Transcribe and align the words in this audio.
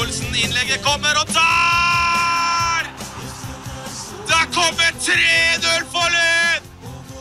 Olsen. 0.00 0.34
Innlegget 0.34 0.82
kommer, 0.84 1.14
og 1.20 1.26
der! 1.34 2.90
Der 4.28 4.44
kommer 4.54 4.90
3-0 5.00 5.86
for 5.92 6.08
Lyn! 6.14 6.68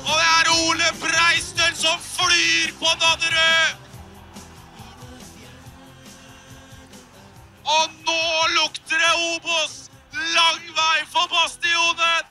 Og 0.04 0.14
det 0.20 0.28
er 0.28 0.52
Ole 0.68 0.90
Breistøl 1.02 1.74
som 1.78 1.98
flyr 2.04 2.74
på 2.80 2.90
Nadderud! 3.02 3.80
Og 7.64 7.86
nå 8.06 8.22
lukter 8.60 9.00
det 9.00 9.14
Obos! 9.32 9.76
Lang 10.36 10.62
vei 10.78 11.00
for 11.10 11.26
Bastionen! 11.32 12.30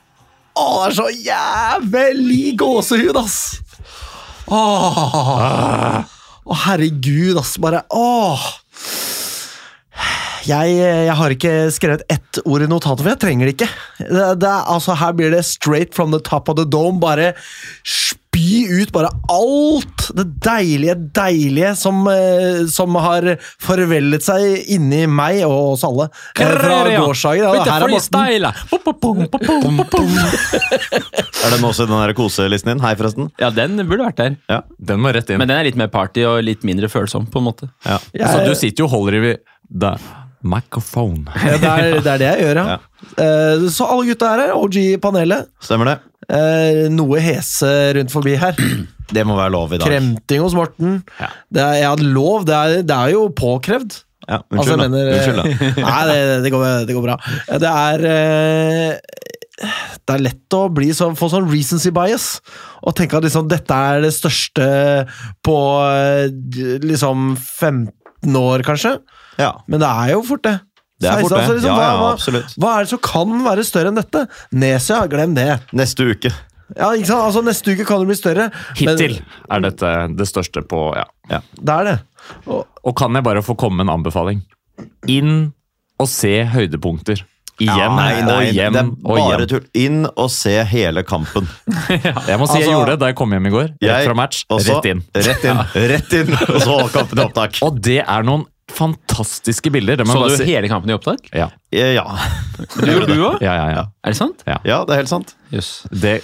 Å, 0.53 0.65
det 0.69 0.89
er 0.89 0.97
så 0.99 1.07
jævlig 1.11 2.43
gåsehud, 2.61 3.17
ass! 3.17 3.39
Åh. 4.53 6.03
Å, 6.43 6.59
herregud, 6.67 7.39
ass. 7.41 7.55
Bare 7.63 7.81
åh. 7.89 8.62
Jeg, 10.43 10.73
jeg 11.07 11.13
har 11.15 11.29
ikke 11.35 11.51
skrevet 11.71 12.01
ett 12.11 12.39
ord 12.45 12.61
i 12.65 12.67
notatet, 12.67 12.99
for 13.05 13.13
jeg 13.13 13.19
trenger 13.21 13.47
det 13.47 13.53
ikke. 13.55 13.69
Det, 13.99 14.25
det, 14.43 14.49
altså, 14.75 14.95
her 14.99 15.13
blir 15.15 15.31
det 15.31 15.45
straight 15.47 15.93
from 15.95 16.11
the 16.11 16.19
top 16.19 16.49
of 16.51 16.57
the 16.59 16.65
dome. 16.65 16.99
Bare 16.99 17.33
spy 17.87 18.81
ut 18.81 18.89
bare 18.91 19.07
alt 19.31 20.07
det 20.17 20.25
deilige, 20.43 20.95
deilige 21.15 21.75
som, 21.79 22.01
eh, 22.11 22.63
som 22.73 22.95
har 22.99 23.27
forveldet 23.61 24.25
seg 24.25 24.65
inni 24.73 25.05
meg 25.07 25.43
og 25.47 25.75
oss 25.77 25.83
alle. 25.87 26.09
eh, 26.35 26.43
Fra 26.59 26.81
gårsdagen. 26.97 27.43
Ja, 27.45 27.63
her 27.63 27.85
er 27.85 27.93
Morten. 27.93 28.19
Er 31.43 31.53
den 31.53 31.65
også 31.67 31.85
i 31.85 31.89
den 31.91 31.99
der 32.01 32.13
koselisten 32.17 32.73
din? 32.73 32.83
Hei, 32.83 32.93
forresten. 32.99 33.29
Ja, 33.41 33.49
den 33.53 33.77
burde 33.87 34.05
vært 34.09 34.19
der. 34.19 34.35
Ja. 34.51 34.61
Den 34.79 35.01
må 35.03 35.13
rett 35.15 35.29
inn. 35.33 35.39
Men 35.41 35.49
den 35.51 35.57
er 35.59 35.67
litt 35.67 35.79
mer 35.79 35.91
party 35.93 36.25
og 36.27 36.41
litt 36.45 36.63
mindre 36.67 36.89
følsom, 36.91 37.27
på 37.31 37.41
en 37.41 37.47
måte. 37.51 37.69
ja. 37.85 37.99
Jeg- 38.13 38.27
Så 38.33 38.45
du 38.45 38.55
sitter 38.55 38.83
jo 38.83 38.85
og 38.85 38.91
holder 38.91 39.13
i 39.31 39.37
the 39.79 39.93
microphone. 40.43 41.25
Ja, 41.39 41.57
det, 41.59 41.69
er, 41.69 41.97
det 42.03 42.11
er 42.13 42.21
det 42.21 42.31
jeg 42.31 42.47
gjør, 42.47 42.63
ja. 42.63 42.79
Eh, 43.19 43.65
så 43.69 43.83
alle 43.91 44.07
gutta 44.07 44.29
er 44.31 44.39
her. 44.45 44.51
OG 44.55 44.75
i 44.79 44.97
panelet. 45.01 45.49
Stemmer 45.61 45.89
det. 45.91 45.95
Eh, 46.31 46.85
noe 46.89 47.19
hese 47.21 47.69
rundt 47.97 48.13
forbi 48.13 48.37
her. 48.39 48.55
Det 49.13 49.25
må 49.27 49.35
være 49.37 49.51
lov 49.53 49.75
i 49.75 49.77
dag. 49.81 49.91
Kremting 49.91 50.41
hos 50.41 50.55
Morten. 50.57 50.95
Ja. 51.19 51.27
Det 51.53 51.61
er, 51.65 51.75
ja, 51.83 51.91
lov. 51.99 52.47
Det 52.47 52.55
er, 52.55 52.77
det 52.87 52.95
er 52.95 53.11
jo 53.13 53.27
påkrevd. 53.35 53.99
Ja, 54.23 54.39
Altså, 54.39 54.77
unnskyld, 54.77 54.81
jeg 54.85 54.93
mener, 54.93 55.11
da. 55.11 55.17
Unnskyld, 55.19 55.75
da. 55.75 55.83
Nei, 55.89 56.03
det, 56.07 56.37
det, 56.45 56.51
går, 56.55 56.65
det 56.87 56.95
går 56.95 57.05
bra. 57.09 57.17
Det 57.59 57.73
er 57.73 58.05
eh, 58.13 59.67
Det 59.99 60.15
er 60.15 60.23
lett 60.23 60.57
å 60.57 60.61
bli 60.73 60.89
så, 60.95 61.09
få 61.19 61.29
sånn 61.35 61.49
recency 61.51 61.91
bias 61.93 62.29
og 62.81 62.95
tenke 62.97 63.19
at 63.19 63.27
liksom, 63.27 63.51
dette 63.51 63.75
er 63.91 64.01
det 64.07 64.13
største 64.15 64.65
på 65.45 65.57
eh, 65.91 66.79
liksom 66.87 67.33
15 67.35 68.39
år, 68.39 68.63
kanskje. 68.65 68.95
Ja, 69.39 69.51
Men 69.67 69.79
det 69.79 69.89
er 69.89 70.11
jo 70.13 70.21
fort 70.27 70.43
det. 70.43 70.59
det 71.01 71.09
er 71.09 71.21
fort 71.21 71.29
det. 71.33 71.39
altså, 71.39 71.53
liksom, 71.57 71.69
Ja, 71.69 71.81
ja, 71.81 71.97
hva- 72.01 72.13
absolutt. 72.13 72.55
Hva 72.59 72.73
er 72.77 72.83
det 72.83 72.89
som 72.93 72.99
kan 72.99 73.43
være 73.45 73.63
større 73.67 73.87
enn 73.91 73.95
dette? 73.99 74.27
Nesia, 74.51 75.01
glem 75.07 75.33
det. 75.35 75.47
Neste 75.73 76.05
uke. 76.11 76.31
Ja, 76.77 76.91
ikke 76.95 77.05
sant? 77.11 77.25
Altså, 77.27 77.43
Neste 77.43 77.73
uke 77.75 77.85
kan 77.85 77.99
det 77.99 78.07
bli 78.07 78.15
større. 78.15 78.49
men 78.49 78.97
Hittil 78.97 79.19
er 79.51 79.59
dette 79.65 79.91
det 80.17 80.27
største 80.29 80.63
på 80.65 80.95
ja. 80.95 81.05
Det 81.59 81.69
er 81.69 81.83
det. 81.83 81.99
Og, 82.47 82.65
Og 82.83 82.95
kan 82.95 83.13
jeg 83.13 83.23
bare 83.23 83.41
få 83.43 83.55
komme 83.57 83.77
med 83.83 83.89
en 83.89 83.99
anbefaling? 83.99 84.41
Inn 85.07 85.53
og 85.99 86.07
se 86.09 86.43
høydepunkter. 86.45 87.21
Igjen 87.61 87.93
Nei, 87.95 88.21
nei, 88.25 88.33
og 88.33 88.47
igjen 88.49 88.73
det 88.73 88.81
er 88.81 88.87
bare 89.05 89.45
tull. 89.45 89.65
Inn 89.77 90.07
og 90.17 90.31
se 90.33 90.55
hele 90.65 91.03
kampen. 91.05 91.45
Jeg 92.27 92.39
må 92.41 92.47
si 92.49 92.57
jeg 92.57 92.65
Altså- 92.65 92.71
gjorde 92.71 92.87
det 92.95 92.99
da 93.03 93.05
jeg 93.11 93.15
kom 93.19 93.29
hjem 93.35 93.45
i 93.45 93.51
går. 93.53 93.67
Rett 93.83 94.07
fra 94.07 94.15
match, 94.17 94.39
også. 94.49 94.79
rett 94.79 94.87
inn. 94.89 95.03
Rett 95.13 95.45
inn, 95.45 95.61
rett 95.91 96.13
inn, 96.17 96.31
og 96.33 96.57
så 96.63 96.77
kampen 96.95 97.19
i 97.21 97.25
opptak. 97.27 97.59
Og 97.61 97.77
det 97.79 97.99
er 98.01 98.23
noen 98.25 98.47
fantastiske 98.71 99.71
bilder. 99.71 99.97
Det 99.99 100.05
må 100.07 100.13
Så 100.15 100.27
jeg 100.29 100.37
du 100.37 100.43
si. 100.43 100.51
hele 100.53 100.69
kampen 100.71 100.89
i 100.89 100.95
opptak? 100.95 101.27
Ja. 101.35 101.49
Eh, 101.71 101.93
Ja. 101.97 102.05
Du 102.79 102.87
gjorde 102.87 103.07
du 103.11 103.19
òg? 103.27 103.41
Ja, 103.43 103.53
ja, 103.59 103.67
ja. 103.75 103.83
Er 104.03 104.13
det 104.13 104.17
sant? 104.17 104.43
ja, 104.47 104.59
det 104.85 104.93
er 104.95 105.01
helt 105.03 105.09
sant. 105.11 105.35
Jøss. 105.51 105.71
Det, 105.91 106.21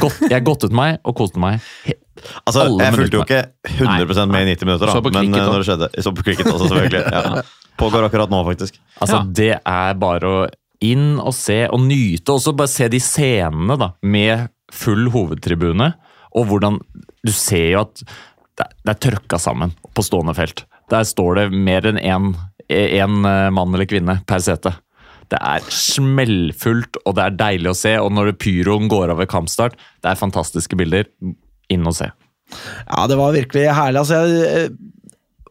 godt, 0.00 0.18
jeg 0.30 0.44
godtet 0.44 0.72
meg 0.76 0.98
og 1.04 1.14
koste 1.16 1.38
meg. 1.40 1.60
he- 1.86 1.98
Altså, 2.46 2.62
Alle 2.64 2.84
jeg 2.84 2.94
fulgte 2.94 3.16
jo 3.18 3.22
ikke 3.24 3.40
100% 3.68 4.30
med 4.30 4.46
i 4.48 4.54
90 4.54 4.66
minutter, 4.68 4.86
da. 4.86 4.92
Så 4.94 5.02
på 5.02 5.10
men 5.12 5.24
cricket 5.24 5.36
eh, 5.36 5.44
også. 5.44 5.52
når 5.52 5.62
det 5.62 5.68
skjedde 5.68 6.02
Så 6.04 6.12
på 6.14 6.24
cricket 6.24 6.46
også, 6.52 6.68
selvfølgelig. 6.68 7.02
Ja. 7.12 7.42
Pågår 7.76 8.04
akkurat 8.06 8.30
nå, 8.30 8.42
faktisk. 8.46 8.78
Altså, 9.02 9.16
Ja. 9.16 9.22
Det 9.34 9.52
er 9.66 9.94
bare 9.98 10.28
å 10.30 10.44
inn 10.84 11.18
og 11.18 11.34
se 11.34 11.64
og 11.68 11.80
nyte. 11.80 12.34
Også 12.36 12.54
bare 12.56 12.68
se 12.70 12.88
de 12.88 13.00
scenene 13.02 13.76
da, 13.80 13.92
med 14.02 14.48
full 14.72 15.08
hovedtribune. 15.10 15.92
Og 16.34 16.46
hvordan 16.50 16.78
Du 17.24 17.32
ser 17.32 17.70
jo 17.72 17.80
at 17.86 18.02
det, 18.58 18.66
det 18.84 18.92
er 18.94 18.98
trøkka 19.10 19.38
sammen 19.40 19.72
på 19.94 20.02
stående 20.04 20.34
felt. 20.36 20.64
Der 20.94 21.06
står 21.08 21.40
det 21.40 21.48
mer 21.52 21.86
enn 21.90 21.98
én 21.98 22.34
én, 22.68 23.24
eh, 23.24 23.50
mann 23.50 23.74
eller 23.74 23.88
kvinne 23.88 24.20
per 24.26 24.38
sete. 24.38 24.74
Det 25.32 25.38
er 25.40 25.64
smellfullt, 25.72 26.98
og 27.04 27.16
det 27.16 27.24
er 27.24 27.38
deilig 27.38 27.70
å 27.72 27.76
se. 27.76 27.94
Og 27.98 28.12
når 28.12 28.34
pyroen 28.38 28.88
går 28.88 29.10
av 29.10 29.18
ved 29.18 29.30
kampstart, 29.32 29.78
det 30.02 30.10
er 30.10 30.20
fantastiske 30.20 30.76
bilder. 30.76 31.08
Inn 31.72 31.86
og 31.86 31.96
se. 31.96 32.10
ja, 32.90 33.06
det 33.08 33.16
var 33.16 33.32
virkelig 33.32 33.72
herlig. 33.72 34.02
Altså, 34.02 34.20
jeg 34.20 34.64
eh, 34.68 34.74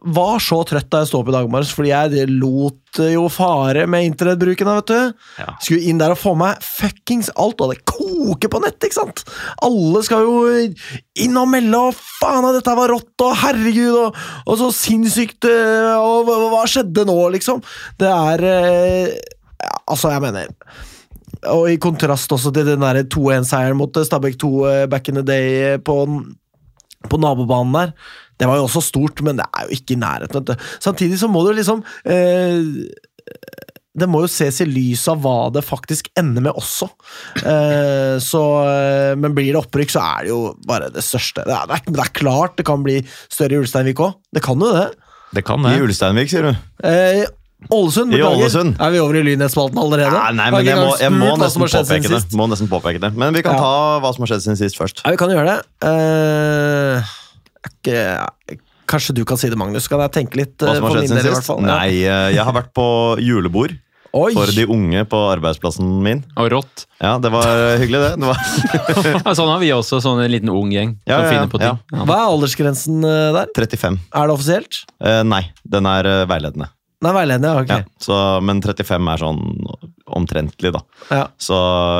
var 0.04 0.40
så 0.42 0.58
trøtt 0.68 0.90
da 0.92 1.00
jeg 1.02 1.10
sto 1.10 1.20
opp 1.22 1.30
i 1.30 1.34
dag 1.34 1.48
morges, 1.50 1.72
fordi 1.72 1.90
jeg 1.92 2.28
lot 2.28 3.00
eh, 3.00 3.14
jo 3.14 3.24
fare 3.32 3.86
med 3.90 4.08
internettbruken. 4.10 4.70
vet 4.76 4.90
du. 4.90 5.28
Ja. 5.40 5.54
Skulle 5.62 5.88
inn 5.88 6.00
der 6.00 6.12
og 6.12 6.20
få 6.20 6.34
meg 6.38 6.60
fuckings 6.64 7.30
alt, 7.40 7.62
og 7.64 7.72
det 7.72 7.84
koker 7.88 8.52
på 8.52 8.60
nett, 8.64 8.78
ikke 8.84 8.98
sant? 8.98 9.24
Alle 9.64 10.02
skal 10.04 10.26
jo 10.26 10.34
inn 11.24 11.40
og 11.40 11.48
melde, 11.52 11.80
og 11.90 11.96
faen, 12.20 12.50
dette 12.56 12.76
var 12.76 12.92
rått, 12.92 13.14
og 13.24 13.36
herregud, 13.44 14.00
og, 14.06 14.24
og 14.44 14.60
så 14.60 14.72
sinnssykt, 14.76 15.48
eh, 15.48 15.92
og 15.96 16.28
hva, 16.28 16.40
hva 16.52 16.64
skjedde 16.68 17.06
nå, 17.08 17.18
liksom? 17.38 17.62
Det 18.00 18.10
er 18.10 18.48
eh, 18.50 19.14
ja, 19.64 19.72
Altså, 19.88 20.10
jeg 20.12 20.20
mener 20.20 20.50
Og 21.54 21.68
i 21.70 21.78
kontrast 21.80 22.32
også 22.32 22.52
til 22.52 22.66
den 22.68 22.84
der 22.84 23.02
2-1-seieren 23.08 23.78
mot 23.78 23.96
Stabæk 23.96 24.36
2 24.40 24.50
eh, 24.68 24.86
back 24.90 25.08
in 25.08 25.20
the 25.20 25.24
day 25.24 25.78
på, 25.84 25.96
på 27.08 27.20
nabobanen 27.20 27.76
der. 27.78 27.96
Det 28.38 28.48
var 28.50 28.58
jo 28.58 28.66
også 28.66 28.82
stort, 28.82 29.22
men 29.22 29.38
det 29.38 29.46
er 29.46 29.68
jo 29.68 29.76
ikke 29.78 29.94
i 29.94 30.00
nærheten. 30.00 30.40
vet 30.42 30.54
du. 30.58 30.70
Samtidig 30.82 31.18
så 31.20 31.28
må 31.30 31.44
du 31.46 31.52
liksom 31.54 31.84
eh, 32.04 32.58
Det 33.94 34.08
må 34.10 34.24
jo 34.24 34.30
ses 34.30 34.58
i 34.64 34.66
lys 34.66 35.04
av 35.12 35.20
hva 35.22 35.52
det 35.54 35.62
faktisk 35.62 36.08
ender 36.18 36.42
med 36.48 36.56
også. 36.58 36.88
Eh, 37.46 38.16
så, 38.18 38.42
eh, 38.66 39.12
men 39.14 39.36
blir 39.36 39.52
det 39.52 39.60
opprykk, 39.62 39.94
så 39.94 40.02
er 40.02 40.26
det 40.26 40.32
jo 40.32 40.40
bare 40.66 40.90
det 40.90 41.04
største. 41.06 41.46
Det 41.46 41.54
er, 41.54 41.86
det 41.86 42.02
er, 42.02 42.10
klart 42.18 42.56
det 42.58 42.66
kan 42.66 42.82
bli 42.82 42.98
større 43.30 43.54
i 43.54 43.62
Ulsteinvik 43.62 44.02
òg. 44.02 44.18
Det 44.34 44.42
kan 44.42 44.58
jo 44.58 44.72
det. 44.74 44.88
Det 45.34 45.44
kan 45.46 45.62
I 45.62 45.76
det. 45.76 45.86
Ulsteinvik, 45.86 46.30
sier 46.30 46.50
du? 46.50 46.52
Eh, 46.90 47.24
Ålesund, 47.72 48.12
I 48.12 48.18
beklager. 48.18 48.42
Ålesund. 48.42 48.74
Er 48.82 48.90
vi 48.92 48.98
over 49.00 49.16
i 49.16 49.22
Lynhetsspalten 49.24 49.78
allerede? 49.80 50.10
Ja, 50.12 50.34
nei, 50.36 50.50
men 50.52 50.66
jeg 50.66 50.76
må, 50.76 50.90
jeg 51.00 51.14
må 51.14 51.30
nesten 51.40 51.62
påpeke 51.64 52.10
det. 52.12 52.22
Må 52.36 52.48
nesten 52.50 52.68
påpeke 52.68 53.00
det. 53.00 53.14
Men 53.16 53.32
vi 53.32 53.40
kan 53.46 53.54
Ja. 53.56 53.62
ta 53.62 54.00
hva 54.04 54.10
som 54.12 54.26
har 54.26 54.34
skjedd 54.34 54.42
siden 54.44 54.58
sist, 54.60 54.76
først. 54.76 55.00
Ja, 55.06 55.14
vi 55.14 55.20
kan 55.22 55.30
gjøre 55.32 55.54
det. 55.54 55.60
Eh, 55.86 57.14
kanskje 58.90 59.14
du 59.16 59.24
kan 59.28 59.40
si 59.40 59.50
det, 59.50 59.58
Magnus? 59.60 59.88
Kan 59.90 60.02
jeg 60.04 60.12
tenke 60.14 60.40
litt 60.40 60.60
Hva 60.60 60.74
eh, 60.74 60.78
som 60.78 60.86
har 60.88 60.98
skjedd 60.98 61.08
min 61.08 61.16
del, 61.16 61.24
siden 61.24 61.40
sist? 61.40 61.48
fall? 61.50 61.64
Nei, 61.64 61.88
eh, 62.04 62.28
jeg 62.36 62.44
har 62.46 62.56
vært 62.56 62.70
på 62.76 62.86
julebord 63.22 63.74
Oi! 64.14 64.30
for 64.36 64.52
de 64.54 64.66
unge 64.70 65.00
på 65.10 65.20
arbeidsplassen 65.32 65.88
min. 66.04 66.20
Og 66.38 66.46
rått. 66.52 66.84
Ja, 67.02 67.16
det 67.18 67.32
var 67.34 67.48
hyggelig, 67.82 68.02
det. 68.04 68.12
det 68.22 69.24
var 69.24 69.34
sånn 69.40 69.50
har 69.50 69.58
vi 69.62 69.72
også, 69.74 69.98
sånn 70.04 70.22
en 70.22 70.30
liten 70.30 70.52
ung 70.52 70.70
gjeng 70.70 70.94
Ja, 71.02 71.18
som 71.18 71.26
ja, 71.26 71.32
finner 71.32 71.50
på 71.50 71.58
ja. 71.62 71.72
ting. 71.72 71.98
Ja. 71.98 72.06
Hva 72.06 72.20
er 72.20 72.30
aldersgrensen 72.36 73.02
eh, 73.08 73.32
der? 73.34 73.50
35. 73.58 73.98
Er 74.14 74.30
det 74.30 74.36
offisielt? 74.38 74.84
Eh, 75.02 75.22
nei, 75.26 75.42
den 75.66 75.90
er 75.90 76.10
veiledende. 76.30 76.70
veiledende. 77.02 77.10
er 77.10 77.18
veiledende. 77.18 77.56
Ok. 77.64 77.74
Ja, 77.74 78.04
så, 78.06 78.20
men 78.46 78.62
35 78.62 79.12
er 79.16 79.24
sånn 79.26 79.42
omtrentlig, 80.14 80.72
da. 80.74 80.80
Ja. 81.10 81.26
Så 81.40 81.58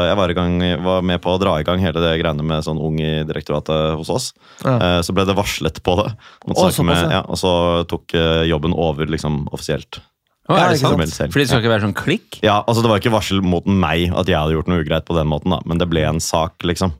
jeg 0.08 0.16
var, 0.18 0.30
i 0.30 0.36
gang, 0.38 0.56
var 0.84 1.04
med 1.06 1.20
på 1.24 1.34
å 1.34 1.40
dra 1.42 1.56
i 1.60 1.66
gang 1.66 1.82
hele 1.82 2.02
det 2.02 2.14
greiene 2.20 2.46
med 2.46 2.64
sånn 2.66 2.80
ung 2.82 2.98
i 3.02 3.12
direktoratet 3.26 3.98
hos 3.98 4.12
oss. 4.12 4.30
Ja. 4.62 4.76
Eh, 4.78 4.98
så 5.06 5.14
ble 5.16 5.26
det 5.28 5.36
varslet 5.38 5.82
på 5.84 5.96
det. 6.00 6.08
Å, 6.48 6.66
med, 6.86 7.04
ja. 7.12 7.22
og 7.26 7.40
så 7.40 7.52
tok 7.90 8.16
eh, 8.18 8.44
jobben 8.50 8.76
over 8.76 9.10
liksom 9.10 9.44
offisielt. 9.54 10.00
Å, 10.44 10.58
er 10.58 10.74
det 10.74 10.78
ikke 10.78 11.08
sant? 11.08 11.32
Fordi 11.32 11.44
det 11.46 11.50
skal 11.50 11.62
ikke 11.62 11.72
være 11.72 11.86
sånn 11.86 11.96
klikk? 11.96 12.38
Ja, 12.44 12.58
altså 12.68 12.82
Det 12.84 12.90
var 12.90 13.00
ikke 13.00 13.14
varsel 13.14 13.40
mot 13.40 13.64
meg 13.64 14.12
at 14.12 14.28
jeg 14.28 14.36
hadde 14.36 14.58
gjort 14.58 14.68
noe 14.68 14.82
ugreit, 14.84 15.06
på 15.08 15.16
den 15.16 15.30
måten 15.30 15.54
da, 15.54 15.62
men 15.64 15.80
det 15.80 15.88
ble 15.88 16.04
en 16.04 16.20
sak, 16.20 16.58
liksom. 16.68 16.92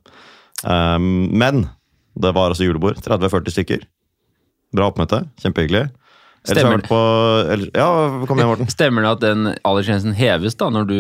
Um, 0.65 1.29
men 1.29 1.67
det 2.17 2.33
var 2.33 2.55
også 2.55 2.65
julebord. 2.65 3.03
30-40 3.05 3.57
stykker. 3.57 3.85
Bra 4.75 4.89
oppmøte. 4.89 5.25
Kjempehyggelig. 5.43 5.91
Stemmer. 6.45 6.83
på 6.85 6.97
eller, 7.55 7.71
Ja, 7.73 7.87
kom 8.29 8.37
igjen, 8.39 8.51
Morten. 8.51 8.69
Stemmer 8.77 9.07
det 9.07 9.13
at 9.15 9.23
den 9.25 9.47
aldersgrensen 9.65 10.13
heves 10.19 10.55
da, 10.61 10.69
når 10.69 10.85
du 10.91 10.97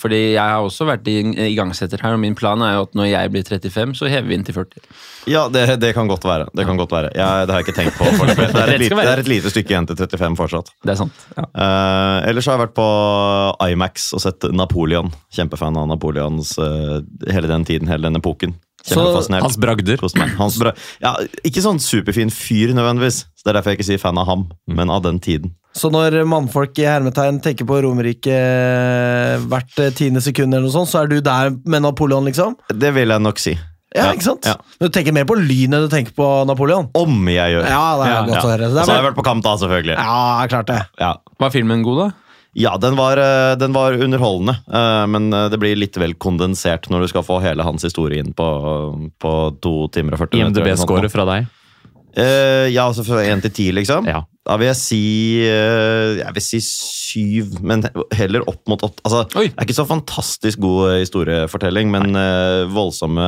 Fordi 0.00 0.20
jeg 0.32 0.40
har 0.40 0.64
også 0.64 0.86
vært 0.88 1.06
igangsetter 1.10 2.00
her, 2.00 2.16
og 2.16 2.22
min 2.22 2.34
plan 2.38 2.62
er 2.64 2.78
jo 2.78 2.86
at 2.86 2.96
når 2.96 3.10
jeg 3.10 3.32
blir 3.34 3.44
35, 3.44 3.92
så 4.00 4.08
hever 4.08 4.30
vi 4.30 4.38
inn 4.38 4.46
til 4.48 4.56
40. 4.56 4.80
Ja, 5.28 5.46
det, 5.52 5.66
det 5.82 5.92
kan 5.96 6.08
godt 6.08 6.24
være. 6.24 6.46
Det 6.56 6.64
kan 6.64 6.78
godt 6.80 6.94
være. 6.96 7.10
Jeg, 7.12 7.46
det 7.46 7.52
har 7.54 7.60
jeg 7.60 7.68
ikke 7.68 7.76
tenkt 7.76 7.98
på. 7.98 8.08
Det, 8.08 8.36
er 8.38 8.78
lite- 8.86 9.00
det 9.02 9.12
er 9.12 9.22
et 9.24 9.30
lite 9.30 9.52
stykke 9.52 9.74
igjen 9.74 9.88
til 9.90 9.98
35 10.00 10.36
fortsatt. 10.40 10.72
Det 10.86 10.94
er 10.94 11.00
sant. 11.02 11.24
Ja. 11.36 11.44
Uh, 11.50 12.28
ellers 12.30 12.46
har 12.48 12.56
jeg 12.56 12.64
vært 12.68 12.76
på 12.78 12.88
Imax 13.68 14.12
og 14.16 14.22
sett 14.24 14.48
Napoleon. 14.56 15.10
Kjempefan 15.34 15.76
av 15.76 15.90
Napoleons 15.92 16.54
uh, 16.62 17.02
hele 17.28 17.50
den 17.52 17.66
tiden, 17.68 17.90
hele 17.90 18.08
den 18.08 18.16
epoken. 18.22 18.56
Kjempefascinert. 18.88 19.42
Hans 19.42 19.56
bragder. 19.60 20.02
Hans 20.38 20.58
bra 20.62 20.72
ja, 21.02 21.14
ikke 21.46 21.62
sånn 21.64 21.80
superfin 21.82 22.30
fyr 22.32 22.72
nødvendigvis. 22.76 23.24
Så 23.34 23.44
Det 23.46 23.52
er 23.52 23.58
derfor 23.60 23.72
jeg 23.74 23.80
ikke 23.80 23.88
sier 23.90 24.02
fan 24.02 24.18
av 24.22 24.26
ham, 24.30 24.46
men 24.66 24.90
av 24.90 25.02
den 25.06 25.18
tiden. 25.22 25.54
Så 25.76 25.90
når 25.92 26.14
mannfolk 26.24 26.78
i 26.80 26.86
hermetegn 26.88 27.42
tenker 27.44 27.66
på 27.68 27.82
Romerike 27.84 28.32
eh, 28.32 29.36
hvert 29.50 29.80
eh, 29.82 29.90
tiende 29.96 30.22
sekund, 30.24 30.54
eller 30.54 30.64
noe 30.64 30.72
sånt, 30.72 30.88
så 30.88 31.02
er 31.02 31.10
du 31.10 31.18
der 31.20 31.50
med 31.68 31.84
Napoleon, 31.84 32.24
liksom? 32.30 32.54
Det 32.72 32.94
vil 32.96 33.12
jeg 33.12 33.20
nok 33.26 33.42
si. 33.42 33.52
Ja, 33.94 34.06
Ja, 34.06 34.12
ikke 34.16 34.26
sant? 34.26 34.44
ja. 34.48 34.54
Men 34.80 34.88
du 34.90 34.92
tenker 34.96 35.14
mer 35.14 35.24
på 35.28 35.36
lyn 35.38 35.72
enn 35.76 35.84
du 35.86 35.92
tenker 35.92 36.12
på 36.16 36.26
Napoleon? 36.48 36.88
Om 36.96 37.28
jeg 37.32 37.54
gjør. 37.54 37.68
Ja, 37.70 37.84
det 38.00 38.06
er 38.06 38.14
Ja, 38.14 38.22
godt 38.28 38.44
å 38.44 38.50
høre. 38.50 38.66
Og 38.72 38.74
så 38.76 38.86
har 38.90 38.98
jeg 39.02 39.06
vært 39.10 39.18
på 39.20 39.24
kamp, 39.28 39.44
da, 39.44 39.52
selvfølgelig. 39.62 39.96
ja, 39.96 40.46
klart 40.52 40.66
det. 40.72 40.80
Ja. 41.00 41.12
Var 41.40 41.52
filmen 41.54 41.84
god, 41.86 42.00
da? 42.02 42.08
Ja, 42.58 42.76
den 42.80 42.96
var, 42.96 43.20
eh, 43.20 43.56
den 43.58 43.72
var 43.72 43.92
underholdende, 43.92 44.56
eh, 44.72 45.06
men 45.06 45.32
eh, 45.32 45.48
det 45.52 45.58
blir 45.60 45.76
litt 45.76 45.96
vel 46.00 46.14
kondensert 46.16 46.88
når 46.88 47.04
du 47.04 47.08
skal 47.12 47.24
få 47.26 47.36
hele 47.44 47.66
hans 47.66 47.84
historie 47.84 48.22
inn 48.24 48.32
på, 48.32 48.46
på 49.20 49.32
to 49.60 49.74
timer 49.92 50.16
og 50.16 50.22
40 50.24 50.40
minutter. 50.40 50.64
IMDb-scoret 50.64 51.12
fra 51.12 51.26
deg? 51.28 51.50
Eh, 52.16 52.70
ja, 52.72 52.86
altså 52.86 53.04
fra 53.04 53.20
én 53.28 53.42
til 53.44 53.52
ti, 53.52 53.66
liksom? 53.76 54.06
Ja. 54.08 54.22
Da 54.46 54.54
vil 54.60 54.70
jeg 54.70 54.78
si 54.78 55.00
uh, 55.42 56.16
Jeg 56.20 56.36
vil 56.36 56.44
si 56.44 56.60
syv, 56.62 57.56
men 57.66 57.82
heller 58.14 58.46
opp 58.48 58.62
mot 58.70 58.80
åtte. 58.86 59.02
Altså, 59.04 59.24
Oi. 59.36 59.50
det 59.50 59.58
er 59.58 59.66
ikke 59.66 59.76
så 59.76 59.88
fantastisk 59.88 60.62
god 60.64 60.92
eh, 60.92 61.00
historiefortelling, 61.02 61.90
men 61.92 62.16
uh, 62.16 62.64
voldsomme, 62.72 63.26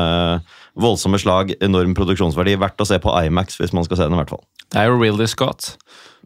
voldsomme 0.81 1.21
slag, 1.21 1.53
enorm 1.65 1.93
produksjonsverdi. 1.99 2.57
Verdt 2.63 2.81
å 2.81 2.89
se 2.89 3.01
på 3.03 3.13
Imax 3.27 3.61
hvis 3.61 3.77
man 3.77 3.85
skal 3.85 4.01
se 4.01 4.09
den, 4.09 4.17
i 4.17 4.23
hvert 4.23 4.33
fall. 4.33 4.45
Det 4.73 4.81
er 4.81 4.89
jo 4.89 4.97
Ridley 5.03 5.29
Scott. 5.29 5.75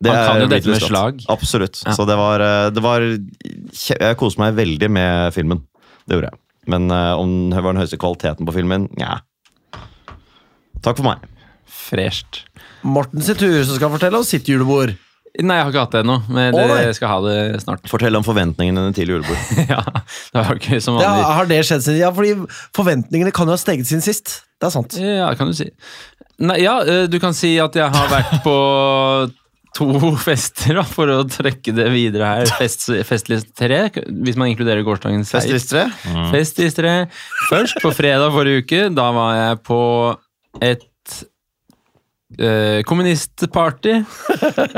Det 0.03 0.13
Han 0.13 0.23
kan 0.29 0.45
jo 0.45 0.53
dette 0.53 0.71
med 0.71 0.87
slag. 0.87 1.27
Absolutt. 1.35 1.83
Ja. 1.83 1.97
Så 1.99 2.07
det 2.09 2.15
var, 2.19 2.43
det 2.75 2.83
var 2.83 3.05
Jeg 3.07 4.17
koste 4.19 4.43
meg 4.43 4.57
veldig 4.59 4.89
med 4.91 5.35
filmen. 5.35 5.63
Det 6.07 6.19
gjorde 6.19 6.33
jeg. 6.33 6.43
Men 6.71 6.91
om 6.91 7.35
det 7.51 7.63
var 7.63 7.75
den 7.75 7.83
høyeste 7.83 7.99
kvaliteten 8.03 8.47
på 8.47 8.55
filmen, 8.55 8.89
nja. 8.99 9.21
Takk 10.83 10.99
for 10.99 11.07
meg. 11.07 11.32
Fresht. 11.73 12.43
Morten 12.85 13.23
sin 13.25 13.39
tur, 13.41 13.57
som 13.65 13.79
skal 13.79 13.93
fortelle 13.95 14.21
om 14.21 14.27
sitt 14.27 14.49
julebord. 14.51 14.93
Nei, 15.41 15.55
jeg 15.57 15.65
har 15.65 15.71
ikke 15.73 15.83
hatt 15.87 15.95
det 15.95 16.01
ennå, 16.03 16.15
men 16.29 16.53
Å, 16.53 16.63
nei. 16.69 16.81
jeg 16.91 16.97
skal 16.99 17.09
ha 17.09 17.21
det 17.25 17.37
snart. 17.63 17.87
Fortell 17.89 18.19
om 18.19 18.25
forventningene 18.27 18.83
dine 18.85 18.97
til 18.99 19.15
julebord. 19.15 19.39
ja, 19.73 19.79
det 20.35 20.43
var 20.45 20.59
ikke 20.61 20.81
som 20.85 20.99
Det, 21.01 21.07
vanlig. 21.09 21.29
har 21.39 21.49
det 21.49 21.61
skjedd 21.71 21.85
siden 21.87 22.01
Ja, 22.03 22.11
fordi 22.13 22.35
forventningene 22.77 23.33
kan 23.33 23.49
jo 23.49 23.55
ha 23.57 23.61
steget 23.63 23.89
siden 23.89 24.05
sist. 24.05 24.43
Det 24.61 24.69
er 24.69 24.75
sant. 24.75 24.99
Ja, 25.01 25.31
kan 25.39 25.49
du 25.49 25.57
si. 25.57 25.71
Nei, 26.43 26.59
ja, 26.67 26.75
eh, 26.85 27.07
du 27.09 27.17
kan 27.23 27.33
si 27.39 27.55
at 27.63 27.79
jeg 27.81 27.89
har 27.97 28.13
vært 28.13 28.35
på 28.45 28.57
to 29.79 29.89
fester, 30.21 30.77
da, 30.77 30.85
for 30.85 31.09
å 31.09 31.23
trekke 31.33 31.73
det 31.81 31.89
videre 31.95 32.29
her. 32.29 32.53
Fest, 32.61 32.91
festlist 33.09 33.55
tre, 33.57 33.87
hvis 34.05 34.37
man 34.37 34.51
inkluderer 34.53 34.85
gårsdagens 34.85 35.33
seier. 35.33 35.49
Festliste? 35.57 35.87
Festlist 36.35 36.77
tre. 36.83 36.93
Først, 37.49 37.81
på 37.81 37.95
fredag 37.97 38.35
forrige 38.37 38.67
uke, 38.67 38.83
da 38.93 39.09
var 39.17 39.39
jeg 39.39 39.63
på 39.65 39.81
et 40.61 40.85
eh, 42.39 42.81
kommunistparty. 42.89 43.95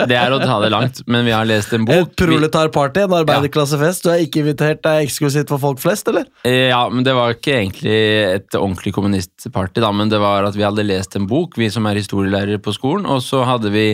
Det 0.08 0.16
er 0.18 0.34
å 0.34 0.40
ta 0.42 0.58
det 0.62 0.70
langt, 0.72 1.02
men 1.10 1.26
vi 1.26 1.34
har 1.34 1.46
lest 1.48 1.74
en 1.76 1.86
bok. 1.88 2.12
Et 2.12 2.16
proletarparty, 2.24 3.04
en 3.04 3.16
arbeiderklassefest. 3.20 4.06
Du 4.06 4.10
er 4.12 4.24
ikke 4.24 4.42
invitert, 4.42 4.82
det 4.84 4.92
er 4.92 5.06
eksklusivt 5.06 5.52
for 5.52 5.62
folk 5.62 5.82
flest, 5.82 6.08
eller? 6.12 6.28
Uh, 6.46 6.70
Ja, 6.74 6.82
men 6.90 7.04
det 7.06 7.14
var 7.16 7.34
ikke 7.36 7.58
egentlig 7.60 7.98
et 8.34 8.56
ordentlig 8.58 8.94
kommunistparty, 8.96 9.82
da, 9.84 9.92
men 9.94 10.10
det 10.12 10.20
var 10.22 10.48
at 10.48 10.56
vi 10.58 10.64
hadde 10.66 10.86
lest 10.86 11.14
en 11.18 11.28
bok, 11.30 11.58
vi 11.60 11.70
som 11.72 11.86
er 11.86 12.00
historielærere 12.00 12.62
på 12.62 12.74
skolen, 12.74 13.06
og 13.10 13.22
så 13.24 13.44
hadde 13.46 13.72
vi 13.74 13.86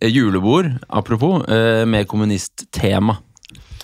julebord, 0.00 0.72
apropos, 0.88 1.44
uh, 1.48 1.86
med 1.88 2.08
kommunisttema. 2.10 3.18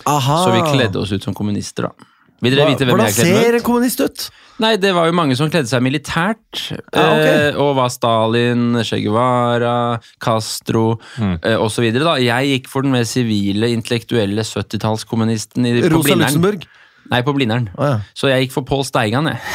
Aha. 0.07 0.37
Så 0.45 0.53
vi 0.53 0.61
kledde 0.71 1.01
oss 1.01 1.11
ut 1.11 1.23
som 1.23 1.35
kommunister, 1.37 1.89
da. 1.89 2.13
Vil 2.41 2.53
dere 2.53 2.67
vite 2.69 2.85
hvem 2.85 2.93
Hvordan 2.93 3.07
jeg 3.09 3.15
kledde 3.17 3.33
meg 3.33 3.45
ser 3.47 3.55
en 3.57 3.63
kommunist 3.65 4.01
ut? 4.05 4.25
Nei, 4.61 4.75
det 4.81 4.91
var 4.93 5.05
jo 5.09 5.13
mange 5.17 5.35
som 5.37 5.49
kledde 5.53 5.69
seg 5.69 5.81
militært. 5.85 6.59
Ja, 6.93 7.05
ok. 7.13 7.25
eh, 7.25 7.57
og 7.61 7.75
var 7.77 7.89
Stalin, 7.93 8.77
Che 8.85 8.99
Guevara, 9.03 9.99
Castro 10.21 10.99
eh, 11.21 11.55
osv. 11.57 11.83
Jeg 11.89 12.51
gikk 12.51 12.69
for 12.69 12.81
den 12.85 12.91
mer 12.93 13.05
sivile, 13.09 13.69
intellektuelle 13.73 14.41
70-tallskommunisten 14.45 15.65
i- 15.65 15.81
på 15.81 15.89
Rosa 15.95 16.03
Blindern. 16.09 16.25
Luxemburg? 16.27 16.65
Nei, 17.11 17.21
på 17.25 17.33
Blindern. 17.35 17.69
Oh, 17.77 17.85
ja. 17.87 17.97
Så 18.17 18.31
jeg 18.31 18.47
gikk 18.47 18.53
for 18.57 18.63
Pål 18.67 18.83
Steigan, 18.87 19.27
jeg. 19.31 19.39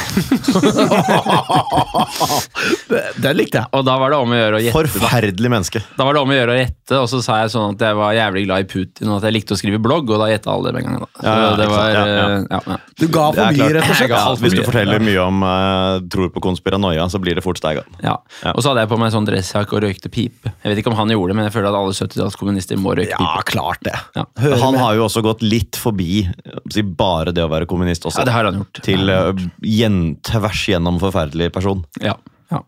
Den 2.93 3.33
det 3.33 3.39
likte 3.39 3.63
jeg. 3.63 3.71
Og 3.77 3.85
da 3.87 3.95
var 4.01 4.13
det 4.13 4.19
om 4.21 4.33
å 4.33 4.39
gjøre 4.39 4.59
å 4.59 4.63
gjette. 4.63 4.77
Forferdelig 4.93 5.51
menneske. 5.53 5.83
da 5.97 6.07
var 6.07 6.17
det 6.17 6.23
om 6.23 6.33
å 6.33 6.37
gjøre 6.37 6.55
å 6.55 6.59
gjette, 6.59 6.99
og 6.99 7.09
så 7.11 7.21
sa 7.25 7.39
jeg 7.43 7.53
sånn 7.55 7.77
at 7.77 7.85
jeg 7.87 7.99
var 7.99 8.17
jævlig 8.17 8.45
glad 8.47 8.65
i 8.65 8.69
Putin, 8.69 9.11
og 9.11 9.19
at 9.19 9.29
jeg 9.29 9.37
likte 9.39 9.57
å 9.57 9.61
skrive 9.61 9.81
blogg, 9.83 10.11
og 10.13 10.23
da 10.23 10.29
gjetta 10.31 10.53
alle 10.53 10.69
det 10.69 10.75
med 10.77 10.83
en 10.83 10.89
gang. 10.89 10.99
Da. 11.03 11.09
Så 11.13 11.27
Ja, 11.27 11.35
ja, 11.43 11.51
det 11.61 11.69
var. 11.73 11.87
Ja, 11.93 12.03
ja. 12.03 12.27
eh, 12.27 12.45
ja, 12.51 12.61
ja. 12.67 12.79
Du 13.01 13.07
ga 13.13 13.27
for 13.33 13.59
mye, 13.59 13.69
rett 13.77 13.89
og 13.89 14.01
slett. 14.01 14.43
Hvis 14.43 14.57
du 14.57 14.63
forteller 14.67 15.05
mye 15.05 15.25
om 15.25 15.47
uh, 15.47 16.01
tror 16.13 16.33
på 16.35 16.45
konspiranoia, 16.45 17.09
så 17.13 17.21
blir 17.23 17.39
det 17.39 17.45
fort 17.45 17.61
Steigan. 17.63 17.89
Ja. 18.05 18.17
Ja. 18.43 18.55
Og 18.55 18.63
så 18.63 18.73
hadde 18.73 18.85
jeg 18.85 18.93
på 18.93 18.99
meg 19.01 19.13
sånn 19.15 19.29
dressjakke 19.29 19.79
og 19.79 19.85
røykte 19.87 20.13
pipe. 20.13 20.53
Jeg 20.63 20.73
vet 20.73 20.83
ikke 20.83 20.93
om 20.93 20.99
han 20.99 21.13
gjorde 21.13 21.33
det, 21.33 21.39
men 21.41 21.49
jeg 21.49 21.57
føler 21.57 21.71
at 21.71 21.79
alle 21.81 21.97
70-tallskommunister 21.97 22.81
må 22.81 22.97
røyke 22.99 23.17
pipe. 23.17 23.29
Ja, 23.29 23.47
klart 23.49 23.85
det. 23.87 23.97
Ja. 24.19 24.27
Han 24.63 24.77
med. 24.77 24.83
har 24.83 24.99
jo 24.99 25.07
også 25.09 25.25
gått 25.25 25.45
litt 25.45 25.79
forbi 25.81 26.25
eh, 26.27 26.83
bare 26.83 27.35
det 27.35 27.42
å 27.45 27.51
være 27.53 27.69
kommunist 27.71 28.07
også. 28.09 28.23
Ja, 28.23 28.29
det 28.29 28.35
har 28.37 28.49
han 28.49 28.61
gjort. 28.63 28.83
Til 28.87 29.11
uh, 29.13 29.33
gjen, 29.67 29.99
tvers 30.27 30.67
gjennom 30.71 31.01
forferdelig 31.03 31.51
person. 31.55 31.85
Ja, 32.03 32.17
ja. 32.53 32.61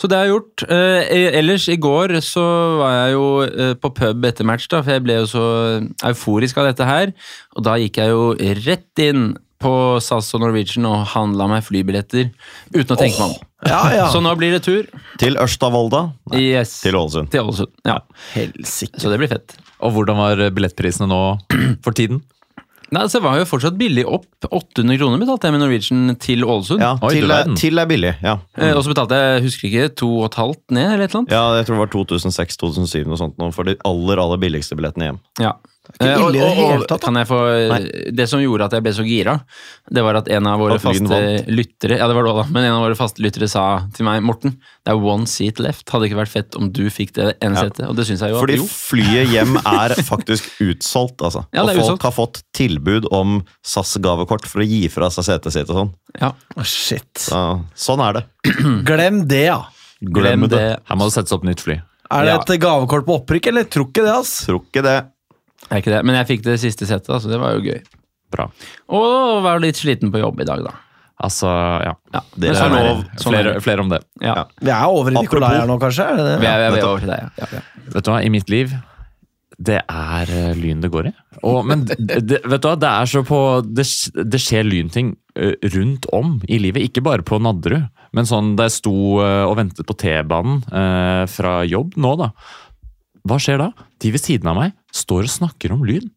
Så 0.00 0.08
det 0.10 0.18
har 0.18 0.26
jeg 0.26 0.34
gjort. 0.34 0.64
Eh, 0.74 1.14
ellers, 1.38 1.68
i 1.70 1.78
går 1.80 2.16
så 2.24 2.42
var 2.80 2.94
jeg 2.96 3.14
jo 3.14 3.26
eh, 3.46 3.72
på 3.78 3.90
pub 3.94 4.26
etter 4.26 4.46
match, 4.48 4.66
da, 4.72 4.82
for 4.82 4.96
jeg 4.96 5.04
ble 5.06 5.20
jo 5.20 5.28
så 5.30 5.44
euforisk 6.10 6.58
av 6.60 6.68
dette 6.72 6.88
her. 6.88 7.14
Og 7.54 7.66
da 7.66 7.76
gikk 7.80 8.00
jeg 8.02 8.10
jo 8.12 8.32
rett 8.64 9.04
inn 9.04 9.28
på 9.64 9.72
SAS 10.02 10.28
og 10.36 10.42
Norwegian 10.42 10.84
og 10.90 11.06
handla 11.14 11.46
meg 11.48 11.64
flybilletter 11.64 12.26
uten 12.74 12.96
å 12.96 12.98
tenke 12.98 13.16
meg 13.20 13.30
om. 13.30 13.36
Ja, 13.64 13.80
ja. 13.94 14.08
Så 14.12 14.20
nå 14.20 14.34
blir 14.36 14.52
det 14.52 14.64
tur. 14.66 14.88
Til 15.20 15.38
Ørsta-Volda. 15.40 16.08
Nei, 16.34 16.42
Yes. 16.50 16.76
Til 16.84 16.98
Ålesund. 16.98 17.30
Til 17.32 17.46
Ålesund. 17.46 17.72
Ja. 17.88 18.02
Helsike. 18.34 19.00
Så 19.00 19.12
det 19.12 19.22
blir 19.22 19.30
fett. 19.30 19.56
Og 19.84 19.94
hvordan 19.94 20.20
var 20.20 20.42
billettprisene 20.52 21.08
nå 21.08 21.22
for 21.84 21.96
tiden? 21.96 22.20
Nei, 22.92 23.04
så 23.08 23.18
Det 23.18 23.22
var 23.24 23.38
jo 23.40 23.44
fortsatt 23.48 23.76
billig 23.78 24.04
opp. 24.06 24.26
800 24.50 24.98
kroner 25.00 25.18
betalte 25.22 25.48
jeg 25.48 25.54
med 25.56 25.62
Norwegian 25.64 26.16
til 26.20 26.44
Ålesund. 26.44 26.80
Ja, 26.84 26.92
Oi, 27.00 27.12
til, 27.16 27.28
du 27.28 27.54
til 27.58 27.78
er 27.78 27.86
billig. 27.90 28.14
Ja. 28.22 28.36
Eh, 28.58 28.74
Og 28.76 28.84
så 28.84 28.92
betalte 28.92 29.18
jeg, 29.18 29.42
husker 29.46 29.68
ikke, 29.70 29.88
to 29.96 30.10
og 30.20 30.26
et 30.30 30.34
halvt 30.40 30.74
ned, 30.76 30.92
eller 30.92 31.04
et 31.04 31.10
eller 31.14 31.22
annet. 31.24 31.32
ja, 31.32 31.44
jeg 31.58 31.66
tror 31.66 31.78
det 31.78 31.84
var 31.84 31.94
2006-2007 31.96 33.06
noe 33.08 33.20
sånt 33.20 33.40
for 33.54 33.64
de 33.64 33.76
aller 33.84 34.20
aller 34.20 34.38
billigste 34.42 34.76
billettene 34.76 35.10
hjem. 35.10 35.20
Ja. 35.40 35.54
Eh, 36.00 36.14
og- 36.16 36.30
ille 36.32 36.38
i 36.38 36.40
det 36.40 36.42
og- 36.48 36.58
og 36.64 36.70
hele 36.72 36.86
tatt. 36.88 37.00
Kan 37.02 37.14
jeg 37.14 37.26
få 37.28 38.14
Det 38.16 38.26
som 38.28 38.40
gjorde 38.40 38.64
at 38.64 38.72
jeg 38.72 38.82
ble 38.82 38.92
så 38.92 39.04
gira, 39.04 39.44
det 39.92 40.02
var 40.02 40.16
at 40.16 40.28
en 40.28 40.46
av 40.46 40.58
våre 40.58 40.78
faste 40.80 41.44
lyttere 41.46 41.98
Ja, 41.98 42.08
det 42.08 42.14
var 42.16 42.24
det 42.24 42.32
også 42.32 42.44
da, 42.46 42.52
men 42.52 42.64
en 42.64 42.72
av 42.72 42.82
våre 42.88 42.96
faste 42.96 43.20
lyttere 43.22 43.48
sa 43.48 43.86
til 43.92 44.04
meg 44.06 44.22
Morten, 44.22 44.52
det 44.84 44.88
er 44.94 44.96
one 44.96 45.26
seat 45.26 45.58
left. 45.60 45.84
Hadde 45.90 46.08
ikke 46.08 46.16
vært 46.24 46.32
fett 46.32 46.56
om 46.56 46.70
du 46.72 46.88
fikk 46.88 47.12
det 47.12 47.36
ene 47.42 47.54
Ja. 47.54 47.62
setet? 47.68 47.88
Og 47.88 47.96
det 47.96 48.06
syns 48.06 48.20
jeg 48.20 48.30
jo 48.30 48.40
Fordi 48.40 48.54
at 48.54 48.58
jo. 48.58 48.64
flyet 48.64 49.28
hjem 49.28 49.56
er 49.66 49.94
faktisk 50.02 50.48
utsolgt, 50.60 51.18
altså. 51.20 51.44
Ja, 51.52 51.62
og 51.62 51.68
folk 51.68 51.78
utsolgt. 51.78 52.02
har 52.02 52.12
fått 52.12 52.42
tilbud 52.54 53.04
om 53.12 53.44
SAS-gavekort 53.62 54.46
for 54.46 54.60
å 54.64 54.66
gi 54.68 54.88
fra 54.88 55.10
seg 55.10 55.24
setet 55.28 55.52
sitt 55.52 55.68
og 55.70 55.76
sånn. 55.76 55.94
Ja, 56.20 56.32
Oh, 56.56 56.62
Shit. 56.62 57.12
Så, 57.18 57.62
sånn 57.76 58.00
er 58.00 58.12
det. 58.20 58.24
Glem 58.84 59.26
det, 59.28 59.44
ja. 59.46 59.62
glem 60.02 60.48
det. 60.48 60.80
Her 60.86 60.96
må 60.96 61.04
det 61.08 61.14
settes 61.16 61.32
opp 61.32 61.44
nytt 61.44 61.60
fly. 61.60 61.80
Er 62.10 62.24
det 62.24 62.34
Ja. 62.34 62.40
et 62.54 62.60
gavekort 62.60 63.04
på 63.06 63.14
opprykk, 63.26 63.46
eller? 63.48 63.64
Tror 63.64 63.88
ikke 63.90 64.04
det, 64.04 64.12
ass. 64.14 64.44
Tror 64.46 64.60
ikke 64.62 64.82
det. 64.84 65.06
Er 65.70 65.82
ikke 65.82 65.92
det. 65.94 66.00
Men 66.06 66.18
jeg 66.20 66.30
fikk 66.32 66.46
det 66.46 66.58
siste 66.62 66.88
settet, 66.88 67.12
så 67.22 67.30
det 67.30 67.40
var 67.40 67.56
jo 67.56 67.64
gøy. 67.64 67.80
Bra. 68.34 68.48
Og 68.92 69.44
var 69.44 69.62
litt 69.62 69.78
sliten 69.78 70.12
på 70.12 70.20
jobb 70.22 70.42
i 70.42 70.48
dag, 70.48 70.64
da. 70.66 70.74
Altså, 71.24 71.46
ja. 71.84 71.92
Ja, 72.12 72.22
Det 72.34 72.50
er 72.50 72.56
sånn 72.58 72.74
lov. 72.74 73.04
Sånn 73.22 73.36
er 73.36 73.44
Flere, 73.44 73.60
flere 73.62 73.84
om 73.84 73.92
det. 73.92 74.00
Ja. 74.24 74.48
Vi 74.58 74.72
er 74.74 74.88
over 74.88 75.14
i 75.14 75.20
Nikolai 75.20 75.52
her 75.60 75.70
nå, 75.70 75.78
kanskje? 75.82 76.08
Er 76.10 76.18
det 76.18 76.24
det? 76.26 76.34
Vi 76.42 76.50
er, 76.50 76.58
vi 76.58 76.66
er, 76.66 76.74
vi 76.74 76.82
er 76.82 76.88
over 76.88 77.04
til 77.04 77.12
deg, 77.14 77.22
ja. 77.22 77.30
ja. 77.44 77.60
ja. 77.60 77.86
Vet 77.94 78.08
du 78.08 78.10
hva, 78.10 78.18
i 78.24 78.34
mitt 78.34 78.50
liv 78.52 78.74
det 79.64 79.76
er 79.86 80.30
eh, 80.34 80.54
lyn 80.58 80.80
det 80.82 80.90
går 80.90 81.08
i. 81.10 81.12
Og, 81.46 81.60
men 81.68 81.84
det, 81.86 81.98
det, 82.26 82.40
vet 82.42 82.62
du 82.62 82.68
hva, 82.68 82.74
det 82.80 82.90
er 82.90 83.10
så 83.10 83.22
på 83.26 83.38
Det, 83.64 83.84
det 84.26 84.40
skjer 84.42 84.66
lynting 84.66 85.12
eh, 85.38 85.54
rundt 85.76 86.08
om 86.14 86.38
i 86.48 86.58
livet. 86.62 86.88
Ikke 86.88 87.04
bare 87.04 87.26
på 87.26 87.38
Nadderud, 87.42 87.86
men 88.16 88.28
sånn 88.28 88.54
da 88.58 88.68
jeg 88.68 88.80
sto 88.80 88.96
eh, 89.22 89.44
og 89.46 89.56
ventet 89.60 89.86
på 89.86 89.96
T-banen 90.00 90.62
eh, 90.74 91.24
fra 91.30 91.60
jobb 91.68 91.94
nå, 92.00 92.14
da. 92.20 92.32
Hva 93.24 93.38
skjer 93.40 93.62
da? 93.62 93.70
De 94.02 94.10
ved 94.14 94.22
siden 94.22 94.50
av 94.50 94.58
meg 94.58 94.74
står 94.94 95.26
og 95.28 95.34
snakker 95.40 95.74
om 95.74 95.86
lyn. 95.88 96.10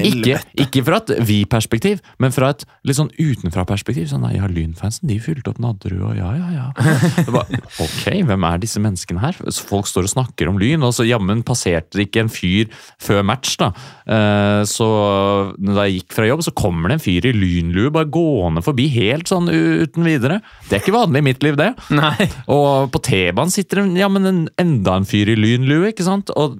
Ikke, 0.00 0.38
ikke 0.58 0.80
fra 0.86 0.96
et 1.02 1.10
vi-perspektiv, 1.28 1.98
men 2.22 2.32
fra 2.32 2.48
et 2.54 2.62
litt 2.88 2.96
sånn 2.96 3.10
utenfra-perspektiv. 3.20 4.06
Sånn, 4.10 4.22
nei, 4.24 4.32
ja, 4.38 4.48
Lynfansen 4.50 5.10
de 5.10 5.18
fylte 5.22 5.52
opp 5.52 5.60
Nadderud, 5.62 6.00
og 6.08 6.16
ja, 6.16 6.30
ja, 6.38 6.48
ja. 6.54 6.86
Det 7.20 7.60
ok, 7.84 8.06
hvem 8.30 8.46
er 8.48 8.62
disse 8.62 8.80
menneskene 8.82 9.20
her? 9.22 9.36
Folk 9.68 9.90
står 9.90 10.08
og 10.08 10.12
snakker 10.14 10.50
om 10.50 10.58
lyn, 10.60 10.82
og 10.86 10.94
så 10.96 11.04
jammen 11.06 11.44
passerte 11.46 12.00
det 12.00 12.08
ikke 12.08 12.24
en 12.24 12.32
fyr 12.32 12.72
før 12.96 13.20
match. 13.28 13.58
da. 13.60 13.70
Eh, 14.08 14.62
Så 14.68 14.88
da 15.60 15.84
jeg 15.86 16.00
gikk 16.00 16.16
fra 16.16 16.30
jobb, 16.30 16.46
så 16.48 16.54
kommer 16.56 16.88
det 16.88 16.98
en 16.98 17.04
fyr 17.04 17.28
i 17.28 17.34
lynlue 17.36 17.92
bare 17.94 18.08
gående 18.10 18.64
forbi 18.64 18.88
helt 18.96 19.28
sånn 19.30 19.52
uten 19.52 20.08
videre. 20.08 20.40
Det 20.70 20.78
er 20.78 20.82
ikke 20.82 20.96
vanlig 20.96 21.22
i 21.22 21.28
mitt 21.28 21.44
liv, 21.44 21.60
det. 21.60 21.74
Nei. 21.92 22.30
Og 22.48 22.88
på 22.94 23.04
T-banen 23.04 23.52
sitter 23.52 23.84
det 23.84 24.00
ja, 24.00 24.08
men 24.10 24.26
en, 24.32 24.42
enda 24.58 24.96
en 24.96 25.08
fyr 25.08 25.28
i 25.28 25.36
lynlue, 25.38 25.92
ikke 25.92 26.08
sant? 26.08 26.32
Og 26.40 26.56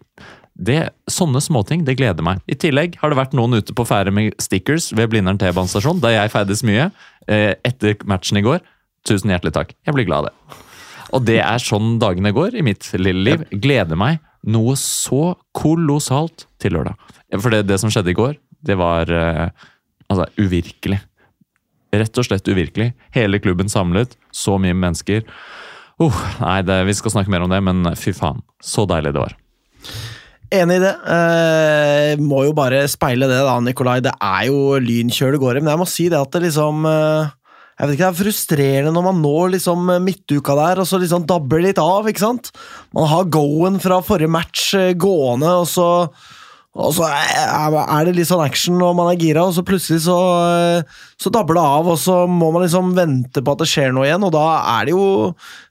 det, 0.59 0.79
sånne 1.11 1.41
småting, 1.43 1.85
det 1.87 1.95
gleder 2.01 2.25
meg. 2.27 2.41
I 2.51 2.57
tillegg 2.59 2.97
har 2.99 3.13
det 3.13 3.19
vært 3.21 3.35
noen 3.39 3.61
ute 3.61 3.75
på 3.77 3.87
ferde 3.87 4.11
med 4.15 4.35
stickers 4.43 4.91
ved 4.97 5.13
Blindern 5.13 5.39
T-banestasjon, 5.39 6.01
da 6.03 6.11
jeg 6.11 6.33
ferdes 6.35 6.65
mye, 6.67 6.89
eh, 7.31 7.53
etter 7.67 7.95
matchen 8.11 8.41
i 8.41 8.43
går. 8.43 8.59
Tusen 9.07 9.31
hjertelig 9.31 9.55
takk. 9.55 9.71
Jeg 9.87 9.95
blir 9.95 10.09
glad 10.09 10.27
av 10.27 10.33
det. 10.33 10.59
Og 11.15 11.25
det 11.25 11.39
er 11.41 11.63
sånn 11.63 11.97
dagene 12.03 12.35
går 12.35 12.59
i 12.59 12.65
mitt 12.67 12.91
lille 12.99 13.23
liv. 13.31 13.47
Gleder 13.55 13.97
meg 13.97 14.19
noe 14.51 14.75
så 14.81 15.37
kolossalt 15.57 16.49
til 16.61 16.75
lørdag. 16.77 16.99
For 17.39 17.55
det, 17.55 17.65
det 17.71 17.79
som 17.81 17.93
skjedde 17.93 18.13
i 18.13 18.19
går, 18.19 18.35
det 18.67 18.77
var 18.81 19.11
eh, 19.15 19.47
altså, 20.11 20.27
uvirkelig. 20.43 21.01
Rett 21.95 22.21
og 22.21 22.27
slett 22.27 22.51
uvirkelig. 22.51 22.93
Hele 23.15 23.41
klubben 23.41 23.71
samlet, 23.73 24.19
så 24.35 24.59
mye 24.61 24.77
mennesker. 24.77 25.23
Uh, 26.03 26.15
nei, 26.43 26.61
det, 26.67 26.83
vi 26.91 26.99
skal 26.99 27.15
snakke 27.15 27.33
mer 27.33 27.47
om 27.47 27.53
det, 27.53 27.63
men 27.65 27.95
fy 27.99 28.13
faen. 28.15 28.43
Så 28.63 28.85
deilig 28.91 29.15
det 29.15 29.23
var. 29.23 29.39
Enig 30.49 30.79
i 30.79 30.81
det. 30.81 30.95
Eh, 31.13 32.21
må 32.25 32.45
jo 32.47 32.55
bare 32.57 32.87
speile 32.89 33.29
det, 33.29 33.41
da, 33.45 33.59
Nikolai. 33.61 33.99
Det 34.05 34.15
er 34.17 34.47
jo 34.49 34.79
lynkjør 34.81 35.35
det 35.35 35.43
går 35.43 35.59
i, 35.59 35.65
men 35.65 35.75
jeg 35.75 35.81
må 35.83 35.89
si 35.89 36.07
det 36.09 36.21
at 36.21 36.33
det 36.33 36.47
liksom 36.47 36.89
eh, 36.89 37.35
jeg 37.79 37.87
vet 37.87 37.95
ikke, 37.95 38.07
Det 38.07 38.09
er 38.09 38.23
frustrerende 38.23 38.93
når 38.95 39.05
man 39.07 39.21
når 39.23 39.53
liksom 39.55 39.93
midtuka 40.03 40.57
der, 40.59 40.81
og 40.83 40.89
så 40.89 40.99
liksom 40.99 41.29
dabber 41.29 41.63
litt 41.63 41.79
av. 41.79 42.09
ikke 42.09 42.25
sant? 42.25 42.51
Man 42.97 43.07
har 43.11 43.29
go-en 43.31 43.79
fra 43.83 44.01
forrige 44.03 44.33
match 44.33 44.73
eh, 44.79 44.95
gående, 44.99 45.53
og 45.61 45.69
så, 45.71 46.09
og 46.79 46.97
så 46.97 47.07
er 47.13 48.09
det 48.09 48.17
litt 48.17 48.31
sånn 48.31 48.43
action 48.43 48.81
og 48.83 48.97
man 48.99 49.13
er 49.13 49.21
gira, 49.21 49.45
og 49.45 49.55
så 49.55 49.67
plutselig 49.69 50.01
så, 50.09 50.17
eh, 50.49 51.05
så 51.21 51.35
dabber 51.35 51.61
det 51.61 51.69
av, 51.77 51.93
og 51.93 52.01
så 52.01 52.23
må 52.25 52.51
man 52.57 52.65
liksom 52.65 52.97
vente 52.97 53.45
på 53.45 53.55
at 53.55 53.63
det 53.63 53.71
skjer 53.71 53.95
noe 53.95 54.09
igjen, 54.09 54.27
og 54.27 54.35
da 54.35 54.49
er 54.79 54.89
det 54.89 54.97
jo 54.97 55.07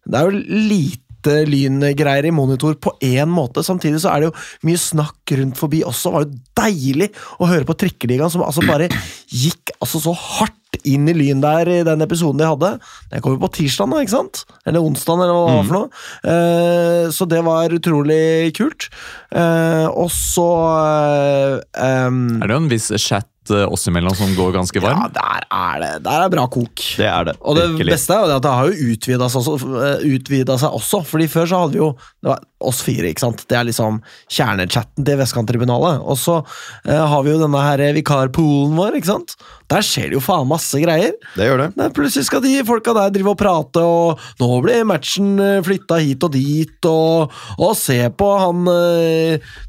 Det 0.08 0.22
er 0.22 0.30
jo 0.30 0.46
lite 0.70 1.07
lyngreier 1.48 2.30
i 2.30 2.34
monitor 2.36 2.78
på 2.82 2.94
én 3.04 3.30
måte. 3.32 3.64
Samtidig 3.66 4.02
så 4.04 4.14
er 4.14 4.24
det 4.24 4.30
jo 4.30 4.70
mye 4.70 4.82
snakk 4.82 5.36
rundt 5.40 5.60
forbi 5.60 5.84
også. 5.88 6.10
Det 6.10 6.16
var 6.16 6.28
jo 6.28 6.40
deilig 6.62 7.10
å 7.38 7.50
høre 7.50 7.68
på 7.68 7.78
Trikkeligaen, 7.84 8.34
som 8.34 8.46
altså 8.46 8.66
bare 8.68 8.90
gikk 9.28 9.76
altså 9.82 10.02
så 10.04 10.16
hardt 10.16 10.56
inn 10.88 11.08
i 11.10 11.16
Lyn 11.16 11.42
der 11.42 11.70
i 11.72 11.78
den 11.88 12.04
episoden 12.06 12.42
de 12.42 12.48
hadde. 12.48 12.74
Den 13.12 13.24
kom 13.24 13.36
jo 13.36 13.42
på 13.44 13.52
tirsdag, 13.60 13.90
da, 13.92 14.02
ikke 14.04 14.16
sant? 14.16 14.44
Eller 14.68 14.84
onsdag, 14.84 15.24
eller 15.24 15.38
hva 15.38 15.56
det 15.56 15.70
for 15.70 15.78
noe. 15.78 16.04
Uh, 16.28 17.06
så 17.16 17.28
det 17.30 17.42
var 17.48 17.76
utrolig 17.78 18.54
kult. 18.58 18.90
Uh, 19.32 19.88
og 19.92 20.12
så 20.14 20.48
uh, 20.48 22.06
um, 22.08 22.38
Er 22.42 22.48
det 22.48 22.56
jo 22.56 22.62
en 22.62 22.72
viss 22.72 22.92
chat 23.02 23.30
eh, 23.54 23.66
oss 23.66 23.88
imellom 23.90 24.16
som 24.18 24.34
går 24.38 24.54
ganske 24.56 24.82
varm? 24.84 25.06
Ja, 25.06 25.10
der 25.14 25.48
er 25.48 25.82
det. 25.84 25.92
Der 26.08 26.26
er 26.26 26.34
bra 26.34 26.46
kok. 26.52 26.84
Det 27.00 27.08
er 27.08 27.30
det. 27.30 27.36
Og 27.42 27.58
det 27.58 27.68
virkelig. 27.74 27.94
beste 27.96 28.16
er 28.16 28.24
jo 28.26 28.38
at 28.38 28.46
det 28.46 28.54
har 28.58 28.70
jo 28.70 28.94
utvida 28.94 29.30
seg, 29.34 29.50
eh, 29.82 30.54
seg 30.58 30.78
også. 30.80 31.02
Fordi 31.08 31.30
før 31.32 31.50
så 31.50 31.62
hadde 31.64 31.78
vi 31.78 31.82
jo 31.84 31.92
det 31.98 32.32
var 32.32 32.44
oss 32.68 32.82
fire, 32.82 33.12
ikke 33.12 33.22
sant. 33.22 33.44
Det 33.46 33.58
er 33.58 33.68
liksom 33.68 34.00
kjernechatten 34.34 35.06
til 35.06 35.20
Vestkanttribunalet. 35.20 36.02
Og 36.02 36.18
så 36.20 36.40
eh, 36.88 36.98
har 36.98 37.24
vi 37.26 37.34
jo 37.34 37.42
denne 37.44 37.62
her 37.62 37.84
vikarpoolen 37.98 38.76
vår, 38.78 38.98
ikke 38.98 39.12
sant. 39.14 39.38
Der 39.72 39.84
skjer 39.84 40.10
det 40.10 40.18
jo 40.18 40.24
faen 40.24 40.48
masse 40.50 40.80
greier. 40.82 41.14
Det 41.36 41.48
gjør 41.48 41.66
det. 41.66 41.70
Nei, 41.78 41.90
plutselig 41.94 42.30
skal 42.30 42.44
de 42.46 42.56
folka 42.68 42.96
der 42.98 43.14
drive 43.14 43.34
og 43.34 43.40
prate, 43.40 43.84
og 43.84 44.42
nå 44.42 44.50
blir 44.66 44.88
matchen 44.90 45.36
eh, 45.44 45.62
flytta 45.66 46.02
hit 46.04 46.26
og 46.26 46.34
dit, 46.34 46.90
og, 46.90 47.36
og 47.60 47.74
se 47.78 48.00
på 48.18 48.32
han 48.42 48.66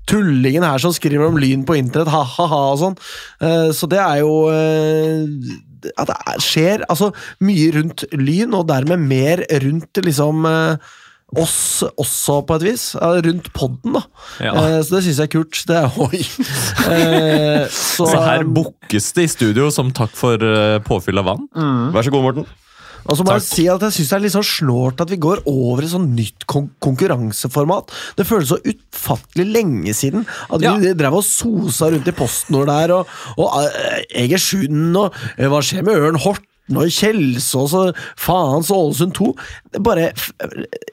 tullingen 0.08 0.64
her 0.64 0.80
som 0.80 0.94
skriver 0.94 1.28
om 1.28 1.38
Lyn 1.40 1.64
på 1.68 1.76
internett, 1.78 2.10
ha-ha-ha 2.12 2.60
og 2.72 2.80
sånn. 2.80 2.96
Eh, 3.44 3.67
så 3.76 3.88
det 3.90 3.98
er 4.02 4.20
jo 4.22 4.32
eh, 4.52 5.26
At 5.96 6.08
det 6.10 6.16
er- 6.26 6.40
skjer 6.42 6.82
altså 6.90 7.12
mye 7.40 7.68
rundt 7.76 8.04
Lyn, 8.12 8.54
og 8.58 8.66
dermed 8.68 8.98
mer 9.08 9.44
rundt 9.62 10.00
liksom 10.04 10.44
eh, 10.48 10.76
oss 11.38 11.84
også, 12.00 12.38
på 12.48 12.56
et 12.56 12.62
vis. 12.64 12.84
Rundt 12.96 13.50
podden, 13.52 13.92
da. 13.98 14.02
Ja. 14.40 14.52
Eh, 14.56 14.78
så 14.82 14.96
det 14.96 15.02
syns 15.04 15.18
jeg 15.20 15.28
er 15.28 15.32
kult. 15.34 15.58
Det 15.68 15.76
er 15.76 15.98
Oi! 16.00 16.22
Eh, 16.88 17.66
så, 17.68 18.06
Så 18.08 18.22
her 18.24 18.46
bukkes 18.48 19.10
det 19.12 19.26
i 19.26 19.32
studio 19.34 19.68
som 19.74 19.90
takk 19.92 20.14
for 20.16 20.40
eh, 20.40 20.78
påfyll 20.86 21.20
av 21.20 21.28
vann. 21.28 21.44
Vær 21.92 22.06
så 22.06 22.10
god, 22.14 22.24
Morten. 22.30 22.48
Og 23.08 23.16
så 23.16 23.24
må 23.24 23.34
jeg 23.38 23.46
si 23.46 23.64
at 23.72 23.84
jeg 23.86 23.96
synes 23.96 24.10
det 24.10 24.16
er 24.18 24.24
litt 24.26 24.34
sånn 24.36 24.46
slårt 24.46 25.00
at 25.04 25.12
vi 25.12 25.20
går 25.20 25.40
over 25.48 25.84
i 25.84 25.90
sånn 25.90 26.10
nytt 26.16 26.44
kon 26.50 26.68
konkurranseformat. 26.84 27.94
Det 28.18 28.26
føles 28.28 28.52
så 28.52 28.60
utfattelig 28.60 29.48
lenge 29.48 29.94
siden 29.96 30.26
at 30.48 30.60
Ja. 30.64 30.76
vi 30.76 30.92
drev 30.98 31.18
og 31.20 31.24
sosa 31.24 31.88
rundt 31.90 32.08
i 32.08 32.16
PostNord 32.16 32.68
der, 32.68 32.92
og, 32.98 33.08
og 33.38 33.56
eh, 33.64 34.04
Egersund, 34.24 34.92
og 34.96 35.16
eh, 35.36 35.48
hva 35.48 35.62
skjer 35.64 35.86
med 35.88 35.96
Ørn 35.96 36.20
Horten? 36.20 36.44
Og 36.76 36.90
Kjelsås 36.92 37.72
og 37.72 37.96
faens 38.20 38.68
Ålesund 38.68 39.14
2. 39.16 39.28
Det, 39.72 39.80
bare, 39.80 40.10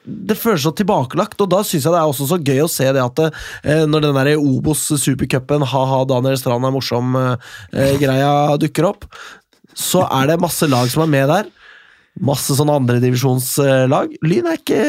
det 0.06 0.36
føles 0.40 0.64
så 0.64 0.72
tilbakelagt, 0.72 1.36
og 1.44 1.50
da 1.52 1.60
syns 1.60 1.84
jeg 1.84 1.92
det 1.92 2.00
er 2.00 2.08
også 2.08 2.28
så 2.30 2.38
gøy 2.40 2.62
å 2.64 2.70
se 2.72 2.86
det 2.96 3.02
at 3.02 3.20
det, 3.20 3.26
eh, 3.60 3.84
når 3.84 4.06
den 4.06 4.16
der 4.16 4.40
Obos 4.40 4.86
supercupen, 4.88 5.66
ha-ha, 5.68 5.98
Daniel 6.08 6.38
Strand 6.40 6.64
er 6.64 6.72
morsom, 6.72 7.12
eh, 7.20 8.56
dukker 8.56 8.88
opp, 8.88 9.04
så 9.76 10.06
er 10.08 10.32
det 10.32 10.40
masse 10.40 10.64
lag 10.64 10.88
som 10.88 11.04
er 11.04 11.12
med 11.12 11.28
der. 11.28 11.52
Masse 12.24 12.56
sånne 12.56 12.78
andredivisjonslag. 12.80 14.16
Lyn 14.24 14.48
er 14.48 14.60
ikke 14.60 14.82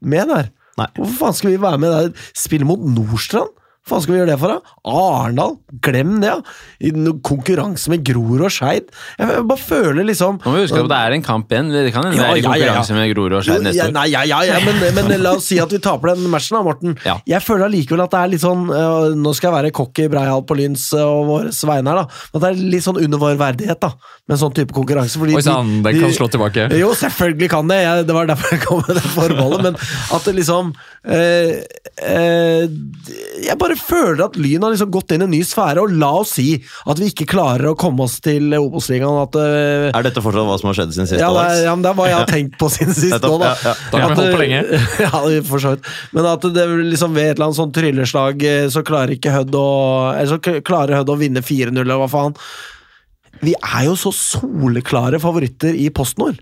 med 0.00 0.30
der. 0.32 0.50
Nei. 0.80 0.88
Hvorfor 0.96 1.16
faen 1.18 1.36
skal 1.36 1.52
vi 1.52 1.60
være 1.60 1.80
med 1.82 1.92
der? 1.92 2.28
Spille 2.36 2.68
mot 2.68 2.80
Nordstrand? 2.80 3.52
Hva 3.88 3.96
faen 3.96 4.02
skal 4.04 4.12
vi 4.12 4.18
gjøre 4.20 4.28
det 4.34 4.38
for, 4.38 4.52
da? 4.52 4.74
Arendal? 4.92 5.54
Glem 5.82 6.18
det, 6.20 6.28
ja! 6.28 6.36
I 6.84 6.90
konkurranse 7.26 7.88
med 7.90 8.02
Grorud 8.06 8.42
og 8.44 8.52
Skeid. 8.52 8.90
Jeg 9.18 9.40
bare 9.48 9.58
føler 9.58 10.04
liksom 10.06 10.36
Nå 10.44 10.50
må 10.52 10.58
vi 10.58 10.66
huske 10.66 10.82
at 10.84 10.90
det 10.92 10.98
er 11.00 11.14
en 11.16 11.24
kamp 11.24 11.50
igjen. 11.54 11.70
Det 11.72 11.92
kan 11.94 12.04
hende 12.06 12.18
Ja, 12.20 12.26
det 12.28 12.28
er 12.28 12.36
i 12.36 12.42
ja, 12.44 12.50
ja, 12.60 12.74
konkurranse 12.76 12.96
med 12.98 13.14
Grorud 13.14 13.36
og 13.38 13.46
Skeid 13.46 13.64
neste 13.64 13.86
år. 13.88 13.94
nei, 13.96 14.04
ja, 14.12 14.22
ja, 14.28 14.40
ja, 14.50 14.58
men, 14.66 14.78
men 15.08 15.14
la 15.24 15.32
oss 15.38 15.48
si 15.48 15.58
at 15.64 15.72
vi 15.72 15.80
taper 15.82 16.12
den 16.12 16.28
matchen, 16.30 16.58
da, 16.58 16.62
Morten. 16.68 16.94
Jeg 17.32 17.42
føler 17.46 17.66
allikevel 17.70 18.04
at 18.04 18.12
det 18.14 18.20
er 18.20 18.32
litt 18.34 18.44
sånn 18.44 18.66
øh, 18.68 19.16
Nå 19.16 19.32
skal 19.38 19.48
jeg 19.50 19.56
være 19.56 19.72
cocky 19.80 20.06
Breial 20.12 20.44
på 20.46 20.58
Lyns 20.60 20.84
øh, 20.94 21.06
og 21.08 21.24
våres 21.32 21.62
vegne 21.72 21.90
her, 21.94 22.02
da. 22.04 22.22
At 22.36 22.44
det 22.44 22.52
er 22.52 22.62
litt 22.76 22.84
sånn 22.86 23.00
under 23.00 23.22
vår 23.24 23.40
verdighet, 23.40 23.80
da. 23.82 23.94
Med 24.28 24.36
en 24.36 24.42
sånn 24.44 24.54
type 24.60 24.76
konkurranse. 24.76 25.18
Fordi 25.24 25.34
Oi 25.40 25.42
sann, 25.48 25.72
de- 25.80 25.82
den 25.88 25.98
de- 25.98 26.04
kan 26.04 26.14
slå 26.20 26.28
tilbake. 26.36 26.68
Jo, 26.78 26.92
selvfølgelig 27.00 27.50
kan 27.56 27.72
det. 27.72 27.80
Jeg, 27.86 28.06
det 28.12 28.14
var 28.20 28.28
derfor 28.30 28.54
jeg 28.54 28.62
kom 28.68 28.84
med 28.86 29.00
det 29.00 29.06
forbeholdet. 29.16 29.66
Men 29.66 29.82
at 30.14 30.28
det 30.28 30.36
liksom 30.38 30.72
eh, 31.08 31.64
eh, 32.04 32.64
Jeg 33.48 33.56
bare 33.60 33.69
føler 33.78 34.22
at 34.24 34.36
Lyn 34.40 34.62
har 34.64 34.72
liksom 34.74 34.90
gått 34.94 35.12
inn 35.14 35.22
i 35.22 35.26
en 35.28 35.32
ny 35.34 35.40
sfære, 35.46 35.82
og 35.84 35.92
la 36.00 36.08
oss 36.22 36.32
si 36.38 36.48
at 36.88 36.98
vi 36.98 37.10
ikke 37.12 37.26
klarer 37.30 37.70
å 37.70 37.76
komme 37.78 38.02
oss 38.06 38.16
til 38.24 38.48
Obos-ligaen. 38.56 39.20
Eh, 39.38 39.90
Er 39.94 40.06
dette 40.06 40.22
fortsatt 40.24 40.48
hva 40.48 40.56
som 40.60 40.70
har 40.72 40.78
skjedd 40.80 40.94
siden 40.96 41.10
sist? 41.10 41.20
ja, 41.20 41.28
det 41.34 41.64
ja, 41.66 41.74
men 41.76 41.84
det 41.84 41.92
er 41.92 41.98
hva 42.00 42.08
jeg 42.10 42.18
har 42.18 42.30
tenkt 42.36 42.58
på 42.60 42.70
siden 42.72 42.96
sist 42.96 43.26
nå, 43.26 43.32
da. 43.42 43.52
ja, 43.62 43.74
ja. 43.92 44.02
At, 44.08 44.16
på 44.16 44.26
eh, 44.26 44.38
lenge. 44.42 44.62
ja, 45.06 45.22
for 45.50 45.62
så 45.62 45.74
vidt. 45.76 45.88
Men 46.16 46.30
at 46.32 46.48
det 46.56 46.66
liksom 46.94 47.14
ved 47.14 47.30
et 47.30 47.36
eller 47.38 47.50
annet 47.50 47.60
sånt 47.60 47.76
trylleslag 47.76 48.44
eh, 48.48 48.66
så 48.72 48.82
klarer 48.86 49.14
ikke 49.16 49.34
Hødd 49.34 49.54
å 49.60 49.66
Eller 50.16 50.30
så 50.34 50.60
klarer 50.66 50.98
Hødd 51.00 51.14
å 51.14 51.18
vinne 51.20 51.42
4-0, 51.44 51.78
eller 51.84 52.00
hva 52.02 52.10
faen. 52.10 52.34
Vi 53.40 53.54
er 53.56 53.86
jo 53.86 53.94
så 53.96 54.10
soleklare 54.12 55.20
favoritter 55.22 55.72
i 55.76 55.86
PostNord. 55.94 56.40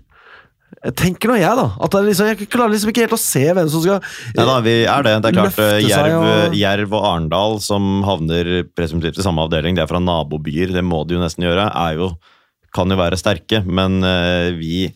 Jeg 0.85 0.95
tenker 0.95 1.31
nå 1.31 1.35
jeg, 1.39 1.55
da. 1.59 1.65
At 1.81 1.91
det 1.91 2.01
liksom, 2.07 2.27
jeg 2.29 2.47
klarer 2.47 2.71
liksom 2.71 2.91
ikke 2.93 3.03
helt 3.03 3.15
å 3.17 3.19
se 3.19 3.41
hvem 3.57 3.69
som 3.73 3.81
skal 3.83 3.99
Ja 4.37 4.45
da, 4.47 4.59
vi 4.63 4.75
er 4.85 5.03
det. 5.03 5.15
Det 5.25 5.31
er 5.31 5.37
klart 5.41 5.61
Jerv, 5.83 6.17
og- 6.23 6.55
Jerv 6.55 6.93
og 6.93 7.07
Arendal, 7.09 7.59
som 7.65 8.03
havner 8.07 8.63
presumptivt 8.77 9.19
i 9.19 9.25
samme 9.25 9.43
avdeling, 9.43 9.75
det 9.75 9.83
er 9.83 9.91
fra 9.91 9.99
nabobyer, 10.03 10.71
det 10.71 10.85
må 10.85 11.05
de 11.07 11.17
jo 11.17 11.23
nesten 11.23 11.43
gjøre, 11.43 11.67
er 11.75 11.97
jo, 11.99 12.13
kan 12.71 12.87
jo 12.93 12.95
være 12.99 13.17
sterke. 13.17 13.63
Men 13.65 14.03
eh, 14.05 14.51
vi 14.55 14.87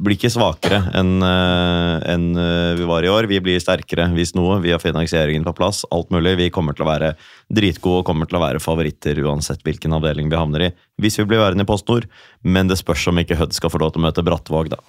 blir 0.00 0.16
ikke 0.16 0.30
svakere 0.34 0.80
enn 0.98 1.22
eh, 1.22 2.12
enn, 2.12 2.26
eh, 2.36 2.74
vi 2.78 2.84
var 2.90 3.06
i 3.06 3.10
år. 3.12 3.28
Vi 3.30 3.38
blir 3.40 3.60
sterkere 3.62 4.08
hvis 4.14 4.34
noe. 4.34 4.58
Vi 4.60 4.72
har 4.74 4.82
finansieringen 4.82 5.44
på 5.46 5.54
plass, 5.56 5.84
alt 5.94 6.10
mulig. 6.10 6.36
Vi 6.36 6.50
kommer 6.50 6.74
til 6.74 6.84
å 6.84 6.90
være 6.90 7.14
dritgode 7.50 8.02
og 8.02 8.06
kommer 8.10 8.26
til 8.28 8.38
å 8.40 8.44
være 8.44 8.60
favoritter 8.62 9.22
uansett 9.24 9.62
hvilken 9.62 9.94
avdeling 9.94 10.28
vi 10.28 10.36
havner 10.36 10.66
i. 10.68 10.72
Hvis 11.00 11.18
vi 11.22 11.24
blir 11.30 11.38
værende 11.42 11.62
i 11.62 11.70
PostNord, 11.70 12.08
men 12.42 12.66
det 12.70 12.78
spørs 12.82 13.06
om 13.08 13.22
ikke 13.22 13.38
Hødd 13.38 13.54
skal 13.56 13.70
få 13.70 13.80
lov 13.82 13.94
til 13.94 14.02
å 14.02 14.08
møte 14.10 14.26
Brattvåg, 14.26 14.74
da. 14.74 14.82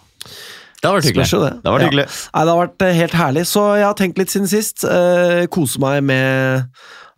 Det 0.82 0.90
har 0.90 0.98
vært 0.98 1.10
hyggelig. 1.12 1.28
Det. 1.30 1.52
Det 1.62 1.70
har 1.70 1.76
vært 1.78 1.88
hyggelig. 1.90 2.08
Nei, 2.10 2.42
det 2.42 2.54
har 2.56 2.60
vært 2.64 2.84
eh, 2.88 2.96
helt 2.98 3.14
herlig, 3.20 3.44
så 3.52 3.66
jeg 3.78 3.86
har 3.86 4.00
tenkt 4.00 4.18
litt 4.18 4.34
siden 4.34 4.50
sist. 4.50 4.86
Eh, 4.88 5.44
kose 5.54 5.82
meg 5.84 6.02
med 6.08 6.66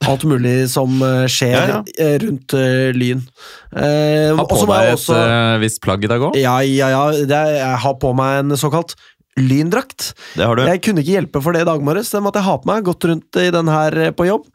alt 0.04 0.26
mulig 0.28 0.56
som 0.74 1.00
eh, 1.06 1.24
skjer 1.32 1.56
Ja, 1.62 1.64
ja. 1.78 1.80
eh, 1.96 2.18
rundt 2.26 2.56
uh, 2.58 2.92
Lyn. 2.98 3.24
Eh, 3.72 4.34
Ha 4.36 4.46
på 4.50 4.60
deg 4.68 4.90
et 4.90 4.98
også 4.98 5.22
visst 5.64 5.80
plagg 5.86 6.04
i 6.04 6.12
dag 6.12 6.28
òg. 6.28 6.38
Ja, 6.40 6.58
ja, 6.68 6.92
ja. 6.92 7.06
Det 7.24 7.40
er, 7.40 7.58
jeg 7.62 7.82
har 7.86 7.98
på 8.04 8.12
meg 8.20 8.42
en 8.44 8.60
såkalt 8.60 8.98
lyndrakt. 9.40 10.12
Det 10.36 10.46
har 10.46 10.60
du. 10.60 10.66
Jeg 10.68 10.84
kunne 10.86 11.02
ikke 11.02 11.16
hjelpe 11.16 11.42
for 11.42 11.56
det 11.56 11.64
i 11.64 11.70
dag 11.72 11.82
morges. 11.88 12.12
Den 12.14 12.26
måtte 12.28 12.42
jeg 12.44 12.50
ha 12.52 12.58
på 12.62 12.70
meg. 12.70 12.84
Gått 12.86 13.08
rundt 13.10 13.40
i 13.42 13.48
den 13.54 13.72
her 13.72 13.96
på 14.14 14.28
jobb. 14.28 14.46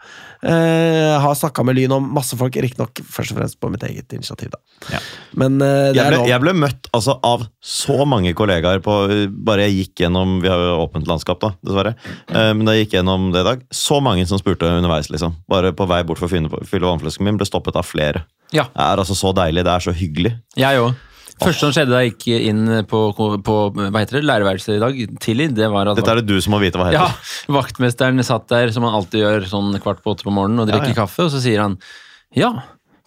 Eh, 0.42 1.20
har 1.20 1.34
snakka 1.34 1.64
med 1.66 1.74
Lyn 1.74 1.92
om 1.96 2.04
masse 2.14 2.36
folk, 2.38 2.54
riktignok 2.62 3.00
først 3.02 3.32
og 3.34 3.40
fremst 3.40 3.58
på 3.58 3.70
mitt 3.72 3.82
eget 3.88 4.12
initiativ, 4.14 4.52
da. 4.54 4.60
Ja. 4.92 5.00
Men 5.40 5.56
eh, 5.64 5.88
det 5.90 5.98
Jeg 5.98 6.04
er 6.04 6.14
ble, 6.14 6.28
jeg 6.30 6.42
ble 6.44 6.54
møtt 6.54 6.86
altså, 6.94 7.16
av 7.26 7.42
så 7.58 8.06
mange 8.06 8.30
kollegaer 8.38 8.78
på 8.84 8.94
Bare 9.48 9.66
jeg 9.66 9.74
gikk 9.80 10.04
gjennom 10.04 10.36
Vi 10.44 10.50
har 10.50 10.62
jo 10.62 10.76
åpent 10.84 11.08
landskap, 11.10 11.40
da, 11.42 11.50
dessverre. 11.66 11.96
Eh, 12.30 12.52
men 12.54 12.62
da 12.68 12.76
jeg 12.76 12.86
gikk 12.86 12.98
gjennom 13.00 13.32
det 13.34 13.42
i 13.42 13.48
dag, 13.50 13.66
så 13.74 13.98
mange 14.04 14.28
som 14.30 14.38
spurte 14.38 14.70
underveis. 14.70 15.10
liksom 15.10 15.34
Bare 15.50 15.74
på 15.74 15.88
vei 15.90 16.04
bort 16.06 16.22
for 16.22 16.30
å 16.30 16.30
fylle, 16.30 16.86
vannflesken 16.86 17.26
min, 17.26 17.40
ble 17.40 17.48
stoppet 17.48 17.78
av 17.78 17.86
flere. 17.88 18.24
Ja, 18.54 18.68
Det 18.70 18.84
er 18.84 19.02
altså 19.02 19.18
så 19.18 19.34
deilig. 19.36 19.66
Det 19.66 19.74
er 19.74 19.84
så 19.84 19.92
hyggelig. 19.92 20.38
jeg 20.56 20.80
òg. 20.80 20.94
Første 21.42 21.60
som 21.66 21.74
skjedde 21.74 21.92
da 21.94 22.00
jeg 22.04 22.14
gikk 22.16 22.26
inn 22.50 22.62
på, 22.90 23.02
på 23.46 23.56
hva 23.76 23.92
heter 24.02 24.18
det, 24.18 24.24
lærerværelset 24.28 24.74
i 24.76 24.80
dag, 24.82 24.98
tidlig, 25.22 25.50
det 25.58 25.68
var 25.72 25.92
at 25.92 26.00
Dette 26.00 26.14
er 26.16 26.22
det 26.22 26.28
du 26.30 26.38
som 26.44 26.56
må 26.56 26.62
vite 26.62 26.80
hva 26.80 26.88
heter. 26.90 26.98
ja, 26.98 27.52
vaktmesteren 27.54 28.24
satt 28.26 28.48
der 28.50 28.72
som 28.74 28.86
han 28.88 28.96
alltid 28.98 29.22
gjør 29.24 29.46
sånn 29.50 29.76
kvart 29.82 30.02
på 30.04 30.16
åtte 30.16 30.26
på 30.26 30.34
morgenen 30.34 30.64
og 30.64 30.72
drikker 30.72 30.92
Ja, 30.92 30.96
ja. 30.96 31.00
kaffe, 31.04 31.28
og 31.28 31.32
så 31.34 31.40
sier 31.44 31.62
han 31.64 31.78
ja, 32.36 32.50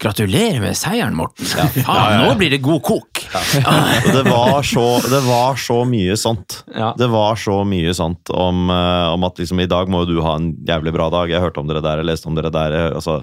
Gratulerer 0.01 0.57
med 0.63 0.73
seieren, 0.73 1.13
Morten. 1.13 1.45
Ja. 1.45 1.67
Faen, 1.85 2.23
nå 2.25 2.31
blir 2.39 2.49
det 2.49 2.57
god 2.65 2.79
kok. 2.87 3.19
Det 3.21 4.23
var 4.25 4.63
så, 4.65 4.85
det 5.05 5.19
var 5.27 5.59
så 5.61 5.75
mye 5.85 6.15
sånt. 6.17 6.63
Ja. 6.73 6.87
Det 6.97 7.05
var 7.13 7.37
så 7.37 7.59
mye 7.69 7.93
sånt 7.93 8.31
om, 8.33 8.63
eh, 8.73 9.09
om 9.13 9.27
at 9.29 9.37
liksom, 9.37 9.61
i 9.61 9.69
dag 9.69 9.91
må 9.93 10.01
jo 10.01 10.15
du 10.15 10.23
ha 10.25 10.39
en 10.39 10.55
jævlig 10.65 10.95
bra 10.97 11.11
dag. 11.13 11.29
Jeg 11.29 11.43
hørte 11.45 11.61
om 11.61 11.69
dere 11.69 11.83
der, 11.85 12.01
jeg 12.01 12.09
leste 12.09 12.31
om 12.31 12.39
dere 12.39 12.49
der. 12.49 12.73
Altså, 12.95 13.19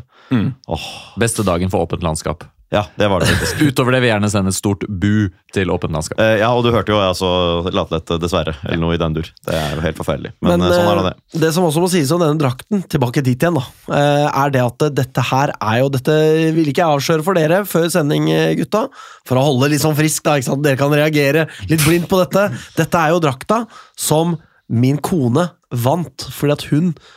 åh, 0.70 0.86
Beste 1.18 1.42
dagen 1.42 1.74
for 1.74 1.82
åpent 1.82 2.06
landskap. 2.06 2.46
Ja, 2.70 2.82
det 3.00 3.08
var 3.08 3.20
det 3.20 3.26
faktisk. 3.26 3.60
Utover 3.68 3.94
det 3.94 4.02
vil 4.02 4.10
jeg 4.10 4.14
gjerne 4.14 4.28
sende 4.32 4.52
et 4.52 4.56
stort 4.58 4.82
bu 4.88 5.30
til 5.56 5.70
åpent 5.72 5.94
landskap. 5.94 6.18
Eh, 6.20 6.34
ja, 6.42 6.50
og 6.52 6.66
du 6.66 6.68
hørte 6.74 6.92
jo 6.92 6.98
altså 7.00 7.28
Latlett, 7.72 8.12
dessverre. 8.20 8.52
Eller 8.66 8.82
noe 8.82 8.96
i 8.98 9.00
den 9.00 9.16
dur. 9.16 9.30
Det 9.48 9.54
er 9.56 9.76
jo 9.78 9.84
helt 9.86 10.00
forferdelig. 10.00 10.34
Men, 10.44 10.58
Men 10.58 10.66
eh, 10.66 10.74
sånn 10.76 10.90
er 10.90 11.00
eh, 11.00 11.06
det. 11.08 11.40
det. 11.44 11.52
som 11.56 11.68
også 11.68 11.84
må 11.84 11.88
sies 11.92 12.12
om 12.12 12.20
denne 12.20 12.36
drakten, 12.40 12.82
tilbake 12.92 13.24
dit 13.24 13.40
igjen, 13.40 13.56
da, 13.56 13.64
eh, 13.96 14.26
er 14.28 14.52
det 14.52 14.64
at 14.66 14.88
dette 14.98 15.24
her 15.30 15.54
er 15.56 15.80
jo 15.80 15.92
Dette 15.98 16.16
vil 16.54 16.68
ikke 16.68 16.84
jeg 16.84 16.98
avsløre 16.98 17.24
for 17.24 17.38
dere 17.40 17.62
før 17.68 17.88
sending, 17.92 18.28
eh, 18.34 18.52
gutta. 18.60 18.84
For 19.28 19.40
å 19.40 19.46
holde 19.48 19.72
litt 19.72 19.84
sånn 19.84 19.96
frisk, 19.96 20.26
da. 20.28 20.36
ikke 20.36 20.50
sant? 20.50 20.66
Dere 20.66 20.80
kan 20.80 20.92
reagere 20.92 21.46
litt 21.70 21.84
blindt 21.86 22.10
på 22.12 22.20
dette. 22.20 22.50
Dette 22.76 23.00
er 23.00 23.16
jo 23.16 23.22
drakta 23.24 23.62
som 23.96 24.36
min 24.68 25.00
kone 25.00 25.48
vant, 25.72 26.28
fordi 26.32 26.54
at 26.54 26.66
hun 26.70 26.92
eh, 26.92 27.14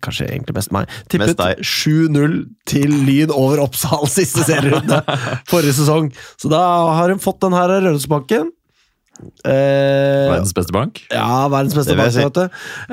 Kanskje 0.00 0.26
egentlig 0.30 0.54
mest 0.56 0.72
meg. 0.72 0.88
Tippet 1.12 1.38
7-0 1.60 2.36
til 2.68 2.94
Lyn 3.06 3.32
over 3.34 3.60
Oppsal 3.66 4.06
siste 4.18 4.46
serierunde 4.48 5.02
forrige 5.50 5.76
sesong. 5.76 6.08
Så 6.40 6.48
da 6.52 6.62
har 6.96 7.12
hun 7.12 7.20
fått 7.22 7.42
den 7.44 7.54
her 7.56 7.70
av 7.76 7.84
Rørosbanken. 7.84 8.48
Eh, 9.44 10.30
Verdens 10.32 10.54
beste 10.56 10.72
bank. 10.72 11.02
ja, 11.12 11.44
verdens 11.52 11.76
beste 11.76 11.92
bank, 11.98 12.14
si. 12.14 12.24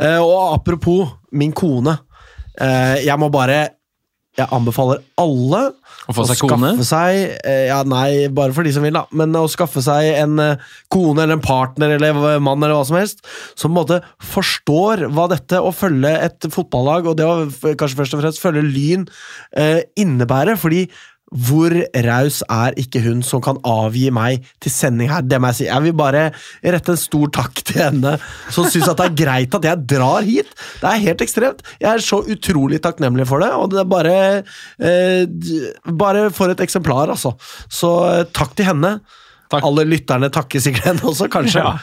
Eh, 0.04 0.20
og 0.20 0.58
apropos 0.58 1.14
min 1.32 1.54
kone. 1.56 1.96
Eh, 2.60 3.06
jeg 3.06 3.16
må 3.22 3.30
bare 3.32 3.70
Jeg 4.38 4.48
anbefaler 4.54 5.00
alle 5.18 5.62
Å 6.08 6.16
få 6.16 6.26
seg 6.30 6.40
kone? 6.42 6.72
seg 6.88 7.38
eh, 7.44 7.66
Ja, 7.68 7.82
nei, 7.88 8.28
bare 8.34 8.56
for 8.56 8.68
de 8.68 8.72
som 8.76 8.86
vil, 8.86 8.96
da. 8.96 9.06
Men 9.12 9.36
å 9.36 9.46
skaffe 9.52 9.84
seg 9.84 10.12
en 10.14 10.40
eh, 10.44 10.70
kone 10.94 11.26
eller 11.26 11.38
en 11.38 11.44
partner 11.44 11.98
eller 11.98 12.40
mann 12.44 12.64
eller 12.64 12.78
hva 12.78 12.88
som 12.88 13.00
helst, 13.00 13.24
som 13.56 13.72
på 13.72 13.74
en 13.74 13.80
måte 13.82 14.00
forstår 14.34 15.08
hva 15.12 15.28
dette 15.32 15.60
å 15.60 15.74
følge 15.76 16.14
et 16.30 16.50
fotballag, 16.54 17.12
og 17.12 17.20
det 17.20 17.28
å 17.28 17.46
kanskje 17.80 18.02
først 18.02 18.18
og 18.18 18.24
fremst 18.24 18.44
følge 18.44 18.66
Lyn, 18.68 19.08
eh, 19.58 19.84
innebærer. 20.00 20.60
Fordi 20.60 20.86
hvor 21.36 21.74
raus 22.06 22.40
er 22.48 22.76
ikke 22.80 23.02
hun 23.04 23.20
som 23.26 23.42
kan 23.44 23.60
avgi 23.68 24.08
meg 24.16 24.46
til 24.64 24.72
sending 24.72 25.10
her? 25.12 25.26
Det 25.28 25.40
må 25.42 25.52
jeg 25.52 25.60
si. 25.60 25.66
Jeg 25.68 25.84
vil 25.84 25.96
bare 25.98 26.30
rette 26.64 26.94
en 26.94 27.02
stor 27.02 27.28
takk 27.36 27.62
til 27.68 27.82
henne, 27.84 28.16
som 28.54 28.70
syns 28.72 28.88
det 28.88 29.08
er 29.10 29.18
greit 29.20 29.58
at 29.58 29.68
jeg 29.68 29.84
drar 29.92 30.24
hit. 30.28 30.54
Det 30.80 30.88
er 30.88 31.04
helt 31.04 31.26
ekstremt. 31.26 31.64
Jeg 31.82 31.90
er 31.92 32.06
så 32.06 32.22
utrolig 32.24 32.80
takknemlig 32.84 33.28
for 33.28 33.44
det, 33.44 33.52
og 33.52 33.74
det 33.74 33.84
er 33.84 33.92
bare 33.92 34.18
eh, 34.80 35.28
Bare 35.98 36.28
for 36.34 36.52
et 36.52 36.62
eksemplar, 36.64 37.12
altså. 37.12 37.34
Så 37.72 37.92
eh, 38.08 38.24
takk 38.36 38.56
til 38.58 38.70
henne. 38.70 38.98
Takk. 39.52 39.64
Alle 39.68 39.86
lytterne 39.88 40.32
takker 40.34 40.64
sikkert 40.64 40.92
henne 40.92 41.08
også, 41.12 41.28
kanskje. 41.32 41.64
Ja. 41.64 41.76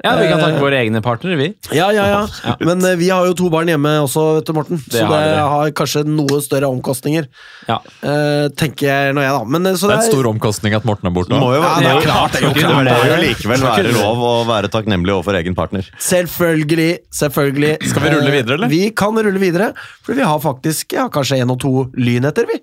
Ja, 0.00 0.14
vi 0.16 0.24
kan 0.24 0.40
takke 0.40 0.56
våre 0.62 0.78
egne 0.80 1.02
partnere, 1.04 1.36
vi. 1.36 1.46
Ja, 1.76 1.90
ja, 1.92 2.06
ja. 2.08 2.54
Men 2.64 2.80
eh, 2.88 2.94
vi 2.96 3.10
har 3.12 3.26
jo 3.28 3.34
to 3.36 3.50
barn 3.52 3.68
hjemme 3.68 3.90
også, 4.00 4.22
vet 4.38 4.46
du, 4.48 4.52
Morten. 4.56 4.78
så 4.80 5.02
har 5.04 5.20
det 5.20 5.26
dere. 5.34 5.42
har 5.52 5.72
kanskje 5.76 6.02
noe 6.08 6.38
større 6.40 6.70
omkostninger, 6.72 7.26
Ja. 7.68 7.76
eh, 8.00 8.46
tenker 8.56 8.88
jeg 8.88 9.12
nå, 9.12 9.20
jeg, 9.20 9.34
da. 9.36 9.44
Men, 9.44 9.66
eh, 9.68 9.76
så 9.76 9.90
Det 9.90 9.98
er 9.98 10.00
en 10.06 10.10
stor 10.14 10.28
omkostning 10.32 10.74
at 10.78 10.86
Morten 10.88 11.10
er 11.10 11.14
borte. 11.18 11.36
Må 11.36 11.52
jo, 11.52 11.60
Ja, 11.60 11.74
det 11.78 11.90
er 11.92 12.00
klart, 12.06 12.32
det 12.32 12.40
er 12.40 12.46
jo 12.48 12.54
det, 12.54 12.64
klart. 12.64 12.88
må 12.88 13.10
jo 13.12 13.20
likevel 13.26 13.60
være 13.68 13.92
lov 13.98 14.24
å 14.30 14.32
være 14.48 14.72
takknemlig 14.72 15.12
overfor 15.12 15.36
egen 15.42 15.54
partner. 15.54 15.84
Selvfølgelig. 16.00 16.90
selvfølgelig 17.12 17.76
Skal 17.92 18.02
vi 18.02 18.08
rulle 18.16 18.28
Eh, 18.32 18.36
videre, 18.40 18.54
eller? 18.56 18.68
Vi 18.72 18.90
kan 18.96 19.12
rulle 19.14 19.38
videre, 19.44 19.74
for 20.02 20.14
vi 20.14 20.22
har 20.22 20.38
faktisk 20.40 20.92
ja, 20.96 21.08
kanskje 21.12 21.42
en 21.42 21.50
og 21.50 21.60
to 21.60 21.90
lynheter, 22.00 22.46
vi. 22.48 22.60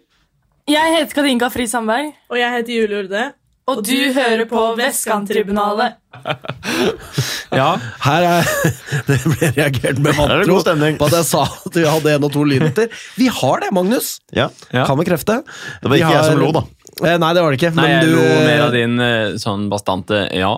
Jeg 0.70 0.98
heter 0.98 1.14
Katinka 1.22 1.50
Fri 1.54 1.66
Sandberg, 1.68 2.12
Og 2.30 2.38
jeg 2.38 2.52
heter 2.58 2.74
Julie 2.74 3.04
Urde. 3.06 3.34
Og 3.70 3.82
du 3.86 4.12
hører 4.16 4.46
på 4.50 4.64
Vestkanttribunalet. 4.80 5.98
ja. 7.60 7.70
Her 8.04 8.26
er 8.28 8.48
Det 9.10 9.20
ble 9.24 9.52
reagert 9.56 10.02
med 10.02 10.12
det 10.12 10.18
vantro 10.18 10.58
på 11.00 11.10
at 11.10 11.18
jeg 11.20 11.28
sa 11.30 11.44
at 11.46 11.78
vi 11.78 11.86
hadde 11.86 12.16
en 12.18 12.26
og 12.28 12.34
to 12.34 12.44
lynheter. 12.48 12.90
Vi 13.20 13.30
har 13.40 13.64
det, 13.64 13.72
Magnus! 13.76 14.18
Ja. 14.36 14.50
Ja. 14.74 14.88
Kan 14.90 15.00
bekrefte. 15.00 15.42
Det 15.82 15.92
var 15.92 16.00
ikke 16.00 16.10
ikke 16.10 16.18
jeg 16.18 16.32
som 16.32 16.42
lo, 16.42 16.52
da. 16.56 16.66
Eh, 17.06 17.20
Nei, 17.22 17.34
det 17.36 17.44
var 17.44 17.54
det 17.54 17.60
ikke. 17.60 17.74
Nei, 17.78 17.86
men 17.86 17.94
jeg 17.94 18.10
du, 18.10 18.16
lo 18.18 18.42
mer 18.48 18.66
av 18.66 18.74
din 18.76 19.04
eh, 19.04 19.38
sånn 19.40 19.70
bastante 19.72 20.26
ja. 20.36 20.52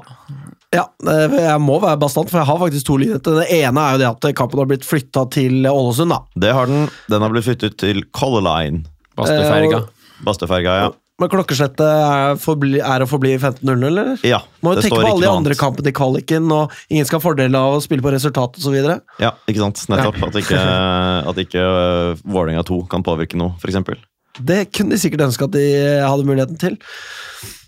Ja, 0.72 0.86
eh, 1.12 1.36
jeg 1.36 1.60
må 1.64 1.78
være 1.84 2.00
bastant, 2.00 2.32
for 2.32 2.40
jeg 2.42 2.48
har 2.48 2.60
faktisk 2.62 2.88
to 2.88 2.98
lynheter. 3.02 3.42
Den 3.42 3.52
ene 3.60 3.84
er 3.84 3.98
jo 3.98 4.02
det 4.02 4.10
at 4.12 4.30
kampen 4.40 4.62
har 4.64 4.70
blitt 4.72 4.88
flytta 4.88 5.26
til 5.36 5.68
Ålesund, 5.68 6.16
da. 6.16 6.22
Det 6.48 6.54
har 6.56 6.72
den. 6.72 6.88
Den 7.12 7.26
har 7.26 7.34
blitt 7.34 7.50
flyttet 7.50 7.76
til 7.82 8.06
Color 8.16 8.46
Line. 8.48 8.86
Basteferga. 9.20 9.84
Basteferga, 10.24 10.78
ja. 10.86 10.92
Men 11.22 11.30
klokkeslettet 11.30 11.84
er, 11.86 12.38
forbli, 12.42 12.80
er 12.82 13.04
å 13.04 13.08
forbli 13.10 13.36
15.00, 13.36 13.84
eller? 13.92 14.14
Ja, 14.26 14.40
Må 14.66 14.74
jo 14.74 14.82
tenke 14.82 14.98
på 14.98 15.06
alle 15.06 15.22
de 15.22 15.30
andre 15.30 15.58
kampene 15.60 15.92
i 15.92 15.96
kvaliken, 15.96 16.48
og 16.56 16.74
ingen 16.90 17.06
skal 17.06 17.20
ha 17.20 17.26
fordel 17.28 17.58
av 17.60 17.78
å 17.78 17.82
spille 17.84 18.02
på 18.02 18.14
resultat 18.16 18.58
osv. 18.58 18.78
Ja, 19.22 19.36
ikke 19.46 19.62
sant. 19.62 19.84
Nettopp. 19.92 20.18
At 20.32 20.40
ikke, 20.42 20.62
at 21.32 21.42
ikke 21.44 21.62
uh, 21.62 22.24
Vålerenga 22.26 22.66
2 22.66 22.80
kan 22.90 23.06
påvirke 23.06 23.38
noe, 23.38 23.54
f.eks. 23.62 24.02
Det 24.42 24.64
kunne 24.74 24.96
de 24.96 25.02
sikkert 25.04 25.28
ønske 25.28 25.46
at 25.46 25.54
de 25.54 25.66
hadde 26.02 26.26
muligheten 26.26 26.58
til. 26.58 26.80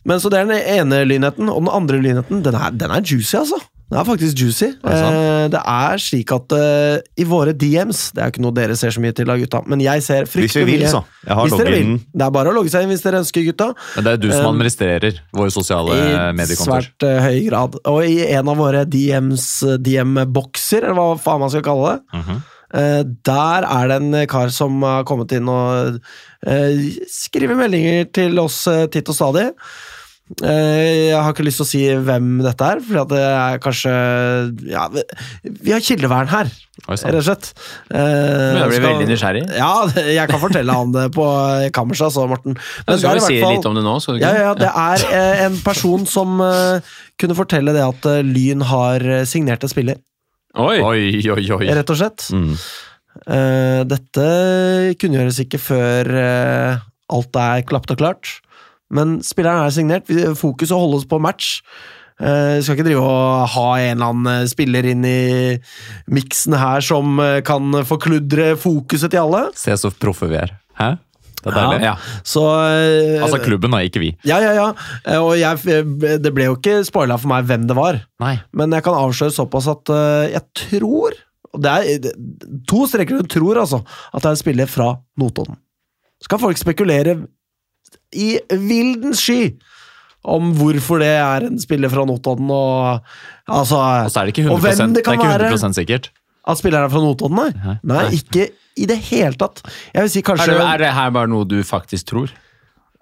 Men 0.07 0.19
Så 0.19 0.31
det 0.31 0.41
er 0.41 0.49
den 0.49 0.57
ene 0.57 1.03
lynheten. 1.07 1.51
Og 1.51 1.61
den 1.61 1.71
andre 1.71 2.01
lynheten, 2.01 2.41
den 2.45 2.57
er, 2.57 2.73
den 2.73 2.91
er 2.91 3.05
juicy, 3.05 3.37
altså. 3.39 3.61
Den 3.93 4.01
er 4.01 4.07
faktisk 4.07 4.39
juicy. 4.41 4.69
det 4.73 4.97
sant? 4.97 5.17
Eh, 5.17 5.45
det 5.53 5.61
er 5.61 6.01
slik 6.01 6.33
at 6.33 6.55
uh, 6.57 6.97
i 7.19 7.25
våre 7.27 7.53
DMs 7.53 8.05
Det 8.15 8.23
er 8.23 8.29
jo 8.29 8.33
ikke 8.33 8.43
noe 8.45 8.55
dere 8.57 8.77
ser 8.79 8.93
så 8.95 9.03
mye 9.03 9.15
til, 9.15 9.27
da, 9.29 9.37
gutta, 9.39 9.61
men 9.69 9.83
jeg 9.83 10.03
ser 10.05 10.25
Hvis 10.25 10.33
vi 10.33 10.47
fryktelig 10.47 10.67
vil, 10.69 10.85
mye. 10.85 10.93
så. 10.93 11.03
Jeg 11.27 11.37
har 11.39 11.53
loggen. 11.53 11.97
Det 12.13 12.25
er 12.25 12.33
bare 12.39 12.51
å 12.51 12.55
logge 12.57 12.73
seg 12.73 12.85
inn 12.85 12.93
hvis 12.93 13.05
dere 13.05 13.21
ønsker, 13.21 13.45
gutta. 13.51 13.69
Men 13.97 14.07
det 14.07 14.15
er 14.15 14.23
du 14.23 14.29
som 14.31 14.43
Um, 14.43 14.49
administrerer 14.57 15.19
våre 15.35 15.53
sosiale 15.53 15.97
mediekontor. 16.35 16.83
I 16.83 16.89
svært 16.89 17.05
uh, 17.07 17.19
høy 17.23 17.37
grad. 17.47 17.77
Og 17.89 17.99
i 18.05 18.17
en 18.25 18.49
av 18.51 18.59
våre 18.59 18.83
DMs, 18.89 19.45
eh, 19.67 19.77
DM-bokser, 19.85 20.89
eller 20.89 20.97
hva 20.97 21.21
faen 21.21 21.43
man 21.43 21.53
skal 21.53 21.63
kalle 21.65 21.93
det, 21.93 22.01
Mm 22.17 22.25
-hmm. 22.25 22.41
Uh, 22.73 23.03
der 23.25 23.61
er 23.69 23.87
det 23.87 23.95
en 24.01 24.27
kar 24.27 24.49
som 24.49 24.81
har 24.81 25.03
kommet 25.03 25.31
inn 25.31 25.47
og 25.47 25.99
uh, 26.47 26.77
skriver 27.05 27.53
meldinger 27.55 28.07
til 28.11 28.39
oss 28.39 28.67
uh, 28.67 28.87
titt 28.89 29.09
og 29.09 29.15
stadig. 29.15 29.53
Eh, 30.41 31.09
jeg 31.11 31.17
har 31.19 31.33
ikke 31.33 31.45
lyst 31.45 31.59
til 31.61 31.65
å 31.65 31.69
si 31.69 31.81
hvem 32.07 32.29
dette 32.41 32.69
er, 32.73 32.79
for 32.83 33.09
det 33.11 33.19
er 33.21 33.59
kanskje 33.61 33.91
ja, 34.71 34.87
vi, 34.93 35.71
har 35.73 35.83
kildevern 35.83 36.31
her, 36.31 36.49
rett 36.87 37.17
og 37.19 37.25
slett. 37.27 37.51
Eh, 37.93 38.57
Jeg 38.57 38.71
blir 38.71 38.85
veldig 38.87 39.09
nysgjerrig. 39.11 39.43
Ja, 39.59 39.71
jeg 40.01 40.31
kan 40.31 40.41
fortelle 40.41 40.77
han 40.79 40.95
det 40.95 41.05
på 41.15 41.27
kammerset, 41.75 42.07
altså, 42.09 42.25
Morten. 42.31 42.57
Men 42.87 43.01
skal 43.01 43.19
vi 43.19 43.25
si 43.27 43.41
litt 43.43 43.67
om 43.69 43.77
det 43.77 43.83
nå? 43.85 43.97
Skal 44.03 44.17
du 44.17 44.23
ja, 44.23 44.31
ikke? 44.31 44.47
ja, 44.47 44.55
det 44.63 44.71
er 44.85 45.05
eh, 45.19 45.43
en 45.49 45.59
person 45.65 46.07
som 46.09 46.41
eh, 46.47 46.95
kunne 47.21 47.37
fortelle 47.37 47.75
det 47.75 47.85
at 47.85 48.09
eh, 48.09 48.23
Lyn 48.25 48.65
har 48.71 49.05
eh, 49.19 49.27
signert 49.29 49.63
en 49.67 49.71
spiller, 49.71 50.01
Oi! 50.53 50.77
Oi, 50.85 51.03
oi, 51.33 51.45
oi. 51.49 51.65
rett 51.73 51.89
og 51.89 51.97
slett. 51.97 52.27
Mm. 52.29 52.51
Eh, 53.25 53.79
dette 53.89 54.25
kunngjøres 55.01 55.39
ikke 55.41 55.57
før 55.61 56.09
eh, 56.13 56.83
alt 57.13 57.39
er 57.41 57.63
klapt 57.69 57.93
og 57.93 57.97
klart, 58.01 58.35
men 58.93 59.17
spilleren 59.25 59.65
er 59.65 59.73
signert. 59.75 60.07
Vi- 60.07 60.29
Fokuset 60.37 60.77
holdes 60.77 61.07
på 61.09 61.19
match. 61.21 61.57
Vi 62.23 62.61
skal 62.61 62.77
ikke 62.77 62.85
drive 62.85 63.01
og 63.01 63.47
ha 63.55 63.63
en 63.81 63.95
eller 63.97 64.11
annen 64.13 64.27
eh, 64.43 64.45
spiller 64.47 64.85
inn 64.85 65.01
i 65.09 65.57
miksen 66.13 66.53
her 66.55 66.83
som 66.85 67.17
eh, 67.19 67.39
kan 67.45 67.73
forkludre 67.89 68.51
fokuset 68.61 69.11
til 69.11 69.23
alle. 69.25 69.47
Se 69.59 69.73
så 69.81 69.89
proffe 69.99 70.29
vi 70.29 70.37
er. 70.39 70.53
Hæ? 70.79 70.91
Det 71.43 71.51
Ja, 71.59 71.71
ja. 71.83 71.93
Så 72.23 72.39
uh, 72.39 73.23
Altså 73.25 73.41
klubben, 73.43 73.73
da, 73.75 73.81
ikke 73.83 73.99
vi. 73.99 74.13
Ja, 74.23 74.37
ja, 74.39 74.53
ja. 74.55 74.67
Eh, 75.03 75.17
Og 75.19 75.33
jeg, 75.35 75.59
det 76.23 76.31
ble 76.31 76.45
jo 76.47 76.55
ikke 76.55 76.77
spoila 76.87 77.17
for 77.19 77.33
meg 77.33 77.49
hvem 77.49 77.65
det 77.67 77.75
var. 77.75 77.97
Nei. 78.23 78.37
Men 78.55 78.71
jeg 78.77 78.85
kan 78.85 78.95
avsløre 78.95 79.33
såpass 79.35 79.67
at 79.73 79.91
uh, 79.91 80.23
jeg 80.31 80.45
tror 80.55 81.17
det 81.59 81.69
er 81.69 82.07
To 82.71 82.85
streker 82.89 83.19
under 83.19 83.27
tror, 83.29 83.59
altså. 83.65 83.81
At 84.13 84.23
det 84.23 84.29
er 84.29 84.37
en 84.37 84.39
spiller 84.39 84.71
fra 84.71 84.87
Notodden. 85.19 85.59
Skal 86.23 86.39
folk 86.39 86.57
spekulere 86.57 87.17
i 88.15 88.37
vildens 88.49 89.21
sky 89.23 89.53
om 90.23 90.53
hvorfor 90.55 91.01
det 91.03 91.11
er 91.19 91.47
en 91.49 91.59
spiller 91.59 91.91
fra 91.91 92.05
Notodden, 92.07 92.47
og 92.47 93.01
altså 93.51 93.79
Og 94.05 94.11
så 94.11 94.21
er 94.21 94.29
det 94.29 94.37
ikke 94.37 94.49
Og 94.49 94.59
100, 94.61 94.75
hvem 94.77 94.93
det 94.93 95.03
det 95.03 95.07
er 95.11 95.17
ikke 95.17 95.31
være. 95.33 95.49
100 95.51 95.75
sikkert. 95.75 96.11
At 96.47 96.59
spilleren 96.59 96.87
er 96.87 96.93
fra 96.93 97.01
Notodden, 97.03 97.41
nei. 97.41 97.49
Nei. 97.65 97.75
Nei, 97.83 98.05
ikke 98.19 98.47
i 98.79 98.87
det 98.89 98.97
hele 99.09 99.35
tatt. 99.39 99.61
Jeg 99.93 100.05
vil 100.05 100.13
si 100.13 100.23
Er 100.23 100.39
det, 100.47 100.57
er 100.61 100.77
det 100.81 100.93
her 100.95 101.11
bare 101.11 101.29
noe 101.29 101.45
du 101.45 101.59
faktisk 101.63 102.07
tror? 102.09 102.31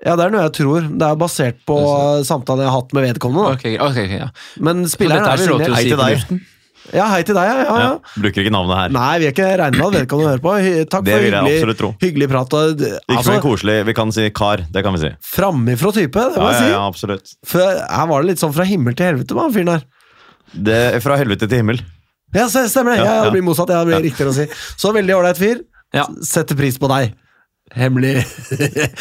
Ja, 0.01 0.15
det 0.17 0.25
er 0.25 0.33
noe 0.33 0.47
jeg 0.47 0.53
tror. 0.57 0.87
Det 0.89 1.07
er 1.07 1.19
basert 1.21 1.59
på 1.69 1.77
samtalen 2.25 2.65
jeg 2.65 2.71
har 2.71 2.81
hatt 2.81 2.93
med 2.97 3.05
vedkommende. 3.05 3.53
Okay, 3.53 3.77
ok, 3.77 4.01
ok, 4.01 4.15
ja. 4.17 4.29
Men 4.59 4.87
spilleren 4.89 5.29
er 5.29 5.37
signert. 5.37 6.33
Ja, 6.91 7.05
hei 7.13 7.21
til 7.23 7.35
deg, 7.37 7.45
ja. 7.45 7.55
ja, 7.61 7.65
ja. 7.77 7.81
Ja. 7.85 8.21
Bruker 8.23 8.41
ikke 8.43 8.51
navnet 8.51 8.75
her. 8.79 8.89
Nei, 8.95 9.11
vi 9.21 9.27
er 9.29 9.33
ikke 9.35 9.47
regnet 9.61 9.77
ikke 9.77 9.87
at 9.87 9.95
vedkommende 9.99 10.31
hører 10.31 10.41
på. 10.43 10.53
Takk 10.91 11.05
Det 11.05 11.13
for 11.13 11.21
vil 11.23 11.35
jeg 11.37 11.45
hyggelig, 11.61 11.77
tro. 11.79 11.89
hyggelig 12.01 12.27
prat. 12.33 12.53
og- 12.57 12.81
Ikke 12.81 13.17
Altså, 13.17 13.35
så 13.37 13.41
koselig. 13.45 13.75
Vi 13.85 13.93
kan 13.93 14.11
si 14.11 14.29
kar. 14.31 14.63
Det 14.71 14.83
kan 14.83 14.93
vi 14.97 14.99
si. 15.05 15.11
Framifrå 15.35 15.93
type, 15.93 16.11
det 16.33 16.41
må 16.41 16.49
Ja, 16.49 16.51
jeg 16.51 16.61
ja, 16.61 16.65
si. 16.65 16.71
ja, 16.73 16.81
absolutt. 16.89 17.33
For 17.45 17.59
her 17.61 18.07
var 18.07 18.21
det 18.25 18.31
litt 18.33 18.39
sånn 18.43 18.53
fra 18.57 18.65
himmel 18.65 18.95
til 18.97 19.05
helvete 19.11 19.37
med 19.37 19.43
han 19.43 19.53
fyren 19.53 19.71
her. 19.75 19.83
Det 20.69 20.79
er 20.95 20.99
fra 21.05 21.15
helvete 21.21 21.47
til 21.47 21.57
himmel. 21.61 21.79
Ja, 22.33 22.47
stemmer 22.47 22.95
det. 22.95 22.99
Ja, 22.99 23.03
Ja, 23.05 23.11
ja, 23.11 23.15
ja. 23.15 23.23
det 23.29 23.31
blir 23.37 23.43
motsatt. 23.45 23.69
Ja, 23.69 23.83
det 23.85 23.87
blir 23.93 24.11
riktigere 24.11 24.31
å 24.31 24.35
si. 24.35 24.47
Så 24.77 24.91
veldig 24.95 25.15
ålreit 25.21 25.37
fyr. 25.37 25.61
Ja. 25.93 26.07
Setter 26.23 26.55
pris 26.55 26.77
på 26.81 26.87
deg. 26.91 27.13
hemmelig 27.71 28.17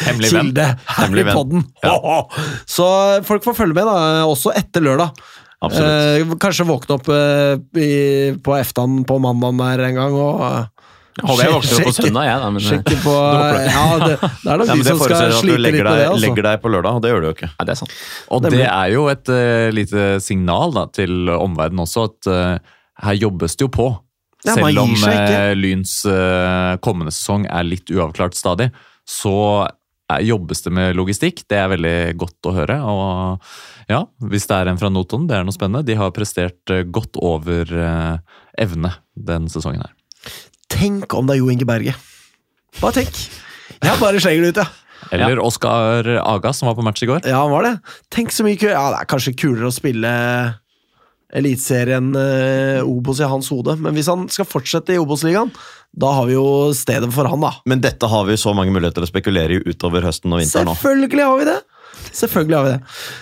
Hemmelig 0.05 0.29
kilde 0.31 0.65
Hemmelig 0.87 1.25
podden. 1.33 1.65
Så 2.69 2.85
folk 3.27 3.43
får 3.43 3.55
følge 3.57 3.75
med, 3.75 3.85
da, 3.89 4.23
også 4.27 4.53
etter 4.55 4.83
lørdag. 4.85 5.11
Absolutt. 5.61 6.31
Eh, 6.31 6.37
kanskje 6.41 6.65
våkne 6.65 6.95
opp 6.97 7.09
eh, 7.13 7.55
i, 7.77 7.91
på 8.41 8.55
eftan 8.57 9.03
på 9.05 9.19
mandagen 9.21 9.61
der 9.61 9.83
en 9.91 9.99
gang 9.99 10.15
og 10.17 10.45
Håper 11.19 11.43
jeg 11.43 11.51
våkner 11.51 11.75
opp 11.75 11.87
på 11.89 11.91
søndag, 11.93 12.23
jeg, 12.25 12.39
da. 12.39 12.49
Men, 12.55 12.61
eh, 12.61 12.67
Sjekke 12.69 12.99
på 13.03 13.15
Ja, 13.67 13.85
det, 13.99 14.13
det 14.23 14.51
er 14.53 14.61
nok 14.61 14.67
Ja, 14.71 14.77
men 14.79 14.85
som 14.87 15.01
skal 15.01 15.33
slite 15.35 15.57
litt 15.59 15.75
med 15.75 15.89
det. 15.89 16.05
Altså. 16.07 16.21
legger 16.23 16.47
deg 16.47 16.61
på 16.63 16.71
lørdag, 16.71 16.97
og 16.97 17.03
det 17.03 17.11
gjør 17.11 17.21
du 17.21 17.27
jo 17.27 17.33
ikke. 17.35 17.49
ja, 17.51 17.65
det 17.67 17.73
er 17.73 17.79
sant. 17.81 17.97
Og 18.31 18.45
det, 18.45 18.53
det 18.55 18.69
er 18.69 18.93
jo 18.95 19.03
et 19.11 19.33
uh, 19.33 19.67
lite 19.75 20.05
signal 20.23 20.73
da, 20.77 20.85
til 20.95 21.33
omverdenen 21.35 21.83
også, 21.83 22.07
at 22.09 22.31
uh, 22.31 22.79
her 23.05 23.19
jobbes 23.19 23.57
det 23.59 23.67
jo 23.67 23.73
på. 23.75 23.89
Ja, 24.47 24.55
Selv 24.57 24.79
om 24.81 24.95
eh, 25.05 25.51
Lyns 25.53 25.99
kommende 26.81 27.11
sesong 27.13 27.43
er 27.45 27.67
litt 27.67 27.91
uavklart 27.93 28.33
stadig, 28.33 28.71
så 29.05 29.35
jobbes 30.25 30.63
det 30.65 30.73
med 30.75 30.97
logistikk. 30.97 31.43
Det 31.49 31.57
er 31.59 31.71
veldig 31.71 31.95
godt 32.19 32.49
å 32.49 32.55
høre. 32.55 32.77
Og 32.83 33.91
ja, 33.91 34.03
hvis 34.31 34.47
det 34.49 34.57
er 34.57 34.71
en 34.71 34.81
fra 34.81 34.91
Notodden, 34.91 35.29
det 35.29 35.37
er 35.37 35.47
noe 35.47 35.55
spennende. 35.55 35.85
De 35.87 35.97
har 35.99 36.13
prestert 36.15 36.73
eh, 36.73 36.83
godt 36.83 37.19
over 37.21 37.71
eh, 37.71 38.37
evne 38.61 38.93
den 39.15 39.47
sesongen 39.51 39.83
her. 39.85 39.95
Tenk 40.71 41.13
om 41.17 41.27
det 41.27 41.37
er 41.37 41.43
Jo 41.43 41.51
Inge 41.53 41.67
Berge. 41.67 41.95
Bare 42.79 43.01
tenk. 43.01 43.17
Jeg 43.81 43.99
bare 43.99 44.21
slenger 44.21 44.47
det 44.47 44.53
ut, 44.53 44.63
ja. 44.63 44.69
Eller 45.11 45.39
Oskar 45.41 46.05
Aga, 46.21 46.51
som 46.53 46.69
var 46.69 46.75
på 46.77 46.83
match 46.85 47.01
i 47.03 47.09
går. 47.09 47.25
Ja, 47.25 47.41
han 47.41 47.51
var 47.51 47.65
det. 47.65 47.73
Tenk 48.13 48.31
så 48.31 48.45
mye 48.45 48.59
kul 48.59 48.69
Ja, 48.69 48.83
det 48.93 49.01
er 49.01 49.09
kanskje 49.09 49.33
kulere 49.33 49.71
å 49.71 49.73
spille 49.73 50.11
Eliteserien 51.33 52.09
eh, 52.19 52.81
Obos 52.83 53.21
i 53.23 53.27
hans 53.29 53.47
hode, 53.53 53.77
men 53.79 53.95
hvis 53.95 54.09
han 54.11 54.25
skal 54.31 54.47
fortsette 54.49 54.95
i 54.95 54.99
Obos-ligaen, 54.99 55.51
da 55.91 56.11
har 56.17 56.27
vi 56.27 56.35
jo 56.37 56.45
stedet 56.75 57.11
for 57.15 57.27
han, 57.31 57.43
da. 57.43 57.53
Men 57.67 57.83
dette 57.83 58.07
har 58.07 58.25
vi 58.27 58.37
så 58.39 58.53
mange 58.55 58.73
muligheter 58.75 58.99
til 59.01 59.07
å 59.07 59.11
spekulere 59.11 59.57
i 59.59 59.61
utover 59.71 60.03
høsten 60.07 60.31
og 60.35 60.41
vinteren 60.43 60.71
òg. 60.71 60.79
Selvfølgelig 60.79 61.27
har 61.27 61.39
vi 61.41 61.47
det! 61.51 61.59
Selvfølgelig 62.11 62.57
har 62.57 62.65
vi 62.65 62.71
det. 62.73 62.81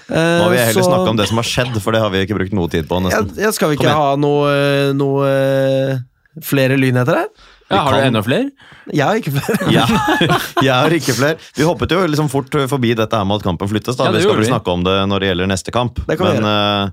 Eh, 0.10 0.36
Nå 0.40 0.50
vil 0.50 0.58
jeg 0.60 0.68
heller 0.72 0.84
så- 0.86 0.90
snakke 0.90 1.10
om 1.14 1.18
det 1.20 1.28
som 1.30 1.38
har 1.42 1.48
skjedd, 1.50 1.82
for 1.82 1.92
det 1.94 2.02
har 2.02 2.10
vi 2.14 2.26
ikke 2.26 2.38
brukt 2.38 2.54
noe 2.54 2.70
tid 2.70 2.88
på. 2.90 3.02
nesten. 3.04 3.36
jeg 3.38 3.54
Skal 3.54 3.70
vi 3.70 3.78
ikke 3.78 3.94
ha 3.94 4.16
noe, 4.16 4.50
eh, 4.50 4.94
noe 4.94 5.30
eh, 5.30 5.98
flere 6.42 6.78
lynheter 6.78 7.24
her? 7.24 7.28
Ja, 7.70 7.84
har 7.86 7.94
du 7.94 8.08
enda 8.08 8.22
flere? 8.26 8.50
Jeg 8.90 9.06
har 9.06 9.20
ikke 9.20 9.32
flere. 9.36 9.70
Ja, 9.70 9.86
jeg 10.66 10.74
har 10.74 10.90
ikke 10.90 11.14
flere. 11.14 11.38
Vi 11.54 11.68
hoppet 11.68 11.92
jo 11.94 12.02
liksom 12.10 12.30
fort 12.32 12.50
forbi 12.50 12.96
dette 12.98 13.14
her 13.14 13.28
med 13.30 13.42
at 13.42 13.46
kampen 13.46 13.70
flyttes. 13.70 13.96
da. 14.00 14.08
Ja, 14.10 14.12
vi 14.16 14.24
skal 14.26 14.40
vel 14.40 14.50
snakke 14.50 14.74
om 14.74 14.84
det 14.88 14.96
når 15.12 15.20
det 15.22 15.30
gjelder 15.30 15.52
neste 15.52 15.74
kamp. 15.76 16.02
Det 16.08 16.18
kan 16.18 16.32
vi 16.32 16.40
Men 16.40 16.50
eh, 16.50 16.84
eh, 16.88 16.90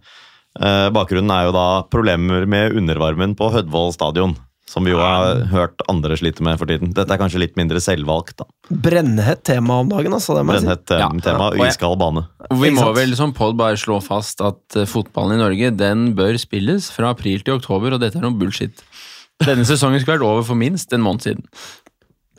bakgrunnen 0.59 1.31
er 1.35 1.47
jo 1.49 1.53
da 1.57 1.67
problemer 1.93 2.47
med 2.49 2.77
undervarmen 2.79 3.35
på 3.39 3.51
Hødvoll 3.53 3.93
stadion. 3.95 4.37
Som 4.67 4.83
vi 4.83 4.91
jo 4.91 4.99
har 4.99 5.45
hørt 5.53 5.79
andre 5.89 6.17
slite 6.19 6.43
med 6.43 6.59
for 6.59 6.67
tiden. 6.67 6.91
Dette 6.93 7.15
er 7.15 7.21
kanskje 7.21 7.39
litt 7.39 7.55
mindre 7.55 7.79
selvvalgt. 7.79 8.35
da. 8.41 8.47
Brennhett 8.69 9.45
tema 9.47 9.77
om 9.79 9.89
dagen, 9.93 10.11
altså. 10.13 10.35
Det 10.35 10.43
må 10.43 10.57
jeg 10.57 10.65
si. 10.65 10.67
Brennhett 10.67 10.91
ja, 10.91 10.99
Ja. 10.99 11.09
tema, 11.23 11.47
Og 11.53 11.59
jeg- 11.63 11.71
iskald 11.71 11.99
bane. 12.01 12.27
Vi 12.51 12.71
må 12.75 12.93
vel 12.93 13.15
som 13.15 13.33
podd 13.33 13.57
bare 13.57 13.77
slå 13.77 14.03
fast 14.03 14.41
at 14.41 14.59
eh, 14.75 14.85
fotballen 14.85 15.35
i 15.39 15.43
Norge 15.45 15.71
den 15.77 16.15
bør 16.17 16.35
spilles 16.37 16.91
fra 16.91 17.11
april 17.15 17.39
til 17.47 17.55
oktober, 17.61 17.95
og 17.95 18.01
dette 18.01 18.17
er 18.17 18.23
noe 18.23 18.35
bullshit. 18.37 18.83
Denne 19.39 19.65
sesongen 19.65 20.01
skulle 20.03 20.19
vært 20.19 20.27
over 20.27 20.43
for 20.43 20.57
minst 20.57 20.93
en 20.93 21.01
måned 21.03 21.23
siden. 21.23 21.45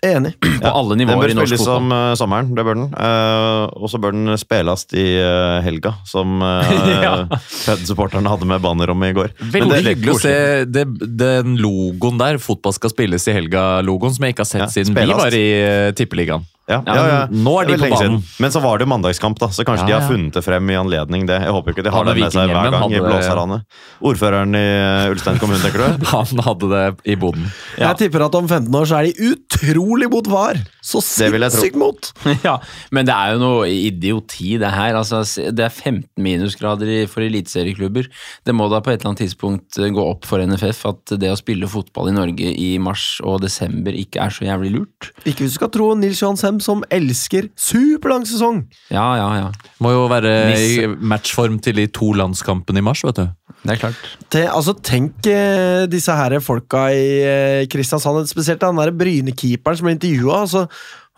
Enig. 0.05 0.33
På 0.61 0.71
alle 0.71 0.95
Den 0.95 1.01
nivåer 1.05 1.23
bør 1.23 1.31
i 1.31 1.37
norsk 1.37 1.49
spilles 1.53 1.63
fotball. 1.65 1.83
om 1.83 1.93
eh, 1.95 2.15
sommeren, 2.19 2.49
det 2.57 2.65
bør 2.67 2.77
den. 2.77 2.87
Uh, 2.93 3.63
og 3.81 3.89
så 3.89 3.97
bør 4.03 4.13
den 4.13 4.37
spilles 4.37 4.85
i 4.93 5.05
uh, 5.21 5.57
helga, 5.65 5.93
som 6.05 6.37
uh, 6.43 6.75
Ja. 7.07 7.13
Fed-supporterne 7.41 8.29
hadde 8.29 8.45
med 8.49 8.61
banner 8.61 8.93
om 8.93 9.03
i 9.07 9.13
går. 9.17 9.33
Veldig 9.41 9.71
det- 9.79 9.85
hyggelig 9.95 10.13
å 10.13 10.19
se 10.21 10.35
det, 10.69 10.85
den 11.17 11.57
logoen 11.61 12.19
der, 12.21 12.37
fotball 12.41 12.75
skal 12.77 12.93
spilles 12.93 13.25
i 13.27 13.35
helga-logoen, 13.39 14.13
som 14.17 14.27
jeg 14.27 14.35
ikke 14.37 14.45
har 14.45 14.51
sett 14.53 14.65
Ja, 14.67 14.69
siden 14.73 14.93
spilast. 14.93 15.17
vi 15.17 15.23
var 15.23 15.39
i 15.41 15.47
uh, 15.89 15.95
Tippeligaen. 15.97 16.45
Ja, 16.67 16.81
Ja, 16.85 16.95
ja, 17.07 17.19
nå 17.31 17.53
er 17.61 17.65
de 17.69 17.77
Det 17.77 17.79
på 17.89 17.95
banen. 17.95 18.17
siden. 18.19 18.39
Men 18.43 18.51
så 18.51 18.59
var 18.61 18.77
det 18.77 18.83
jo 18.87 18.91
mandagskamp, 18.91 19.39
da, 19.39 19.47
så 19.55 19.63
kanskje 19.63 19.87
Ja, 19.87 19.87
de 19.87 20.01
har 20.01 20.09
funnet 20.11 20.33
det 20.35 20.43
frem 20.43 20.69
i 20.69 20.75
anledning 20.75 21.25
det. 21.29 21.37
Jeg 21.45 21.53
håper 21.55 21.71
ikke 21.71 21.83
de 21.85 21.93
har 21.95 22.03
det 22.03 22.15
med 22.19 22.31
seg 22.35 22.49
hver 22.51 22.71
gang 22.71 22.81
hadde 22.83 22.97
i 22.97 23.03
blåserne. 23.05 23.59
Ordføreren 24.03 24.55
i 24.59 24.65
eh, 24.67 25.11
Ulstein 25.13 25.39
kommune, 25.39 25.61
tenker 25.63 25.79
du? 25.97 26.05
Han 26.11 26.43
hadde 26.43 26.69
det 26.73 26.83
i 27.07 27.15
boden. 27.15 27.47
Ja. 27.77 27.93
Jeg 27.93 28.01
tipper 28.03 28.25
at 28.27 28.35
om 28.35 28.47
15 28.51 28.75
år 28.75 28.85
så 28.89 28.99
er 28.99 29.07
de 29.07 29.31
utrolig 29.31 30.09
mot 30.11 30.27
VAR! 30.27 30.59
Så 30.83 30.99
sinnssykt 31.03 31.75
mot! 31.79 32.11
Ja, 32.47 32.57
men 32.91 33.07
det 33.07 33.15
er 33.15 33.33
jo 33.33 33.39
noe 33.41 33.65
idioti, 33.71 34.57
det 34.61 34.69
her. 34.71 34.95
Altså, 34.99 35.23
det 35.51 35.63
er 35.65 35.71
15 35.73 36.03
minusgrader 36.21 37.07
for 37.11 37.23
eliteserieklubber. 37.25 38.07
Det 38.45 38.55
må 38.55 38.67
da 38.71 38.79
på 38.83 38.91
et 38.91 38.99
eller 39.01 39.13
annet 39.13 39.23
tidspunkt 39.25 39.79
eh, 39.81 39.89
gå 39.95 40.03
opp 40.03 40.27
for 40.27 40.43
NFF 40.43 40.83
at 40.91 41.15
det 41.19 41.31
å 41.33 41.39
spille 41.39 41.67
fotball 41.71 42.11
i 42.11 42.15
Norge 42.15 42.51
i 42.53 42.69
mars 42.83 43.17
og 43.23 43.41
desember 43.43 43.95
ikke 43.97 44.21
er 44.27 44.35
så 44.35 44.45
jævlig 44.47 44.73
lurt. 44.77 45.11
Ikke 45.25 45.45
hvis 45.45 45.55
du 45.55 45.59
skal 45.61 45.71
tro 45.73 45.89
Nils 45.97 46.21
Johan 46.21 46.37
Sem, 46.39 46.56
som 46.63 46.83
elsker 46.93 47.49
superlang 47.57 48.25
sesong. 48.27 48.63
Ja, 48.93 49.07
ja, 49.19 49.27
ja. 49.39 49.49
Må 49.83 49.93
jo 49.95 50.05
være 50.11 50.35
i 50.57 50.85
matchform 50.87 51.59
til 51.63 51.79
de 51.81 51.87
to 51.93 52.13
landskampene 52.17 52.81
i 52.81 52.85
mars, 52.85 53.03
vet 53.07 53.21
du. 53.23 53.27
Det 53.63 53.73
er 53.73 53.81
klart. 53.81 54.05
Te, 54.31 54.43
altså, 54.47 54.75
tenk 54.85 55.25
eh, 55.31 55.87
disse 55.89 56.13
her 56.13 56.37
folka 56.43 56.87
i 56.93 57.07
eh, 57.25 57.65
Kristiansand, 57.71 58.29
spesielt 58.29 58.61
den 58.63 58.79
der 58.79 58.93
Bryne-keeperen 58.95 59.79
som 59.79 59.87
ble 59.89 59.95
intervjua. 59.97 60.43
Altså, 60.45 60.61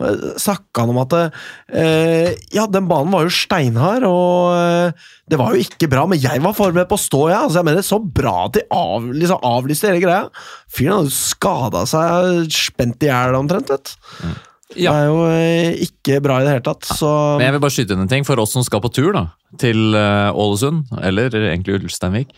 eh, 0.00 0.24
Snakka 0.40 0.86
han 0.86 0.92
om 0.94 1.00
at 1.02 1.16
eh, 1.20 2.32
Ja, 2.56 2.64
den 2.66 2.88
banen 2.90 3.12
var 3.12 3.28
jo 3.28 3.34
steinhard, 3.34 4.06
og 4.08 4.56
eh, 4.56 5.08
det 5.30 5.38
var 5.38 5.54
jo 5.54 5.62
ikke 5.62 5.90
bra, 5.92 6.06
men 6.10 6.18
jeg 6.22 6.42
var 6.42 6.56
forberedt 6.56 6.90
på 6.90 6.98
å 6.98 7.04
stå, 7.04 7.24
jeg. 7.30 7.38
Altså, 7.44 7.60
jeg 7.60 7.68
mener, 7.70 7.86
Så 7.86 8.00
bra 8.02 8.36
at 8.48 8.56
de 8.56 8.66
av, 8.74 9.10
liksom, 9.12 9.44
avlyste 9.46 9.92
hele 9.92 10.02
greia. 10.02 10.24
Fyren 10.72 10.96
hadde 10.96 11.12
jo 11.12 11.18
skada 11.20 11.84
seg, 11.92 12.48
spent 12.56 13.04
i 13.04 13.12
hjel 13.12 13.36
omtrent. 13.38 13.70
vet 13.70 13.92
du. 13.92 14.32
Ja. 14.78 14.92
Det 14.92 14.98
er 15.00 15.08
jo 15.08 15.22
eh, 15.26 15.80
ikke 15.86 16.20
bra 16.22 16.40
i 16.40 16.46
det 16.46 16.54
hele 16.54 16.64
tatt, 16.66 16.86
så 16.86 17.10
Men 17.40 17.48
jeg 17.48 17.56
vil 17.56 17.62
bare 17.64 17.74
skyte 17.74 17.96
inn 17.96 18.04
en 18.04 18.10
ting. 18.12 18.26
For 18.28 18.38
oss 18.42 18.54
som 18.54 18.66
skal 18.66 18.82
på 18.84 18.92
tur 18.94 19.10
da, 19.16 19.24
til 19.60 19.96
eh, 19.98 20.30
Ålesund, 20.30 20.92
eller 21.02 21.34
egentlig 21.40 21.80
Ulsteinvik, 21.80 22.30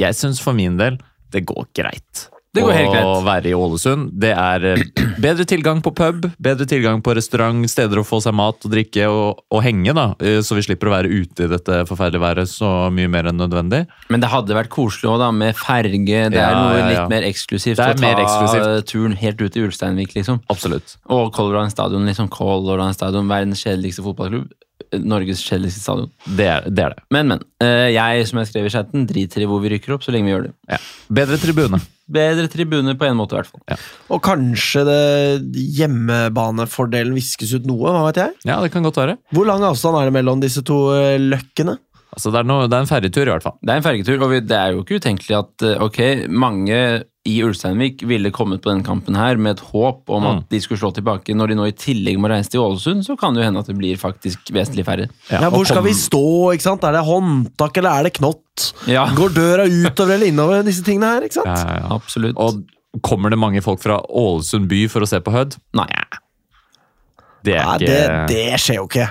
jeg 0.00 0.18
syns 0.18 0.40
for 0.42 0.56
min 0.56 0.78
del 0.80 1.00
det 1.32 1.46
går 1.48 1.66
greit. 1.76 2.26
Det 2.52 2.60
går 2.60 2.74
helt 2.76 2.96
å 3.00 3.22
være 3.24 3.48
i 3.48 3.54
Ålesund. 3.56 4.10
Det 4.20 4.30
er 4.36 4.64
eh, 4.74 4.82
bedre 5.24 5.46
tilgang 5.48 5.78
på 5.80 5.88
pub, 5.96 6.26
bedre 6.42 6.66
tilgang 6.68 6.98
på 7.00 7.14
restaurant, 7.16 7.64
steder 7.72 8.02
å 8.02 8.04
få 8.04 8.18
seg 8.20 8.34
mat 8.36 8.66
og 8.68 8.74
drikke 8.74 9.06
og, 9.08 9.40
og 9.48 9.62
henge, 9.64 9.94
da. 9.96 10.04
eh, 10.20 10.42
Så 10.44 10.58
vi 10.58 10.64
slipper 10.66 10.90
å 10.90 10.92
være 10.92 11.08
ute 11.08 11.46
i 11.46 11.48
dette 11.48 11.78
forferdelige 11.88 12.20
været 12.26 12.50
så 12.52 12.90
mye 12.92 13.08
mer 13.08 13.30
enn 13.30 13.40
nødvendig. 13.40 13.86
Men 14.12 14.20
det 14.20 14.28
hadde 14.34 14.58
vært 14.58 14.68
koselig 14.74 15.08
også, 15.08 15.22
da, 15.24 15.30
med 15.32 15.56
ferge. 15.56 16.26
Det 16.28 16.36
Ja, 16.36 16.50
er 16.50 16.58
noe 16.60 16.74
ja, 16.76 16.82
ja. 16.82 16.90
litt 16.92 17.14
mer 17.14 17.28
eksklusivt 17.30 17.80
å 17.80 17.88
ta 17.88 17.96
mer 18.04 18.20
eksklusivt. 18.20 18.84
turen 18.92 19.16
helt 19.22 19.40
ut 19.40 19.56
i 19.56 19.64
Ulsteinvik, 19.64 20.12
liksom. 20.18 20.42
Absolutt. 20.52 20.98
Og 21.08 21.32
Color 21.32 21.62
Line 21.62 21.72
Stadion, 21.72 22.04
liksom 22.04 22.28
Color 22.36 22.84
Line 22.84 22.92
Stadion, 22.98 23.32
verdens 23.32 23.64
kjedeligste 23.64 24.04
fotballklubb. 24.04 24.52
Norges 25.00 25.40
kjedeligste 25.46 25.80
stadion. 25.80 26.10
Det 26.36 26.46
er 26.52 26.66
det. 26.68 26.84
Er 26.84 26.94
det. 26.96 27.04
Men, 27.14 27.28
men. 27.32 27.42
eh, 27.64 27.88
Jeg, 27.94 28.26
som 28.28 28.38
jeg 28.42 28.50
skrev 28.50 28.66
i 28.68 28.72
chatten, 28.74 29.06
driter 29.08 29.44
i 29.44 29.48
hvor 29.48 29.62
vi 29.64 29.70
rykker 29.72 29.94
opp, 29.96 30.04
så 30.04 30.12
lenge 30.12 30.28
vi 30.28 30.34
gjør 30.34 30.46
det. 30.48 30.54
Ja. 30.74 30.78
Bedre 31.22 31.38
tribune. 31.40 31.80
Bedre 32.12 32.48
tribune 32.52 32.92
på 32.98 33.06
en 33.08 33.16
måte, 33.16 33.32
i 33.32 33.40
hvert 33.40 33.48
fall. 33.52 33.86
Og 34.12 34.20
kanskje 34.26 34.82
det 34.84 34.98
hjemmebanefordelen 35.78 37.14
viskes 37.16 37.54
ut 37.56 37.66
noe, 37.68 37.92
hva 37.94 38.02
vet 38.08 38.20
jeg? 38.20 38.34
Ja, 38.48 38.58
det 38.62 38.72
kan 38.74 38.84
godt 38.84 38.98
være. 39.00 39.16
Hvor 39.32 39.48
lang 39.48 39.64
avstand 39.66 39.96
er 40.00 40.10
det 40.10 40.16
mellom 40.18 40.42
disse 40.42 40.62
to 40.66 40.78
eh, 40.96 41.16
løkkene? 41.22 41.78
Altså, 42.12 42.28
det, 42.30 42.42
er 42.42 42.44
noe, 42.44 42.66
det 42.68 42.76
er 42.76 42.82
en 42.84 42.90
ferjetur, 42.90 43.24
i 43.24 43.32
hvert 43.32 43.44
fall. 43.46 43.54
Det 43.64 43.72
er 43.72 43.78
en 43.80 43.84
fergetur, 43.86 44.18
og 44.20 44.28
vi, 44.34 44.40
det 44.44 44.56
er 44.58 44.74
jo 44.74 44.82
ikke 44.84 44.98
utenkelig 45.00 45.36
at 45.38 45.62
eh, 45.64 45.78
ok, 45.80 46.00
mange 46.28 46.76
i 47.24 47.36
Ulsteinvik 47.46 48.02
ville 48.10 48.32
kommet 48.34 48.60
på 48.64 48.68
denne 48.72 48.82
kampen 48.84 49.14
her 49.16 49.38
med 49.38 49.54
et 49.56 49.62
håp 49.70 50.10
om 50.10 50.24
at 50.26 50.36
Mm. 50.40 50.44
de 50.50 50.60
skulle 50.60 50.80
slå 50.82 50.90
tilbake. 50.96 51.32
Når 51.38 51.52
de 51.52 51.56
nå 51.60 51.66
i 51.70 51.72
tillegg 51.78 52.18
må 52.18 52.28
reise 52.32 52.50
til 52.50 52.60
Ålesund, 52.60 53.04
så 53.06 53.14
kan 53.16 53.32
det 53.32 53.40
jo 53.40 53.46
hende 53.46 53.62
at 53.62 53.70
det 53.70 53.76
blir 53.78 53.96
faktisk 53.96 54.50
vesentlig 54.52 54.84
færre. 54.84 55.06
Ja, 55.30 55.40
ja 55.46 55.50
Hvor 55.54 55.64
skal 55.64 55.78
kom- 55.80 55.86
vi 55.86 55.94
stå? 55.94 56.22
ikke 56.56 56.66
sant? 56.66 56.82
Er 56.84 56.92
det 56.98 57.04
håndtak, 57.06 57.76
eller 57.78 57.90
er 58.00 58.02
det 58.10 58.14
knott? 58.18 58.72
Ja, 58.90 59.06
Går 59.14 59.32
døra 59.38 59.64
utover 59.70 60.16
eller 60.18 60.26
innover 60.34 60.64
disse 60.66 60.82
tingene 60.84 61.14
her? 61.14 61.22
ikke 61.30 61.38
sant? 61.38 61.46
Ja, 61.46 61.62
ja, 61.62 61.78
ja. 61.80 61.94
absolutt. 61.94 62.36
Og 62.36 62.64
kommer 63.06 63.30
det 63.30 63.38
mange 63.38 63.62
folk 63.62 63.80
fra 63.80 64.00
Ålesund 64.10 64.66
by 64.68 64.82
for 64.92 65.00
å 65.00 65.08
se 65.08 65.20
på 65.22 65.32
Hødd? 65.32 65.56
Nei, 65.78 65.86
Det 67.42 67.54
er 67.58 67.64
Nei, 67.66 67.78
ikke 67.78 67.86
det, 67.86 68.26
det 68.30 68.60
skjer 68.62 68.76
jo 68.78 68.84
ikke. 68.86 69.06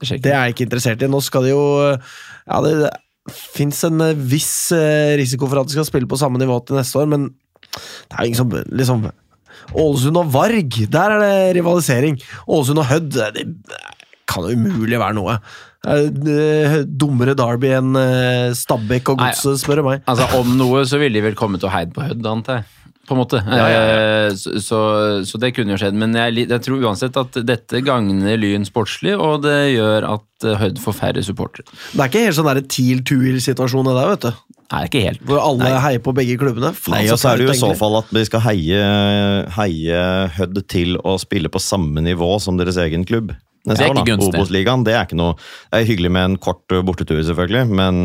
det 0.00 0.06
skjer 0.08 0.22
Det 0.22 0.32
er 0.32 0.40
jeg 0.48 0.54
ikke 0.56 0.64
interessert 0.66 1.02
i. 1.02 1.08
Nå 1.10 1.20
skal 1.22 1.44
det 1.46 1.52
jo 1.52 1.60
Ja, 2.46 2.62
det, 2.64 2.72
det 2.86 3.34
fins 3.34 3.82
en 3.88 4.02
eh, 4.04 4.16
viss 4.16 4.70
eh, 4.76 5.14
risiko 5.18 5.48
for 5.50 5.62
at 5.62 5.68
de 5.70 5.76
skal 5.76 5.88
spille 5.88 6.08
på 6.10 6.18
samme 6.20 6.40
nivå 6.42 6.58
til 6.66 6.78
neste 6.78 7.00
år, 7.02 7.08
men 7.10 7.30
det 7.76 8.14
er 8.14 8.22
jo 8.22 8.30
ingen 8.30 8.40
som 8.40 8.52
liksom 8.70 9.06
Ålesund 9.76 10.18
og 10.20 10.28
Varg, 10.30 10.76
der 10.92 11.14
er 11.16 11.22
det 11.22 11.56
rivalisering. 11.58 12.20
Ålesund 12.46 12.80
og 12.82 12.86
Hødd, 12.86 13.16
det 13.34 13.46
kan 14.30 14.46
jo 14.46 14.54
umulig 14.54 15.00
være 15.00 15.16
noe. 15.18 15.38
Er 15.86 16.06
eh, 16.06 16.76
dummere 16.86 17.36
Derby 17.38 17.70
enn 17.76 17.98
eh, 17.98 18.54
Stabæk 18.58 19.12
og 19.12 19.20
Godset, 19.22 19.60
spør 19.62 19.82
du 19.82 19.88
meg. 19.90 20.06
Altså, 20.10 20.26
Om 20.38 20.54
noe 20.58 20.82
så 20.88 20.98
ville 21.02 21.18
de 21.18 21.26
vel 21.28 21.38
kommet 21.38 21.66
og 21.66 21.74
heid 21.74 21.92
på 21.94 22.06
Hødd, 22.06 22.26
antar 22.30 22.60
jeg. 22.62 22.72
På 23.06 23.14
en 23.14 23.20
måte. 23.22 23.42
ja, 23.46 23.66
ja. 23.70 23.82
ja. 23.86 24.30
Så, 24.36 24.58
så, 24.62 24.78
så 25.26 25.38
det 25.42 25.52
kunne 25.56 25.74
jo 25.74 25.80
skjedd. 25.80 25.96
Men 25.98 26.16
jeg, 26.18 26.48
jeg 26.50 26.62
tror 26.64 26.82
uansett 26.88 27.16
at 27.20 27.38
dette 27.46 27.82
gagner 27.86 28.40
Lyn 28.40 28.66
sportslig, 28.66 29.14
og 29.14 29.44
det 29.46 29.76
gjør 29.76 30.08
at 30.16 30.46
eh, 30.48 30.58
Hødd 30.60 30.82
får 30.82 30.98
færre 30.98 31.24
supportere. 31.24 31.68
Det 31.92 32.02
er 32.02 32.10
ikke 32.10 32.26
helt 32.26 32.38
sånn 32.38 32.62
TIL-TUIL-situasjon 32.76 33.88
det 33.90 33.96
der, 33.96 34.12
vet 34.14 34.28
du. 34.28 34.44
Nei, 34.66 34.82
ikke 34.88 35.02
helt. 35.04 35.22
Hvor 35.28 35.38
alle 35.44 35.70
heier 35.78 36.02
på 36.02 36.14
begge 36.16 36.34
klubbene. 36.40 36.72
Faen, 36.74 36.96
Nei, 36.96 37.06
og 37.14 37.20
så 37.22 37.30
er 37.30 37.38
det 37.38 37.46
jo 37.46 37.54
i 37.54 37.60
så 37.60 37.70
fall 37.78 38.00
at 38.00 38.08
vi 38.14 38.24
skal 38.26 38.42
heie, 38.48 38.80
heie 39.54 40.00
Hødd 40.36 40.58
til 40.72 40.98
å 41.06 41.14
spille 41.22 41.52
på 41.52 41.62
samme 41.62 42.02
nivå 42.02 42.32
som 42.42 42.58
deres 42.58 42.80
egen 42.82 43.06
klubb. 43.06 43.30
Neste 43.66 43.82
Det 43.82 43.86
er 43.86 43.92
år, 43.92 44.00
ikke 44.00 44.16
gunstig. 44.16 44.64
Det 44.86 44.94
er 44.94 45.06
ikke 45.06 45.18
noe 45.18 45.34
Det 45.38 45.78
er 45.80 45.86
hyggelig 45.88 46.10
med 46.14 46.30
en 46.30 46.36
kort 46.42 46.74
bortetur, 46.86 47.22
selvfølgelig, 47.26 47.66
men 47.78 48.02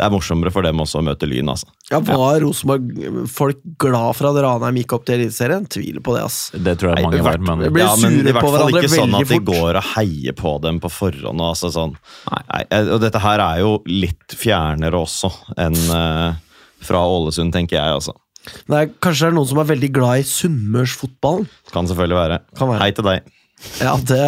det 0.00 0.06
er 0.06 0.12
morsommere 0.14 0.50
for 0.54 0.64
dem 0.64 0.80
også 0.80 1.00
å 1.02 1.04
møte 1.04 1.28
Lyn, 1.28 1.50
altså. 1.52 1.68
Ja, 1.90 1.98
Var 2.00 2.38
Rosenborg-folk 2.40 3.58
glad 3.82 4.16
for 4.16 4.30
at 4.30 4.38
Ranheim 4.46 4.78
gikk 4.80 4.94
opp 4.96 5.04
til 5.04 5.18
Eliteserien? 5.18 5.66
Tviler 5.68 6.00
på 6.04 6.14
det, 6.16 6.22
ass. 6.24 6.38
Det 6.56 6.72
tror 6.80 6.94
jeg 6.94 6.96
Nei, 6.96 7.04
mange 7.04 7.18
i 7.18 7.24
var, 7.26 7.42
men 7.44 7.64
ja, 7.68 7.90
men 8.00 8.16
i 8.22 8.32
hvert 8.32 8.46
fall 8.46 8.72
ikke 8.72 8.92
sånn 8.94 9.18
at 9.18 9.28
de 9.28 9.36
fort. 9.36 9.48
går 9.50 9.80
og 9.82 9.88
heier 9.92 10.36
på 10.38 10.54
dem 10.64 10.80
på 10.80 10.92
forhånd. 10.94 11.44
Altså, 11.44 11.68
sånn. 11.74 11.92
Nei. 12.30 12.40
Nei, 12.54 12.62
eh, 12.78 12.92
og 12.96 13.02
dette 13.04 13.20
her 13.20 13.44
er 13.44 13.60
jo 13.60 13.74
litt 13.90 14.36
fjernere 14.40 15.02
også 15.04 15.30
enn 15.60 15.76
uh, 15.92 16.30
fra 16.86 17.02
Ålesund, 17.04 17.52
tenker 17.52 17.76
jeg. 17.76 17.98
altså. 18.00 18.16
Nei, 18.72 18.86
kanskje 19.04 19.26
det 19.26 19.34
er 19.34 19.36
noen 19.36 19.50
som 19.50 19.60
er 19.60 19.68
veldig 19.68 19.90
glad 19.98 20.22
i 20.22 20.30
sunnmørsfotballen? 20.30 21.50
Kan 21.74 21.90
selvfølgelig 21.90 22.20
være. 22.22 22.40
Kan 22.56 22.72
være. 22.72 22.80
Hei 22.86 22.94
til 22.96 23.10
deg. 23.10 23.28
Ja, 23.82 23.92
det 24.08 24.24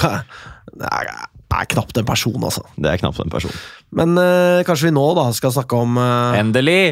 kan, 0.00 0.24
det 0.72 0.88
er 0.88 1.68
knapt 1.74 1.98
en 2.00 2.08
person, 2.08 2.40
altså. 2.40 2.64
Det 2.80 2.88
er 2.88 3.02
knapt 3.02 3.20
en 3.20 3.32
person. 3.32 3.52
Men 3.96 4.18
eh, 4.20 4.60
kanskje 4.66 4.90
vi 4.90 4.94
nå 4.96 5.06
da 5.18 5.26
skal 5.34 5.54
snakke 5.54 5.78
om 5.78 5.98
eh, 5.98 6.38
endelig! 6.40 6.82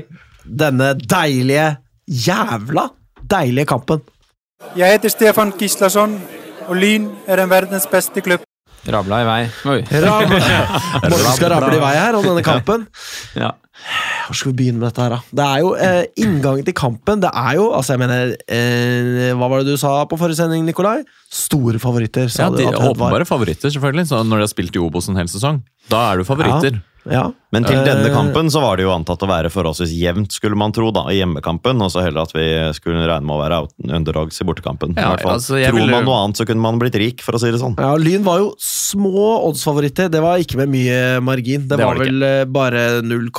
denne 0.49 0.95
deilige, 0.97 1.77
jævla 2.09 2.89
deilige 3.31 3.69
kampen. 3.69 4.01
Jeg 4.77 4.97
heter 4.97 5.13
Stefan 5.13 5.53
Gislason, 5.59 6.17
og 6.67 6.77
Lyn 6.77 7.11
er 7.29 7.43
den 7.43 7.51
verdens 7.51 7.87
beste 7.91 8.23
klubb. 8.25 8.47
Rabla 8.89 9.21
i 9.21 9.27
vei. 9.29 9.41
Oi. 9.69 9.81
Ram 10.05 10.31
Morten 10.33 11.33
skal 11.37 11.53
rable 11.53 11.77
i 11.77 11.83
vei 11.83 11.95
her 11.99 12.17
om 12.17 12.25
denne 12.25 12.45
kampen. 12.47 12.87
Ja. 13.37 13.53
Hvor 14.29 14.37
skal 14.37 14.53
vi 14.53 14.57
begynne 14.59 14.81
med 14.83 14.89
dette 14.91 15.01
her, 15.05 15.15
da? 15.15 15.21
Det 15.41 15.45
er 15.47 15.63
jo 15.65 15.71
eh, 15.75 16.03
inngangen 16.21 16.67
til 16.67 16.75
kampen. 16.77 17.23
Det 17.25 17.31
er 17.33 17.55
jo, 17.57 17.71
altså 17.79 17.95
jeg 17.97 18.03
mener 18.03 18.35
eh, 18.49 19.31
Hva 19.39 19.49
var 19.49 19.63
det 19.65 19.73
du 19.73 19.81
sa 19.81 19.95
på 20.11 20.19
forrige 20.21 20.41
sending, 20.43 20.67
Nikolai? 20.69 20.99
Store 21.33 21.81
favoritter, 21.81 22.29
sa 22.33 22.47
Ja, 22.47 22.51
du. 22.53 22.61
de 22.61 22.69
at 22.69 22.77
Hødd 22.77 22.99
var. 23.01 23.09
Åpenbare 23.15 23.29
favoritter, 23.29 23.73
selvfølgelig. 23.73 24.09
Så 24.11 24.21
når 24.27 24.43
de 24.43 24.49
har 24.49 24.53
spilt 24.53 24.77
i 24.77 24.85
Obos 24.85 25.09
en 25.09 25.17
hel 25.21 25.31
sesong, 25.33 25.63
da 25.89 26.11
er 26.13 26.21
du 26.21 26.29
favoritter. 26.29 26.83
Ja. 27.09 27.23
Men 27.55 27.65
til 27.65 27.79
denne 27.87 28.05
Eh, 28.11 28.13
kampen 28.13 28.51
så 28.53 28.61
var 28.61 28.77
det 28.77 28.83
jo 28.85 28.91
antatt 28.93 29.23
å 29.25 29.29
være 29.31 29.49
forholdsvis 29.49 29.95
jevnt, 29.97 30.35
skulle 30.35 30.59
man 30.61 30.75
tro, 30.77 30.91
da, 30.93 31.07
i 31.09 31.17
hjemmekampen. 31.23 31.81
Og 31.81 31.89
så 31.95 32.03
heller 32.05 32.27
at 32.27 32.35
vi 32.37 32.45
skulle 32.77 33.07
regne 33.09 33.25
med 33.25 33.33
å 33.33 33.41
være 33.41 33.61
underdogs 33.97 34.43
i 34.43 34.45
bortekampen. 34.45 34.93
Ja, 34.99 35.15
hvert 35.15 35.23
fall. 35.25 35.39
altså, 35.39 35.57
jeg 35.57 35.71
Tror 35.73 35.79
ville- 35.81 35.95
man 35.95 36.05
noe 36.05 36.19
annet, 36.27 36.37
så 36.37 36.45
kunne 36.45 36.61
man 36.61 36.77
blitt 36.83 36.99
rik, 37.01 37.23
for 37.25 37.33
å 37.33 37.41
si 37.41 37.49
det 37.55 37.63
sånn. 37.63 37.79
Ja, 37.81 37.95
Lyn 37.97 38.27
var 38.27 38.43
jo 38.43 38.51
små 38.61 39.39
oddsfavoritter. 39.49 40.11
Det 40.13 40.21
var 40.21 40.37
ikke 40.43 40.59
med 40.61 40.69
mye 40.75 40.99
margin. 41.25 41.65
Det, 41.65 41.79
Det 41.79 41.87
var, 41.87 41.95
var 41.97 42.05
det 42.05 42.13
vel 42.13 42.23
eh, 42.29 42.45
bare 42.45 42.85
0, 43.01 43.31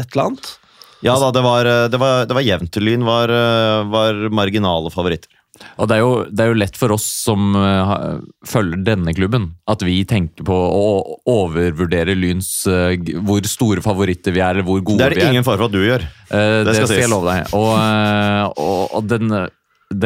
et 0.00 0.14
eller 0.14 0.30
annet. 0.30 0.54
Ja 1.00 1.16
da, 1.16 1.30
det 1.32 1.40
var, 1.40 1.64
det 1.88 2.00
var, 2.00 2.26
det 2.28 2.36
var 2.36 2.44
jevnt. 2.44 2.76
Lyn 2.84 3.06
var, 3.08 3.32
eh, 3.32 3.84
var 3.88 4.18
marginale 4.36 4.92
favoritter. 4.92 5.32
Og 5.80 5.88
det 5.90 5.96
er, 5.96 6.00
jo, 6.00 6.12
det 6.30 6.44
er 6.44 6.50
jo 6.52 6.58
lett 6.60 6.76
for 6.78 6.94
oss 6.94 7.04
som 7.26 7.54
uh, 7.58 8.20
følger 8.48 8.80
denne 8.86 9.12
klubben, 9.16 9.50
at 9.70 9.82
vi 9.84 9.98
tenker 10.08 10.46
på 10.46 10.56
å 10.56 10.84
overvurdere 11.28 12.16
Lyns 12.16 12.48
uh, 12.70 12.94
hvor 13.26 13.44
store 13.48 13.84
favoritter 13.84 14.34
vi 14.36 14.40
er, 14.40 14.54
eller 14.54 14.68
hvor 14.68 14.80
gode 14.80 15.02
vi 15.02 15.06
er 15.06 15.16
det 15.16 15.20
er. 15.20 15.26
det 15.26 15.36
ingen 15.36 15.46
fare 15.46 15.60
for 15.60 15.68
at 15.68 15.76
du 15.76 15.82
gjør. 15.84 16.06
Uh, 16.30 16.62
det 16.64 16.76
skal 16.78 16.90
skal 16.92 17.02
jeg 17.04 17.12
love 17.12 17.34
deg. 17.34 17.54
Og, 17.58 17.70
eh, 17.76 18.44
og, 18.64 18.96
og 18.96 19.10
den, 19.10 19.36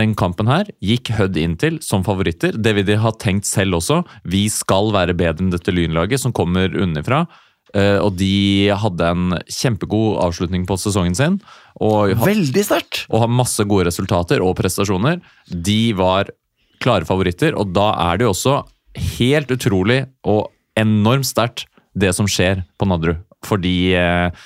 den 0.01 0.17
kampen 0.19 0.51
her 0.51 0.71
gikk 0.83 1.13
Hødd 1.19 1.39
inn 1.41 1.59
til 1.61 1.79
som 1.85 2.07
favoritter. 2.07 2.57
Det 2.57 2.75
vil 2.79 2.89
de 2.89 2.99
ha 3.05 3.15
tenkt 3.21 3.49
selv 3.51 3.79
også. 3.79 4.03
Vi 4.27 4.47
skal 4.53 4.91
være 4.97 5.17
bedre 5.19 5.45
enn 5.45 5.55
dette 5.55 5.75
Lynlaget, 5.75 6.25
som 6.25 6.35
kommer 6.35 6.73
unnifra. 6.73 7.25
Eh, 7.75 7.99
og 7.99 8.15
de 8.21 8.71
hadde 8.79 9.11
en 9.11 9.37
kjempegod 9.51 10.21
avslutning 10.23 10.67
på 10.69 10.77
sesongen 10.79 11.17
sin. 11.19 11.41
Og, 11.83 12.15
Veldig 12.23 12.65
sterkt! 12.67 13.05
og 13.11 13.25
har 13.25 13.33
masse 13.43 13.65
gode 13.67 13.89
resultater 13.89 14.45
og 14.45 14.55
prestasjoner. 14.61 15.21
De 15.51 15.93
var 15.99 16.31
klare 16.85 17.07
favoritter, 17.09 17.57
og 17.59 17.73
da 17.75 17.91
er 18.11 18.21
det 18.21 18.29
jo 18.29 18.35
også 18.35 18.59
helt 19.19 19.51
utrolig 19.51 20.05
og 20.23 20.53
enormt 20.79 21.27
sterkt 21.27 21.67
det 21.99 22.13
som 22.15 22.29
skjer 22.31 22.63
på 22.79 22.87
Nadderud. 22.91 23.23
Fordi 23.45 23.77
eh, 23.99 24.45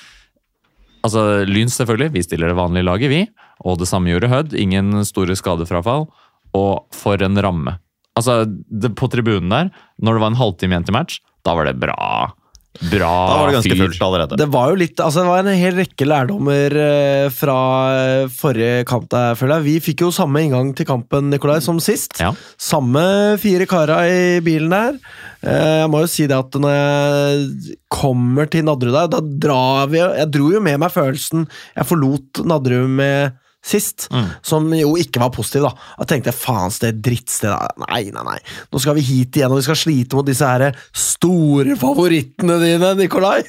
Altså, 0.99 1.45
Lyn 1.47 1.69
selvfølgelig, 1.71 2.11
vi 2.11 2.21
stiller 2.25 2.51
det 2.51 2.57
vanlige 2.59 2.83
laget, 2.83 3.07
vi. 3.07 3.19
Og 3.63 3.77
det 3.79 3.87
samme 3.87 4.11
gjorde 4.11 4.27
Hødd. 4.31 4.55
Ingen 4.59 5.05
store 5.07 5.37
skadefrafall. 5.39 6.09
Og 6.57 6.89
for 6.91 7.21
en 7.23 7.39
ramme. 7.39 7.77
Altså, 8.19 8.41
det, 8.43 8.91
på 8.99 9.07
tribunen 9.07 9.47
der, 9.53 9.69
når 10.03 10.17
det 10.17 10.23
var 10.25 10.33
en 10.33 10.41
halvtime 10.41 10.75
igjen 10.75 10.87
til 10.89 10.97
match, 10.97 11.21
da 11.47 11.55
var 11.55 11.69
det 11.69 11.77
bra. 11.79 12.33
Bra 12.79 13.09
Da 13.27 13.37
var 13.41 13.47
det 13.49 13.55
ganske 13.57 13.73
fyr. 13.75 13.79
fullt 13.81 14.03
allerede. 14.05 14.37
Det 14.37 14.45
var 14.53 14.69
jo 14.69 14.75
litt, 14.79 14.99
altså 15.01 15.23
det 15.23 15.27
var 15.27 15.39
en 15.41 15.57
hel 15.57 15.73
rekke 15.81 16.05
lærdommer 16.07 16.75
eh, 16.79 17.25
fra 17.33 17.55
eh, 17.97 18.27
forrige 18.31 18.85
kamp 18.87 19.09
der, 19.11 19.33
føler 19.35 19.57
jeg. 19.57 19.65
Vi 19.65 19.73
fikk 19.89 20.03
jo 20.05 20.11
samme 20.15 20.43
inngang 20.45 20.69
til 20.77 20.87
kampen, 20.87 21.31
Nikolai, 21.33 21.57
som 21.65 21.81
sist. 21.83 22.13
Ja. 22.21 22.29
Samme 22.61 23.03
fire 23.41 23.65
kara 23.67 23.97
i 24.07 24.39
bilen 24.45 24.69
der. 24.71 24.99
Eh, 25.41 25.81
Jeg 25.81 25.89
må 25.91 26.03
jo 26.05 26.11
si 26.13 26.27
det 26.29 26.37
at 26.37 26.55
når 26.61 26.77
jeg 26.77 27.75
kommer 27.89 28.47
til 28.53 28.63
Nadderud 28.69 28.95
der, 28.95 29.11
da 29.17 29.19
drar 29.25 29.89
vi 29.91 29.97
Jeg 29.99 30.29
dro 30.31 30.51
jo 30.53 30.61
med 30.63 30.79
meg 30.79 30.91
følelsen 30.93 31.47
jeg 31.75 31.87
forlot 31.89 32.45
Nadderud 32.47 32.87
med 33.01 33.33
sist, 33.65 34.07
som 34.45 34.69
jo 34.73 34.93
ikke 34.99 35.19
var 35.21 35.33
positiv, 35.35 35.67
da. 35.67 35.73
Jeg 35.99 36.11
tenkte 36.13 36.35
faen, 36.35 36.71
det 36.79 36.93
drittstedet 37.05 37.81
Nei, 37.85 38.05
nei, 38.15 38.23
nei. 38.25 38.37
Nå 38.71 38.79
skal 38.81 38.95
vi 38.97 39.03
hit 39.05 39.35
igjen, 39.39 39.51
og 39.51 39.59
vi 39.59 39.65
skal 39.67 39.79
slite 39.79 40.15
mot 40.19 40.27
disse 40.27 40.47
her 40.47 40.69
store 40.95 41.75
favorittene 41.79 42.59
dine, 42.63 42.93
Nikolai. 42.99 43.41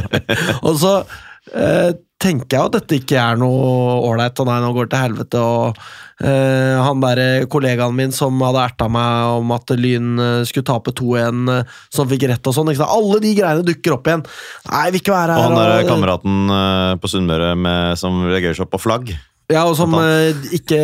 og 0.66 0.78
så 0.80 0.94
eh, 1.52 1.92
tenker 2.22 2.54
jeg 2.56 2.68
at 2.70 2.76
dette 2.76 2.98
ikke 3.00 3.18
er 3.18 3.40
noe 3.40 3.98
ålreit, 4.06 4.38
og 4.40 4.48
nei, 4.48 4.60
nå 4.62 4.70
går 4.76 4.86
det 4.88 4.92
til 4.94 5.02
helvete, 5.04 5.42
og 5.42 5.80
eh, 6.22 6.78
han 6.78 7.02
der 7.02 7.22
kollegaen 7.50 7.96
min 7.98 8.14
som 8.14 8.38
hadde 8.46 8.62
erta 8.62 8.88
meg 8.92 9.40
om 9.40 9.50
at 9.56 9.74
Lyn 9.76 10.12
eh, 10.22 10.44
skulle 10.48 10.68
tape 10.68 10.94
2-1, 10.96 11.42
eh, 11.58 11.74
som 11.92 12.08
fikk 12.10 12.28
rett 12.30 12.46
og 12.48 12.56
sånn, 12.56 12.70
alle 12.86 13.18
de 13.24 13.34
greiene 13.38 13.66
dukker 13.66 13.98
opp 13.98 14.08
igjen. 14.08 14.24
Nei, 14.70 14.84
jeg 14.86 14.96
vil 14.96 15.04
ikke 15.04 15.16
være 15.18 15.36
her. 15.36 15.42
Og 15.42 15.50
han 15.50 15.60
der 15.60 15.74
og- 15.82 15.92
kameraten 15.92 16.56
eh, 16.60 16.94
på 17.02 17.12
Sunnmøre 17.12 17.52
som 18.00 18.22
reagerer 18.30 18.56
seg 18.56 18.68
opp 18.68 18.74
på 18.78 18.82
flagg. 18.86 19.12
Ja, 19.52 19.64
og 19.68 19.76
som 19.78 19.94
eh, 20.00 20.32
ikke 20.56 20.82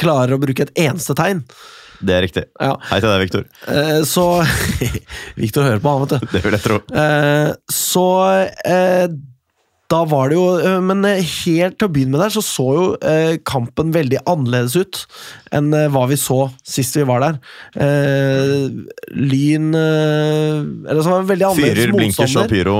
klarer 0.00 0.36
å 0.36 0.42
bruke 0.42 0.66
et 0.66 0.74
eneste 0.86 1.16
tegn. 1.18 1.42
Det 2.04 2.14
er 2.16 2.24
riktig. 2.26 2.44
Ja. 2.60 2.74
Hei 2.90 2.98
til 3.00 3.10
deg, 3.10 3.22
Viktor. 3.24 3.44
Eh, 3.70 4.00
så 4.08 4.26
Victor 5.40 5.66
hører 5.66 5.82
på, 5.82 5.92
han, 5.94 6.04
vet 6.04 6.16
du. 6.16 6.32
Det 6.34 6.42
vil 6.44 6.56
jeg 6.58 6.64
tro. 6.64 6.80
Eh, 7.04 7.50
så 7.72 8.06
eh, 8.66 9.06
da 9.94 10.02
var 10.08 10.30
det 10.30 10.38
jo 10.38 10.44
eh, 10.58 10.80
Men 10.84 11.04
eh, 11.08 11.22
helt 11.44 11.78
til 11.78 11.88
å 11.88 11.92
begynne 11.92 12.16
med 12.16 12.24
der, 12.24 12.34
så 12.34 12.42
så 12.44 12.66
jo 12.74 12.84
eh, 13.04 13.36
kampen 13.46 13.92
veldig 13.94 14.24
annerledes 14.30 14.76
ut 14.78 15.04
enn 15.54 15.70
hva 15.94 16.02
vi 16.10 16.16
så 16.18 16.48
sist 16.66 16.96
vi 16.98 17.04
var 17.06 17.22
der. 17.22 17.36
Eh, 17.78 18.64
lyn 19.14 19.68
Eller 19.70 20.98
så 20.98 21.12
var 21.12 21.22
det 21.22 21.28
veldig 21.28 21.46
annerledes 21.46 21.78
Fyrer, 21.78 21.92
blinkers 21.94 22.34
og 22.40 22.50
pyro 22.50 22.78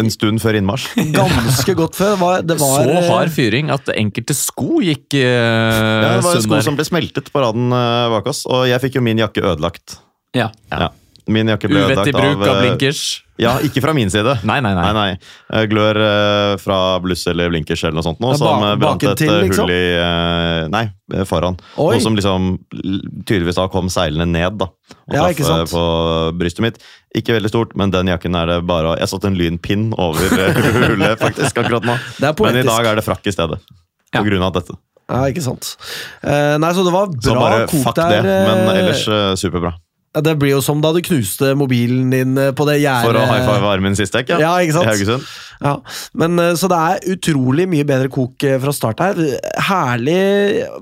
en 0.00 0.10
stund 0.10 0.42
før 0.42 0.58
innmarsj. 0.58 0.88
Ganske 1.20 1.74
godt 1.78 1.98
før. 1.98 2.16
Det 2.16 2.20
var, 2.22 2.44
det 2.46 2.58
var, 2.58 2.82
Så 2.82 3.06
hard 3.12 3.32
fyring 3.34 3.70
at 3.74 3.90
enkelte 3.94 4.34
sko 4.38 4.82
gikk 4.82 5.18
eh, 5.18 5.22
Ja, 5.22 6.16
det 6.16 6.26
var 6.26 6.38
en 6.40 6.46
sko 6.48 6.62
som 6.66 6.78
ble 6.78 6.86
smeltet 6.88 7.30
på 7.30 7.42
raden 7.44 7.70
bak 7.70 8.30
oss, 8.30 8.42
og 8.50 8.66
jeg 8.70 8.82
fikk 8.82 8.98
jo 8.98 9.06
min 9.06 9.22
jakke 9.22 9.44
ødelagt. 9.44 10.00
Ja. 10.34 10.50
Ja. 10.70 10.90
Min 11.30 11.50
jakke 11.50 11.70
ble 11.70 11.84
Uvettig 11.84 12.14
ødelagt 12.14 12.18
bruk 12.18 12.46
av 12.46 12.54
av 12.54 12.62
blinkers. 12.64 13.04
Ja, 13.40 13.54
ikke 13.64 13.80
fra 13.80 13.94
min 13.96 14.10
side. 14.12 14.34
Nei, 14.44 14.58
nei, 14.60 14.74
nei. 14.76 14.82
Nei, 14.84 14.92
nei. 14.92 15.56
Eh, 15.56 15.64
Glør 15.70 15.96
eh, 16.04 16.54
fra 16.60 16.76
bluss 17.00 17.22
eller 17.30 17.48
blinkers 17.48 17.80
eller 17.86 17.96
noe 17.96 18.04
sånt 18.04 18.20
nå, 18.20 18.34
som 18.36 18.60
ba- 18.60 18.72
eh, 18.74 18.78
brant 18.82 19.06
et 19.08 19.22
eh, 19.24 19.36
liksom? 19.46 19.64
hull 19.64 19.72
i 19.72 19.84
eh, 19.96 20.68
Nei, 20.74 20.82
foran. 21.30 21.56
Oi. 21.80 21.94
Noe 21.96 22.02
som 22.04 22.18
liksom 22.18 22.50
tydeligvis 23.24 23.56
da 23.56 23.64
kom 23.72 23.88
seilende 23.92 24.28
ned, 24.28 24.58
da. 24.60 24.68
Og 25.08 25.16
Ja, 25.16 25.24
traff 25.32 25.72
på 25.72 25.84
brystet 26.38 26.64
mitt. 26.66 26.78
Ikke 27.16 27.34
veldig 27.38 27.50
stort, 27.50 27.72
men 27.80 27.90
den 27.94 28.06
jakken 28.12 28.36
er 28.38 28.46
det 28.46 28.58
bare 28.68 28.92
Jeg 29.00 29.08
satte 29.10 29.26
en 29.32 29.38
lynpinn 29.40 29.88
over 29.98 30.20
hullet, 30.92 31.16
faktisk, 31.18 31.56
akkurat 31.64 31.88
nå. 31.88 31.96
Det 32.20 32.28
er 32.30 32.36
Men 32.44 32.60
i 32.60 32.68
dag 32.68 32.92
er 32.92 33.00
det 33.00 33.06
frakk 33.08 33.26
i 33.26 33.34
stedet. 33.34 33.58
På 34.10 34.20
Ja. 34.20 34.26
grunn 34.26 34.42
av 34.46 34.52
dette. 34.60 34.76
Ja, 35.10 35.24
ikke 35.32 35.42
sant. 35.42 35.72
Uh, 36.22 36.54
nei, 36.62 36.68
så 36.76 36.84
det 36.86 36.92
var 36.94 37.08
bra 37.10 37.24
Så 37.24 37.34
bare 37.34 37.64
fuck 37.72 37.96
der. 37.98 38.20
det. 38.22 38.34
Men 38.46 38.76
ellers 38.76 39.02
superbra. 39.40 39.72
Ja, 40.14 40.20
Det 40.26 40.34
blir 40.40 40.56
jo 40.56 40.60
som 40.64 40.80
da 40.82 40.90
du 40.94 41.00
knuste 41.04 41.52
mobilen 41.58 42.10
din 42.10 42.38
eh, 42.40 42.50
på 42.56 42.66
det 42.66 42.80
gjerdet. 42.82 43.06
For 43.06 43.18
å 43.20 43.26
high 43.28 43.46
five 43.46 43.70
armen 43.70 43.96
sist 43.98 44.16
dekk, 44.16 44.32
Ja, 44.42 44.56
ikke 44.58 44.74
sant? 44.78 44.88
I 44.88 44.90
Haugesund. 44.90 45.28
Ja, 45.60 45.74
men 46.18 46.38
eh, 46.40 46.54
Så 46.58 46.70
det 46.72 46.78
er 46.80 47.06
utrolig 47.14 47.68
mye 47.70 47.86
bedre 47.86 48.10
kok 48.12 48.42
eh, 48.48 48.58
fra 48.62 48.74
start 48.74 49.02
her. 49.04 49.20
Herlig 49.70 50.18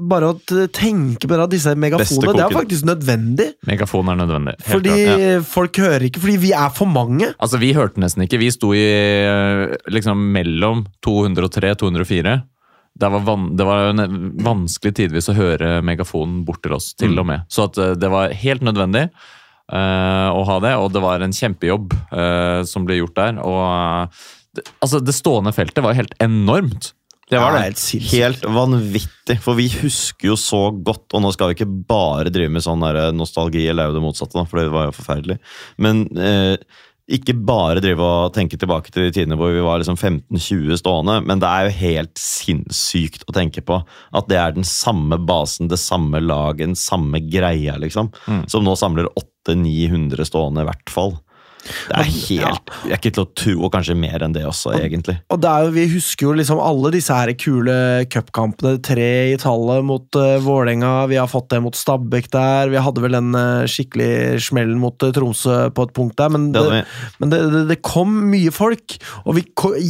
bare 0.01 0.33
å 0.33 0.39
tenke 0.73 1.29
på 1.29 1.41
disse 1.53 1.75
megafonene. 1.77 2.37
Det 2.39 2.47
er 2.47 2.57
faktisk 2.57 2.89
nødvendig. 2.89 3.49
Megafon 3.69 4.13
er 4.15 4.21
nødvendig. 4.23 4.57
helt 4.65 4.73
Fordi 4.73 4.97
klart. 5.05 5.49
folk 5.53 5.83
hører 5.85 6.09
ikke, 6.09 6.25
fordi 6.25 6.39
vi 6.49 6.53
er 6.57 6.71
for 6.75 6.89
mange. 6.89 7.33
Altså, 7.39 7.61
Vi 7.61 7.75
hørte 7.77 8.01
nesten 8.01 8.25
ikke. 8.25 8.41
Vi 8.41 8.53
sto 8.55 8.73
i 8.73 8.87
liksom 9.93 10.31
mellom 10.33 10.87
203 11.05 11.75
og 11.75 11.83
204. 11.85 12.39
Det 12.99 13.09
var, 13.15 13.23
van 13.27 13.49
det 13.57 13.67
var 13.67 13.93
en 13.93 14.31
vanskelig 14.43 14.95
tidvis 14.99 15.29
å 15.31 15.37
høre 15.39 15.79
megafonen 15.87 16.41
bort 16.47 16.63
til 16.65 16.75
oss, 16.75 16.93
til 16.99 17.15
og 17.21 17.29
med. 17.31 17.45
Så 17.53 17.69
at 17.69 17.79
eh, 17.79 17.95
det 17.99 18.11
var 18.11 18.35
helt 18.35 18.65
nødvendig 18.67 19.05
uh, 19.71 20.29
å 20.35 20.43
ha 20.49 20.59
det, 20.65 20.75
og 20.81 20.91
det 20.95 21.03
var 21.05 21.23
en 21.23 21.35
kjempejobb 21.35 21.95
uh, 22.11 22.65
som 22.67 22.89
ble 22.89 22.99
gjort 23.01 23.17
der. 23.21 23.41
Og 23.45 23.63
eh, 23.63 24.25
Altså, 24.83 24.99
det 25.05 25.13
stående 25.15 25.53
feltet 25.55 25.85
var 25.85 25.95
helt 25.95 26.17
enormt. 26.25 26.89
Det 27.31 27.39
var 27.39 27.53
Ja, 27.55 27.61
det. 27.69 27.77
helt. 27.79 28.11
Helt 28.11 28.45
vanvittig, 28.57 29.37
for 29.45 29.55
vi 29.55 29.69
husker 29.69 30.31
jo 30.33 30.37
så 30.41 30.63
godt, 30.73 31.05
og 31.15 31.23
nå 31.23 31.31
skal 31.35 31.53
vi 31.53 31.59
ikke 31.59 31.85
bare 31.87 32.33
drive 32.33 32.51
med 32.51 32.65
sånn 32.65 32.83
nostalgi, 33.15 33.67
eller 33.69 33.91
er 33.91 33.95
det 33.95 34.03
motsatte, 34.03 34.35
da, 34.35 34.47
for 34.49 34.59
det 34.59 34.73
var 34.73 34.89
jo 34.89 34.97
forferdelig. 34.97 35.37
Men 35.85 36.07
eh, 36.17 36.57
ikke 37.09 37.33
bare 37.49 37.81
drive 37.81 38.05
og 38.05 38.35
tenke 38.37 38.59
tilbake 38.61 38.93
til 38.93 39.07
de 39.07 39.13
tidene 39.17 39.37
hvor 39.41 39.55
vi 39.55 39.63
var 39.65 39.81
liksom 39.81 39.97
15-20 39.97 40.81
stående, 40.83 41.15
men 41.25 41.41
det 41.41 41.49
er 41.49 41.69
jo 41.69 41.77
helt 41.79 42.21
sinnssykt 42.21 43.25
å 43.25 43.35
tenke 43.37 43.65
på 43.65 43.81
at 43.81 44.29
det 44.29 44.37
er 44.41 44.57
den 44.57 44.67
samme 44.69 45.17
basen, 45.17 45.71
det 45.73 45.81
samme 45.81 46.21
laget, 46.21 46.67
den 46.67 46.77
samme 46.79 47.23
greia, 47.25 47.79
liksom, 47.81 48.13
som 48.51 48.67
nå 48.67 48.77
samler 48.77 49.09
800-900 49.49 50.29
stående 50.29 50.67
i 50.67 50.69
hvert 50.69 50.93
fall. 50.93 51.17
Det 51.89 51.99
er 51.99 52.09
helt 52.09 52.73
Jeg 52.85 52.95
er 52.95 53.01
ikke 53.01 53.15
til 53.15 53.25
å 53.25 53.31
tro, 53.37 53.55
og 53.67 53.73
kanskje 53.75 53.97
mer 53.99 54.25
enn 54.25 54.35
det 54.35 54.45
også, 54.49 54.75
egentlig. 54.79 55.19
Og 55.33 55.41
det 55.43 55.51
er 55.51 55.67
jo, 55.67 55.73
Vi 55.75 55.87
husker 55.95 56.29
jo 56.29 56.35
liksom 56.39 56.61
alle 56.63 56.93
disse 56.95 57.15
her 57.15 57.33
kule 57.39 57.77
cupkampene. 58.13 58.77
Tre 58.85 59.09
i 59.33 59.37
tallet 59.41 59.85
mot 59.87 60.19
uh, 60.19 60.37
Vålerenga. 60.43 60.93
Vi 61.11 61.19
har 61.21 61.31
fått 61.31 61.51
det 61.53 61.61
mot 61.65 61.77
Stabæk 61.77 62.31
der. 62.35 62.73
Vi 62.73 62.83
hadde 62.83 63.05
vel 63.05 63.17
den 63.19 63.33
uh, 63.37 63.67
skikkelig 63.69 64.41
smellen 64.49 64.79
mot 64.81 64.97
uh, 65.05 65.13
Tromsø 65.15 65.59
på 65.75 65.89
et 65.89 65.95
punkt 65.97 66.17
der. 66.21 66.33
Men, 66.35 66.51
Det 66.55 66.65
det, 66.69 66.83
men 67.23 67.33
det, 67.33 67.41
det, 67.71 67.81
kom 67.85 68.11
mye 68.33 68.53
folk, 68.55 68.97
og 69.25 69.39
vi 69.39 69.45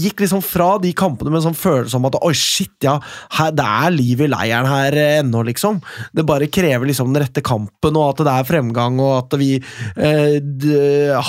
gikk 0.05 0.23
liksom 0.23 0.43
fra 0.45 0.75
de 0.83 0.93
kampene 0.97 1.33
med 1.33 1.41
en 1.41 1.49
sånn 1.49 1.59
følelse 1.59 1.99
om 1.99 2.09
at 2.09 2.19
oi, 2.21 2.35
shit, 2.37 2.75
ja, 2.85 2.99
her, 3.39 3.55
det 3.57 3.65
er 3.65 3.95
liv 3.95 4.23
i 4.23 4.31
leiren 4.31 4.69
her 4.69 4.97
ennå, 5.23 5.43
liksom. 5.49 5.81
Det 6.15 6.27
bare 6.29 6.51
krever 6.53 6.89
liksom 6.89 7.13
den 7.13 7.25
rette 7.25 7.43
kampen, 7.45 7.99
og 7.99 8.13
at 8.13 8.23
det 8.27 8.35
er 8.35 8.49
fremgang, 8.49 9.01
og 9.03 9.15
at 9.17 9.39
vi 9.41 9.51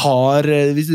har 0.04 0.39
har 0.40 0.50
eh, 0.50 0.72
Vi 0.76 0.86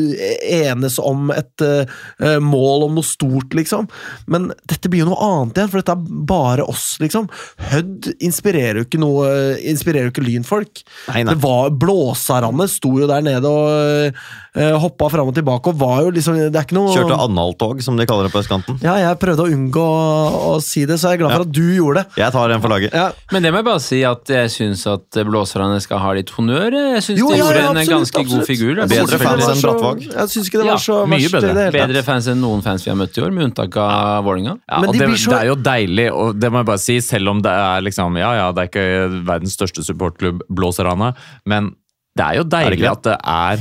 enes 0.54 0.98
om 1.02 1.30
et 1.34 1.64
uh, 1.64 2.38
mål 2.42 2.88
om 2.88 2.98
noe 2.98 3.06
stort, 3.06 3.54
liksom. 3.56 3.86
Men 4.30 4.50
dette 4.68 4.90
blir 4.90 5.04
jo 5.04 5.10
noe 5.12 5.28
annet 5.28 5.60
igjen, 5.60 5.70
for 5.72 5.80
dette 5.82 5.94
er 5.94 6.24
bare 6.28 6.66
oss, 6.68 6.94
liksom. 7.02 7.28
Hødd 7.70 8.10
inspirerer 8.24 8.82
jo 8.82 8.88
ikke 8.88 9.00
noe 9.02 9.28
Inspirerer 9.70 10.08
jo 10.08 10.12
ikke 10.14 10.24
lynfolk. 10.24 10.82
Nei, 11.10 11.22
nei. 11.24 11.34
Det 11.34 11.40
var 11.44 11.70
Blåsarane 11.80 12.66
sto 12.70 12.92
jo 13.00 13.08
der 13.10 13.22
nede 13.24 13.50
og 13.50 14.18
uh, 14.58 14.76
hoppa 14.82 15.08
fram 15.12 15.30
og 15.30 15.36
tilbake, 15.36 15.72
og 15.72 15.78
var 15.80 16.02
jo 16.06 16.12
liksom 16.14 16.36
Det 16.38 16.50
er 16.58 16.66
ikke 16.66 16.76
noe 16.78 16.92
Kjørte 16.94 17.18
analtog, 17.24 17.82
som 17.84 17.98
de 17.98 18.06
kaller 18.08 18.28
det 18.28 18.34
på 18.34 18.42
østkanten. 18.42 18.78
Ja, 18.84 18.96
jeg 19.02 19.18
prøvde 19.22 19.46
å 19.46 19.52
unngå 19.54 19.84
å, 19.84 20.54
å 20.54 20.56
si 20.64 20.84
det, 20.88 20.98
så 21.00 21.12
jeg 21.12 21.20
er 21.20 21.24
glad 21.24 21.34
for 21.34 21.44
Ja. 21.44 21.48
at 21.48 21.54
du 21.54 21.64
gjorde 21.76 22.02
det. 22.02 22.20
Jeg 22.22 22.34
tar 22.36 22.54
en 22.54 22.62
for 22.64 22.72
laget. 22.74 22.94
Ja. 22.94 23.08
Men 23.32 23.44
det 23.46 23.52
må 23.54 23.60
jeg 23.62 23.68
bare 23.68 23.82
si 23.84 24.00
at 24.06 24.30
jeg 24.34 24.52
syns 24.54 24.84
at 24.90 25.18
blåserne 25.28 25.80
skal 25.84 26.00
ha 26.02 26.12
litt 26.16 26.30
honnør. 26.34 26.76
Jeg 26.94 27.02
syns 27.08 27.18
de 27.20 27.24
ja, 27.24 27.40
gjorde 27.42 27.62
ja, 27.62 27.70
en 27.70 27.80
ganske 27.94 28.20
absolutt. 28.20 28.32
god 28.32 28.48
figur. 28.48 28.72
Jeg 28.74 28.82
Altså, 28.84 29.00
Bedre 29.04 29.18
det 29.36 29.46
var 29.46 29.54
så- 29.54 29.98
Jeg 30.00 30.28
syns 30.34 30.48
ikke 30.48 30.60
det 30.62 30.66
var 30.70 30.76
så 30.84 30.96
mye 31.06 31.18
verst. 31.18 31.32
bedre. 31.34 31.54
det 31.54 31.64
hele. 31.74 31.86
Bedre 31.88 32.02
fans 32.04 32.26
enn 32.28 32.40
noen 32.40 32.62
fans 32.62 32.84
vi 32.84 32.90
har 32.90 32.98
møtt 32.98 33.18
i 33.18 33.22
år, 33.22 33.32
med 33.32 33.44
unntak 33.50 33.76
av 33.76 34.24
Vålerenga. 34.24 34.58
Ja, 34.70 34.80
de 34.80 34.98
det, 34.98 35.08
så- 35.18 35.30
det 35.30 35.40
er 35.40 35.46
jo 35.46 35.56
deilig, 35.56 36.12
og 36.12 36.38
det 36.40 36.50
må 36.52 36.58
jeg 36.62 36.66
bare 36.66 36.78
si, 36.78 36.98
selv 37.00 37.28
om 37.28 37.40
det 37.42 37.50
er 37.52 37.80
liksom 37.82 38.16
Ja, 38.18 38.32
ja, 38.34 38.52
det 38.52 38.62
er 38.62 38.68
ikke 38.70 39.24
verdens 39.26 39.56
største 39.56 39.82
supportklubb, 39.84 40.40
Blåserana, 40.50 41.14
men 41.46 41.74
det 42.16 42.24
er 42.24 42.34
jo 42.34 42.40
Er 42.40 42.44
det 42.44 42.78
deilig 42.78 42.90
at 42.90 43.02
det 43.02 43.18
er 43.24 43.58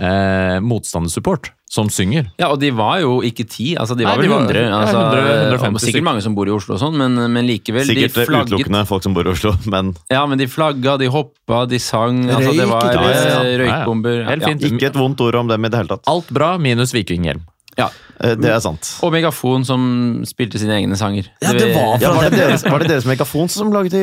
eh, 0.00 0.60
motstandersupport 0.60 1.50
som 1.68 1.88
synger. 1.92 2.30
Ja, 2.40 2.48
og 2.48 2.60
de 2.62 2.70
var 2.72 3.00
jo 3.02 3.18
ikke 3.20 3.44
ti, 3.46 3.74
altså 3.76 3.94
de 3.96 4.04
Nei, 4.06 4.14
var 4.14 4.22
de 4.22 4.28
vel 4.28 4.32
var- 4.38 4.46
100. 4.48 4.62
ja, 4.64 4.78
Altså, 4.78 5.66
100, 5.68 5.78
sikkert 5.84 6.02
mange 6.06 6.22
som 6.24 6.34
bor 6.34 6.48
i 6.48 6.50
Oslo 6.54 6.74
og 6.76 6.80
sånn, 6.80 6.96
men, 6.96 7.14
men 7.32 7.44
likevel. 7.46 7.84
Sikkert 7.84 8.14
de 8.16 8.24
flagget, 8.24 8.48
utelukkende 8.54 8.86
folk 8.88 9.02
som 9.04 9.12
bor 9.14 9.28
i 9.28 9.32
Oslo, 9.34 9.52
men 9.74 9.92
Ja, 10.10 10.24
men 10.26 10.38
de 10.40 10.46
flagga, 10.48 10.96
de 10.98 11.10
hoppa, 11.12 11.66
de 11.68 11.78
sang. 11.78 12.24
Altså, 12.30 12.54
det 12.56 12.68
var 12.70 12.88
eh, 12.88 12.96
Ja, 12.96 13.42
ja. 13.44 13.58
røykbomber. 13.60 14.24
Helt 14.30 14.42
Ja. 14.42 14.48
fint. 14.54 14.62
ikke 14.72 14.86
et 14.92 14.94
vondt 14.96 15.20
ord 15.20 15.34
om 15.34 15.48
dem 15.48 15.64
i 15.64 15.68
det 15.68 15.76
hele 15.82 15.88
tatt. 15.92 16.08
Alt 16.08 16.30
bra, 16.32 16.56
minus 16.58 16.92
vikinghjelm. 16.96 17.44
Ja. 17.78 17.88
Eh, 18.20 18.34
Det 18.34 18.50
er 18.50 18.58
sant. 18.60 18.88
Og 19.06 19.12
Megafon 19.14 19.62
som 19.64 19.82
spilte 20.26 20.58
sine 20.58 20.74
egne 20.80 20.96
sanger. 20.98 21.28
Ja, 21.44 21.52
det 21.54 21.68
var 21.76 22.00
Ja, 22.02 22.10
var, 22.16 22.26
det 22.28 22.38
deres, 22.40 22.64
var 22.66 22.82
det 22.82 22.88
deres 22.90 23.06
megafon 23.06 23.48
som 23.48 23.70
laget 23.72 23.94
de 23.94 24.00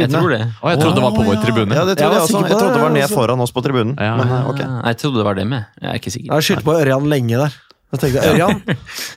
Jeg 0.00 0.08
tror 0.14 0.30
det. 0.32 0.40
Og 0.62 0.70
jeg 0.72 0.80
trodde 0.80 0.94
det 0.96 1.04
var 1.04 1.12
på 1.18 1.26
vår 1.28 1.40
tribune. 1.44 1.74
Ja, 1.76 1.84
det 1.84 1.98
Jeg 1.98 2.00
trodde 2.00 2.14
jeg, 2.14 2.14
jeg 2.14 2.22
også. 2.24 2.40
Jeg 2.48 2.56
trodde 2.56 2.74
det 2.78 2.84
var 2.86 2.94
ned 2.96 3.02
altså. 3.04 3.14
foran 3.20 3.40
oss 3.44 3.52
på 3.52 3.62
tribunen. 3.66 3.96
Ja. 4.00 4.14
Men 4.16 4.32
okay. 4.48 4.64
ok. 4.64 4.70
Ah, 4.70 4.86
Jeg 4.94 4.96
trodde 5.02 5.20
det 5.20 5.26
var 5.28 5.34
dem, 5.34 5.52
jeg. 5.52 5.64
Jeg 5.82 5.90
er 5.90 6.00
ikke 6.00 6.08
Jeg 6.08 6.16
sikker. 6.16 6.32
har 6.32 6.40
skyldt 6.48 6.64
på 6.64 6.78
Ørjan 6.80 7.10
lenge 7.12 7.36
der. 7.44 7.58
Jeg 7.90 8.00
tenkte, 8.00 8.22
Ørjan, 8.30 8.60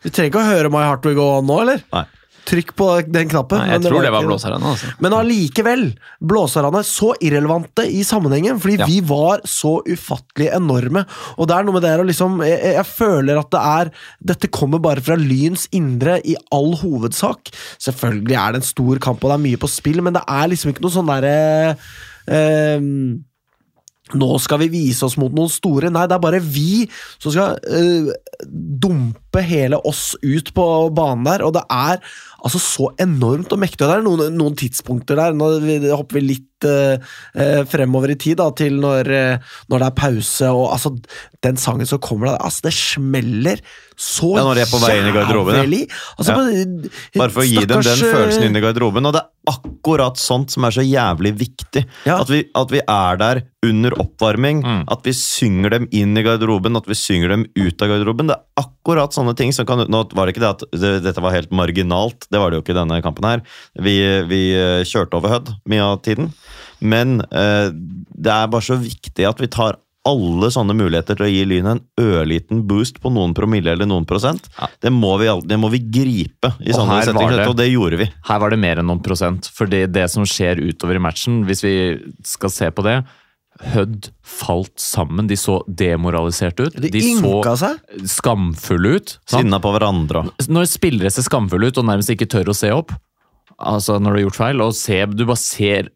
du 0.04 0.10
trenger 0.10 0.30
ikke 0.34 0.42
å 0.42 0.50
høre 0.50 0.70
My 0.74 0.82
Heart 0.90 1.04
Will 1.06 1.16
Go 1.16 1.26
On 1.38 1.46
nå, 1.46 1.62
eller? 1.62 1.84
Nei. 1.94 2.04
Trykk 2.46 2.74
på 2.76 2.88
den 3.08 3.30
knappen. 3.32 3.58
Nei, 3.62 3.68
Men 3.70 3.82
jeg 3.82 3.92
tror 3.92 4.02
det 4.04 4.12
var 4.12 4.22
var 4.24 4.28
blåserne, 4.28 4.58
altså. 4.74 4.90
Men 5.00 5.14
allikevel, 5.16 5.84
blåserne 6.20 6.82
så 6.84 7.14
irrelevante 7.24 7.86
i 7.88 8.04
sammenhengen, 8.04 8.60
fordi 8.60 8.78
Ja. 8.80 8.86
vi 8.90 9.00
var 9.02 9.40
så 9.48 9.78
ufattelig 9.88 10.50
enorme. 10.54 11.06
Og 11.38 11.48
det 11.48 11.56
er 11.56 11.64
noe 11.64 11.74
med 11.74 11.82
det 11.84 11.92
her 11.94 12.04
liksom 12.04 12.40
jeg, 12.44 12.60
jeg 12.76 12.86
føler 12.86 13.40
at 13.40 13.50
det 13.52 13.62
er 13.64 13.92
Dette 14.34 14.48
kommer 14.52 14.80
bare 14.84 15.02
fra 15.02 15.16
Lyns 15.16 15.68
indre 15.72 16.20
i 16.26 16.36
all 16.52 16.74
hovedsak. 16.76 17.52
Selvfølgelig 17.80 18.36
er 18.36 18.52
det 18.52 18.62
en 18.64 18.68
stor 18.74 19.00
kamp, 19.00 19.24
og 19.24 19.30
det 19.32 19.38
er 19.40 19.46
mye 19.50 19.62
på 19.64 19.70
spill, 19.72 20.02
men 20.02 20.14
det 20.14 20.24
er 20.28 20.48
liksom 20.52 20.74
ikke 20.74 20.84
noe 20.84 20.92
sånn 20.92 21.08
derre 21.08 21.78
eh, 22.28 22.80
nå 24.14 24.28
skal 24.44 24.60
vi 24.60 24.68
vise 24.74 25.06
oss 25.08 25.16
mot 25.18 25.32
noen 25.34 25.50
store. 25.50 25.90
Nei, 25.90 26.04
det 26.12 26.18
er 26.18 26.22
bare 26.26 26.42
vi 26.44 26.84
som 27.24 27.32
skal 27.32 27.56
uh, 27.64 28.12
dumpe 28.84 29.42
hele 29.48 29.80
oss 29.88 30.12
ut 30.22 30.52
på 30.54 30.66
banen 30.94 31.24
der, 31.26 31.44
og 31.48 31.54
det 31.56 31.64
er 31.72 32.02
altså 32.44 32.60
så 32.60 32.90
enormt 33.02 33.54
og 33.56 33.62
mektig. 33.64 33.80
Det 33.88 33.94
er 33.96 34.04
noen, 34.04 34.26
noen 34.36 34.58
tidspunkter 34.60 35.16
der, 35.18 35.34
nå 35.38 35.48
vi- 35.64 35.80
hopper 35.94 36.20
vi 36.20 36.26
litt 36.34 36.68
uh, 36.68 37.64
fremover 37.72 38.12
i 38.14 38.18
tid, 38.20 38.38
da, 38.44 38.50
til 38.60 38.76
når, 38.84 39.10
når 39.72 39.86
det 39.86 39.88
er 39.88 39.98
pause, 40.04 40.52
og 40.52 40.68
altså 40.76 40.94
Den 41.44 41.58
sangen 41.60 41.88
som 41.90 42.00
kommer 42.04 42.30
der, 42.34 42.38
altså 42.44 42.68
det 42.68 42.76
smeller 42.76 43.64
så 44.00 44.34
Ja, 44.38 44.44
når 44.48 44.56
de 44.60 44.62
er 44.64 44.70
på 44.72 44.80
vei 44.84 44.94
inn 45.00 45.10
i 45.10 45.16
garderoben, 45.16 45.58
ja. 45.60 45.86
Altså, 46.18 46.36
Ja. 46.36 46.38
bare, 47.20 47.32
for 47.36 47.44
å 47.44 47.48
gi 47.48 47.64
dem 47.64 47.82
den 47.84 48.04
følelsen 48.04 48.46
inn 48.48 48.56
i 48.58 48.64
garderoben. 48.64 49.06
Og 49.06 49.14
det 49.16 49.24
akkurat 49.50 50.20
sånt 50.20 50.54
som 50.54 50.64
er 50.68 50.76
så 50.76 50.84
jævlig 50.86 51.34
viktig. 51.42 51.84
Ja. 52.08 52.20
At, 52.22 52.30
vi, 52.32 52.44
at 52.56 52.72
vi 52.72 52.80
er 52.80 53.20
der 53.20 53.42
under 53.66 53.96
oppvarming. 54.00 54.62
Mm. 54.64 54.82
At 54.92 55.04
vi 55.08 55.14
synger 55.18 55.76
dem 55.76 55.88
inn 55.92 56.16
i 56.18 56.24
garderoben, 56.26 56.80
at 56.80 56.88
vi 56.90 56.98
synger 56.98 57.34
dem 57.34 57.46
ut 57.58 57.84
av 57.84 57.92
garderoben. 57.92 58.32
Det 58.32 58.38
er 58.38 58.64
akkurat 58.64 59.16
sånne 59.16 59.36
ting 59.40 59.54
som 59.56 59.68
kan 59.68 59.84
Nå 59.84 60.04
var 60.16 60.26
det 60.26 60.36
ikke 60.36 60.46
det 60.46 60.52
at 60.54 60.66
det, 60.72 60.94
dette 61.06 61.24
var 61.24 61.36
helt 61.36 61.52
marginalt, 61.56 62.28
det 62.32 62.40
var 62.40 62.52
det 62.52 62.60
jo 62.60 62.66
ikke 62.66 62.76
i 62.76 62.80
denne 62.80 63.02
kampen 63.04 63.28
her. 63.28 63.44
Vi, 63.84 63.98
vi 64.30 64.44
eh, 64.56 64.84
kjørte 64.88 65.20
over 65.20 65.36
Hødd 65.36 65.56
mye 65.70 65.88
av 65.92 66.00
tiden. 66.06 66.32
Men 66.84 67.20
eh, 67.32 67.70
det 67.74 68.32
er 68.32 68.52
bare 68.52 68.66
så 68.66 68.80
viktig 68.80 69.28
at 69.28 69.44
vi 69.44 69.52
tar 69.52 69.80
alle 70.06 70.50
sånne 70.52 70.74
muligheter 70.76 71.16
til 71.16 71.26
å 71.26 71.32
gi 71.32 71.46
Lyn 71.48 71.68
en 71.72 71.80
ørliten 72.02 72.66
boost 72.68 72.98
på 73.00 73.12
noen 73.14 73.32
promille 73.38 73.72
eller 73.72 73.88
noen 73.88 74.04
prosent. 74.10 74.50
Ja. 74.60 74.68
Det, 74.84 74.92
må 74.92 75.14
vi, 75.22 75.30
det 75.48 75.58
må 75.62 75.70
vi 75.72 75.80
gripe 75.80 76.52
i 76.60 76.74
Og 76.74 76.82
sånne 76.82 77.02
settinger, 77.08 77.38
det- 77.40 77.48
og 77.48 77.56
det 77.62 77.70
gjorde 77.72 78.02
vi. 78.04 78.10
Her 78.28 78.40
var 78.44 78.50
det 78.52 78.60
mer 78.60 78.82
enn 78.82 78.90
noen 78.92 79.04
prosent. 79.04 79.48
For 79.56 79.66
det 79.66 80.10
som 80.12 80.26
skjer 80.28 80.60
utover 80.60 81.00
i 81.00 81.04
matchen, 81.04 81.46
hvis 81.48 81.64
vi 81.64 81.76
skal 82.28 82.50
se 82.52 82.72
på 82.72 82.84
det 82.84 83.02
Hødd 83.70 84.08
falt 84.26 84.82
sammen. 84.82 85.28
De 85.30 85.36
så 85.38 85.60
demoraliserte 85.70 86.66
ut. 86.66 86.74
De, 86.82 86.90
De 86.90 87.02
så 87.22 87.44
skamfulle 88.10 88.96
ut. 88.98 89.20
Sinna 89.30 89.60
på 89.62 89.72
hverandre. 89.76 90.26
Når 90.50 90.66
spillere 90.72 91.12
ser 91.14 91.22
skamfulle 91.28 91.70
ut 91.70 91.78
og 91.78 91.86
nærmest 91.86 92.10
ikke 92.10 92.28
tør 92.34 92.50
å 92.50 92.56
se 92.58 92.72
opp, 92.74 92.92
altså 93.62 94.00
når 94.02 94.10
du 94.10 94.18
har 94.18 94.24
gjort 94.26 94.40
feil, 94.42 94.64
og 94.66 94.74
se, 94.74 94.98
du 95.06 95.24
bare 95.30 95.38
ser 95.40 95.92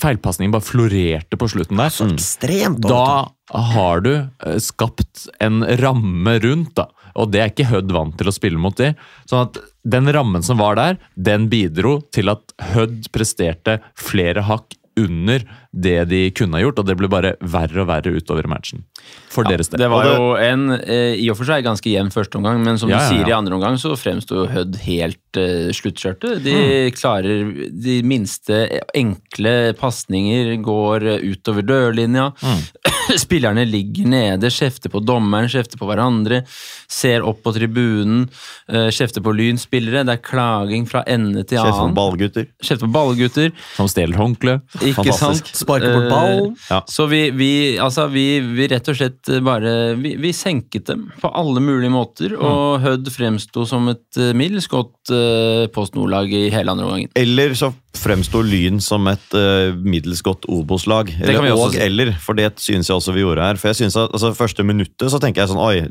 Feilpasningen 0.00 0.54
bare 0.54 0.64
florerte 0.64 1.36
på 1.36 1.48
slutten 1.52 1.80
der. 1.80 1.92
Så 1.92 2.08
ekstremt. 2.14 2.80
Da 2.86 3.28
har 3.52 4.00
du 4.04 4.12
eh, 4.16 4.56
skapt 4.62 5.26
en 5.42 5.60
ramme 5.82 6.38
rundt, 6.40 6.72
da. 6.78 6.88
Og 7.20 7.32
det 7.32 7.42
er 7.42 7.52
ikke 7.52 7.68
Hødd 7.68 7.92
vant 7.92 8.16
til 8.16 8.30
å 8.30 8.34
spille 8.34 8.60
mot 8.60 8.76
de. 8.78 8.92
Sånn 9.28 9.48
at 9.48 9.58
den 9.84 10.08
rammen 10.14 10.44
som 10.46 10.60
var 10.60 10.78
der, 10.78 11.00
den 11.16 11.48
bidro 11.52 11.98
til 12.14 12.32
at 12.32 12.54
Hødd 12.72 13.10
presterte 13.12 13.80
flere 13.98 14.46
hakk 14.48 14.76
under 15.00 15.44
det 15.72 16.08
de 16.10 16.30
kunne 16.34 16.58
ha 16.58 16.64
gjort, 16.64 16.80
og 16.82 16.86
det 16.88 16.96
ble 16.98 17.06
bare 17.08 17.34
verre 17.40 17.82
og 17.84 17.86
verre 17.86 18.10
utover 18.16 18.48
matchen. 18.50 18.82
For 19.30 19.44
deres 19.46 19.68
del. 19.70 19.78
Det 19.78 19.88
var 19.90 20.04
det- 20.04 20.16
jo 20.16 20.34
en 20.34 20.70
eh, 20.80 21.14
i 21.22 21.28
og 21.30 21.36
for 21.38 21.44
seg 21.46 21.62
ganske 21.64 21.86
jevn 21.86 22.10
førsteomgang, 22.10 22.58
men 22.64 22.76
som 22.78 22.90
Ja, 22.90 22.98
du 22.98 23.14
sier 23.14 23.22
ja. 23.28 23.28
i 23.36 23.38
andre 23.38 23.54
omgang, 23.54 23.78
så 23.78 23.94
fremsto 23.96 24.48
Hødd 24.50 24.76
helt 24.82 25.16
uh, 25.38 25.70
sluttkjørte. 25.70 26.42
De 26.42 26.50
Mm. 26.50 26.90
klarer 26.96 27.70
de 27.82 28.02
minste 28.02 28.80
enkle 28.98 29.74
pasninger, 29.78 30.56
går 30.62 31.06
eh, 31.06 31.22
utover 31.30 31.62
dørlinja. 31.62 32.32
Mm. 32.42 32.64
Spillerne 33.24 33.64
ligger 33.66 34.06
nede, 34.10 34.50
kjefter 34.50 34.90
på 34.90 35.00
dommeren, 35.04 35.48
kjefter 35.50 35.78
på 35.78 35.86
hverandre, 35.86 36.42
ser 36.90 37.22
opp 37.26 37.42
på 37.46 37.54
tribunen, 37.54 38.28
uh, 38.72 38.88
kjefter 38.90 39.22
på 39.22 39.32
Lyn-spillere. 39.38 40.02
Det 40.06 40.18
er 40.18 40.22
klaging 40.26 40.88
fra 40.90 41.04
ende 41.06 41.44
til 41.46 41.58
annen. 41.62 41.70
Skjefter 41.70 41.94
på 41.94 41.98
ballgutter. 42.00 42.46
Kjefter 42.60 42.86
på 42.86 42.92
ballgutter. 42.98 43.52
Som 43.78 43.86
stjeler 43.90 44.18
håndkle. 44.18 44.58
Fantastisk. 44.98 45.46
sant? 45.54 45.59
Sparker 45.60 45.94
bort 45.96 46.10
ballen. 46.10 46.50
Eh, 46.54 46.66
Ja. 46.70 46.80
Så 46.90 47.06
vi, 47.10 47.22
vi, 47.34 47.50
altså 47.82 48.06
vi, 48.12 48.24
vi 48.44 48.68
rett 48.70 48.88
og 48.90 48.96
slett 48.98 49.30
bare 49.44 49.94
vi, 49.98 50.14
vi 50.20 50.32
senket 50.36 50.86
dem 50.90 51.08
på 51.20 51.30
alle 51.34 51.62
mulige 51.64 51.90
måter, 51.92 52.36
og 52.38 52.80
Hødd 52.84 53.10
fremsto 53.12 53.64
som 53.68 53.88
et 53.92 54.20
uh, 54.20 54.30
middels 54.36 54.68
godt 54.70 55.12
uh, 55.14 55.66
Post 55.74 55.96
Nord-lag 55.98 56.30
i 56.32 56.46
hele 56.52 56.70
andre 56.72 56.86
omgangen. 56.86 57.12
Eller 57.18 57.56
så 57.58 57.72
fremsto 57.96 58.38
Lyn 58.46 58.78
som 58.80 59.04
et 59.10 59.34
uh, 59.34 59.74
middels 59.82 60.20
godt 60.22 60.46
Obos-lag. 60.48 61.08
Eller 61.20 61.50
og 61.52 61.72
si. 61.74 61.80
eller, 61.82 62.12
for 62.22 62.38
det 62.38 62.52
synes 62.62 62.86
jeg 62.88 62.94
også 62.96 63.12
vi 63.16 63.24
gjorde 63.24 63.42
her. 63.42 63.58
For 63.58 63.72
jeg 63.72 63.80
synes 63.80 63.96
at 63.98 64.12
altså, 64.14 64.30
Første 64.38 64.62
minuttet 64.64 65.10
så 65.10 65.18
tenker 65.20 65.42
jeg 65.42 65.50
sånn 65.50 65.58
Oi, 65.60 65.82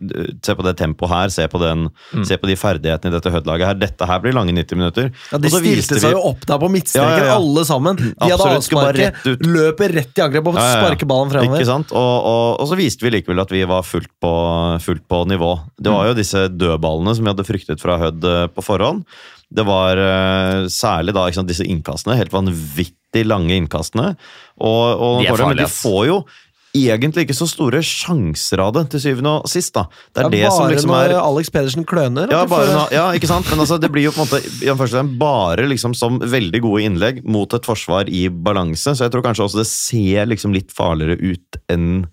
se 0.46 0.56
på 0.56 0.64
det 0.66 0.78
tempoet 0.80 1.12
her, 1.12 1.34
se 1.36 1.48
på, 1.52 1.60
den, 1.62 1.90
Mm. 2.10 2.24
se 2.26 2.38
på 2.42 2.48
de 2.50 2.56
ferdighetene 2.58 3.12
i 3.12 3.16
dette 3.18 3.30
Hødd-laget 3.34 3.68
her. 3.68 3.76
Dette 3.78 4.08
her 4.08 4.22
blir 4.24 4.34
lange 4.34 4.54
90 4.56 4.80
minutter. 4.80 5.12
Ja, 5.32 5.38
De 5.38 5.52
stilte 5.52 6.00
seg 6.00 6.08
vi- 6.10 6.16
jo 6.16 6.22
opp 6.32 6.46
der 6.48 6.58
på 6.58 6.70
midtstreken, 6.72 7.10
Ja, 7.10 7.18
ja, 7.18 7.26
ja. 7.34 7.36
alle 7.36 7.66
sammen. 7.68 7.96
De 8.00 8.14
Absolutt, 8.16 8.40
hadde 8.40 8.58
avsparket, 8.64 9.46
løper 9.46 9.94
rett 10.00 10.18
i 10.18 10.24
angrep 10.26 10.48
og 10.48 10.56
sparker 10.58 11.06
ballen 11.10 11.30
fremover. 11.36 11.60
Ikke 11.60 11.70
sant? 11.70 11.92
Og, 11.92 12.16
og, 12.32 12.60
og 12.64 12.72
så 12.72 12.80
viste 12.80 13.06
vi 13.06 13.12
likevel 13.18 13.44
at 13.44 13.52
vi 13.54 13.62
var 13.70 13.84
fullt 13.86 14.10
på, 14.24 14.34
fullt 14.82 15.06
på 15.12 15.22
nivå. 15.30 15.52
Det 15.78 15.92
var 15.94 16.08
jo 16.10 16.18
disse 16.18 16.48
dødballene 16.50 17.14
som 17.16 17.28
vi 17.28 17.34
hadde 17.36 17.46
fryktet 17.48 17.84
fra 17.84 18.00
Hødd 18.02 18.24
eh, 18.24 18.48
på 18.56 18.64
forhånd. 18.66 19.04
Det 19.52 19.66
var 19.66 19.98
eh, 19.98 20.68
særlig 20.70 21.16
da 21.18 21.24
ikke 21.28 21.40
sant, 21.42 21.50
disse 21.50 21.66
innkastene, 21.66 22.18
helt 22.20 22.32
vanvittig 22.36 23.24
lange 23.26 23.56
innkastene. 23.58 24.12
Og, 24.62 24.84
og 25.02 25.24
De 25.24 25.28
er 25.28 25.34
farlige, 25.34 25.48
men 25.56 25.64
de 25.64 25.72
får 25.74 26.04
jo 26.12 26.20
egentlig 26.78 27.24
ikke 27.26 27.34
så 27.34 27.48
store 27.50 27.80
sjanser 27.82 28.62
av 28.62 28.76
det, 28.76 28.84
til 28.94 29.02
syvende 29.02 29.32
og 29.40 29.48
sist. 29.50 29.74
da. 29.74 29.88
Det 30.14 30.22
er 30.22 30.28
Det 30.30 30.32
det, 30.36 30.42
er 30.46 30.52
bare 30.54 30.68
liksom 30.76 30.92
når 30.94 31.14
Alex 31.18 31.50
Pedersen 31.56 31.86
kløner. 31.90 32.30
ja, 32.30 32.44
bare 32.46 32.68
får- 32.70 32.94
ja, 32.94 33.08
ikke 33.18 33.26
sant? 33.32 33.50
Men 33.50 33.64
altså, 33.66 33.80
det 33.82 33.90
blir 33.90 34.06
jo 34.06 34.12
på 34.14 34.22
en 34.22 34.28
måte 34.30 34.70
anførselstegn 34.76 35.10
bare 35.18 35.66
liksom 35.72 35.96
som 35.98 36.20
veldig 36.22 36.62
gode 36.62 36.84
innlegg 36.86 37.24
mot 37.26 37.52
et 37.58 37.66
forsvar 37.66 38.06
i 38.14 38.28
balanse. 38.30 38.94
Så 38.94 39.08
jeg 39.08 39.12
tror 39.16 39.26
kanskje 39.26 39.48
også 39.48 39.64
det 39.64 39.68
ser 39.72 40.30
liksom 40.30 40.54
litt 40.54 40.70
farligere 40.72 41.18
ut 41.18 41.58
enn 41.74 42.06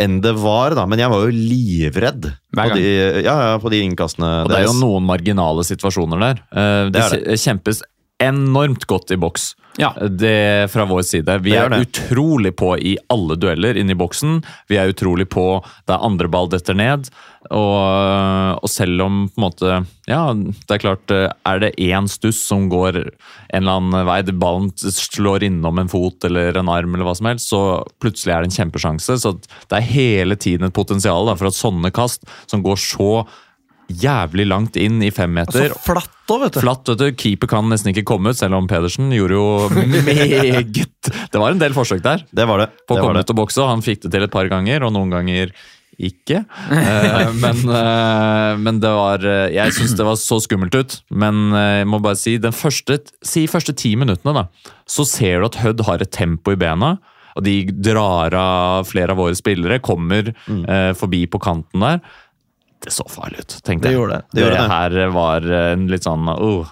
enn 0.00 0.18
det 0.24 0.32
var, 0.40 0.74
da. 0.78 0.86
Men 0.90 1.02
jeg 1.02 1.12
var 1.12 1.26
jo 1.26 1.30
livredd 1.34 2.28
på 2.56 2.66
de, 2.74 2.84
ja, 3.22 3.34
ja, 3.52 3.54
på 3.62 3.70
de 3.72 3.82
innkastene 3.84 4.30
Og 4.44 4.50
det 4.52 4.62
er 4.62 4.68
jo 4.68 4.76
noen 4.80 5.06
marginale 5.06 5.64
situasjoner 5.66 6.20
der. 6.24 6.42
Eh, 6.50 6.90
Det, 6.90 7.04
Det 7.12 7.24
er 7.36 7.42
kjempes 7.44 7.82
enormt 8.20 8.86
godt 8.90 9.12
i 9.14 9.18
boks 9.20 9.54
Ja. 9.80 9.94
det 10.08 10.70
fra 10.72 10.84
vår 10.88 11.02
side. 11.08 11.38
Vi 11.44 11.56
er 11.56 11.72
utrolig 11.80 12.54
på 12.60 12.74
i 12.78 12.96
alle 13.12 13.36
dueller 13.40 13.78
inne 13.80 13.96
i 13.96 13.98
boksen. 13.98 14.40
Vi 14.70 14.78
er 14.80 14.92
utrolig 14.92 15.28
på 15.32 15.46
der 15.88 16.04
andre 16.04 16.30
ball 16.30 16.50
detter 16.52 16.76
ned. 16.76 17.10
Og, 17.48 18.60
og 18.60 18.68
selv 18.68 19.00
om 19.00 19.20
på 19.32 19.40
en 19.40 19.44
måte 19.46 19.76
Ja, 20.10 20.34
det 20.36 20.74
er 20.74 20.82
klart, 20.82 21.08
er 21.08 21.62
det 21.62 21.70
én 21.80 22.04
stuss 22.10 22.42
som 22.44 22.66
går 22.68 22.98
en 23.00 23.62
eller 23.62 23.78
annen 23.78 24.06
vei, 24.06 24.18
ballen 24.36 24.68
slår 24.76 25.46
innom 25.48 25.80
en 25.80 25.88
fot 25.88 26.26
eller 26.28 26.58
en 26.60 26.68
arm, 26.68 26.94
eller 26.94 27.08
hva 27.08 27.16
som 27.16 27.30
helst, 27.30 27.48
så 27.48 27.62
plutselig 28.02 28.34
er 28.34 28.44
det 28.44 28.50
en 28.50 28.58
kjempesjanse. 28.58 29.16
Så 29.22 29.34
det 29.40 29.78
er 29.78 29.88
hele 29.88 30.36
tiden 30.36 30.68
et 30.68 30.76
potensial 30.76 31.30
da, 31.30 31.36
for 31.38 31.48
at 31.48 31.56
sånne 31.56 31.92
kast, 31.94 32.28
som 32.50 32.64
går 32.66 32.76
så 32.82 33.12
jævlig 33.90 34.46
langt 34.48 34.76
inn 34.80 35.00
i 35.02 35.10
femmeter 35.10 35.72
Så 35.72 35.80
flatt 35.84 36.30
òg, 36.30 36.44
vet 36.44 36.54
du. 36.54 36.60
Flatt, 36.62 36.86
vet 36.92 36.98
du. 37.02 37.08
Keeper 37.18 37.50
kan 37.50 37.68
nesten 37.72 37.90
ikke 37.92 38.04
komme 38.12 38.30
ut, 38.30 38.38
selv 38.38 38.54
om 38.58 38.68
Pedersen 38.70 39.10
gjorde 39.14 39.34
jo 39.34 39.46
meget 40.06 41.10
Det 41.32 41.40
var 41.40 41.50
en 41.54 41.60
del 41.62 41.74
forsøk 41.76 42.02
der 42.04 42.24
Det 42.30 42.46
var 42.48 42.64
det. 42.64 42.70
på 42.86 42.96
å 42.96 43.02
komme 43.04 43.20
ut 43.24 43.32
og 43.34 43.38
bokse. 43.42 43.60
og 43.64 43.70
Han 43.74 43.82
fikk 43.84 44.04
det 44.06 44.12
til 44.14 44.26
et 44.26 44.32
par 44.34 44.48
ganger, 44.50 44.84
og 44.86 44.94
noen 44.96 45.12
ganger 45.14 45.52
ikke. 46.00 46.44
Eh, 46.70 47.32
men, 47.36 47.58
eh, 47.76 48.52
men 48.62 48.78
det 48.80 48.88
var 48.94 49.24
eh, 49.26 49.50
Jeg 49.52 49.74
syns 49.76 49.92
det 49.98 50.06
var 50.06 50.16
så 50.16 50.38
skummelt 50.40 50.72
ut. 50.78 50.94
Men 51.12 51.50
jeg 51.52 51.88
må 51.90 51.98
bare 52.00 52.16
si 52.16 52.38
den 52.40 52.54
første 52.56 53.00
Si 53.26 53.42
første 53.50 53.74
ti 53.76 53.92
minuttene, 54.00 54.32
da. 54.32 54.72
Så 54.88 55.04
ser 55.08 55.40
du 55.42 55.50
at 55.50 55.58
Hødd 55.60 55.84
har 55.90 56.00
et 56.00 56.12
tempo 56.14 56.54
i 56.54 56.58
bena. 56.60 56.94
Og 57.36 57.44
de 57.46 57.58
drar 57.70 58.32
av 58.34 58.88
flere 58.90 59.12
av 59.14 59.20
våre 59.20 59.36
spillere, 59.38 59.78
kommer 59.84 60.32
Mm. 60.48 60.64
forbi 60.98 61.26
på 61.30 61.38
kanten 61.42 61.80
der. 61.84 62.00
Det 62.80 62.92
så 62.94 63.04
farlig 63.12 63.42
ut, 63.44 63.58
tenkte 63.66 63.88
Det 63.88 63.92
jeg. 63.92 63.98
gjorde 63.98 64.16
det. 64.16 64.24
Det 64.32 64.44
gjorde 64.44 64.56
det. 64.56 64.70
her 64.72 65.12
var 65.12 65.46
en 65.58 65.86
litt 65.92 66.06
sånn 66.06 66.30
oh, 66.32 66.70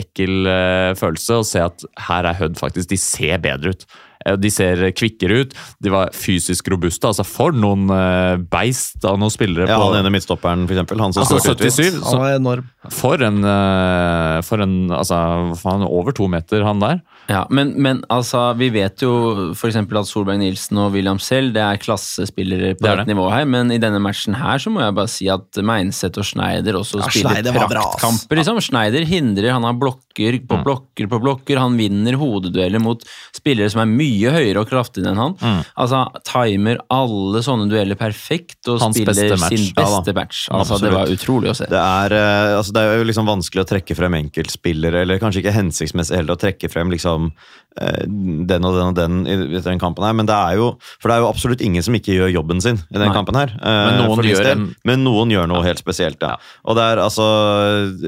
ekkel 0.00 0.48
eh, 0.48 0.94
følelse 0.96 1.40
å 1.42 1.44
se 1.44 1.60
at 1.60 1.84
her 2.08 2.30
er 2.30 2.38
Hødd 2.38 2.56
faktisk 2.60 2.88
De 2.94 2.96
ser 3.00 3.42
bedre 3.44 3.74
ut. 3.74 3.84
Eh, 4.26 4.36
De 4.36 4.50
ser 4.50 4.76
kvikkere 4.96 5.40
ut. 5.44 5.54
De 5.82 5.90
var 5.92 6.10
fysisk 6.16 6.68
robuste. 6.72 7.04
altså 7.10 7.24
For 7.26 7.52
noen 7.52 7.88
eh, 7.90 8.36
beist 8.50 9.04
av 9.04 9.18
noen 9.18 9.30
spillere 9.34 9.68
Ja, 9.68 9.78
på 9.78 9.90
han 9.92 10.00
ene 10.04 10.12
midtstopperen, 10.14 10.66
for 10.68 10.74
eksempel. 10.76 11.00
Han 11.00 11.12
som 11.12 11.24
Altså, 11.24 11.40
77. 11.40 12.00
Så, 12.00 12.10
Han 12.10 12.20
var 12.20 12.36
enorm. 12.38 12.64
for 12.90 13.22
en, 13.22 13.42
eh, 13.44 14.40
for 14.42 14.60
en 14.64 14.76
altså, 14.90 15.18
faen, 15.60 15.82
Over 15.88 16.12
to 16.12 16.28
meter, 16.28 16.62
han 16.64 16.80
der. 16.80 17.00
Ja, 17.28 17.46
men, 17.50 17.74
men 17.80 18.02
altså, 18.12 18.50
vi 18.58 18.68
vet 18.74 19.00
jo 19.00 19.52
f.eks. 19.54 19.76
at 19.80 20.08
Solberg 20.10 20.38
Nilsen 20.42 20.76
og 20.82 20.92
William 20.92 21.18
selv 21.18 21.54
det 21.54 21.62
er 21.64 21.78
klassespillere 21.80 22.74
på 22.76 22.84
Det 22.84 22.90
dette 22.90 23.06
det. 23.06 23.14
nivået 23.14 23.32
her, 23.32 23.44
men 23.48 23.72
i 23.72 23.78
denne 23.80 24.00
matchen 24.04 24.34
her 24.36 24.58
så 24.60 24.70
må 24.72 24.82
jeg 24.84 24.94
bare 24.98 25.08
si 25.08 25.28
at 25.32 25.60
Meinseth 25.64 26.18
og 26.20 26.26
Schneider 26.28 26.76
også 26.76 27.00
Ja, 27.00 27.08
spiller 27.08 27.40
Schneider 27.40 27.52
praktkamper. 27.72 28.36
Liksom. 28.40 28.60
Schneider 28.60 29.04
hindrer, 29.08 29.52
han 29.56 29.64
har 29.64 29.72
blokker 29.80 30.38
på 30.44 30.54
Mm. 30.54 30.62
blokker 30.64 31.08
på 31.10 31.18
blokker, 31.24 31.58
han 31.58 31.76
vinner 31.76 32.14
hodedueller 32.20 32.78
mot 32.80 33.00
spillere 33.34 33.70
som 33.72 33.80
er 33.82 33.88
mye 33.90 34.03
høyere 34.34 34.62
og 34.62 34.68
kraftigere 34.70 35.12
enn 35.12 35.20
han. 35.20 35.34
Mm. 35.40 35.60
Altså, 35.84 36.02
Timer 36.28 36.80
alle 36.94 37.42
sånne 37.44 37.68
dueller 37.70 37.98
perfekt 38.00 38.70
og 38.72 38.80
Hans 38.82 38.98
spiller 38.98 39.34
beste 39.34 39.40
match. 39.42 39.56
sin 39.56 39.66
Ja 39.72 39.84
beste 39.84 40.14
match. 40.16 40.44
Altså, 40.54 40.78
det 40.82 40.92
var 40.94 41.12
utrolig 41.12 41.52
å 41.52 41.56
se. 41.58 41.68
Det 41.70 41.80
er, 41.80 42.16
eh, 42.18 42.56
altså 42.58 42.76
det 42.76 42.84
er 42.84 42.98
jo 43.00 43.08
liksom 43.10 43.28
vanskelig 43.28 43.64
å 43.64 43.68
trekke 43.74 43.98
frem 43.98 44.18
enkeltspillere, 44.20 45.04
eller 45.04 45.22
kanskje 45.22 45.42
ikke 45.44 45.56
hensiktsmessig 45.56 46.18
heller 46.20 46.36
å 46.36 46.40
trekke 46.40 46.70
frem 46.72 46.92
liksom 46.94 47.32
den 47.74 48.64
og 48.64 48.74
den 48.76 48.86
og 48.86 48.94
den 48.94 49.14
i, 49.26 49.60
den 49.60 49.78
kampen 49.82 50.04
her, 50.06 50.12
men 50.14 50.26
det 50.26 50.34
er 50.36 50.56
jo 50.60 50.68
For 51.02 51.08
det 51.10 51.16
er 51.16 51.22
jo 51.24 51.28
absolutt 51.32 51.60
ingen 51.60 51.82
som 51.82 51.94
ikke 51.98 52.14
gjør 52.14 52.30
jobben 52.32 52.60
sin 52.62 52.76
i 52.78 52.98
den 52.98 53.08
Nei. 53.08 53.14
kampen 53.16 53.34
her. 53.34 53.50
eh, 53.58 53.90
Men 53.90 53.98
noen 54.08 54.22
gjør 54.28 54.46
en- 54.52 54.74
Men 54.84 55.02
noen 55.04 55.30
gjør 55.34 55.48
noe 55.50 55.62
helt 55.66 55.78
spesielt, 55.82 56.20
ja. 56.22 56.36
Og 56.64 56.76
det 56.76 56.82
er 56.84 57.02
altså 57.02 57.26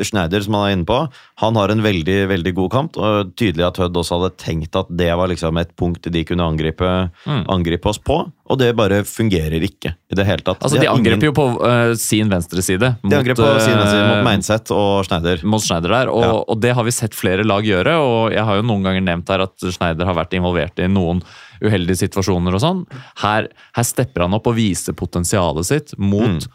Schneider, 0.05 0.43
som 0.45 0.55
han 0.55 0.69
er 0.69 0.77
inne 0.77 0.87
på, 0.87 1.01
han 1.43 1.55
har 1.59 1.71
en 1.75 1.83
veldig, 1.83 2.29
veldig 2.29 2.55
god 2.55 2.71
kamp, 2.71 2.97
og 2.97 3.35
tydelig 3.37 3.67
at 3.67 3.77
Hødd 3.83 3.97
også 3.97 4.21
hadde 4.23 4.37
tenkt 4.39 4.77
at 4.79 4.87
det 4.97 5.11
var 5.17 5.29
liksom 5.29 5.59
et 5.61 5.75
punkt 5.77 6.03
de 6.11 6.25
kunne 6.25 6.47
angripe, 6.47 7.11
Mm. 7.27 7.45
angripe 7.49 7.87
oss 7.87 7.99
på, 7.99 8.31
og 8.47 8.59
det 8.61 8.69
bare 8.79 9.01
fungerer 9.07 9.63
ikke 9.67 9.91
i 10.13 10.17
det 10.19 10.27
hele 10.29 10.45
tatt. 10.47 10.63
Altså, 10.63 10.79
De 10.81 10.89
angriper 10.91 11.29
jo 11.29 11.35
på 11.37 11.47
uh, 11.59 11.95
sin 11.99 12.31
venstre 12.31 12.63
side. 12.63 12.93
De 13.03 13.17
angriper 13.19 13.43
på 13.43 13.61
sin 13.65 13.75
side 13.75 14.03
eh, 14.03 14.11
mot 14.13 14.27
Meinseth 14.27 14.75
og 14.75 15.07
Schneider. 15.09 15.43
mot 15.45 15.65
Schneider 15.65 15.95
der, 15.97 16.13
og, 16.13 16.23
Ja. 16.23 16.35
og 16.47 16.61
det 16.63 16.75
har 16.79 16.87
vi 16.87 16.95
sett 16.95 17.15
flere 17.19 17.45
lag 17.47 17.67
gjøre. 17.67 17.97
og 17.99 18.33
Jeg 18.33 18.45
har 18.47 18.61
jo 18.61 18.67
noen 18.67 18.87
ganger 18.87 19.03
nevnt 19.03 19.29
her 19.35 19.43
at 19.49 19.67
Schneider 19.67 20.07
har 20.07 20.15
vært 20.15 20.37
involvert 20.39 20.79
i 20.79 20.87
noen 20.87 21.23
uheldige 21.63 22.07
situasjoner 22.07 22.55
og 22.55 22.63
sånn. 22.63 22.85
Her, 23.23 23.49
her 23.75 23.87
stepper 23.87 24.27
han 24.27 24.35
opp 24.39 24.47
og 24.47 24.57
viser 24.59 24.95
potensialet 24.97 25.67
sitt 25.67 25.97
mot 25.99 26.47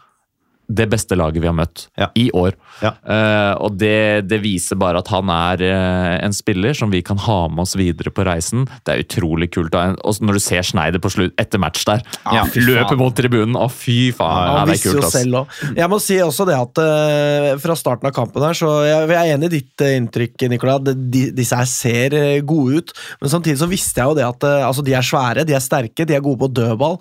det 0.72 0.86
beste 0.92 1.16
laget 1.18 1.42
vi 1.42 1.48
har 1.48 1.56
møtt 1.56 1.86
Ja. 2.00 2.08
i 2.18 2.28
år. 2.34 2.54
Ja. 2.82 2.94
Uh, 3.04 3.54
og 3.66 3.76
det, 3.78 4.26
det 4.30 4.40
viser 4.42 4.78
bare 4.80 5.02
at 5.02 5.10
han 5.12 5.28
er 5.32 5.62
uh, 5.62 6.16
en 6.24 6.34
spiller 6.34 6.74
som 6.76 6.90
vi 6.92 7.02
kan 7.04 7.20
ha 7.26 7.38
med 7.52 7.64
oss 7.66 7.74
videre 7.78 8.12
på 8.14 8.24
reisen. 8.26 8.64
Det 8.86 8.94
er 8.94 9.04
utrolig 9.04 9.50
kult. 9.54 9.74
Og 9.76 9.98
og 10.02 10.18
når 10.24 10.38
du 10.38 10.42
ser 10.42 10.64
Schneider 10.66 11.00
på 11.02 11.10
slutt, 11.12 11.34
etter 11.40 11.60
match 11.62 11.84
der, 11.88 12.02
Ja, 12.32 12.44
løper 12.44 12.98
mot 13.00 13.14
tribunen, 13.16 13.56
å 13.58 13.68
fy 13.72 14.12
faen! 14.16 14.52
Ja, 14.52 14.64
det 14.68 14.76
er 14.78 14.82
kult, 14.84 15.06
ass. 15.06 15.72
Jeg 15.76 15.88
må 15.90 15.98
si 16.02 16.18
også 16.22 16.46
det 16.48 16.56
at 16.58 16.80
uh, 16.82 17.48
fra 17.62 17.76
starten 17.78 18.08
av 18.10 18.14
kampen 18.16 18.44
her, 18.44 18.56
så 18.58 18.70
jeg, 18.86 19.08
jeg 19.12 19.18
er 19.20 19.36
enig 19.36 19.50
i 19.50 19.54
ditt 19.58 19.86
inntrykk, 19.86 20.46
Nicolai. 20.52 20.78
De, 20.92 21.26
disse 21.36 21.58
her 21.58 21.68
ser 21.70 22.16
gode 22.48 22.82
ut, 22.82 22.94
men 23.22 23.32
samtidig 23.32 23.60
så 23.62 23.70
visste 23.70 24.02
jeg 24.02 24.12
jo 24.12 24.18
det 24.18 24.26
at 24.28 24.48
altså, 24.68 24.84
de 24.86 24.94
er 24.96 25.06
svære, 25.06 25.46
de 25.48 25.56
er 25.56 25.64
sterke, 25.64 26.06
de 26.08 26.16
er 26.16 26.24
gode 26.24 26.42
på 26.44 26.50
dødball. 26.60 26.98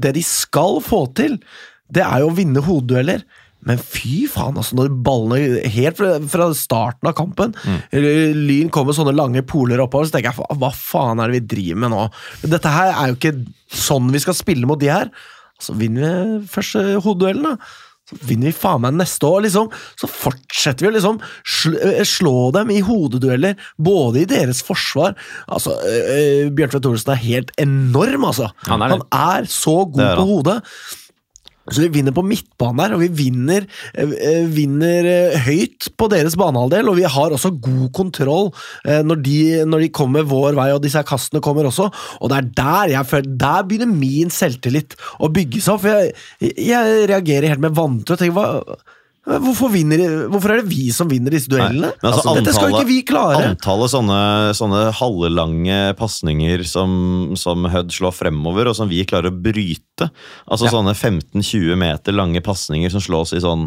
Det 0.00 0.12
de 0.16 0.22
skal 0.26 0.80
få 0.84 1.06
til, 1.16 1.38
det 1.92 2.04
er 2.04 2.22
jo 2.22 2.30
å 2.30 2.36
vinne 2.36 2.64
hodedueller. 2.64 3.24
Men 3.66 3.80
fy 3.82 4.26
faen, 4.30 4.58
altså 4.60 4.76
når 4.78 4.92
ballene 5.06 5.62
Helt 5.74 5.98
fra, 5.98 6.48
starten 6.54 7.08
av 7.10 7.16
kampen 7.18 7.54
mm. 7.56 7.80
Lyn 8.46 8.68
kommer 8.70 8.94
sånne 8.94 9.16
lange 9.16 9.42
poler 9.48 9.82
oppover, 9.82 10.06
så 10.06 10.14
tenker 10.14 10.30
jeg 10.30 10.58
hva, 10.60 10.70
faen 10.70 11.22
er 11.22 11.32
det 11.32 11.40
vi 11.40 11.48
driver 11.56 11.82
med 11.82 11.94
nå? 11.94 12.04
Dette 12.46 12.70
her 12.70 12.92
er 12.92 13.10
jo 13.10 13.18
ikke 13.18 13.34
sånn 13.66 14.12
vi 14.14 14.22
skal 14.22 14.38
spille 14.38 14.68
mot 14.70 14.78
de 14.78 14.92
her. 14.92 15.10
Så 15.62 15.74
vinner 15.74 16.04
vi 16.04 16.52
første 16.52 16.84
hodeduellen, 17.02 17.56
da. 17.56 17.82
Så 18.06 18.16
vinner 18.22 18.52
vi 18.52 18.54
faen 18.54 18.84
meg 18.84 18.94
neste 18.94 19.26
år, 19.26 19.40
liksom. 19.42 19.66
Så 19.98 20.06
fortsetter 20.06 20.86
vi 20.86 20.90
å 20.92 20.94
liksom 20.94 21.16
eh, 21.18 22.04
slå 22.06 22.52
dem 22.54 22.70
i 22.70 22.78
hodedueller, 22.86 23.56
både 23.82 24.22
i 24.22 24.28
deres 24.30 24.60
forsvar 24.62 25.16
Altså, 25.50 25.74
øh, 25.74 26.52
Bjørntvedt 26.54 26.86
Thoresen 26.86 27.16
er 27.16 27.24
helt 27.24 27.50
enorm, 27.58 28.28
altså. 28.28 28.52
Han 28.68 28.84
er. 28.84 28.94
Han 28.94 29.02
er 29.10 29.50
så 29.50 29.80
god 29.90 30.04
er 30.06 30.20
på 30.20 30.28
hodet. 30.28 30.56
Så 31.66 31.82
vi 31.82 31.90
vinner 31.98 32.14
på 32.14 32.22
midtbanen 32.22 32.82
her, 32.84 32.94
og 32.94 33.02
vi 33.02 33.08
vinner, 33.24 33.66
eh, 33.94 34.12
eh, 34.28 34.46
vinner 34.46 35.08
eh, 35.10 35.38
høyt 35.46 35.88
på 35.98 36.08
deres 36.12 36.36
banehalvdel, 36.38 36.90
og 36.90 36.98
vi 37.00 37.06
har 37.10 37.34
også 37.34 37.50
god 37.60 37.88
kontroll 37.96 38.52
når 38.86 39.20
de, 39.22 39.38
når 39.66 39.82
de 39.84 39.88
kommer 39.94 40.26
vår 40.26 40.54
vei, 40.58 40.68
og 40.74 40.82
disse 40.84 41.02
kastene 41.06 41.42
kommer 41.42 41.66
også. 41.66 41.88
Og 42.20 42.30
det 42.30 42.38
er 42.38 42.50
der 42.56 42.92
jeg 42.94 43.08
føler 43.10 43.36
Der 43.40 43.64
begynner 43.66 43.90
min 43.90 44.30
selvtillit 44.30 44.94
å 45.20 45.30
bygge 45.32 45.60
seg 45.60 45.74
opp. 45.74 45.82
For 45.82 45.90
jeg, 45.90 46.54
jeg 46.68 47.08
reagerer 47.10 47.50
helt 47.50 47.64
med 47.64 47.74
vantro 47.76 48.16
Hvorfor, 49.26 49.72
vinner, 49.74 49.98
hvorfor 50.30 50.52
er 50.54 50.60
det 50.60 50.70
vi 50.70 50.84
som 50.94 51.08
vinner 51.10 51.34
disse 51.34 51.50
duellene? 51.50 51.88
Nei, 51.90 52.10
altså, 52.12 52.36
Dette 52.36 52.52
skal 52.54 52.70
jo 52.70 52.76
ikke 52.78 52.86
vi 52.86 52.98
klare. 53.08 53.40
Antallet 53.50 53.90
sånne, 53.90 54.18
sånne 54.54 54.82
halvlange 54.94 55.78
pasninger 55.98 56.62
som, 56.68 57.34
som 57.38 57.66
Hødd 57.72 57.90
slår 57.96 58.14
fremover, 58.14 58.70
og 58.70 58.76
som 58.78 58.86
vi 58.90 59.00
klarer 59.08 59.34
å 59.34 59.34
bryte. 59.34 60.06
Altså 60.46 60.70
sånne 60.70 60.94
15-20 60.94 61.74
meter 61.80 62.14
lange 62.14 62.38
pasninger 62.44 62.92
som 62.92 63.02
slås 63.02 63.34
i 63.34 63.42
sånn 63.42 63.66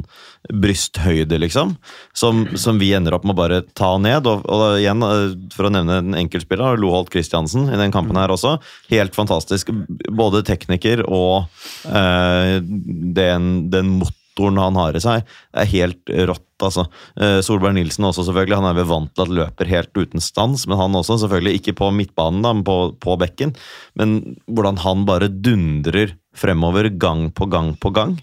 brysthøyde, 0.63 1.41
liksom. 1.43 1.75
Som, 2.15 2.45
som 2.55 2.79
vi 2.79 2.93
ender 2.95 3.17
opp 3.17 3.27
med 3.27 3.35
å 3.35 3.41
bare 3.41 3.59
ta 3.75 3.91
ned. 3.99 4.29
Og, 4.31 4.47
og 4.47 4.79
igjen, 4.79 5.03
eh, 5.03 5.35
for 5.55 5.67
å 5.67 5.73
nevne 5.75 5.99
en 5.99 6.15
enkeltspiller, 6.21 6.79
Loholt 6.79 7.11
Christiansen 7.11 7.67
i 7.67 7.81
den 7.81 7.91
kampen 7.91 8.15
her 8.21 8.31
også. 8.31 8.55
Helt 8.93 9.17
fantastisk. 9.17 9.73
Både 10.07 10.45
tekniker 10.47 11.03
og 11.03 11.51
øh, 11.91 12.63
den, 12.63 13.51
den 13.75 13.97
motoren 13.99 14.15
han 14.39 14.79
har 14.79 14.95
i 14.95 15.01
seg, 15.03 15.27
er 15.53 15.69
helt 15.73 16.13
rått, 16.29 16.47
altså. 16.65 16.85
Eh, 17.19 17.39
Solberg 17.45 17.75
Nilsen 17.77 18.07
også, 18.07 18.25
selvfølgelig. 18.27 18.59
Han 18.61 18.69
er 18.71 18.79
vel 18.79 18.89
vant 18.89 19.13
til 19.13 19.25
at 19.25 19.35
løper 19.41 19.71
helt 19.71 19.91
uten 19.99 20.23
stans, 20.23 20.65
men 20.67 20.79
han 20.79 20.97
også, 20.97 21.19
selvfølgelig. 21.23 21.59
Ikke 21.59 21.75
på 21.79 21.91
midtbanen, 21.95 22.41
da, 22.45 22.53
men 22.55 22.65
på, 22.67 22.77
på 23.03 23.17
bekken. 23.21 23.53
Men 23.99 24.19
hvordan 24.47 24.81
han 24.85 25.05
bare 25.09 25.31
dundrer 25.31 26.15
fremover 26.39 26.89
gang 27.01 27.29
på 27.35 27.49
gang 27.51 27.73
på 27.79 27.91
gang. 27.95 28.17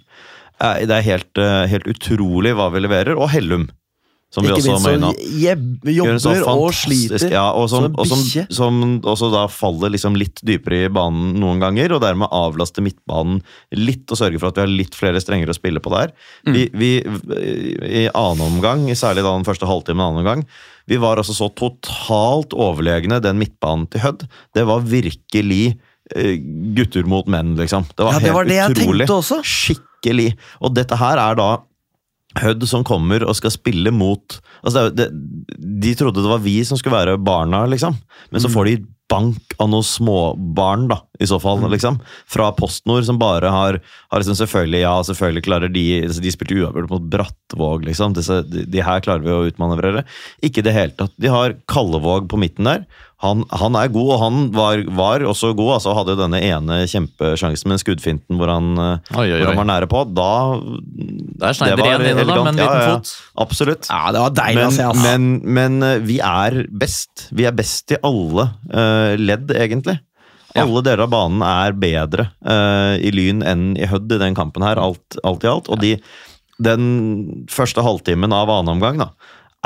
Det 0.57 0.93
er 0.95 1.05
helt, 1.05 1.37
eh, 1.39 1.67
helt 1.69 1.89
utrolig 1.91 2.55
hva 2.57 2.71
vi 2.73 2.81
leverer. 2.81 3.19
Og 3.19 3.29
Hellum, 3.35 3.69
som 4.35 4.45
vi 4.45 4.51
også 4.53 4.73
minst 4.73 4.85
må 4.85 4.93
innom. 4.97 5.19
jeb- 5.41 5.87
sånn 6.19 6.35
jobber 6.41 6.65
og 6.67 6.75
sliter 6.75 7.31
Ja, 7.31 7.45
og 7.55 7.69
som, 7.71 7.87
som 7.87 7.93
en 7.93 8.01
og 8.03 8.09
som, 8.11 8.49
som 8.59 8.81
også 9.13 9.31
da 9.33 9.45
faller 9.53 9.93
liksom 9.95 10.19
litt 10.19 10.43
dypere 10.45 10.87
i 10.89 10.93
banen 10.93 11.37
noen 11.41 11.63
ganger, 11.63 11.95
og 11.97 12.03
dermed 12.03 12.29
avlaster 12.35 12.85
midtbanen 12.85 13.39
litt 13.79 14.11
og 14.11 14.19
sørger 14.21 14.43
for 14.43 14.51
at 14.51 14.59
vi 14.59 14.65
har 14.65 14.73
litt 14.73 14.99
flere 14.99 15.23
strenger 15.23 15.53
å 15.53 15.57
spille 15.57 15.81
på 15.83 15.93
der. 15.95 16.13
Mm. 16.47 16.57
Vi, 16.57 16.65
vi, 16.75 16.91
I 18.03 18.07
annen 18.11 18.45
omgang, 18.49 18.85
særlig 18.99 19.25
da 19.25 19.37
den 19.39 19.47
første 19.47 19.69
halvtimen 19.71 20.05
annen 20.05 20.25
omgang, 20.25 20.45
vi 20.91 20.99
var 21.03 21.23
altså 21.23 21.35
så 21.35 21.49
totalt 21.59 22.55
overlegne 22.55 23.21
den 23.23 23.39
midtbanen 23.41 23.87
til 23.91 24.03
Hødd. 24.05 24.27
Det 24.55 24.67
var 24.69 24.85
virkelig 24.87 25.63
eh, 26.15 26.37
gutter 26.77 27.07
mot 27.11 27.27
menn, 27.31 27.55
liksom. 27.59 27.89
Det 27.95 28.07
var 28.07 28.19
Ja, 28.19 28.21
det 28.21 28.29
helt 28.31 28.39
var 28.41 28.51
det 28.51 28.61
utrolig. 28.75 29.09
Skikkelig. 29.47 30.29
Og 30.61 30.75
dette 30.77 30.99
her 31.01 31.23
er 31.23 31.39
da 31.39 31.49
Hødd 32.37 32.67
som 32.69 32.85
kommer 32.85 33.23
og 33.27 33.37
skal 33.39 33.51
spille 33.55 33.93
mot 33.95 34.41
altså 34.67 34.91
det, 34.95 35.09
De 35.57 35.95
trodde 35.97 36.21
det 36.23 36.29
var 36.29 36.43
vi 36.45 36.59
som 36.65 36.77
skulle 36.77 36.97
være 36.99 37.17
barna, 37.23 37.65
liksom. 37.71 37.97
Men 38.31 38.41
Mm. 38.41 38.45
så 38.45 38.51
får 38.53 38.65
de 38.67 38.77
bank 39.09 39.55
av 39.61 39.69
noen 39.71 39.85
småbarn, 39.87 40.89
da, 40.89 40.97
i 41.21 41.25
så 41.25 41.39
Mm. 41.39 41.43
fall. 41.43 41.71
liksom. 41.71 42.01
Fra 42.27 42.51
PostNord, 42.53 43.05
som 43.07 43.19
bare 43.19 43.49
har, 43.49 43.81
har 44.11 44.21
liksom 44.21 44.35
selvfølgelig 44.35 44.81
Ja, 44.81 45.01
selvfølgelig 45.03 45.45
klarer 45.45 45.73
de 45.73 46.03
altså 46.03 46.21
De 46.21 46.31
spilte 46.31 46.57
uavgjort 46.59 46.91
mot 46.91 47.09
Brattvåg, 47.11 47.85
liksom. 47.87 48.15
Disse, 48.15 48.43
de, 48.51 48.65
de 48.67 48.81
her 48.83 49.01
klarer 49.01 49.23
vi 49.23 49.31
å 49.31 49.47
utmanøvrere. 49.51 50.05
Ikke 50.43 50.59
i 50.59 50.63
det 50.63 50.75
hele 50.75 50.91
tatt. 50.99 51.13
De 51.19 51.29
har 51.29 51.55
Kallevåg 51.69 52.27
på 52.29 52.37
midten 52.39 52.65
der. 52.65 52.85
Han, 53.25 53.47
han 53.49 53.77
er 53.81 53.89
god, 53.89 54.09
og 54.13 54.19
han 54.21 54.41
var, 54.53 54.83
var 54.93 55.23
også 55.25 55.55
god. 55.57 55.71
altså 55.79 55.95
Hadde 55.97 56.13
jo 56.13 56.19
denne 56.21 56.41
ene 56.45 56.83
kjempesjansen 56.91 57.71
med 57.73 57.81
skuddfinten 57.81 58.37
hvor 58.37 58.51
han, 58.53 58.75
eh, 58.77 59.15
Oi, 59.17 59.31
oi, 59.31 59.39
hvor 59.41 59.55
han 59.55 59.61
var 59.63 59.69
nære 59.71 59.89
på. 59.89 60.03
Da 60.13 60.33
det 60.61 61.71
var 61.81 61.81
igjen 61.87 62.05
inne, 62.11 62.27
da, 62.29 62.37
med 62.45 62.51
en 62.53 62.61
Ja, 62.61 62.67
fot. 62.67 63.09
ja, 63.09 63.23
ja. 63.23 63.31
Absolutt. 63.47 63.89
Ja, 63.89 64.03
det 64.13 64.25
var 64.27 64.35
deilig 64.37 64.61
Men, 64.61 64.69
å 64.69 64.77
se, 64.77 64.89
altså. 64.91 65.07
men, 65.07 65.31
men 65.59 65.79
eh, 65.87 66.03
vi 66.05 66.19
er 66.21 66.59
best. 66.85 67.29
Vi 67.33 67.49
er 67.49 67.57
best 67.57 67.97
i 67.97 68.01
alle 68.05 68.51
uh, 68.69 69.17
ledd, 69.17 69.49
egentlig. 69.57 69.97
Alle 70.57 70.81
deler 70.85 71.05
av 71.05 71.11
banen 71.13 71.43
er 71.45 71.75
bedre 71.77 72.31
uh, 72.49 72.97
i 72.97 73.11
Lyn 73.13 73.43
enn 73.45 73.75
i 73.77 73.89
Hødd 73.91 74.13
i 74.17 74.21
den 74.23 74.37
kampen 74.37 74.65
her, 74.65 74.81
alt, 74.81 75.19
alt 75.25 75.45
i 75.45 75.51
alt. 75.51 75.69
Og 75.73 75.81
de, 75.83 75.97
den 76.65 76.87
første 77.53 77.85
halvtimen 77.85 78.33
av 78.33 78.53
annen 78.53 78.77
omgang 78.77 79.01
da, 79.03 79.11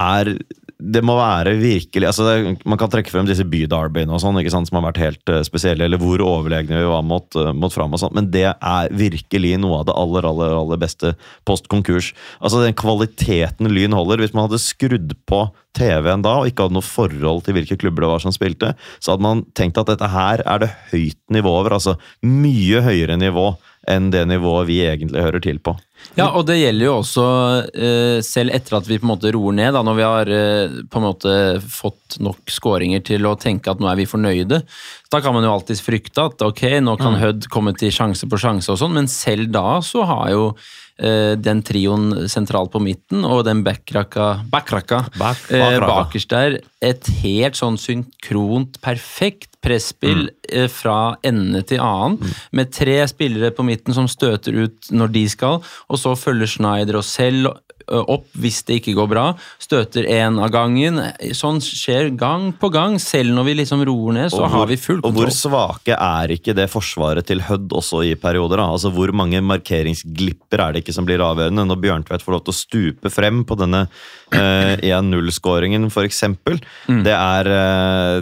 er 0.01 0.33
det 0.81 1.03
må 1.05 1.15
være 1.19 1.55
virkelig 1.61 2.09
altså 2.09 2.27
det, 2.27 2.35
Man 2.69 2.79
kan 2.81 2.91
trekke 2.93 3.13
frem 3.13 3.29
disse 3.29 3.45
bydarbyene 3.47 4.15
og 4.15 4.23
sånn, 4.23 4.39
ikke 4.41 4.53
sant, 4.55 4.71
som 4.71 4.79
har 4.81 4.87
vært 4.89 5.03
helt 5.03 5.33
uh, 5.33 5.41
spesielle, 5.47 5.87
eller 5.87 6.01
hvor 6.01 6.23
overlegne 6.25 6.81
vi 6.81 6.89
var 6.91 7.05
mot, 7.07 7.29
uh, 7.39 7.53
mot 7.57 7.73
fram 7.75 7.95
og 7.97 8.03
sånn, 8.03 8.15
men 8.17 8.31
det 8.33 8.49
er 8.53 8.93
virkelig 8.97 9.55
noe 9.63 9.81
av 9.81 9.89
det 9.91 9.97
aller, 10.01 10.29
aller, 10.31 10.57
aller 10.57 10.81
beste 10.81 11.15
post 11.49 11.71
konkurs. 11.73 12.13
Altså 12.41 12.63
den 12.65 12.77
kvaliteten 12.79 13.71
Lyn 13.71 13.97
holder. 13.97 14.23
Hvis 14.23 14.35
man 14.37 14.49
hadde 14.49 14.63
skrudd 14.63 15.15
på 15.31 15.45
TV-en 15.77 16.25
da, 16.27 16.41
og 16.41 16.51
ikke 16.51 16.67
hadde 16.67 16.79
noe 16.79 16.87
forhold 16.87 17.45
til 17.47 17.57
hvilke 17.57 17.79
klubber 17.81 18.05
det 18.05 18.13
var 18.13 18.25
som 18.25 18.35
spilte, 18.35 18.75
så 18.99 19.15
hadde 19.15 19.27
man 19.27 19.45
tenkt 19.59 19.79
at 19.81 19.91
dette 19.93 20.11
her 20.11 20.43
er 20.45 20.65
det 20.65 20.73
høyt 20.91 21.21
nivå 21.33 21.53
over. 21.63 21.77
Altså 21.79 21.97
mye 22.27 22.83
høyere 22.87 23.19
nivå 23.21 23.53
enn 23.89 24.11
det 24.13 24.27
nivået 24.29 24.69
vi 24.69 24.81
egentlig 24.85 25.23
hører 25.23 25.41
til 25.45 25.59
på. 25.65 25.73
Ja, 26.17 26.31
og 26.37 26.47
det 26.49 26.57
gjelder 26.59 26.87
jo 26.87 26.95
også 27.03 27.25
eh, 27.77 28.19
selv 28.25 28.53
etter 28.57 28.79
at 28.79 28.89
vi 28.89 28.99
på 29.01 29.07
en 29.07 29.13
måte 29.13 29.33
roer 29.35 29.57
ned, 29.57 29.73
da, 29.77 29.83
når 29.85 29.97
vi 29.99 30.05
har 30.07 30.31
eh, 30.33 30.75
på 30.91 31.01
en 31.01 31.07
måte 31.07 31.35
fått 31.65 32.19
nok 32.25 32.51
skåringer 32.53 33.05
til 33.05 33.29
å 33.29 33.37
tenke 33.41 33.73
at 33.73 33.81
nå 33.81 33.89
er 33.91 33.99
vi 34.01 34.09
fornøyde. 34.09 34.63
Da 35.13 35.21
kan 35.25 35.37
man 35.37 35.45
jo 35.47 35.53
alltids 35.53 35.83
frykte 35.85 36.25
at 36.31 36.45
ok, 36.47 36.65
nå 36.85 36.97
kan 37.01 37.19
Hødd 37.21 37.49
komme 37.53 37.75
til 37.77 37.93
sjanse 37.95 38.29
på 38.31 38.41
sjanse 38.41 38.73
og 38.73 38.81
sånn, 38.81 38.97
men 38.97 39.11
selv 39.13 39.51
da 39.53 39.81
så 39.85 40.05
har 40.09 40.31
jo 40.33 40.45
eh, 41.01 41.37
den 41.41 41.61
trioen 41.67 42.29
sentralt 42.33 42.73
på 42.73 42.81
midten 42.85 43.27
og 43.29 43.45
den 43.49 43.65
backracka, 43.67 44.47
backracka 44.53 45.03
Back- 45.19 45.51
eh, 45.53 45.77
bakerst 45.85 46.33
der 46.33 46.61
et 46.81 47.13
helt 47.21 47.61
sånn 47.61 47.77
synkront, 47.81 48.81
perfekt 48.85 49.50
presspill 49.65 50.29
mm. 50.31 50.69
fra 50.73 51.17
ende 51.27 51.63
til 51.69 51.83
annen, 51.85 52.35
med 52.57 52.73
tre 52.75 53.01
spillere 53.11 53.53
på 53.55 53.67
midten 53.67 53.97
som 53.97 54.09
støter 54.11 54.57
ut 54.65 54.93
når 54.95 55.13
de 55.17 55.25
skal, 55.33 55.61
og 55.89 56.01
så 56.01 56.17
følger 56.19 56.51
Schneider 56.51 57.01
og 57.01 57.07
selv 57.07 57.51
eh, 57.53 57.80
opp 57.91 58.27
hvis 58.39 58.63
det 58.69 58.81
ikke 58.81 58.95
går 58.99 59.09
bra. 59.11 59.25
Støter 59.63 60.07
én 60.07 60.39
av 60.43 60.51
gangen. 60.55 61.01
Sånn 61.37 61.59
skjer 61.65 62.11
gang 62.17 62.53
på 62.57 62.71
gang. 62.73 62.99
Selv 63.03 63.35
når 63.35 63.45
vi 63.51 63.55
liksom 63.63 63.85
roer 63.87 64.13
ned, 64.17 64.31
så 64.31 64.45
hvor- 64.45 64.51
har 64.55 64.67
vi 64.71 64.77
full 64.77 65.01
kontroll. 65.03 65.27
Og 65.27 65.31
hvor 65.31 65.35
svake 65.35 65.97
er 65.99 66.29
ikke 66.37 66.55
det 66.55 66.69
forsvaret 66.71 67.27
til 67.27 67.41
Hødd 67.41 67.69
også 67.71 68.05
i 68.07 68.15
perioder? 68.15 68.57
da? 68.63 68.69
Altså 68.71 68.93
Hvor 68.95 69.13
mange 69.13 69.41
markeringsglipper 69.43 70.61
er 70.61 70.73
det 70.73 70.85
ikke 70.85 70.95
som 70.95 71.07
blir 71.09 71.19
avgjørende 71.25 71.67
når 71.67 71.81
Bjørntvedt 71.83 72.23
får 72.25 72.33
lov 72.37 72.45
til 72.47 72.55
å 72.55 72.61
stupe 72.61 73.11
frem 73.13 73.45
på 73.45 73.57
denne 73.59 73.89
eh, 74.33 74.77
1-0-skåringen, 74.79 75.87
f.eks.? 75.91 76.23
Mm. 76.89 77.03
Det, 77.05 77.15
er, 77.17 77.51
eh, 77.51 78.21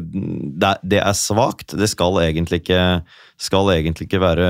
det, 0.59 0.75
det 0.95 1.03
er 1.03 1.17
svakt. 1.19 1.77
Det 1.79 1.89
skal 1.91 2.21
egentlig 2.25 2.63
ikke, 2.63 3.03
skal 3.39 3.69
egentlig 3.71 4.09
ikke 4.09 4.19
være, 4.19 4.47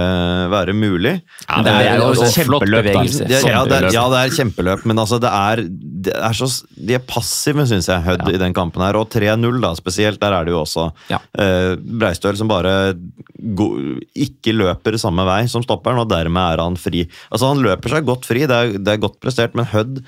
være 0.48 0.72
mulig. 0.72 1.14
Men 1.50 1.66
det 1.66 1.72
er 1.76 1.98
jo 2.00 2.06
også 2.08 2.28
kjempeløp. 2.38 2.86
Det, 2.88 3.40
ja, 3.44 3.60
det 3.68 3.76
er, 3.76 3.86
ja, 3.92 4.04
det 4.08 4.20
er 4.22 4.32
kjempeløp, 4.38 4.86
men 4.88 5.02
altså 5.02 5.18
det 5.20 5.28
er, 5.28 5.62
det 6.08 6.14
er 6.16 6.38
så, 6.38 6.48
de 6.72 6.96
er 6.96 7.04
passive, 7.04 7.66
syns 7.68 7.90
jeg, 7.90 8.00
Hødd 8.06 8.24
i 8.32 8.40
den 8.40 8.56
kampen 8.56 8.80
her. 8.86 8.96
Og 8.96 9.10
3-0, 9.12 9.60
da, 9.60 9.74
spesielt. 9.76 10.20
Der 10.22 10.32
er 10.38 10.48
det 10.48 10.54
jo 10.56 10.62
også 10.62 10.88
Ja. 11.12 11.20
eh, 11.36 11.74
Breistøl 11.76 12.38
som 12.40 12.48
bare 12.48 12.94
go, 13.58 13.68
ikke 14.16 14.56
løper 14.56 14.96
samme 14.98 15.26
vei 15.28 15.42
som 15.52 15.62
stopperen, 15.66 16.00
og 16.00 16.08
dermed 16.08 16.56
er 16.56 16.64
han 16.64 16.80
fri. 16.80 17.04
Altså 17.30 17.52
Han 17.52 17.60
løper 17.64 17.92
seg 17.92 18.08
godt 18.08 18.24
fri, 18.28 18.46
det 18.48 18.56
er, 18.56 18.78
det 18.80 18.94
er 18.96 19.04
godt 19.04 19.20
prestert, 19.20 19.54
men 19.54 19.68
Hødd 19.68 20.00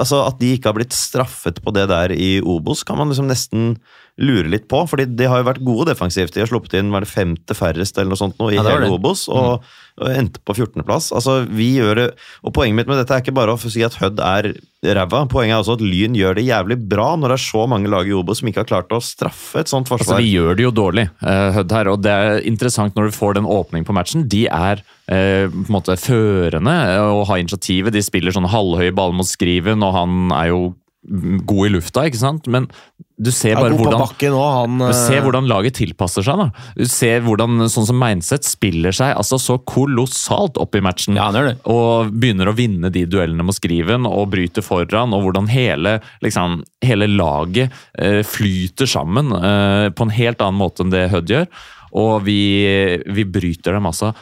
altså 0.00 0.24
At 0.26 0.40
de 0.40 0.48
ikke 0.56 0.66
har 0.72 0.74
blitt 0.74 0.94
straffet 0.96 1.60
på 1.62 1.70
det 1.76 1.84
der 1.92 2.10
i 2.10 2.40
Obos, 2.42 2.82
kan 2.86 2.98
man 2.98 3.12
liksom 3.12 3.28
nesten 3.30 3.76
lure 4.20 4.46
litt 4.50 4.68
på. 4.70 4.84
fordi 4.86 5.08
de 5.18 5.26
har 5.30 5.40
jo 5.40 5.48
vært 5.48 5.64
gode 5.66 5.88
defensivt. 5.90 6.34
De 6.34 6.44
har 6.44 6.50
sluppet 6.50 6.76
inn 6.78 6.92
var 6.94 7.02
det 7.02 7.10
femte 7.10 7.56
færrest 7.56 7.98
eller 7.98 8.14
noe 8.14 8.20
sånt 8.20 8.38
nå 8.38 8.52
i 8.52 8.58
Ja, 8.58 8.66
hele. 8.66 8.90
Obos, 8.94 9.26
og, 9.32 9.64
og 9.98 10.10
endte 10.10 10.42
på 10.46 10.54
14.-plass. 10.54 11.10
Altså, 11.16 11.40
vi 11.50 11.72
gjør 11.80 11.98
det, 11.98 12.06
og 12.46 12.54
Poenget 12.54 12.78
mitt 12.78 12.90
med 12.90 13.00
dette 13.00 13.16
er 13.16 13.24
ikke 13.24 13.34
bare 13.34 13.56
å 13.56 13.58
si 13.58 13.82
at 13.86 13.98
Hødd 13.98 14.22
er 14.22 14.52
ræva. 14.94 15.24
Poenget 15.30 15.56
er 15.56 15.62
også 15.62 15.78
at 15.78 15.84
Lyn 15.84 16.14
gjør 16.18 16.38
det 16.38 16.46
jævlig 16.46 16.78
bra 16.90 17.14
når 17.18 17.34
det 17.34 17.38
er 17.38 17.44
så 17.46 17.64
mange 17.70 17.90
lag 17.90 18.06
i 18.06 18.14
Obos 18.14 18.42
som 18.42 18.50
ikke 18.50 18.62
har 18.62 18.70
klart 18.70 18.94
å 18.94 19.02
straffe 19.02 19.64
et 19.64 19.72
sånt 19.72 19.90
forsvar. 19.90 20.04
Altså, 20.04 20.12
forsvar. 20.14 20.26
Vi 20.26 20.34
gjør 20.36 20.60
det 20.60 20.66
jo 20.66 20.74
dårlig, 20.78 21.06
uh, 21.24 21.50
Hødd 21.58 21.74
her, 21.78 21.90
og 21.90 22.04
det 22.04 22.14
er 22.14 22.46
interessant 22.46 22.98
når 22.98 23.10
du 23.10 23.18
får 23.18 23.38
den 23.40 23.50
åpningen 23.50 23.88
på 23.88 23.96
matchen. 23.96 24.28
De 24.30 24.44
er 24.46 24.84
eh, 25.10 25.50
på 25.50 25.66
en 25.66 25.74
måte 25.74 25.96
førende 26.00 26.74
eh, 26.94 27.02
og 27.02 27.26
har 27.30 27.42
initiativet. 27.42 27.94
De 27.94 28.02
spiller 28.04 28.34
sånn 28.34 28.48
halvhøye 28.50 28.94
baller 28.94 29.18
mot 29.18 29.28
skriven, 29.28 29.82
og 29.84 29.94
han 29.96 30.34
er 30.36 30.52
jo 30.52 30.60
mm, 30.70 30.80
god 31.04 31.66
i 31.66 31.72
lufta, 31.74 32.06
ikke 32.08 32.20
sant? 32.20 32.46
Men 32.50 32.68
du 33.20 33.30
ser 33.30 33.54
Er 33.54 33.60
bare 33.62 33.76
hvordan 33.78 34.00
også, 34.02 34.30
han. 34.56 34.78
du 34.80 34.88
eh, 34.88 34.96
ser 34.96 35.22
hvordan 35.22 35.46
laget 35.46 35.76
tilpasser 35.78 36.24
seg. 36.26 36.40
da. 36.40 36.64
Du 36.74 36.88
ser 36.90 37.22
hvordan 37.22 37.68
sånn 37.70 37.86
som 37.86 37.98
Meinseth 38.00 38.48
spiller 38.48 38.94
seg 38.96 39.12
altså 39.14 39.38
så 39.38 39.58
kolossalt 39.62 40.58
opp 40.58 40.74
i 40.74 40.82
matchen. 40.82 41.18
Ja, 41.20 41.28
det 41.34 41.44
det. 41.46 41.54
Og 41.70 42.10
begynner 42.10 42.50
å 42.50 42.56
vinne 42.58 42.90
de 42.94 43.04
duellene 43.06 43.46
mot 43.46 43.54
Skriven 43.54 44.08
og 44.08 44.32
bryter 44.34 44.66
foran. 44.66 45.14
Og 45.14 45.28
hvordan 45.28 45.48
hele, 45.52 45.98
liksom, 46.24 46.62
hele 46.84 47.08
laget 47.12 47.72
eh, 47.98 48.22
flyter 48.26 48.90
sammen 48.90 49.30
eh, 49.38 49.88
på 49.94 50.08
en 50.08 50.14
helt 50.18 50.42
annen 50.42 50.58
måte 50.58 50.82
enn 50.82 50.94
det 50.94 51.08
Hødd 51.14 51.34
gjør. 51.36 51.50
Og 51.94 52.24
vi, 52.26 52.40
vi 53.14 53.28
bryter 53.28 53.76
dem 53.76 53.86
altså 53.86 54.14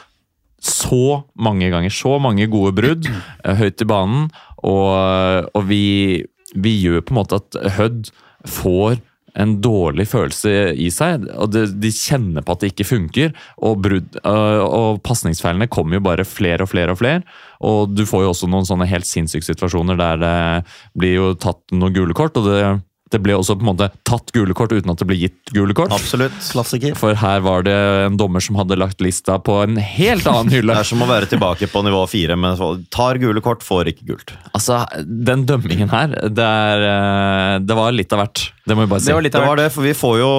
så 0.63 1.23
mange 1.35 1.67
ganger. 1.73 1.91
Så 1.91 2.19
mange 2.23 2.45
gode 2.51 2.75
brudd 2.77 3.09
eh, 3.09 3.55
høyt 3.57 3.81
i 3.81 3.89
banen. 3.89 4.29
Og, 4.63 5.49
og 5.57 5.65
vi, 5.67 6.23
vi 6.53 6.75
gjør 6.81 7.03
på 7.03 7.13
en 7.13 7.21
måte 7.21 7.41
at 7.41 7.57
Hødd 7.77 8.13
får 8.49 9.01
en 9.39 9.55
dårlig 9.63 10.05
følelse 10.11 10.51
i 10.77 10.89
seg. 10.93 11.25
og 11.33 11.55
De 11.55 11.91
kjenner 11.93 12.45
på 12.45 12.53
at 12.53 12.63
det 12.63 12.73
ikke 12.73 12.87
funker. 12.87 13.33
Og, 13.65 13.81
brudd, 13.81 14.19
øh, 14.21 14.61
og 14.63 15.01
pasningsfeilene 15.05 15.69
kommer 15.73 15.97
jo 15.97 16.05
bare 16.05 16.27
flere 16.27 16.65
og 16.65 16.69
flere 16.69 16.93
og 16.93 17.01
flere. 17.01 17.23
Og 17.65 17.95
du 17.95 18.05
får 18.09 18.25
jo 18.25 18.33
også 18.33 18.49
noen 18.51 18.67
sånne 18.69 18.89
helt 18.89 19.09
sinnssyke 19.09 19.47
situasjoner 19.47 19.97
der 19.97 20.21
det 20.21 20.35
blir 20.99 21.15
jo 21.17 21.33
tatt 21.33 21.63
noen 21.73 21.95
gule 21.95 22.17
kort. 22.17 22.37
og 22.37 22.49
det 22.51 22.63
det 23.13 23.21
ble 23.23 23.35
også 23.37 23.55
på 23.59 23.65
en 23.65 23.71
måte 23.71 23.89
tatt 24.07 24.33
gule 24.35 24.55
kort 24.57 24.73
uten 24.73 24.91
at 24.93 25.01
det 25.01 25.07
ble 25.09 25.19
gitt 25.21 25.53
gule 25.55 25.75
kort. 25.77 25.93
Absolutt. 25.95 26.35
Klassiker. 26.53 26.97
For 26.99 27.17
her 27.19 27.43
var 27.45 27.65
det 27.67 27.75
en 28.07 28.17
dommer 28.19 28.43
som 28.43 28.57
hadde 28.59 28.77
lagt 28.79 29.03
lista 29.03 29.37
på 29.41 29.59
en 29.63 29.77
helt 29.77 30.27
annen 30.29 30.51
hylle. 30.53 30.73
Det 30.73 30.85
er 30.85 30.91
som 30.93 31.05
å 31.05 31.09
være 31.09 31.29
tilbake 31.31 31.69
på 31.71 31.83
nivå 31.85 32.03
fire, 32.09 32.37
men 32.39 32.57
tar 32.93 33.21
gule 33.21 33.43
kort, 33.45 33.63
får 33.65 33.93
ikke 33.93 34.09
gult. 34.13 34.35
Altså, 34.53 34.83
Den 35.03 35.45
dømmingen 35.49 35.91
her, 35.93 36.17
det, 36.29 36.49
er, 36.49 36.87
eh, 36.89 37.59
det 37.63 37.77
var 37.77 37.95
litt 37.95 38.13
av 38.15 38.25
hvert. 38.25 38.45
Det 38.63 38.75
må 38.77 38.85
vi 38.85 38.91
bare 38.93 39.03
si. 39.03 39.09
Det 39.09 39.15
var 39.17 39.25
litt 39.25 39.35
av 39.35 39.57
det, 39.59 39.65
for 39.75 39.83
vi 39.83 39.91
får 39.97 40.13
jo 40.21 40.29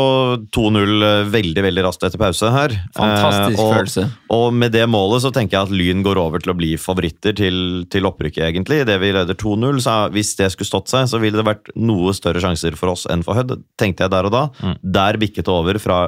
2-0 0.57 1.05
veldig 1.29 1.65
veldig 1.67 1.83
raskt 1.85 2.07
etter 2.09 2.21
pause 2.21 2.53
her. 2.55 2.73
Fantastisk 2.97 3.59
Eh, 3.59 3.61
og, 3.61 3.75
følelse. 3.77 4.05
Og 4.33 4.47
med 4.57 4.73
det 4.73 4.87
målet 4.89 5.25
så 5.27 5.33
tenker 5.35 5.59
jeg 5.59 5.69
at 5.69 5.75
Lyn 5.77 6.01
går 6.07 6.21
over 6.23 6.41
til 6.41 6.55
å 6.55 6.57
bli 6.57 6.71
favoritter 6.81 7.37
til, 7.37 7.59
til 7.93 8.09
opprykket, 8.09 8.47
egentlig. 8.49 8.81
Det 8.89 8.97
vi 9.03 9.13
leder 9.13 9.37
2-0, 9.37 9.83
så 9.85 9.99
hvis 10.15 10.33
det 10.41 10.49
skulle 10.55 10.71
stått 10.71 10.93
seg, 10.93 11.11
så 11.13 11.21
ville 11.21 11.37
det 11.41 11.47
vært 11.51 11.69
noe 11.77 12.15
større 12.17 12.41
sjanser 12.41 12.79
for 12.81 12.95
oss 12.95 13.05
enn 13.13 13.25
for 13.27 13.37
Hødd, 13.37 13.59
tenkte 13.81 14.07
jeg 14.07 14.15
der 14.17 14.31
og 14.31 14.33
da. 14.33 14.45
Mm. 14.65 14.77
Der 14.97 15.21
bikket 15.21 15.45
det 15.45 15.53
over 15.53 15.81
fra 15.83 16.01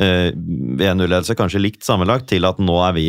eh, 0.00 0.32
1-0-ledelse, 0.32 1.36
kanskje 1.36 1.62
likt 1.62 1.84
sammenlagt, 1.84 2.30
til 2.32 2.48
at 2.48 2.60
nå 2.62 2.80
er 2.88 2.96
vi 2.96 3.08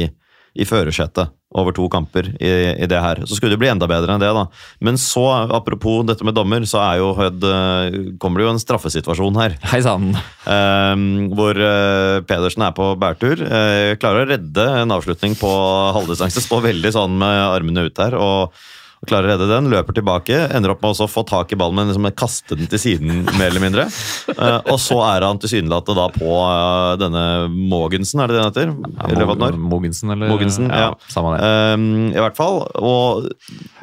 i 0.55 0.65
førersetet 0.67 1.35
over 1.49 1.73
to 1.73 1.87
kamper 1.89 2.27
i, 2.37 2.49
i 2.77 2.87
det 2.89 2.99
her. 3.01 3.23
Så 3.25 3.37
skulle 3.37 3.55
det 3.55 3.61
bli 3.61 3.71
enda 3.71 3.87
bedre 3.89 4.13
enn 4.13 4.21
det, 4.21 4.29
da. 4.35 4.45
Men 4.85 4.99
så, 5.01 5.25
apropos 5.49 6.03
dette 6.05 6.25
med 6.27 6.37
dommer, 6.37 6.65
så 6.69 6.81
er 6.83 6.99
jo 7.01 7.09
Hødd 7.17 7.45
eh, 7.49 7.97
Kommer 8.21 8.41
det 8.41 8.45
jo 8.45 8.53
en 8.53 8.61
straffesituasjon 8.61 9.39
her. 9.41 9.57
Hei 9.71 9.81
sann. 9.85 10.11
Eh, 10.13 11.05
hvor 11.33 11.57
eh, 11.57 12.19
Pedersen 12.29 12.67
er 12.67 12.75
på 12.77 12.91
bærtur. 13.01 13.41
Eh, 13.41 13.95
klarer 14.01 14.27
å 14.27 14.29
redde 14.35 14.67
en 14.83 14.93
avslutning 14.93 15.37
på 15.39 15.53
halvdistanse. 15.97 16.45
Står 16.45 16.67
veldig 16.69 16.93
sånn 16.93 17.17
med 17.17 17.45
armene 17.47 17.89
ut 17.89 18.05
her. 18.05 18.17
og 18.19 18.59
og 18.99 19.07
klarer 19.07 19.29
å 19.29 19.31
redde 19.33 19.47
den, 19.47 19.69
løper 19.71 19.95
tilbake, 19.95 20.37
ender 20.51 20.73
opp 20.73 20.81
med 20.83 20.99
å 20.99 21.07
få 21.07 21.23
tak 21.27 21.53
i 21.55 21.57
ballen, 21.59 21.77
men 21.77 21.91
liksom 21.91 22.07
kaste 22.19 22.57
den 22.59 22.67
til 22.71 22.81
siden, 22.81 23.21
mer 23.39 23.47
eller 23.47 23.63
mindre. 23.63 23.85
Uh, 24.33 24.59
og 24.73 24.79
så 24.83 24.97
er 25.07 25.23
han 25.23 25.39
tilsynelatende 25.39 25.95
da 26.01 26.07
på 26.11 26.33
uh, 26.35 26.95
denne 26.99 27.23
Mogensen, 27.71 28.19
er 28.23 28.31
det 28.31 28.35
det 28.35 28.43
han 28.43 28.51
heter? 28.51 28.73
Eller 29.07 29.29
hva 29.29 29.37
er? 29.47 29.59
Mogensen, 29.71 30.11
eller? 30.15 30.31
Mogensen, 30.33 30.67
ja. 30.67 30.89
Samme 31.11 31.37
det. 31.37 31.47
Uh, 31.47 31.85
I 32.11 32.25
hvert 32.25 32.39
fall. 32.39 32.59
Og 32.75 33.29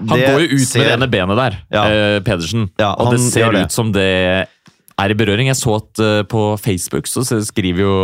Han 0.03 0.21
går 0.21 0.45
jo 0.45 0.51
ut 0.53 0.67
ser- 0.69 0.85
med 0.85 0.91
det 0.91 0.99
ene 0.99 1.11
benet 1.17 1.41
der, 1.41 1.59
Ja. 1.73 1.87
Pedersen. 2.27 2.69
Ja, 2.81 2.93
og 3.01 3.15
det 3.15 3.23
ser 3.25 3.57
det. 3.57 3.67
ut 3.67 3.73
som 3.73 3.95
det 3.97 4.47
er 4.97 5.13
i 5.13 5.17
berøring. 5.19 5.51
Jeg 5.51 5.59
så 5.61 5.75
at 5.77 6.01
eh, 6.01 6.23
på 6.25 6.43
Facebook 6.57 7.05
så 7.11 7.21
skriver 7.45 7.83
jo 7.83 7.97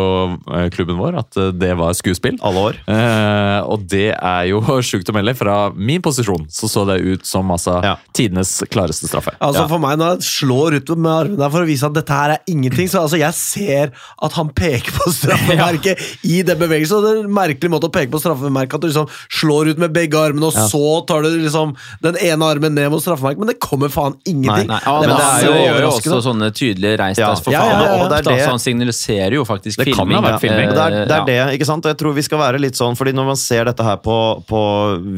eh, 0.53 0.67
klubben 0.75 0.99
vår 1.01 1.15
at 1.23 1.39
eh, 1.41 1.49
det 1.57 1.71
var 1.81 1.95
skuespill. 1.97 2.37
Alle 2.45 2.65
år. 2.69 2.79
Eh, 2.85 3.61
og 3.65 3.87
det 3.89 4.11
er 4.13 4.49
jo 4.51 4.61
sjukt 4.85 5.09
å 5.09 5.15
melde. 5.17 5.33
Fra 5.39 5.55
min 5.73 6.03
posisjon 6.05 6.45
så 6.53 6.69
så 6.69 6.85
det 6.91 6.99
ut 7.01 7.25
som 7.29 7.49
altså, 7.55 7.79
Ja. 7.87 7.95
tidenes 8.13 8.59
klareste 8.73 9.09
straffe. 9.09 9.33
Altså 9.41 9.63
Ja. 9.65 9.69
For 9.73 9.81
meg, 9.81 9.97
når 10.03 10.11
han 10.19 10.27
slår 10.27 10.77
ut 10.81 10.93
med 10.99 11.13
armene 11.13 11.49
for 11.55 11.65
å 11.65 11.69
vise 11.71 11.89
at 11.89 11.97
dette 11.97 12.13
her 12.13 12.35
er 12.35 12.43
ingenting 12.51 12.91
Så 12.93 13.01
altså 13.01 13.17
jeg 13.21 13.33
ser 13.39 13.93
at 14.23 14.37
han 14.37 14.51
peker 14.53 14.93
på 14.93 15.09
straffemerket 15.17 16.03
i 16.29 16.43
den 16.45 16.61
bevegelsen. 16.61 16.99
Og 16.99 17.07
det 17.07 17.15
er 17.15 17.23
en 17.25 17.33
merkelig 17.41 17.73
måte 17.73 17.89
å 17.89 17.95
peke 17.95 18.13
på 18.13 18.21
straffemerket 18.21 18.77
at 18.77 18.85
du 18.85 18.91
liksom 18.91 19.09
slår 19.33 19.73
ut 19.73 19.81
med 19.81 19.95
begge 19.97 20.21
armene, 20.21 20.51
og 20.51 20.69
så 20.69 20.85
tar 21.09 21.25
du 21.25 21.31
liksom 21.41 21.73
den 22.05 22.21
ene 22.21 22.53
armen 22.53 22.77
ned 22.77 22.93
mot 22.93 23.01
straffemerket, 23.01 23.41
men 23.41 23.53
det 23.55 23.59
kommer 23.65 23.89
faen 23.93 24.19
ingenting. 24.29 24.69
Nei, 24.69 24.81
ja, 24.85 24.95
det 25.01 25.09
men 25.09 25.17
det 25.17 25.27
er 25.31 25.47
jo, 25.47 25.53
det 25.57 25.65
gjør 25.65 25.81
jo 25.87 25.91
også 25.97 26.21
sånne 26.29 26.51
tydelige 26.53 26.82
reis 27.01 27.19
Ja. 27.19 27.29
deg 27.33 27.43
for 27.45 27.53
faen 27.53 27.55
ja, 27.55 27.65
ja, 27.67 27.79
ja. 27.83 27.93
opp, 27.95 28.03
Og 28.03 28.11
det 28.11 28.19
er 28.19 28.23
da, 28.29 28.37
så 28.45 28.51
han 28.51 28.63
signaliserer 28.63 29.35
jo 29.39 29.45
faktisk 29.49 29.79
Det 29.83 29.87
kan 29.95 30.03
filming. 30.07 30.17
ha 30.19 30.23
vært 30.33 30.41
filming. 30.45 30.69
Og 30.69 30.75
det 30.75 30.83
er, 30.83 30.91
det 31.07 31.17
er 31.17 31.21
Eh, 31.23 31.27
det, 31.51 31.59
ikke 31.61 31.67
sant? 31.69 31.85
Jeg 31.85 31.97
tror 32.01 32.13
vi 32.17 32.23
skal 32.27 32.39
være 32.43 32.61
litt 32.61 32.75
sånn, 32.79 32.97
fordi 32.99 33.13
når 33.15 33.27
man 33.33 33.37
ser 33.37 33.65
dette 33.71 33.83
her 33.87 33.97
på, 34.03 34.17
på 34.49 34.61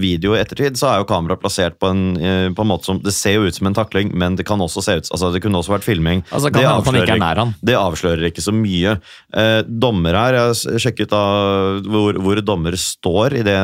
video 0.01 0.35
i 0.35 0.41
ettertid, 0.43 0.77
så 0.81 0.93
er 0.93 0.99
jo 1.03 1.09
kameraet 1.09 1.41
plassert 1.43 1.79
på 1.81 1.91
en, 1.91 2.03
eh, 2.21 2.49
på 2.55 2.61
en 2.65 2.69
måte 2.71 2.85
som 2.85 2.99
Det 3.03 3.13
ser 3.15 3.35
jo 3.39 3.47
ut 3.49 3.55
som 3.55 3.67
en 3.67 3.75
takling, 3.75 4.13
men 4.15 4.37
det 4.37 4.47
kan 4.47 4.59
også 4.61 4.83
se 4.85 4.97
ut 5.01 5.09
altså 5.11 5.33
Det 5.33 5.43
kunne 5.43 5.59
også 5.63 5.73
vært 5.75 5.85
filming. 5.87 6.23
Altså, 6.31 6.51
kan 6.53 6.63
det, 6.63 6.69
avslører, 6.69 6.85
han 6.85 6.95
ikke 6.95 7.03
er 7.03 7.15
avslører, 7.15 7.23
nær 7.25 7.37
han. 7.45 7.55
det 7.65 7.75
avslører 7.81 8.25
ikke 8.31 8.43
så 8.45 8.53
mye. 8.55 8.97
Eh, 9.35 9.63
dommer 9.69 10.15
her, 10.15 10.35
jeg 10.35 10.47
har 10.75 10.79
sjekket 10.85 11.11
da 11.11 11.23
hvor, 11.89 12.13
hvor 12.21 12.41
dommer 12.45 12.77
står 12.79 13.39
i 13.41 13.43
det, 13.47 13.57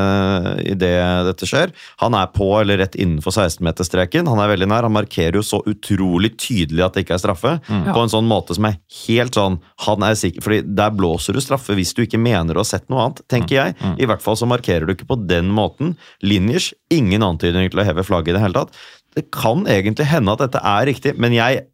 i 0.70 0.74
det 0.74 0.94
dette 1.30 1.46
skjer. 1.48 1.72
Han 2.02 2.14
er 2.14 2.26
på 2.34 2.48
eller 2.60 2.78
rett 2.82 2.96
innenfor 3.00 3.32
16-meterstreken. 3.34 4.28
Han 4.30 4.38
er 4.42 4.50
veldig 4.54 4.68
nær. 4.70 4.86
Han 4.88 4.92
markerer 4.96 5.38
jo 5.38 5.42
så 5.46 5.60
utrolig 5.68 6.32
tydelig 6.40 6.84
at 6.84 6.94
det 6.96 7.04
ikke 7.06 7.16
er 7.18 7.22
straffe. 7.22 7.52
På 7.94 8.04
en 8.04 8.12
sånn 8.12 8.28
måte 8.30 8.56
som 8.56 8.66
er 8.68 8.78
helt 9.06 9.36
sånn 9.36 9.58
Han 9.86 10.04
er 10.06 10.14
sikker, 10.18 10.44
fordi 10.44 10.60
der 10.76 10.92
blåser 10.94 11.36
du 11.36 11.40
straffe 11.44 11.76
hvis 11.78 11.94
du 11.96 12.04
ikke 12.04 12.20
mener 12.20 12.56
å 12.56 12.64
ha 12.64 12.68
sett 12.68 12.88
noe 12.92 13.06
annet, 13.06 13.24
tenker 13.30 13.56
jeg. 13.56 13.76
I 14.00 14.08
hvert 14.10 14.22
fall 14.24 14.36
så 14.36 14.48
markerer 14.50 14.86
du 14.86 14.94
ikke 14.94 15.08
på 15.10 15.20
den 15.30 15.50
måten. 15.54 15.96
Linjers, 16.22 16.72
ingen 16.92 17.24
antydning 17.26 17.70
til 17.70 17.82
å 17.82 17.86
heve 17.86 18.04
flagget 18.06 18.34
i 18.34 18.38
det 18.38 18.44
hele 18.44 18.62
tatt. 18.62 18.80
Det 19.16 19.26
kan 19.34 19.64
egentlig 19.66 20.06
hende 20.06 20.36
at 20.36 20.44
dette 20.44 20.60
er 20.62 20.86
riktig, 20.86 21.16
men 21.18 21.34
jeg 21.34 21.64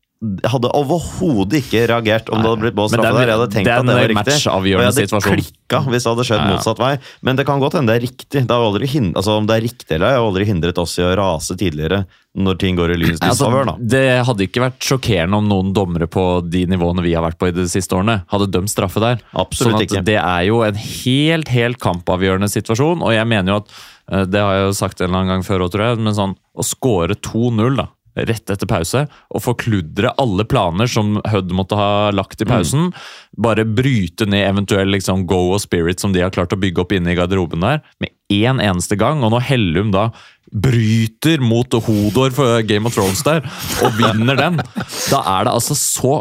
hadde 0.49 0.71
overhodet 0.73 1.59
ikke 1.61 1.83
reagert 1.91 2.31
om 2.33 2.41
det 2.41 2.49
hadde 2.49 2.62
blitt 2.62 2.79
er 2.81 2.89
straffe 2.89 3.11
der. 3.19 3.29
Jeg 3.29 3.37
hadde 3.37 3.49
tenkt 3.53 3.69
det 3.69 3.75
at 3.75 3.85
det 3.85 3.97
var 3.97 4.09
riktig. 4.12 4.37
Og 4.49 4.69
jeg 4.71 4.87
hadde 4.87 5.21
klikka 5.27 5.81
hvis 5.85 6.07
det 6.07 6.12
hadde 6.12 6.25
skjedd 6.25 6.41
Ja, 6.41 6.47
ja. 6.47 6.55
motsatt 6.55 6.81
vei. 6.81 6.93
Men 7.29 7.37
det 7.37 7.45
kan 7.49 7.61
godt 7.61 7.77
hende 7.77 7.93
det 7.93 7.99
er 8.01 8.07
riktig. 8.07 8.43
Det 8.47 8.49
har 8.49 8.64
aldri 8.64 8.89
hindret, 8.89 9.19
altså, 9.21 9.35
om 9.37 9.49
det 9.49 9.59
er 9.59 9.67
riktig 9.67 9.93
eller 9.99 10.09
ei, 10.09 10.17
har 10.17 10.25
aldri 10.25 10.47
hindret 10.49 10.81
oss 10.81 10.95
i 10.97 11.05
å 11.05 11.11
rase 11.21 11.57
tidligere 11.61 12.07
når 12.37 12.59
ting 12.61 12.77
går 12.77 12.95
i 12.95 12.99
lynets 13.01 13.21
Altså, 13.21 13.45
disfavør. 13.45 13.69
Altså, 13.75 13.89
det 13.93 14.05
hadde 14.29 14.47
ikke 14.49 14.62
vært 14.64 14.89
sjokkerende 14.89 15.41
om 15.41 15.51
noen 15.53 15.75
dommere 15.77 16.09
på 16.09 16.25
de 16.49 16.64
nivåene 16.73 17.05
vi 17.05 17.12
har 17.17 17.25
vært 17.25 17.39
på 17.41 17.51
i 17.51 17.55
de 17.57 17.67
siste 17.69 17.97
årene, 17.97 18.23
hadde 18.33 18.49
dømt 18.53 18.73
straffe 18.73 19.03
der. 19.05 19.21
Absolutt 19.37 19.77
sånn 19.77 19.81
at 19.81 19.87
ikke. 19.89 20.05
Det 20.09 20.19
er 20.21 20.47
jo 20.49 20.62
en 20.64 20.81
helt, 20.81 21.53
helt 21.53 21.81
kampavgjørende 21.83 22.49
situasjon, 22.53 23.05
og 23.05 23.12
jeg 23.17 23.29
mener 23.29 23.53
jo 23.53 23.61
at 23.62 23.77
eh, 23.77 24.25
Det 24.29 24.41
har 24.45 24.59
jeg 24.59 24.67
jo 24.69 24.77
sagt 24.81 25.01
en 25.01 25.09
eller 25.11 25.23
annen 25.23 25.35
gang 25.37 25.47
før 25.49 25.64
òg, 25.67 25.73
tror 25.77 25.87
jeg, 25.91 26.01
men 26.09 26.17
sånn 26.17 26.37
å 26.57 26.64
score 26.64 27.17
2-0 27.21 27.81
da, 27.81 27.89
rett 28.17 28.51
etter 28.53 28.69
pause, 28.69 29.05
og 29.29 29.45
forkludre 29.45 30.14
alle 30.21 30.47
planer 30.49 30.89
som 30.91 31.19
Hødd 31.29 31.53
måtte 31.57 31.79
ha 31.79 32.12
lagt 32.14 32.41
i 32.41 32.49
pausen, 32.49 32.91
bare 33.37 33.67
bryte 33.69 34.29
ned 34.29 34.47
eventuell 34.47 34.89
liksom, 34.95 35.27
go 35.29 35.53
og 35.53 35.61
spirit 35.64 36.01
som 36.01 36.14
de 36.14 36.25
har 36.25 36.33
klart 36.35 36.55
å 36.57 36.61
bygge 36.61 36.85
opp 36.85 36.95
inne 36.97 37.12
i 37.12 37.19
garderoben 37.19 37.64
der, 37.64 37.83
med 38.01 38.14
én 38.33 38.62
eneste 38.62 38.99
gang. 38.99 39.23
Og 39.25 39.35
når 39.35 39.45
Hellum 39.51 39.93
da 39.95 40.09
bryter 40.53 41.43
mot 41.43 41.75
Hodor 41.87 42.33
for 42.35 42.62
Game 42.67 42.89
of 42.89 42.97
Thrones 42.97 43.23
der, 43.27 43.45
og 43.85 44.01
vinner 44.01 44.39
den, 44.39 44.62
da 45.11 45.21
er 45.37 45.47
det 45.47 45.59
altså 45.59 45.77
så 45.79 46.17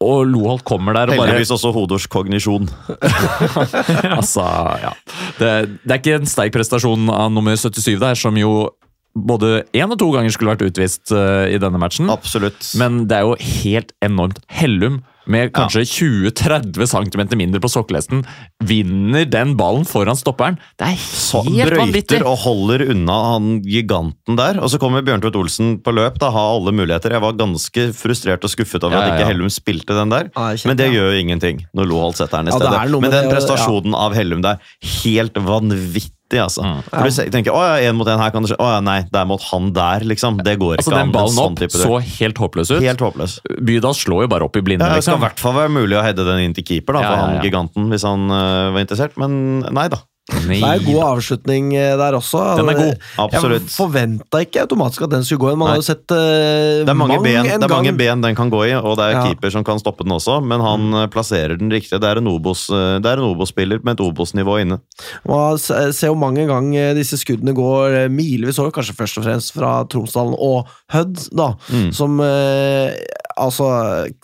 og 0.00 0.22
Loholt 0.24 0.64
kommer 0.64 0.96
der 0.96 1.10
og 1.12 1.18
bare 1.18 1.28
Heldigvis 1.28 1.52
også 1.52 1.74
Hodors 1.76 2.06
kognisjon. 2.08 2.68
Altså, 4.16 4.44
ja. 4.80 4.92
Det, 5.36 5.50
det 5.84 5.92
er 5.92 5.98
ikke 5.98 6.16
en 6.16 6.28
sterk 6.28 6.54
prestasjon 6.54 7.10
av 7.12 7.28
nummer 7.32 7.56
77 7.58 7.98
der, 8.00 8.16
som 8.16 8.36
jo 8.40 8.70
både 9.14 9.64
én 9.76 9.90
og 9.90 9.98
to 10.00 10.10
ganger 10.14 10.34
skulle 10.34 10.54
vært 10.54 10.68
utvist 10.70 11.12
uh, 11.14 11.46
i 11.50 11.58
denne 11.60 11.80
matchen. 11.82 12.10
Absolutt. 12.12 12.72
Men 12.78 13.04
det 13.10 13.20
er 13.20 13.26
jo 13.26 13.38
helt 13.62 13.94
enormt. 14.04 14.42
Hellum, 14.60 15.00
med 15.30 15.52
kanskje 15.54 15.84
20-30 15.86 16.88
cm 16.90 17.22
mindre 17.38 17.60
på 17.62 17.70
sokkelesten, 17.70 18.22
vinner 18.66 19.26
den 19.30 19.54
ballen 19.58 19.84
foran 19.86 20.18
stopperen. 20.18 20.58
Det 20.80 20.88
er 20.88 20.96
helt 20.96 21.50
helt 21.54 21.76
vanvittig! 21.78 22.18
brøyter 22.18 22.26
og 22.26 22.38
holder 22.44 22.84
unna 22.90 23.18
han 23.28 23.50
giganten 23.62 24.38
der. 24.40 24.60
Og 24.62 24.72
så 24.72 24.80
kommer 24.82 25.04
Bjørntvedt 25.06 25.38
Olsen 25.38 25.76
på 25.84 25.94
løp, 25.94 26.18
da, 26.22 26.32
har 26.34 26.54
alle 26.56 26.74
muligheter. 26.74 27.14
Jeg 27.14 27.24
var 27.24 27.36
ganske 27.38 27.90
frustrert 27.96 28.46
og 28.46 28.54
skuffet 28.54 28.86
over 28.86 28.96
Ja, 28.96 29.02
ja, 29.02 29.10
at 29.12 29.20
ikke. 29.20 29.32
Hellum 29.32 29.52
spilte 29.54 29.98
den 29.98 30.14
der. 30.14 30.30
Ja, 30.34 30.50
jeg 30.54 30.66
Men 30.70 30.80
det 30.80 30.90
ja. 30.90 30.96
gjør 30.98 31.12
jo 31.12 31.26
ingenting 31.26 31.66
når 31.76 31.92
Loholt 31.92 32.20
setter 32.20 32.40
den 32.40 32.50
i 32.50 32.56
stedet. 32.56 33.02
Men 33.04 33.14
den 33.14 33.30
prestasjonen 33.30 33.98
av 33.98 34.16
Hellum 34.18 34.42
der, 34.46 34.58
helt 35.02 35.38
vanvittig. 35.38 36.14
Altså. 36.38 36.62
Mm. 36.62 36.82
For 36.86 37.10
du 37.10 37.32
tenker 37.34 37.56
å 37.56 37.62
ja, 37.64 37.90
én 37.90 37.96
mot 37.98 38.06
én 38.06 38.20
her 38.20 38.30
kan 38.34 38.44
det 38.44 38.52
skje. 38.52 38.58
Å 38.62 38.68
ja, 38.76 38.80
nei, 38.84 39.00
det 39.10 39.18
er 39.18 39.26
mot 39.26 39.42
han 39.50 39.72
der, 39.74 40.06
liksom. 40.06 40.38
Det 40.46 40.54
går 40.60 40.76
Altså, 40.78 40.92
ikke 40.92 41.00
den 41.00 41.14
ballen 41.16 41.34
sånn 41.34 41.56
opp 41.58 41.74
sånn 41.74 41.82
så 41.88 41.98
helt 42.20 42.42
håpløs 42.44 42.70
ut. 42.70 42.84
Helt 42.84 43.02
håpløs. 43.02 43.38
Bydal 43.58 43.96
slår 43.98 44.26
jo 44.26 44.30
bare 44.36 44.46
opp 44.46 44.60
i 44.60 44.64
blinde. 44.64 44.86
Ja, 44.86 45.00
det 45.00 45.02
skal 45.02 45.16
i 45.16 45.18
liksom. 45.18 45.24
hvert 45.26 45.42
fall 45.42 45.56
være 45.58 45.74
mulig 45.74 45.98
å 45.98 46.04
heade 46.06 46.26
den 46.28 46.44
inn 46.46 46.54
til 46.56 46.66
keeper, 46.68 47.00
da, 47.00 47.02
Ja, 47.02 47.10
for 47.10 47.18
ja, 47.18 47.26
han 47.26 47.48
giganten, 47.48 47.90
hvis 47.90 48.06
han 48.06 48.30
uh, 48.30 48.70
var 48.76 48.84
interessert. 48.84 49.18
Men 49.20 49.64
nei 49.66 49.88
da. 49.92 50.04
Det 50.30 50.58
er 50.58 50.80
en 50.80 50.86
god 50.86 51.02
avslutning 51.08 51.72
eh, 51.76 51.94
der 52.00 52.16
også. 52.18 52.42
Den 52.60 52.70
er 52.72 52.78
god, 52.78 53.06
absolutt. 53.26 53.66
Jeg 53.68 53.74
forventa 53.76 54.42
ikke 54.44 54.64
automatisk 54.64 55.06
at 55.06 55.14
den 55.14 55.26
skulle 55.26 55.44
gå 55.44 55.52
inn. 55.52 55.60
Man 55.60 55.70
Nei. 55.70 55.76
har 55.76 55.82
jo 55.82 55.86
sett 55.86 56.14
uh, 56.14 56.84
Det 56.86 56.92
er 56.92 56.98
mange, 56.98 57.18
mang 57.18 57.26
ben, 57.26 57.40
en 57.42 57.62
det 57.62 57.68
er 57.68 57.74
mange 57.74 57.94
ben 57.98 58.24
den 58.24 58.38
kan 58.38 58.52
gå 58.52 58.64
i, 58.68 58.74
og 58.78 58.96
det 59.00 59.08
er 59.08 59.16
Ja. 59.18 59.24
keeper 59.26 59.52
som 59.52 59.66
kan 59.66 59.80
stoppe 59.82 60.06
den 60.06 60.14
også, 60.14 60.38
men 60.44 60.62
han 60.64 60.86
mm. 60.94 61.00
plasserer 61.12 61.58
den 61.60 61.72
riktig. 61.72 62.00
Det 62.00 62.08
er 62.08 62.20
en 62.20 62.30
Obos-spiller 62.30 63.82
med 63.84 63.98
et 63.98 64.04
Obos-nivå 64.04 64.60
inne. 64.62 64.80
Man 65.28 65.58
ser 65.58 66.10
jo 66.10 66.18
mange 66.18 66.46
ganger 66.48 66.94
disse 66.96 67.18
skuddene 67.20 67.54
går 67.56 68.04
eh, 68.04 68.10
milevis 68.12 68.60
over, 68.62 68.72
kanskje 68.74 68.96
først 68.98 69.20
og 69.20 69.26
fremst 69.26 69.54
fra 69.56 69.72
Tromsdalen 69.90 70.36
og 70.38 70.70
Hødd, 70.94 71.28
da. 71.36 71.52
Mm. 71.70 71.90
Som 71.96 72.20
eh, 72.24 72.94
Altså, 73.36 73.66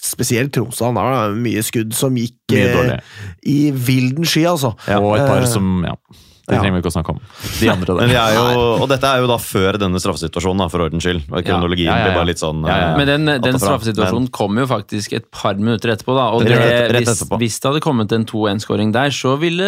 spesielt 0.03 0.53
Tromsø. 0.55 0.93
var 0.95 1.31
det 1.31 1.43
mye 1.45 1.63
skudd 1.63 1.93
som 1.95 2.17
gikk 2.17 2.55
eh, 2.57 2.97
i 3.47 3.71
vilden 3.71 4.25
sky, 4.25 4.47
altså. 4.47 4.73
Og 4.99 5.17
et 5.17 5.27
par 5.27 5.43
Eh, 5.43 5.47
som 5.51 5.85
ja. 5.85 5.95
De 6.47 6.55
Ja. 6.55 6.61
trenger 6.63 6.77
vi 6.77 6.83
ikke 6.83 6.93
å 6.93 6.95
snakke 6.95 7.11
om. 7.11 7.21
De 7.61 7.69
andre 7.69 7.95
Men 7.97 8.09
der. 8.09 8.17
er 8.17 8.35
jo, 8.35 8.61
og 8.83 8.89
dette 8.89 9.03
er 9.05 9.19
jo 9.19 9.27
da 9.27 9.37
før 9.43 9.79
denne 9.83 9.99
straffesituasjonen, 9.99 10.59
da, 10.63 10.69
for 10.69 10.79
ordens 10.85 11.03
skyld. 11.03 11.25
Kronologien 11.43 11.87
Ja, 11.91 11.97
ja, 11.97 11.99
ja. 11.99 12.05
blir 12.07 12.15
bare 12.21 12.27
litt 12.31 12.39
sånn 12.39 12.61
Ja, 12.67 12.77
ja. 12.77 12.93
eh, 12.93 12.97
Men 12.97 13.07
den, 13.07 13.43
den 13.43 13.59
straffesituasjonen 13.59 14.31
kom 14.31 14.57
jo 14.57 14.67
faktisk 14.71 15.13
et 15.13 15.31
par 15.33 15.55
minutter 15.55 15.91
etterpå. 15.91 16.15
da, 16.15 16.31
og 16.31 16.45
det, 16.45 16.55
rett, 16.55 16.93
rett 16.93 17.03
hvis, 17.03 17.11
etterpå. 17.23 17.39
hvis 17.41 17.59
det 17.61 17.67
hadde 17.73 17.81
kommet 17.83 18.13
en 18.13 18.25
2-1-skåring 18.25 18.93
der, 18.93 19.11
så 19.11 19.37
ville 19.39 19.67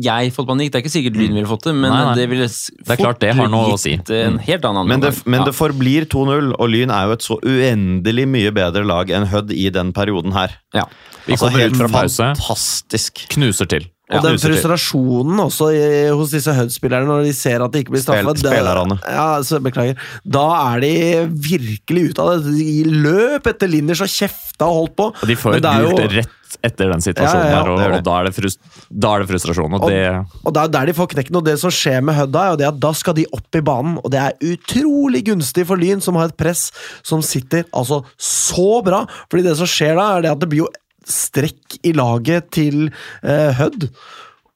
jeg 0.00 0.32
fått 0.32 0.46
panikk. 0.46 0.70
Det 0.70 0.78
er 0.78 0.84
ikke 0.86 0.94
sikkert 0.94 1.16
Lyn 1.18 1.34
ville 1.34 1.46
fått 1.50 1.64
det, 1.66 1.74
men 1.74 1.90
Nei, 1.90 2.04
nei. 2.04 2.14
det 2.14 2.28
ville 2.30 2.46
Det 2.46 2.90
er 2.94 2.96
klart 3.02 3.18
det 3.18 3.34
har 3.34 3.48
noe 3.48 3.74
å 3.74 3.78
si. 3.78 3.94
en 3.94 4.38
helt 4.38 4.62
annen 4.64 4.86
Men 4.86 5.00
det, 5.00 5.26
men 5.26 5.40
Ja. 5.40 5.46
det 5.46 5.54
forblir 5.54 6.06
2-0, 6.06 6.54
og 6.58 6.68
Lyn 6.70 6.90
er 6.90 7.06
jo 7.06 7.12
et 7.12 7.22
så 7.22 7.40
uendelig 7.42 8.28
mye 8.28 8.50
bedre 8.54 8.84
lag 8.86 9.10
enn 9.10 9.26
Hødd 9.26 9.50
i 9.50 9.68
den 9.70 9.92
perioden 9.92 10.32
her. 10.32 10.50
Ja. 10.72 10.84
Vi 11.26 11.34
kommer 11.36 11.66
ut 11.66 11.76
fra 11.76 11.88
pause. 11.88 12.34
fantastisk. 12.36 13.26
Knuser 13.30 13.66
til. 13.66 13.86
Og 14.12 14.20
den 14.20 14.34
usikker. 14.36 14.52
frustrasjonen 14.60 15.38
også 15.46 15.70
i, 15.72 15.84
hos 16.12 16.30
disse 16.34 16.52
Hud-spillerne 16.52 17.08
når 17.08 17.22
de 17.24 17.32
ser 17.32 17.62
at 17.64 17.72
de 17.72 17.80
ikke 17.80 17.94
blir 17.94 18.02
straffa 18.04 18.34
Spil- 18.36 18.50
spillerne. 18.52 18.98
Ja, 19.08 19.28
så 19.42 19.60
beklager. 19.64 19.96
Da 20.28 20.42
er 20.74 20.80
de 20.84 20.90
virkelig 21.32 22.10
ute 22.12 22.20
av 22.26 22.34
det. 22.44 22.52
De 22.58 22.84
løp 22.84 23.48
etter 23.48 23.70
linjer 23.72 23.96
så 24.02 24.04
kjefta 24.10 24.68
og 24.68 24.76
holdt 24.82 24.96
på. 25.00 25.06
Og 25.22 25.26
de 25.32 25.36
får 25.40 25.56
jo- 25.56 25.88
gult 25.88 26.04
rett 26.18 26.40
etter 26.62 26.92
den 26.92 27.00
situasjonen 27.02 27.48
Ja, 27.48 27.48
ja, 27.48 27.56
ja, 27.56 27.62
der, 27.64 27.70
og, 27.72 27.78
det. 27.80 27.86
og 27.96 28.04
da, 28.04 28.12
er 28.20 28.24
det 28.28 28.34
frust, 28.36 28.60
da 28.92 29.14
er 29.16 29.24
det 29.24 29.28
frustrasjon. 29.32 29.72
Og 29.74 29.82
Og, 29.82 29.90
det 29.90 30.04
og 30.44 30.52
det 30.54 30.62
er 30.62 30.68
der 30.76 30.86
de 30.86 30.92
får 31.00 31.08
knekken, 31.16 31.36
og 31.40 31.44
det 31.48 31.56
som 31.64 31.70
skjer 31.74 32.04
med 32.04 32.14
Hud, 32.14 32.36
er 32.36 32.68
at 32.68 32.78
da 32.84 32.92
skal 32.92 33.14
de 33.16 33.24
opp 33.32 33.56
i 33.56 33.64
banen. 33.64 33.96
Og 34.04 34.10
det 34.12 34.20
er 34.20 34.36
utrolig 34.52 35.24
gunstig 35.26 35.64
for 35.66 35.76
Lyn, 35.80 36.00
som 36.04 36.14
har 36.20 36.28
et 36.28 36.36
press 36.36 36.70
som 37.02 37.22
sitter 37.24 37.64
altså 37.74 38.04
så 38.20 38.82
bra. 38.84 39.06
Fordi 39.32 39.42
det 39.48 39.56
som 39.56 39.66
skjer 39.66 39.96
da, 39.96 40.18
er 40.18 40.22
det 40.28 40.30
at 40.36 40.44
det 40.44 40.48
blir 40.52 40.66
jo 40.68 40.68
strekk 41.08 41.80
i 41.84 41.92
laget 41.96 42.50
til 42.56 42.86
eh, 43.22 43.50
Hødd. 43.58 43.88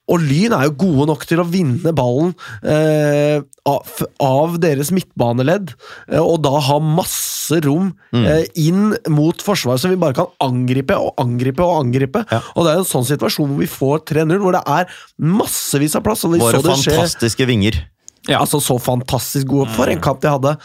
Og 0.09 0.23
Lyn 0.25 0.55
er 0.57 0.63
jo 0.71 0.77
gode 0.81 1.05
nok 1.11 1.27
til 1.29 1.43
å 1.43 1.45
vinne 1.45 1.91
ballen 1.93 2.31
eh, 2.65 3.43
av, 3.69 3.91
av 4.25 4.55
deres 4.63 4.89
midtbaneledd, 4.97 5.75
eh, 6.09 6.23
og 6.23 6.39
da 6.47 6.55
ha 6.71 6.79
masse 6.81 7.59
rom 7.65 7.91
Mm. 8.09 8.25
eh, 8.25 8.47
inn 8.57 8.95
mot 9.13 9.37
forsvaret, 9.45 9.83
så 9.83 9.91
vi 9.93 9.99
bare 10.01 10.17
kan 10.17 10.31
angripe 10.41 10.97
og 10.97 11.13
angripe 11.21 11.61
og 11.61 11.83
angripe. 11.83 12.23
Og 12.57 12.65
det 12.65 12.73
er 12.73 12.81
en 12.81 12.89
sånn 12.89 13.05
situasjon 13.05 13.51
hvor 13.53 13.61
vi 13.61 13.69
får 13.69 14.01
3-0, 14.09 14.41
hvor 14.41 14.57
det 14.57 14.63
er 14.65 14.89
massevis 15.21 15.97
av 15.97 16.07
plass. 16.09 16.25
Våre 16.25 16.63
fantastiske 16.65 17.45
vinger. 17.49 17.83
Ja, 18.29 18.41
altså 18.41 18.61
Så 18.65 18.79
fantastisk 18.81 19.47
gode. 19.53 19.69
For 19.77 19.89
en 19.93 20.01
kamp 20.01 20.21
de 20.25 20.33
hadde! 20.33 20.57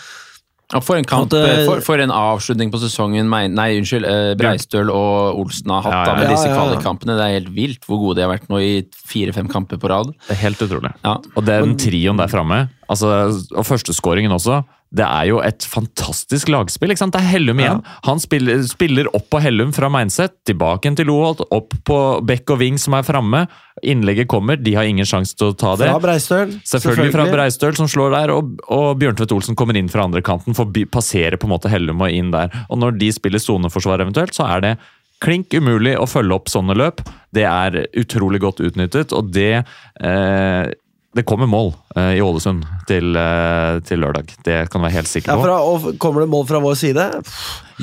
Ja, 0.71 0.79
for, 0.81 0.97
en 0.97 1.05
kamp, 1.05 1.33
eh, 1.37 1.65
for, 1.67 1.81
for 1.85 2.01
en 2.01 2.11
avslutning 2.13 2.71
på 2.73 2.79
sesongen 2.81 3.27
Nei, 3.29 3.67
unnskyld. 3.77 4.07
Eh, 4.09 4.29
Breistøl 4.39 4.89
og 4.89 5.41
Olsen 5.41 5.73
har 5.73 5.83
hatt 5.85 5.93
Ja, 5.93 5.99
ja, 5.99 6.05
da 6.07 6.15
med 6.17 6.31
disse 6.31 6.47
Ja, 6.47 6.53
ja, 6.53 6.55
ja. 6.55 6.61
kvalikkampene. 6.61 7.17
Det 7.19 7.25
er 7.25 7.35
helt 7.35 7.51
vilt 7.53 7.89
hvor 7.89 7.99
gode 8.01 8.17
de 8.17 8.25
har 8.25 8.31
vært 8.31 8.47
nå 8.49 8.61
i 8.63 8.71
fire-fem 9.11 9.51
kamper 9.51 9.81
på 9.81 9.91
rad. 9.91 10.13
Det 10.29 10.37
er 10.37 10.41
helt 10.45 10.63
utrolig. 10.65 10.93
Ja. 11.03 11.17
Og 11.35 11.45
den 11.45 11.75
trioen 11.81 12.21
der 12.21 12.31
framme, 12.31 12.63
altså, 12.87 13.11
og 13.53 13.67
førsteskåringen 13.67 14.33
også, 14.33 14.63
det 14.93 15.05
er 15.05 15.27
jo 15.31 15.39
et 15.41 15.65
fantastisk 15.65 16.51
lagspill. 16.53 16.93
ikke 16.93 17.01
sant? 17.01 17.15
Det 17.15 17.23
er 17.23 17.31
Hellum 17.31 17.61
igjen. 17.61 17.81
Han 18.05 18.21
spiller, 18.21 18.61
spiller 18.69 19.09
opp 19.17 19.25
på 19.33 19.41
Hellum 19.41 19.71
fra 19.73 19.89
Meinset, 19.89 20.35
tilbake 20.45 20.91
til 20.93 21.09
Loholt, 21.09 21.41
opp 21.49 21.73
på 21.87 21.99
Beck 22.27 22.53
og 22.53 22.61
Ving 22.61 22.77
som 22.81 22.93
er 22.99 23.07
framme. 23.07 23.45
Innlegget 23.81 24.29
kommer, 24.29 24.59
de 24.61 24.75
har 24.77 24.85
ingen 24.85 25.07
sjanse 25.09 25.33
til 25.39 25.49
å 25.49 25.57
ta 25.57 25.73
det. 25.79 25.89
Fra 25.89 26.03
Breistøl. 26.03 26.53
Selvfølgelig 26.69 27.15
fra 27.15 27.25
Breistøl, 27.31 27.77
som 27.79 27.89
slår 27.89 28.13
der, 28.13 28.35
og, 28.35 28.53
og 28.69 28.91
Bjørntvedt 29.01 29.33
Olsen 29.33 29.57
kommer 29.57 29.79
inn 29.79 29.89
fra 29.89 30.05
andre 30.05 30.21
kanten, 30.25 30.53
for 30.53 30.69
å 30.69 30.85
passere 30.93 31.41
på 31.41 31.49
en 31.49 31.55
måte 31.55 31.73
Hellum 31.73 32.05
og 32.05 32.13
inn 32.13 32.29
der. 32.35 32.53
Og 32.69 32.77
når 32.83 32.99
de 33.01 33.09
spiller 33.15 33.41
soneforsvar 33.41 34.05
eventuelt, 34.05 34.37
så 34.37 34.45
er 34.53 34.67
det 34.67 34.75
klink 35.23 35.53
umulig 35.55 35.95
å 35.97 36.05
følge 36.09 36.35
opp 36.35 36.51
sånne 36.51 36.75
løp. 36.77 37.01
Det 37.33 37.45
er 37.47 37.85
utrolig 37.97 38.43
godt 38.43 38.61
utnyttet, 38.61 39.13
og 39.15 39.31
det 39.33 39.63
eh, 39.63 40.65
det 41.13 41.23
kommer 41.29 41.45
mål 41.49 41.73
eh, 41.95 42.15
i 42.17 42.21
Ålesund 42.25 42.63
til, 42.89 43.15
eh, 43.15 43.79
til 43.85 44.01
lørdag. 44.01 44.31
Det 44.45 44.69
kan 44.71 44.81
du 44.81 44.87
være 44.87 44.97
helt 44.97 45.11
sikker 45.11 45.31
Ja, 45.31 45.35
på. 45.37 45.43
fra, 45.45 45.57
og 45.61 45.99
kommer 46.01 46.21
det 46.25 46.29
mål 46.33 46.47
fra 46.49 46.59
vår 46.63 46.75
side, 46.79 47.05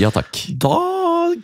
Ja 0.00 0.10
takk. 0.14 0.40
da 0.58 0.74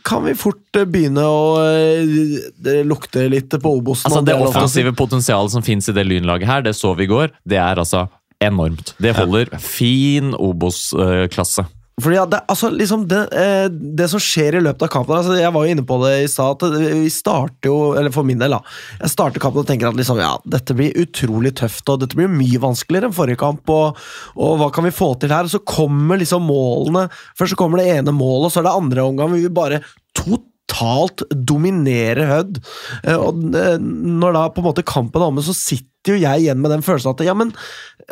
kan 0.02 0.24
vi 0.26 0.34
fort 0.34 0.74
eh, 0.80 0.84
begynne 0.84 1.22
å 1.22 1.62
eh, 1.62 2.82
lukte 2.84 3.28
litt 3.30 3.50
på 3.54 3.76
Obosen. 3.78 4.10
Altså 4.10 4.24
Det 4.26 4.34
offensive 4.34 4.92
potensialet 4.98 5.52
som 5.54 5.62
fins 5.62 5.88
i 5.88 5.94
det 5.94 6.06
lynlaget 6.08 6.46
her, 6.50 6.62
det 6.66 6.74
så 6.74 6.94
vi 6.98 7.06
i 7.06 7.10
går, 7.12 7.30
det 7.46 7.58
er 7.62 7.78
altså 7.78 8.08
enormt. 8.42 8.94
Det 9.00 9.14
holder 9.16 9.54
fin 9.62 10.34
Obos-klasse. 10.34 11.64
Fordi 11.96 12.18
ja, 12.18 12.26
det, 12.28 12.42
altså, 12.52 12.68
liksom 12.68 13.06
det, 13.08 13.22
eh, 13.32 13.66
det 13.72 14.10
som 14.12 14.20
skjer 14.20 14.58
i 14.58 14.60
løpet 14.60 14.84
av 14.84 14.90
kampen 14.92 15.16
altså, 15.16 15.38
Jeg 15.38 15.52
var 15.54 15.64
jo 15.64 15.72
inne 15.72 15.84
på 15.88 15.96
det 16.02 16.10
i 16.26 16.28
stad. 16.28 16.60
Vi 16.76 17.08
starter 17.12 17.70
jo, 17.70 17.76
eller 17.96 18.12
for 18.12 18.26
min 18.28 18.42
del, 18.42 18.52
da. 18.52 18.60
Jeg 19.00 19.14
starter 19.14 19.40
kampen 19.40 19.62
og 19.62 19.70
tenker 19.70 19.88
at 19.88 19.96
liksom, 19.96 20.20
ja, 20.20 20.34
dette 20.44 20.76
blir 20.76 20.92
utrolig 21.00 21.54
tøft, 21.56 21.88
og 21.88 22.02
dette 22.02 22.18
blir 22.18 22.28
mye 22.28 22.60
vanskeligere 22.60 23.08
enn 23.08 23.16
forrige 23.16 23.40
kamp. 23.40 23.64
Og, 23.72 24.02
og 24.36 24.60
hva 24.60 24.68
kan 24.76 24.84
vi 24.84 24.92
få 24.92 25.14
til 25.22 25.32
her? 25.32 25.48
Og 25.48 25.54
så 25.56 25.62
kommer 25.64 26.20
liksom 26.20 26.44
målene. 26.44 27.06
Først 27.38 27.56
så 27.56 27.60
kommer 27.62 27.80
det 27.80 27.88
ene 27.94 28.12
målet, 28.12 28.50
og 28.50 28.52
så 28.52 28.60
er 28.60 28.68
det 28.68 28.76
andre 28.82 29.08
omgang. 29.08 29.32
Vi 29.32 29.46
vil 29.46 29.56
bare 29.56 29.80
totalt 30.20 31.24
dominere 31.48 32.28
Hødd. 32.28 32.60
Eh, 33.06 33.16
Og 33.16 33.56
eh, 33.56 33.80
når 33.80 34.36
da 34.36 34.48
på 34.52 34.60
en 34.60 34.68
måte 34.68 34.84
kampen 34.84 35.22
er 35.24 35.30
omme, 35.30 35.48
så 35.48 35.56
sitter 35.56 35.95
jo 36.14 36.20
jeg 36.22 36.44
igjen 36.46 36.60
med 36.62 36.70
den 36.70 36.82
følelsen 36.86 37.10
at 37.14 37.24
ja, 37.26 37.34
men 37.34 37.50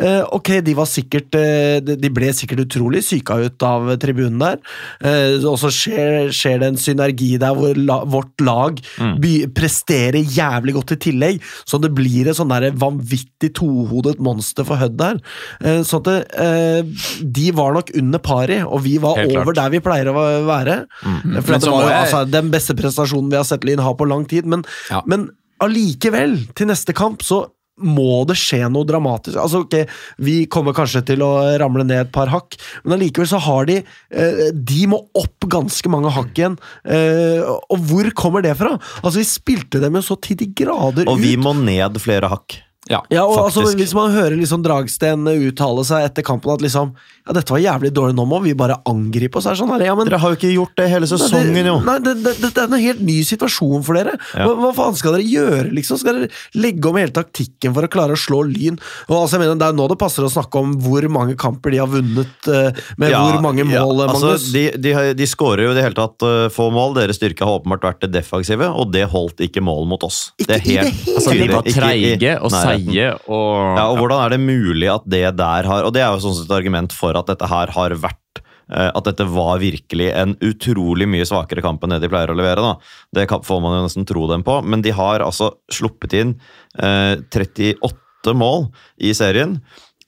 eh, 0.01 0.23
ok, 0.35 0.51
de 0.67 0.75
var 0.75 0.89
sikkert 0.91 1.35
eh, 1.39 1.79
de 1.85 2.11
ble 2.11 2.33
sikkert 2.35 2.65
utrolig 2.67 3.03
syka 3.07 3.37
ut 3.45 3.63
av 3.63 3.93
tribunen 4.03 4.39
der. 4.43 4.59
Eh, 5.05 5.39
og 5.47 5.59
så 5.63 5.71
skjer, 5.71 6.31
skjer 6.35 6.59
det 6.63 6.71
en 6.73 6.81
synergi 6.81 7.35
der 7.43 7.55
hvor 7.55 7.77
la, 7.79 8.01
vårt 8.05 8.41
lag 8.45 8.81
by, 9.21 9.35
presterer 9.55 10.21
jævlig 10.25 10.75
godt 10.79 10.97
i 10.97 11.01
tillegg, 11.09 11.41
så 11.69 11.79
det 11.83 11.93
blir 11.95 12.29
et 12.33 12.37
sånn 12.39 12.53
vanvittig 12.81 13.53
tohodet 13.61 14.19
monster 14.25 14.65
for 14.67 14.81
Hødd 14.81 14.97
der. 14.99 15.21
Eh, 15.63 15.83
så 15.87 16.01
at 16.03 16.09
det, 16.11 16.19
eh, 16.41 16.83
de 17.23 17.51
var 17.55 17.75
nok 17.79 17.93
under 18.01 18.19
pari, 18.19 18.61
og 18.65 18.83
vi 18.85 18.97
var 19.03 19.17
Helt 19.21 19.33
klart. 19.33 19.45
over 19.47 19.55
der 19.61 19.71
vi 19.71 19.81
pleier 19.85 20.11
å 20.11 20.27
være. 20.49 20.81
Mm. 21.05 21.39
For 21.43 21.59
det 21.59 21.71
var 21.71 21.83
jo 21.83 21.89
jeg- 21.89 22.03
altså, 22.05 22.25
den 22.31 22.51
beste 22.51 22.75
prestasjonen 22.75 23.31
vi 23.31 23.37
har 23.37 23.45
sett 23.45 23.65
Lyn 23.65 23.79
ha 23.81 23.93
på 23.95 24.09
lang 24.09 24.25
tid, 24.27 24.45
men, 24.47 24.65
Ja. 24.91 25.03
men 25.07 25.31
allikevel, 25.61 26.39
til 26.55 26.67
neste 26.67 26.93
kamp, 26.97 27.23
så 27.23 27.47
må 27.83 28.21
det 28.29 28.37
skje 28.39 28.69
noe 28.71 28.87
dramatisk. 28.87 29.37
Altså, 29.41 29.65
ok, 29.65 29.89
Vi 30.23 30.47
kommer 30.47 30.73
kanskje 30.77 31.03
til 31.09 31.23
å 31.27 31.31
ramle 31.59 31.83
ned 31.85 32.05
et 32.07 32.13
par 32.15 32.31
hakk, 32.31 32.55
men 32.85 32.97
allikevel 32.99 33.27
så 33.29 33.41
har 33.43 33.67
de 33.67 33.81
eh, 33.83 34.45
De 34.55 34.87
må 34.91 35.01
opp 35.19 35.49
ganske 35.51 35.91
mange 35.91 36.13
hakk 36.15 36.39
igjen. 36.39 36.59
Eh, 36.87 37.43
og 37.45 37.79
hvor 37.91 38.11
kommer 38.15 38.45
det 38.47 38.55
fra? 38.61 38.77
Altså, 39.03 39.19
Vi 39.19 39.27
spilte 39.29 39.81
dem 39.83 39.99
jo 39.99 40.05
så 40.07 40.19
til 40.23 40.39
de 40.41 40.47
grader 40.55 41.09
Og 41.11 41.19
vi 41.19 41.35
ut. 41.35 41.43
må 41.43 41.55
ned 41.59 41.99
flere 42.03 42.31
hakk. 42.31 42.61
Ja. 42.91 43.01
Ja, 43.09 43.25
og 43.25 43.47
altså, 43.47 43.63
faktisk. 43.63 43.79
Hvis 43.81 43.95
man 43.97 44.13
hører 44.13 44.37
liksom 44.37 44.65
Dragsten 44.65 45.25
uttale 45.31 45.85
seg 45.89 46.05
etter 46.05 46.25
kampen 46.27 46.53
at 46.53 46.65
liksom 46.65 46.93
Ja, 47.25 47.33
dette 47.33 47.55
var 47.55 47.63
jævlig 47.63 47.91
dårlig, 47.97 48.13
nå 48.19 48.27
må 48.29 48.43
vi 48.45 48.53
bare 48.53 48.77
angripe 48.89 49.41
oss. 49.41 49.47
her 49.49 49.57
sånn 49.57 49.73
ja, 49.81 49.95
men 49.97 50.09
Dere 50.09 50.21
har 50.21 50.35
jo 50.35 50.37
ikke 50.37 50.53
gjort 50.53 50.75
det 50.77 50.89
hele 50.93 51.09
sesongen, 51.09 51.65
jo. 51.65 51.79
Nei, 51.87 51.97
det, 52.05 52.15
det, 52.21 52.35
det, 52.43 52.51
er 52.53 52.67
en 52.69 52.83
helt 52.83 53.01
ny 53.05 53.17
situasjon 53.25 53.85
for 53.87 53.97
dere. 53.97 54.19
Ja. 54.37 54.45
Hva, 54.51 54.57
hva 54.61 54.73
faen 54.77 54.99
skal 54.99 55.17
dere 55.17 55.25
gjøre? 55.25 55.71
liksom? 55.73 56.01
Skal 56.01 56.21
dere 56.21 56.61
legge 56.61 56.91
om 56.91 56.99
hele 57.01 57.15
taktikken 57.17 57.73
for 57.77 57.87
å 57.87 57.91
klare 57.93 58.19
å 58.19 58.21
slå 58.21 58.43
Lyn? 58.51 58.77
Og 59.09 59.17
altså, 59.17 59.39
jeg 59.39 59.45
mener, 59.45 59.57
Det 59.63 59.71
er 59.71 59.79
nå 59.79 59.89
det 59.89 59.99
passer 60.01 60.27
å 60.27 60.33
snakke 60.33 60.61
om 60.61 60.77
hvor 60.85 61.09
mange 61.13 61.39
kamper 61.41 61.73
de 61.73 61.81
har 61.81 61.89
vunnet 61.91 62.51
eh, 62.53 62.85
med 63.01 63.15
Ja, 63.15 63.25
hvor 63.25 63.41
mange 63.45 63.65
ja, 63.65 63.85
mål, 63.87 64.05
altså, 64.11 64.35
de, 64.53 64.67
de, 64.77 64.95
de 65.17 65.31
skårer 65.31 65.65
jo 65.65 65.73
i 65.73 65.79
det 65.79 65.87
hele 65.87 65.97
tatt 65.97 66.27
uh, 66.27 66.47
få 66.53 66.69
mål. 66.75 66.99
Deres 67.01 67.21
styrke 67.21 67.49
har 67.49 67.63
åpenbart 67.63 67.89
vært 67.89 68.05
det 68.05 68.13
defensive, 68.19 68.69
og 68.69 68.93
det 68.93 69.07
holdt 69.13 69.41
ikke 69.49 69.65
mål 69.65 69.89
mot 69.95 70.05
oss. 70.05 70.27
Ikke 70.37 70.53
det 70.53 70.61
er 70.61 70.65
i 70.65 70.77
det 70.77 70.85
helt 70.85 71.03
hele 71.09 71.15
Altså, 71.15 71.37
de 71.39 71.51
var 71.55 71.69
treige 71.71 72.35
og 72.41 72.53
nærheten. 72.53 72.74
Seige 72.75 73.09
og 73.29 73.79
Ja, 73.79 73.87
og 73.89 74.01
hvordan 74.01 74.21
er 74.25 74.35
det 74.35 74.41
mulig 74.43 74.91
at 74.93 75.07
det 75.09 75.25
der 75.39 75.71
har 75.71 75.87
Og 75.89 75.95
det 75.95 76.03
er 76.05 76.13
jo 76.13 76.23
sånn 76.25 76.37
sett 76.39 76.51
et 76.51 76.59
argument 76.59 76.95
for 76.95 77.17
at 77.19 77.31
dette 77.31 77.49
her 77.51 77.73
har 77.77 77.97
vært 78.03 78.43
eh, 78.43 78.91
at 78.91 79.09
dette 79.09 79.27
var 79.31 79.63
virkelig 79.63 80.11
en 80.13 80.37
utrolig 80.45 81.09
mye 81.11 81.27
svakere 81.29 81.65
kamp 81.65 81.85
enn 81.85 81.97
det 81.97 82.03
de 82.05 82.13
pleier 82.13 82.33
å 82.33 82.39
levere. 82.39 82.63
da. 82.63 82.77
Det 83.15 83.29
får 83.31 83.65
man 83.65 83.79
jo 83.79 83.87
nesten 83.87 84.09
tro 84.09 84.27
dem 84.31 84.45
på, 84.47 84.61
men 84.65 84.85
de 84.85 84.95
har 84.95 85.25
altså 85.25 85.55
sluppet 85.73 86.17
inn 86.21 86.37
eh, 86.79 87.17
38 87.31 88.37
mål 88.37 88.71
i 88.99 89.13
serien. 89.17 89.59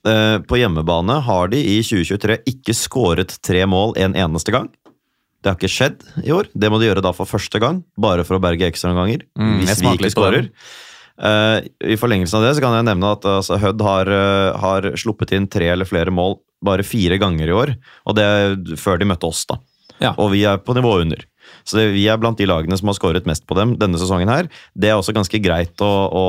Eh, 0.07 0.39
på 0.47 0.59
hjemmebane 0.59 1.21
har 1.25 1.49
de 1.51 1.59
i 1.59 1.79
2023 1.83 2.41
ikke 2.53 2.75
skåret 2.77 3.39
tre 3.43 3.65
mål 3.69 3.95
en 3.99 4.15
eneste 4.17 4.53
gang. 4.53 4.69
Det 5.41 5.51
har 5.51 5.57
ikke 5.57 5.71
skjedd 5.71 6.05
i 6.25 6.33
år. 6.33 6.49
Det 6.53 6.69
må 6.71 6.79
de 6.81 6.89
gjøre 6.89 7.03
da 7.05 7.13
for 7.15 7.29
første 7.29 7.61
gang, 7.61 7.81
bare 7.99 8.25
for 8.27 8.37
å 8.37 8.43
berge 8.43 8.67
ekstraomganger. 8.67 9.25
Mm, 9.37 9.57
hvis 9.61 9.81
vi 9.83 9.93
ikke 9.93 10.13
skårer. 10.13 10.49
Eh, 11.17 11.67
I 11.93 11.97
forlengelsen 11.97 12.39
av 12.39 12.45
det 12.45 12.55
så 12.57 12.63
kan 12.63 12.75
jeg 12.77 12.87
nevne 12.89 13.13
at 13.15 13.25
altså, 13.25 13.57
Hødd 13.61 13.81
har, 13.85 14.11
eh, 14.13 14.57
har 14.61 14.91
sluppet 14.99 15.33
inn 15.33 15.49
tre 15.49 15.71
eller 15.73 15.89
flere 15.89 16.13
mål 16.13 16.37
bare 16.65 16.85
fire 16.85 17.17
ganger 17.21 17.49
i 17.49 17.55
år. 17.55 17.73
Og 18.09 18.17
det 18.17 18.25
er 18.25 18.77
før 18.79 19.01
de 19.01 19.09
møtte 19.09 19.29
oss, 19.29 19.45
da. 19.49 19.59
Ja. 20.01 20.13
Og 20.17 20.31
vi 20.35 20.43
er 20.45 20.61
på 20.61 20.75
nivå 20.77 20.99
under. 21.01 21.23
Så 21.67 21.79
det, 21.79 21.87
vi 21.95 22.05
er 22.09 22.19
blant 22.21 22.39
de 22.39 22.47
lagene 22.49 22.77
som 22.77 22.89
har 22.91 22.97
skåret 22.97 23.27
mest 23.29 23.45
på 23.47 23.57
dem 23.57 23.75
denne 23.79 23.99
sesongen 23.99 24.29
her. 24.29 24.49
Det 24.77 24.91
er 24.91 24.99
også 24.99 25.15
ganske 25.15 25.41
greit 25.41 25.81
å, 25.83 25.91
å, 26.11 26.25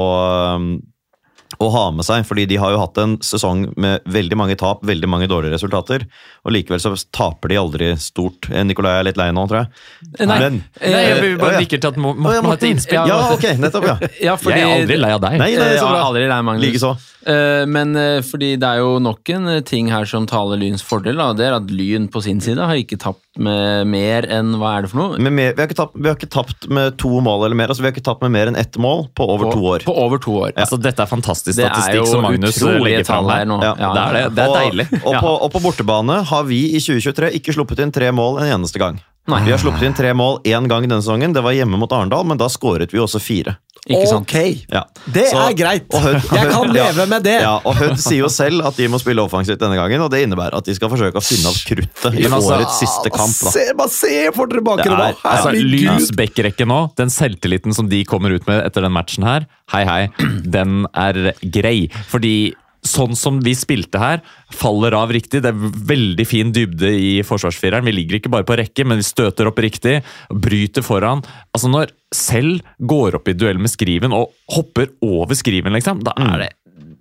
å 1.58 1.70
ha 1.72 1.84
med 1.96 2.04
seg, 2.06 2.26
fordi 2.28 2.44
de 2.50 2.58
har 2.60 2.74
jo 2.74 2.80
hatt 2.82 2.98
en 3.00 3.16
sesong 3.24 3.64
med 3.80 4.04
veldig 4.04 4.36
mange 4.38 4.56
tap, 4.60 4.82
veldig 4.86 5.08
mange 5.10 5.28
dårlige 5.30 5.56
resultater, 5.56 6.04
og 6.44 6.52
likevel 6.54 6.82
så 6.82 6.92
taper 7.14 7.52
de 7.52 7.58
aldri 7.60 7.90
stort. 8.00 8.50
Eh, 8.52 8.64
Nikolai 8.68 8.98
er 8.98 9.08
litt 9.08 9.20
lei 9.20 9.30
nå, 9.32 9.46
tror 9.48 9.64
jeg. 9.64 10.26
Nei, 10.28 10.38
Men- 10.38 10.62
eh, 10.80 10.92
Nei, 10.92 11.02
jeg 11.08 11.20
vil 11.24 11.38
bare 11.40 11.56
ja. 11.56 11.60
nikker 11.64 11.80
til 11.80 11.88
at 11.88 11.96
ja, 11.96 12.02
Morten 12.02 12.44
har 12.44 12.52
et 12.58 12.66
innspill. 12.68 13.08
Ja, 13.08 13.20
ok, 13.32 13.46
nettopp, 13.58 13.88
ja. 13.88 13.98
Ja, 14.28 14.36
fordi, 14.36 14.60
Jeg 14.60 14.68
er 14.68 14.82
aldri 14.82 14.98
lei 15.00 15.12
av 15.14 15.22
deg. 15.24 15.38
Nei, 15.40 15.52
nei, 15.56 15.70
så 15.78 15.86
ja, 15.86 15.92
bra. 15.92 16.02
aldri 16.10 16.26
lei, 16.28 16.42
Magnus. 16.42 16.66
Likeså. 16.68 16.92
Eh, 17.28 17.64
men 17.66 17.96
eh, 17.98 18.20
fordi 18.24 18.54
det 18.60 18.68
er 18.68 18.82
jo 18.82 18.98
nok 19.02 19.28
en 19.34 19.48
eh, 19.56 19.60
ting 19.66 19.90
her 19.92 20.06
som 20.08 20.26
taler 20.28 20.60
Lyns 20.60 20.84
fordel. 20.86 21.16
Da. 21.18 21.32
Det 21.36 21.48
er 21.48 21.56
at 21.58 21.72
Lyn 21.72 22.06
på 22.12 22.22
sin 22.24 22.40
side 22.44 22.60
har 22.60 22.78
ikke 22.78 23.00
tapt 23.00 23.24
med 23.38 23.86
mer 23.90 24.26
enn 24.26 24.54
Hva 24.58 24.76
er 24.78 24.86
det 24.86 24.92
for 24.92 25.00
noe? 25.02 25.18
Men 25.22 25.34
mer, 25.36 25.52
vi, 25.54 25.62
har 25.62 25.68
ikke 25.68 25.78
tapt, 25.80 25.96
vi 25.98 26.08
har 26.08 26.16
ikke 26.18 26.30
tapt 26.32 26.68
med 26.72 26.96
to 27.00 27.10
mål 27.24 27.46
eller 27.46 27.58
mer. 27.58 27.72
altså 27.72 27.84
Vi 27.84 27.90
har 27.90 27.96
ikke 27.96 28.06
tapt 28.06 28.22
med 28.24 28.34
mer 28.36 28.52
enn 28.52 28.58
ett 28.58 28.78
mål 28.80 29.08
på 29.18 29.26
over 29.28 29.50
på, 29.50 29.56
to 29.58 29.66
år. 29.74 29.86
På 29.88 29.96
over 30.06 30.22
to 30.22 30.36
år. 30.44 30.54
Altså, 30.56 30.78
dette 30.80 31.02
er 31.04 31.10
fantastisk 31.10 31.37
Det 31.46 31.54
er 31.54 31.68
statistikk 31.68 32.08
som 32.10 32.24
Magnus 32.26 32.58
legger 32.62 33.04
fram 33.08 33.28
her 33.30 33.44
nå. 33.48 33.60
Ja, 33.62 33.74
Ja, 33.78 33.92
det 33.94 34.02
er 34.02 34.16
det. 34.18 34.24
Det 34.36 34.44
er 34.44 34.56
deilig. 34.56 34.88
Og, 35.02 35.12
og, 35.14 35.20
på, 35.20 35.34
og 35.46 35.52
på 35.54 35.62
bortebane 35.68 36.22
har 36.30 36.48
vi 36.48 36.60
i 36.74 36.80
2023 36.82 37.30
ikke 37.38 37.54
sluppet 37.56 37.84
inn 37.84 37.94
tre 37.94 38.10
mål 38.14 38.42
en 38.42 38.58
eneste 38.58 38.80
gang. 38.82 38.98
Nei. 39.28 39.42
Vi 39.44 39.50
har 39.52 39.58
sluppet 39.60 39.82
inn 39.84 39.94
tre 39.94 40.12
mål 40.16 40.38
én 40.48 40.66
gang 40.70 40.86
denne 40.88 41.02
sesongen. 41.02 41.34
Det 41.36 41.42
var 41.44 41.52
hjemme 41.52 41.76
mot 41.78 41.92
Arendal, 41.92 42.24
men 42.24 42.38
da 42.40 42.46
skåret 42.48 42.90
vi 42.94 42.98
også 43.02 43.20
fire. 43.20 43.58
Ikke 43.88 44.06
sant? 44.08 44.26
Ok, 44.28 44.64
Ja. 44.72 44.82
det 45.10 45.28
Så- 45.30 45.38
er 45.48 45.52
greit. 45.56 45.84
og 45.94 46.00
Hødd- 46.02 46.32
Jeg 46.34 46.50
kan 46.50 46.74
Ja. 46.76 46.90
leve 46.92 47.06
med 47.08 47.22
det. 47.22 47.40
Ja, 47.40 47.54
og 47.64 47.74
Hødd 47.76 47.96
sier 47.98 48.18
jo 48.18 48.28
selv 48.28 48.66
at 48.66 48.76
de 48.76 48.86
må 48.88 48.98
spille 49.00 49.20
offensivt 49.22 49.58
denne 49.60 49.76
gangen, 49.76 50.00
og 50.00 50.10
det 50.10 50.26
innebærer 50.26 50.56
at 50.58 50.64
de 50.64 50.74
skal 50.74 50.88
forsøke 50.90 51.14
å 51.16 51.22
finne 51.24 51.48
opp 51.48 51.56
kruttet 51.64 52.18
i 52.18 52.24
altså- 52.26 52.52
årets 52.56 52.78
siste 52.80 53.08
kamp. 53.10 53.32
Da. 53.44 53.50
Se, 53.50 53.72
bare 53.78 53.88
se 53.88 54.30
for 54.34 54.46
dere! 54.46 54.60
Det 54.76 54.86
er- 54.86 55.14
Altså. 55.24 55.52
Lyns 55.52 56.10
backrekke 56.10 56.66
nå, 56.66 56.94
den 56.96 57.08
selvtilliten 57.08 57.72
som 57.74 57.88
de 57.88 58.04
kommer 58.04 58.32
ut 58.34 58.46
med 58.46 58.64
etter 58.66 58.82
den 58.82 58.92
matchen 58.92 59.24
her, 59.24 59.46
hei 59.72 59.84
hei, 59.84 60.08
den 60.44 60.86
er 60.94 61.32
grei. 61.48 61.88
Fordi 62.10 62.52
sånn 62.86 63.16
som 63.18 63.40
vi 63.44 63.54
spilte 63.58 63.98
her, 64.00 64.20
faller 64.54 64.94
av 64.96 65.10
riktig. 65.14 65.42
Det 65.44 65.50
er 65.50 65.72
veldig 65.90 66.26
fin 66.28 66.52
dybde 66.54 66.90
i 66.94 67.10
forsvarsfireren. 67.26 67.84
Vi 67.88 67.94
ligger 67.96 68.18
ikke 68.20 68.32
bare 68.32 68.46
på 68.48 68.56
rekke, 68.60 68.86
men 68.86 69.00
vi 69.00 69.06
støter 69.06 69.50
opp 69.50 69.58
riktig. 69.62 69.98
Bryter 70.30 70.84
foran. 70.86 71.24
Altså 71.54 71.70
Når 71.72 71.92
selv 72.14 72.62
går 72.80 73.18
opp 73.18 73.28
i 73.28 73.36
duell 73.36 73.58
med 73.60 73.70
Skriven 73.72 74.14
og 74.16 74.30
hopper 74.54 74.88
over 75.04 75.34
Skriven, 75.38 75.74
liksom, 75.76 76.00
da 76.06 76.14
er 76.16 76.46
det 76.46 76.50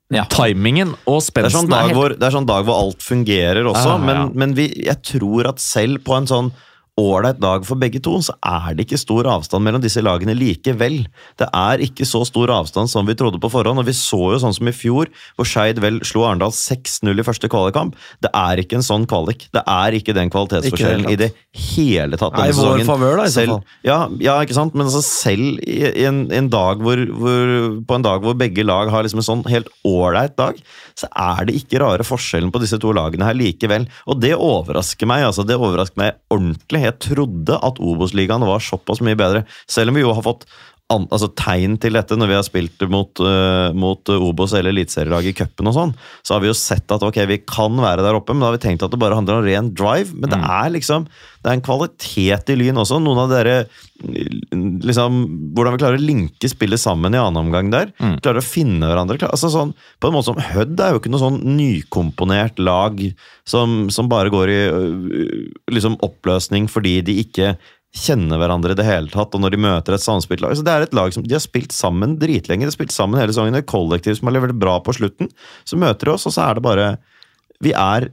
Ja. 0.10 0.24
Timingen 0.32 0.94
og 1.06 1.20
Det 1.20 1.44
er, 1.44 1.50
sånn 1.52 1.68
spensten 1.68 1.70
dag 1.70 1.84
helt 1.90 1.98
hvor, 1.98 2.14
det 2.16 2.24
er 2.24 2.32
sånn 2.32 2.48
dag 2.48 2.64
hvor 2.66 2.78
alt 2.80 3.02
fungerer 3.04 3.66
også, 3.68 3.90
Ah, 3.92 3.98
ja. 3.98 4.06
men, 4.08 4.32
men 4.40 4.54
vi, 4.56 4.70
jeg 4.86 5.02
tror 5.04 5.50
at 5.50 5.60
selv 5.60 6.00
på 6.08 6.16
en 6.16 6.28
sånn 6.28 6.52
ålreit 6.98 7.38
dag 7.38 7.66
for 7.68 7.78
begge 7.80 8.02
to, 8.04 8.16
så 8.26 8.34
er 8.42 8.74
det 8.76 8.88
ikke 8.88 9.00
stor 9.00 9.28
avstand 9.30 9.66
mellom 9.66 9.84
disse 9.84 10.02
lagene 10.02 10.34
likevel. 10.38 11.04
Det 11.38 11.48
er 11.54 11.84
ikke 11.86 12.08
så 12.10 12.24
stor 12.26 12.52
avstand 12.56 12.90
som 12.90 13.06
vi 13.08 13.16
trodde 13.18 13.40
på 13.42 13.52
forhånd, 13.54 13.82
og 13.82 13.86
vi 13.86 13.94
så 13.98 14.20
jo 14.34 14.40
sånn 14.42 14.56
som 14.58 14.70
i 14.70 14.74
fjor, 14.76 15.12
hvor 15.38 15.48
Skeid 15.48 15.82
vel 15.84 16.00
slo 16.08 16.26
Arendal 16.26 16.54
6-0 16.56 17.14
i 17.14 17.26
første 17.26 17.50
kvalikkamp. 17.54 17.94
Det 18.26 18.32
er 18.34 18.64
ikke 18.64 18.80
en 18.80 18.88
sånn 18.88 19.06
kvalik. 19.10 19.46
Det 19.54 19.62
er 19.62 19.98
ikke 20.00 20.16
den 20.18 20.34
kvalitetsforskjellen 20.34 21.06
Ikke 21.06 21.14
i 21.14 21.22
det 21.22 21.30
hele 21.78 22.18
tatt. 22.18 22.34
Nei, 22.34 22.50
denne 22.50 22.56
i 22.56 22.58
vår 22.58 22.66
sesongen. 22.66 22.90
favør 22.90 23.22
da, 23.22 23.28
i 23.28 23.36
Selv-. 23.38 23.78
Ja, 23.86 24.00
ja, 24.24 24.40
ikke 24.42 24.58
sant? 24.58 24.74
Men 24.78 24.90
altså 24.90 25.04
selv 25.06 25.62
i, 25.62 25.78
i 25.92 26.08
en, 26.10 26.26
en 26.34 26.50
dag 26.54 26.82
hvor, 26.82 27.04
hvor, 27.22 27.54
på 27.88 28.00
en 28.00 28.08
dag 28.10 28.26
hvor 28.26 28.38
begge 28.40 28.66
lag 28.66 28.90
har 28.94 29.06
liksom 29.06 29.22
en 29.22 29.30
sånn 29.30 29.46
helt 29.52 29.70
ålreit 29.88 30.34
dag, 30.40 30.58
så 30.98 31.10
er 31.14 31.46
det 31.46 31.60
ikke 31.60 31.82
rare 31.84 32.06
forskjellen 32.08 32.50
på 32.54 32.62
disse 32.64 32.82
to 32.82 32.90
lagene 32.96 33.28
her 33.28 33.38
likevel. 33.38 33.86
Og 34.10 34.18
det 34.24 34.34
overrasker 34.34 35.10
meg. 35.10 35.28
altså 35.30 35.46
Det 35.46 35.60
overrasker 35.60 36.02
meg 36.02 36.18
ordentlig. 36.34 36.87
Jeg 36.88 37.00
trodde 37.04 37.60
at 37.68 37.82
Obos-ligaen 37.84 38.46
var 38.48 38.64
såpass 38.64 39.04
mye 39.04 39.18
bedre. 39.20 39.44
Selv 39.70 39.92
om 39.92 40.00
vi 40.00 40.06
jo 40.06 40.16
har 40.16 40.26
fått 40.26 40.48
an, 40.94 41.08
altså 41.12 41.28
tegn 41.36 41.76
til 41.84 41.98
dette 41.98 42.16
når 42.16 42.30
vi 42.32 42.36
har 42.38 42.46
spilt 42.48 42.84
mot, 42.92 43.20
uh, 43.20 43.74
mot 43.76 44.12
Obos 44.16 44.54
eller 44.56 44.72
eliteserielag 44.72 45.28
i 45.28 45.34
cupen 45.36 45.68
og 45.68 45.76
sånn, 45.76 45.96
så 46.24 46.36
har 46.36 46.44
vi 46.44 46.52
jo 46.52 46.58
sett 46.58 46.94
at 46.96 47.04
ok, 47.04 47.20
vi 47.28 47.42
kan 47.44 47.76
være 47.84 48.06
der 48.06 48.16
oppe, 48.16 48.36
men 48.36 48.46
da 48.46 48.52
har 48.52 48.56
vi 48.56 48.64
tenkt 48.64 48.86
at 48.86 48.94
det 48.94 49.02
bare 49.02 49.18
handler 49.18 49.42
om 49.42 49.48
ren 49.48 49.74
drive. 49.76 50.16
Men 50.16 50.32
det 50.32 50.40
er 50.40 50.72
liksom 50.78 51.10
det 51.48 51.54
er 51.54 51.58
en 51.62 51.64
kvalitet 51.64 52.50
i 52.52 52.56
Lyn 52.60 52.80
også. 52.82 52.98
Noen 53.00 53.22
av 53.22 53.30
dere 53.32 53.54
liksom, 54.04 55.20
Hvordan 55.56 55.74
vi 55.74 55.80
klarer 55.80 55.98
å 55.98 56.04
linke 56.04 56.50
spillet 56.52 56.82
sammen 56.82 57.16
i 57.16 57.22
annen 57.22 57.40
omgang 57.40 57.70
der. 57.72 57.94
Klarer 58.20 58.42
å 58.42 58.46
finne 58.46 58.90
hverandre. 58.90 59.16
Altså 59.30 59.48
sånn, 59.54 59.72
på 60.02 60.10
en 60.10 60.18
måte 60.18 60.28
som 60.28 60.42
Hødd 60.44 60.76
er 60.84 60.92
jo 60.92 61.00
ikke 61.00 61.14
noe 61.14 61.24
sånn 61.24 61.40
nykomponert 61.56 62.60
lag 62.60 63.00
som, 63.48 63.88
som 63.94 64.12
bare 64.12 64.34
går 64.34 64.52
i 64.52 64.60
øh, 64.68 65.48
liksom 65.72 65.96
oppløsning 66.04 66.68
fordi 66.68 66.98
de 67.08 67.16
ikke 67.24 67.54
kjenner 67.96 68.38
hverandre 68.38 68.72
i 68.76 68.78
det 68.78 68.86
hele 68.86 69.10
tatt, 69.10 69.34
og 69.34 69.42
når 69.42 69.56
de 69.56 69.60
møter 69.64 69.96
et 69.96 70.04
samspilt 70.04 70.42
lag. 70.44 70.54
Så 70.58 70.64
det 70.66 70.74
er 70.74 70.82
et 70.86 70.94
lag 70.94 71.14
som 71.16 71.24
de 71.24 71.34
har 71.34 71.42
spilt 71.42 71.72
sammen 71.74 72.18
dritlenge. 72.20 72.66
De 72.66 72.70
har 72.70 72.76
spilt 72.76 72.92
sammen 72.94 73.20
hele 73.20 73.32
sesongen. 73.34 73.56
Et 73.58 73.66
kollektiv 73.66 74.18
som 74.20 74.28
har 74.30 74.36
levert 74.38 74.58
bra 74.60 74.78
på 74.84 74.94
slutten. 74.94 75.32
Så 75.66 75.80
møter 75.80 76.06
de 76.12 76.14
oss, 76.18 76.28
og 76.30 76.36
så 76.36 76.50
er 76.50 76.60
det 76.60 76.64
bare 76.68 76.98
Vi 77.64 77.72
er 77.74 78.10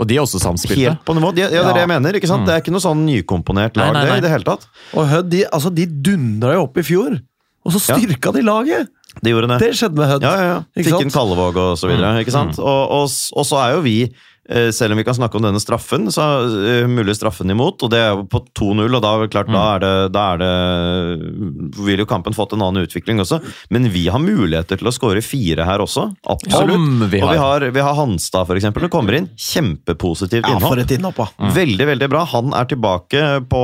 Og 0.00 0.06
de 0.08 0.16
er 0.16 0.22
også 0.24 0.40
samspilte. 0.40 0.80
helt 0.80 1.04
på 1.04 1.14
nivå. 1.14 1.34
De, 1.34 1.42
ja, 1.44 1.48
det 1.50 1.58
er 1.60 1.74
det 1.74 1.82
jeg 1.84 1.88
mener. 1.92 2.16
ikke 2.18 2.30
sant? 2.30 2.46
Det 2.46 2.54
er 2.54 2.62
ikke 2.64 2.72
noe 2.72 2.82
sånn 2.82 3.04
nykomponert 3.06 3.76
lag 3.76 3.92
Nei, 3.92 4.00
nei, 4.06 4.14
det, 4.14 4.18
i 4.18 4.24
det 4.24 4.30
hele 4.32 4.44
tatt. 4.48 4.64
Og 4.96 5.06
Hødd 5.10 5.28
de, 5.30 5.44
altså, 5.52 5.70
de 5.74 5.84
dundra 5.86 6.54
jo 6.56 6.64
opp 6.64 6.78
i 6.80 6.82
fjor, 6.82 7.20
og 7.66 7.72
så 7.76 7.78
Ja. 7.92 7.98
styrka 8.00 8.32
de 8.34 8.42
laget! 8.42 8.88
De 9.22 9.28
gjorde 9.30 9.46
det. 9.52 9.58
Det 9.60 9.74
skjedde 9.76 9.94
med 10.00 10.08
Hødd. 10.08 10.22
Ja, 10.24 10.32
ja, 10.40 10.44
ja. 10.48 10.58
Fikk 10.74 10.88
en 10.96 11.02
inn 11.04 11.10
Kallevåg 11.12 11.56
og 11.60 11.76
så 11.78 11.86
videre. 11.90 12.14
ikke 12.24 12.32
sant? 12.32 12.56
Og, 12.58 12.82
og, 12.96 13.04
og 13.36 13.44
så 13.46 13.58
er 13.60 13.74
jo 13.76 13.82
vi, 13.84 13.98
selv 14.74 14.94
om 14.94 14.98
vi 14.98 15.04
kan 15.06 15.14
snakke 15.14 15.38
om 15.38 15.44
denne 15.44 15.60
straffen, 15.62 16.08
så 16.12 16.24
er 16.66 16.88
mulig 16.90 17.14
straffen 17.16 17.50
imot, 17.52 17.84
og 17.86 17.92
det 17.92 18.00
er 18.02 18.10
jo 18.10 18.24
på 18.26 18.42
2-0, 18.58 18.86
og 18.88 19.02
da 19.04 19.12
klart, 19.30 19.50
mm. 19.50 19.54
da 19.54 19.64
er 19.74 19.82
det, 19.84 19.92
da 20.16 20.24
er 20.32 20.42
det 20.42 20.52
vil 21.86 22.02
jo 22.02 22.06
kampen 22.08 22.34
fått 22.36 22.54
en 22.56 22.64
annen 22.64 22.86
utvikling 22.86 23.20
også. 23.22 23.40
Men 23.72 23.88
vi 23.92 24.06
har 24.12 24.22
muligheter 24.22 24.80
til 24.80 24.90
å 24.90 24.94
skåre 24.94 25.22
fire 25.24 25.66
her 25.66 25.82
også. 25.84 26.08
Absolutt. 26.22 27.10
Vi 27.12 27.22
Og 27.22 27.30
vi 27.32 27.40
har. 27.40 27.66
vi 27.74 27.84
har 27.84 27.96
Hanstad, 27.98 28.46
for 28.48 28.58
eksempel. 28.58 28.86
Det 28.86 28.92
kommer 28.92 29.16
inn 29.18 29.28
kjempepositivt 29.36 30.46
Ja, 30.48 30.58
for 30.58 30.76
innhopp. 30.76 30.90
et 30.90 30.96
innhopp, 30.96 31.20
da. 31.20 31.52
Veldig, 31.54 31.86
veldig 31.92 32.08
bra. 32.12 32.24
Han 32.32 32.52
er 32.56 32.68
tilbake 32.70 33.22
på, 33.48 33.62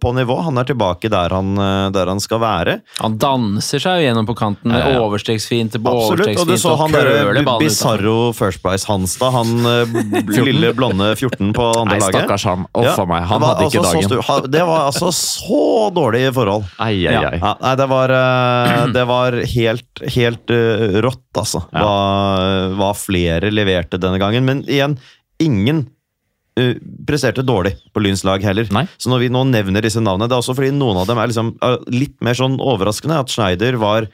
på 0.00 0.12
nivå. 0.16 0.40
Han 0.48 0.58
er 0.58 0.68
tilbake 0.68 1.10
der 1.12 1.34
han, 1.34 1.54
eh, 1.58 1.90
der 1.94 2.12
han 2.12 2.20
skal 2.20 2.42
være. 2.42 2.78
Han 3.00 3.18
danser 3.20 3.82
seg 3.82 4.00
jo 4.02 4.08
gjennom 4.08 4.28
på 4.28 4.36
kanten 4.38 4.74
Ja, 4.74 4.94
ja. 4.94 5.02
overstegsfinte 5.02 5.80
på 5.82 5.94
Absolutt, 5.94 6.34
og 6.38 6.48
du 6.48 6.56
så 6.58 6.74
og 6.74 6.82
han 6.84 6.96
køler 6.96 7.40
der. 7.40 7.58
Bizarro 7.62 8.32
First 8.36 8.62
Price 8.62 8.88
Hanstad, 8.88 9.32
han 9.34 9.54
eh, 9.66 10.17
lille 10.26 10.70
blonde 10.76 11.06
14 11.16 11.52
på 11.56 11.66
andre 11.80 11.96
Nei, 11.96 12.00
laget. 12.02 12.14
stakkars 12.16 12.44
han. 12.48 12.64
Å, 12.74 12.84
for 12.96 13.06
meg. 13.10 13.26
Han 13.30 13.44
hadde 13.46 13.66
ikke 13.68 13.82
altså 13.82 14.02
dagen. 14.08 14.22
ha- 14.28 14.40
Det 14.56 14.62
var 14.68 14.80
altså 14.88 15.10
så 15.14 15.60
dårlige 15.94 16.32
forhold. 16.36 16.64
Ai, 16.78 17.06
ai, 17.06 17.14
ai. 17.24 17.38
Ja, 17.42 17.54
nei, 17.60 17.74
det 17.80 17.88
var, 17.90 18.14
eh, 18.18 18.86
det 18.96 19.04
var 19.10 19.32
helt, 19.54 20.02
helt 20.16 20.50
eh, 20.50 20.98
rått, 21.04 21.24
altså. 21.38 21.62
Ja. 21.72 21.82
Hva, 21.84 22.74
hva 22.80 22.90
flere 22.98 23.50
leverte 23.54 24.00
denne 24.02 24.18
gangen. 24.22 24.44
Men 24.48 24.62
igjen, 24.68 24.98
ingen 25.40 25.84
eh, 26.58 26.74
presterte 27.06 27.44
dårlig 27.46 27.76
på 27.94 28.02
Lyns 28.02 28.24
lag 28.26 28.42
heller. 28.42 28.66
Nei. 28.74 28.86
Så 28.98 29.10
når 29.12 29.24
vi 29.26 29.28
nå 29.34 29.44
nevner 29.48 29.84
disse 29.84 30.00
navnene, 30.02 30.28
det 30.28 30.34
er 30.36 30.42
også 30.42 30.56
fordi 30.58 30.72
noen 30.74 30.98
av 31.02 31.06
dem 31.10 31.18
er 31.22 31.30
liksom 31.30 31.54
litt 31.94 32.16
mer 32.24 32.34
sånn 32.38 32.58
overraskende. 32.60 33.20
At 33.22 33.30
Schneider 33.30 33.78
var 33.78 34.08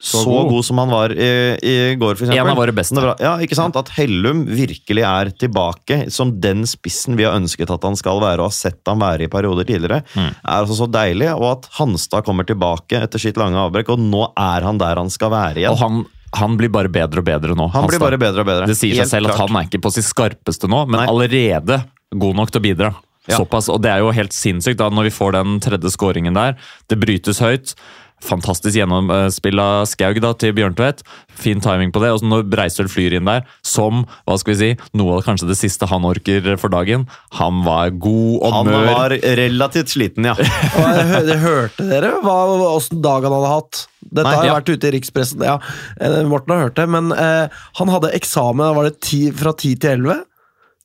så, 0.00 0.24
god. 0.24 0.48
god. 0.48 0.64
som 0.64 0.78
han 0.80 0.88
var 0.88 1.12
i, 1.12 1.28
i 1.60 1.74
går, 2.00 2.14
eksempel. 2.16 2.38
En 2.40 2.48
av 2.48 2.56
våre 2.56 2.72
beste. 2.72 3.02
Ja, 3.20 3.34
ikke 3.44 3.58
sant? 3.58 3.76
At 3.76 3.90
Hellum 3.98 4.46
virkelig 4.48 5.02
er 5.04 5.28
tilbake 5.36 5.98
som 6.10 6.30
den 6.40 6.62
spissen 6.66 7.18
vi 7.20 7.26
har 7.28 7.36
ønsket 7.36 7.68
at 7.74 7.84
han 7.84 7.98
skal 8.00 8.20
være, 8.22 8.40
og 8.40 8.48
har 8.48 8.56
sett 8.56 8.80
han 8.88 9.02
være 9.02 9.26
i 9.28 9.32
perioder 9.32 9.68
tidligere, 9.68 10.00
Mm. 10.16 10.30
er 10.32 10.54
altså 10.62 10.78
så 10.80 10.88
deilig. 10.90 11.28
Og 11.36 11.44
at 11.52 11.68
Hanstad 11.76 12.24
kommer 12.24 12.48
tilbake 12.48 12.96
etter 13.04 13.20
sitt 13.20 13.36
lange 13.36 13.60
avbrekk, 13.60 13.92
og 13.92 14.00
nå 14.00 14.24
er 14.40 14.64
han 14.64 14.78
der 14.80 14.96
han 14.96 15.10
skal 15.12 15.30
være 15.36 15.60
igjen. 15.60 15.76
Og 15.76 15.78
han, 15.84 16.00
han 16.40 16.56
blir 16.56 16.72
bare 16.72 16.88
bedre 16.88 17.20
og 17.20 17.28
bedre 17.28 17.54
nå. 17.54 17.68
Han 17.74 17.86
blir 17.90 18.00
bare 18.00 18.16
bedre 18.18 18.40
og 18.40 18.46
bedre. 18.48 18.66
Det 18.72 18.78
sier 18.80 18.94
seg 18.96 19.04
Helt 19.04 19.10
selv 19.12 19.28
at 19.30 19.36
klart. 19.36 19.50
han 19.52 19.60
er 19.60 19.68
ikke 19.68 19.82
på 19.84 19.92
sitt 19.92 20.08
skarpeste 20.08 20.68
nå, 20.70 20.86
men 20.88 21.02
Nei. 21.04 21.08
allerede 21.12 21.82
god 22.16 22.36
nok 22.40 22.50
til 22.56 22.60
å 22.62 22.66
bidra. 22.70 22.94
Ja. 23.28 23.36
Såpass, 23.36 23.68
og 23.68 23.82
Det 23.84 23.90
er 23.92 23.98
jo 24.00 24.10
helt 24.16 24.32
sinnssykt 24.32 24.78
da, 24.80 24.88
når 24.90 25.10
vi 25.10 25.10
får 25.12 25.32
den 25.36 25.58
tredje 25.60 25.90
skåringen 25.92 26.34
der. 26.34 26.56
Det 26.88 26.96
brytes 26.98 27.38
høyt. 27.44 27.74
Fantastisk 28.20 28.76
gjennomspill 28.76 29.60
av 29.62 29.86
Skaug 29.88 30.18
da, 30.22 30.32
til 30.36 30.52
Bjørntvedt. 30.56 31.00
Fin 31.40 31.60
timing 31.64 31.92
på 31.94 32.02
det. 32.02 32.10
Og 32.14 32.20
så 32.20 32.28
når 32.28 32.44
Breistøl 32.52 32.90
flyr 32.92 33.16
inn 33.16 33.28
der, 33.28 33.46
som 33.66 34.04
hva 34.28 34.36
skal 34.40 34.54
vi 34.54 34.58
si, 34.60 34.70
noe 34.98 35.18
av 35.18 35.24
kanskje 35.26 35.48
det 35.48 35.56
siste 35.60 35.88
han 35.90 36.04
orker 36.08 36.50
for 36.60 36.72
dagen 36.72 37.06
Han 37.38 37.62
var 37.66 37.92
god 37.96 38.34
og 38.36 38.50
mør. 38.50 38.56
Han 38.56 38.70
mør. 38.70 38.88
var 38.92 39.14
relativt 39.40 39.94
sliten, 39.94 40.28
ja. 40.28 40.34
Og 40.80 41.28
jeg, 41.30 41.38
hørte 41.40 41.86
dere 41.88 42.12
hva- 42.24 42.38
åssen 42.70 43.00
dag 43.04 43.24
han 43.26 43.36
hadde 43.38 43.52
hatt? 43.54 43.84
Dette 44.10 44.26
Nei, 44.26 44.34
har 44.36 44.48
ja. 44.48 44.56
vært 44.58 44.72
ute 44.74 44.88
i 44.88 44.94
rikspressen. 44.96 45.44
Ja, 45.46 45.56
eh, 46.00 46.20
Morten 46.28 46.54
har 46.54 46.66
hørt 46.66 46.78
det, 46.80 46.86
men 46.90 47.12
eh, 47.14 47.62
han 47.80 47.92
hadde 47.92 48.12
eksamen 48.16 48.74
var 48.76 48.88
det 48.88 48.98
ti, 49.04 49.26
fra 49.36 49.52
10 49.54 49.76
til 49.80 49.96
11. 50.00 50.20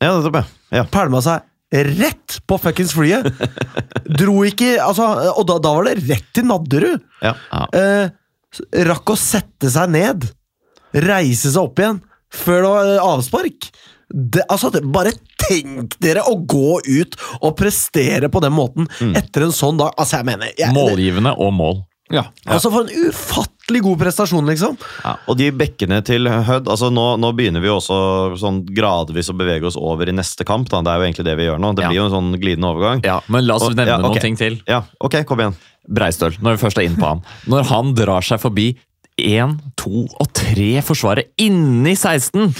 Ja, 0.04 0.10
nettopp, 0.12 0.40
ja. 0.42 0.80
ja. 0.80 0.86
Pælma 0.92 1.22
seg 1.24 1.44
rett 1.72 2.38
på 2.46 2.58
fuckings 2.62 2.94
flyet! 2.94 3.26
Dro 4.20 4.38
ikke 4.46 4.76
altså, 4.82 5.08
Og 5.34 5.46
da, 5.48 5.58
da 5.62 5.72
var 5.74 5.88
det 5.88 5.98
rett 6.06 6.28
til 6.36 6.46
Nadderud! 6.50 7.02
ja. 7.24 7.34
Eh, 7.74 8.06
rakk 8.86 9.10
å 9.12 9.18
sette 9.18 9.68
seg 9.72 9.90
ned, 9.92 10.28
reise 11.04 11.50
seg 11.50 11.66
opp 11.66 11.82
igjen, 11.82 11.98
før 12.32 12.62
det 12.62 12.70
var 12.72 12.92
eh, 12.92 13.08
avspark. 13.10 13.68
Det, 14.06 14.44
altså, 14.46 14.70
det, 14.70 14.84
bare 14.94 15.12
tenk 15.42 15.96
dere 16.02 16.22
å 16.30 16.36
gå 16.38 16.78
ut 16.86 17.18
og 17.40 17.56
prestere 17.58 18.30
på 18.32 18.42
den 18.44 18.54
måten 18.54 18.86
etter 19.18 19.48
en 19.48 19.54
sånn 19.54 19.80
dag. 19.80 19.92
Altså, 19.98 20.20
jeg 20.20 20.28
mener 20.30 20.54
jeg, 20.54 20.72
Målgivende 20.76 21.34
og 21.42 21.52
mål. 21.58 21.82
Ja. 22.14 22.28
Altså, 22.46 22.70
For 22.70 22.86
en 22.86 23.10
ufattelig 23.10 23.55
god 23.82 23.98
prestasjon, 23.98 24.46
liksom. 24.46 24.76
Og 25.26 25.36
de 25.36 25.50
bekkene 25.50 25.98
til 26.06 26.28
Hødd 26.30 26.68
altså 26.70 26.90
nå, 26.94 27.18
nå 27.18 27.32
begynner 27.36 27.60
vi 27.60 27.68
også 27.68 28.38
sånn 28.38 28.60
gradvis 28.70 29.30
å 29.32 29.36
bevege 29.36 29.66
oss 29.66 29.76
over 29.76 30.08
i 30.08 30.14
neste 30.14 30.44
kamp. 30.46 30.68
Da. 30.70 30.80
Det 30.86 30.92
er 30.92 30.98
jo 31.02 31.06
egentlig 31.08 31.24
det 31.26 31.36
vi 31.36 31.48
gjør 31.48 31.58
nå. 31.60 31.74
Det 31.74 31.82
Ja. 31.82 31.88
blir 31.90 31.96
jo 32.00 32.04
en 32.06 32.14
sånn 32.14 32.40
glidende 32.40 32.70
overgang. 32.70 33.04
Ja, 33.04 33.20
men 33.28 33.46
la 33.46 33.54
oss 33.56 33.62
Og- 33.62 33.74
nevne 33.74 33.86
ja, 33.88 33.98
okay. 33.98 34.08
noen 34.08 34.20
ting 34.20 34.36
til. 34.36 34.60
Ja, 34.68 34.82
ok, 35.00 35.24
kom 35.26 35.38
igjen. 35.38 35.54
Breistøl, 35.88 36.38
når 36.40 36.56
vi 36.56 36.66
først 36.66 36.78
er 36.78 36.86
inne 36.88 36.96
på 36.98 37.06
han. 37.06 37.22
Når 37.46 37.64
han 37.66 37.94
drar 37.94 38.20
seg 38.22 38.40
forbi 38.40 38.76
én, 39.18 39.58
to 39.76 40.06
og 40.20 40.32
tre 40.32 40.80
forsvarere 40.82 41.24
inni 41.38 41.94
16! 41.96 42.54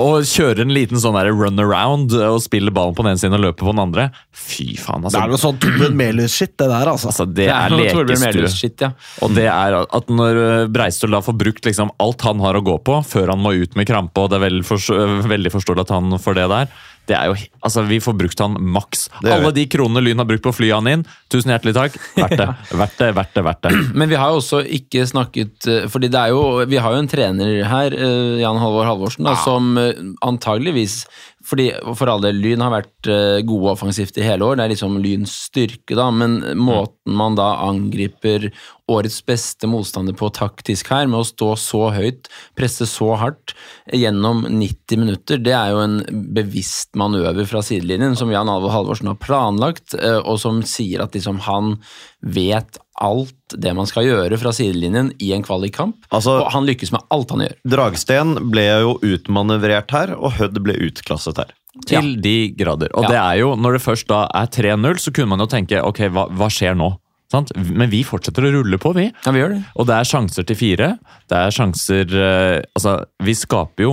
Og 0.00 0.26
kjører 0.28 0.64
en 0.64 0.72
liten 0.74 1.00
sånn 1.02 1.18
run 1.28 1.60
around 1.60 2.14
og 2.16 2.40
spiller 2.44 2.74
ballen 2.74 2.96
på 2.96 3.04
den 3.04 3.12
ene 3.12 3.20
siden 3.20 3.36
og 3.36 3.44
løper 3.44 3.66
på 3.66 3.74
den 3.74 3.82
andre. 3.82 4.06
Fy 4.32 4.74
faen, 4.80 5.04
Det 5.04 5.10
altså. 5.10 5.22
er 5.22 5.32
noe 5.32 5.42
sånn 5.42 5.58
Torbjørn 5.62 5.98
Melhus-shit, 6.00 6.54
det 6.60 6.68
der, 6.70 6.92
altså. 6.94 7.10
altså 7.12 7.26
det, 7.28 7.48
er 7.52 7.74
er 7.74 8.38
lekestue. 8.40 8.72
Ja. 8.80 8.92
Og 9.24 9.34
det 9.36 9.48
er 9.52 9.78
at 9.82 10.12
når 10.12 10.42
eh, 10.44 10.68
Breistøl 10.72 11.16
da 11.16 11.22
får 11.24 11.36
brukt 11.40 11.68
liksom 11.68 11.92
alt 12.00 12.24
han 12.26 12.40
har 12.44 12.58
å 12.58 12.64
gå 12.64 12.78
på, 12.86 13.00
før 13.06 13.34
han 13.34 13.42
må 13.44 13.54
ut 13.58 13.76
med 13.78 13.88
krampe, 13.90 14.24
og 14.24 14.32
det 14.32 14.40
er 14.40 14.46
veldig, 14.48 14.66
forstå 14.68 15.00
veldig 15.30 15.52
forståelig 15.54 15.86
at 15.86 15.94
han 15.96 16.16
får 16.20 16.40
det 16.40 16.48
der 16.54 16.78
det 17.10 17.16
er 17.18 17.30
jo, 17.30 17.36
altså 17.66 17.82
Vi 17.88 17.98
får 18.02 18.16
brukt 18.18 18.42
han 18.42 18.56
maks. 18.74 19.08
Alle 19.24 19.52
de 19.56 19.66
kronene 19.70 20.02
Lyn 20.04 20.22
har 20.22 20.28
brukt 20.28 20.44
på 20.44 20.52
å 20.52 20.56
fly 20.56 20.70
han 20.72 20.88
inn, 20.90 21.04
tusen 21.32 21.52
hjertelig 21.54 21.74
takk. 21.76 21.96
Verdt 22.16 22.36
det, 22.38 22.48
verdt 22.80 23.00
det, 23.00 23.10
verdt 23.18 23.34
det. 23.34 23.44
verdt 23.48 23.64
det. 23.66 23.72
Men 23.98 24.12
vi 24.12 24.18
har 24.20 24.32
jo 24.32 24.40
også 24.42 24.62
ikke 24.78 25.06
snakket 25.10 25.68
eh, 25.70 25.88
Fordi 25.90 26.10
det 26.12 26.20
er 26.20 26.34
jo 26.34 26.68
Vi 26.70 26.78
har 26.80 26.94
jo 26.94 27.02
en 27.02 27.10
trener 27.10 27.56
her, 27.66 27.96
eh, 27.96 28.38
Jan 28.42 28.60
Halvor 28.62 28.88
Halvorsen, 28.88 29.26
da, 29.26 29.34
som 29.44 29.74
eh, 29.80 30.06
antageligvis 30.26 31.02
fordi 31.50 31.70
For 31.96 32.10
all 32.12 32.20
del, 32.22 32.36
Lyn 32.36 32.60
har 32.60 32.68
vært 32.70 33.08
gode 33.48 33.70
offensivt 33.72 34.18
i 34.20 34.26
hele 34.26 34.44
år. 34.44 34.58
Det 34.58 34.64
er 34.66 34.72
liksom 34.74 34.98
Lyns 35.00 35.32
styrke, 35.48 35.96
da. 35.96 36.10
Men 36.12 36.34
måten 36.60 37.16
man 37.16 37.38
da 37.38 37.54
angriper 37.64 38.50
årets 38.90 39.20
beste 39.28 39.68
motstander 39.70 40.16
på 40.18 40.28
taktisk 40.36 40.90
her, 40.92 41.06
med 41.10 41.22
å 41.22 41.28
stå 41.28 41.52
så 41.60 41.82
høyt, 41.94 42.28
presse 42.58 42.88
så 42.90 43.12
hardt 43.20 43.54
gjennom 43.94 44.44
90 44.48 45.00
minutter, 45.00 45.40
det 45.42 45.54
er 45.56 45.72
jo 45.74 45.80
en 45.84 45.98
bevisst 46.34 46.94
manøver 46.98 47.46
fra 47.48 47.62
sidelinjen 47.64 48.16
som 48.18 48.32
Jan 48.34 48.50
Alvor 48.50 48.74
Halvorsen 48.74 49.10
har 49.12 49.18
planlagt, 49.22 49.94
eh, 49.98 50.18
og 50.20 50.40
som 50.42 50.62
sier 50.66 51.04
at 51.04 51.14
liksom 51.16 51.40
han 51.46 51.76
vet 52.20 52.78
alt 53.00 53.54
det 53.56 53.72
man 53.74 53.88
skal 53.88 54.04
gjøre 54.04 54.36
fra 54.38 54.52
sidelinjen 54.52 55.14
i 55.24 55.30
en 55.32 55.44
kvalikkamp. 55.46 56.04
Altså- 56.12 56.42
og 56.42 56.50
han 56.52 56.66
lykkes 56.68 56.92
med 56.92 57.06
alt 57.10 57.30
han 57.32 57.46
gjør. 57.46 57.56
Dragsten 57.72 58.34
ble 58.52 58.66
jo 58.82 58.98
utmanøvrert 59.00 59.90
her, 59.96 60.14
og 60.18 60.36
Hødd 60.36 60.60
ble 60.62 60.76
utklasset 60.90 61.40
her. 61.40 61.54
Til 61.86 62.16
de 62.20 62.50
grader. 62.58 62.90
Og 62.94 63.04
Ja. 63.04 63.08
det 63.08 63.16
er 63.16 63.38
jo, 63.40 63.54
når 63.56 63.78
det 63.78 63.82
først 63.82 64.06
da 64.08 64.26
er 64.34 64.46
3-0, 64.46 64.98
så 64.98 65.12
kunne 65.14 65.28
man 65.28 65.38
jo 65.38 65.46
tenke 65.46 65.80
ok, 65.82 65.98
hva, 66.10 66.28
hva 66.28 66.48
skjer 66.50 66.76
nå? 66.76 66.98
Sant? 67.30 67.52
Men 67.56 67.90
vi 67.92 68.02
fortsetter 68.02 68.42
å 68.48 68.52
rulle 68.58 68.78
på, 68.82 68.90
vi. 68.96 69.04
Ja, 69.24 69.30
vi 69.32 69.38
gjør 69.38 69.52
det. 69.54 69.62
Og 69.78 69.86
det 69.86 69.94
er 70.00 70.08
sjanser 70.10 70.46
til 70.48 70.56
fire. 70.58 70.98
Det 71.30 71.36
er 71.38 71.50
sjanser 71.54 72.14
eh, 72.18 72.62
Altså, 72.74 72.96
vi 73.22 73.34
skaper 73.38 73.86
jo 73.86 73.92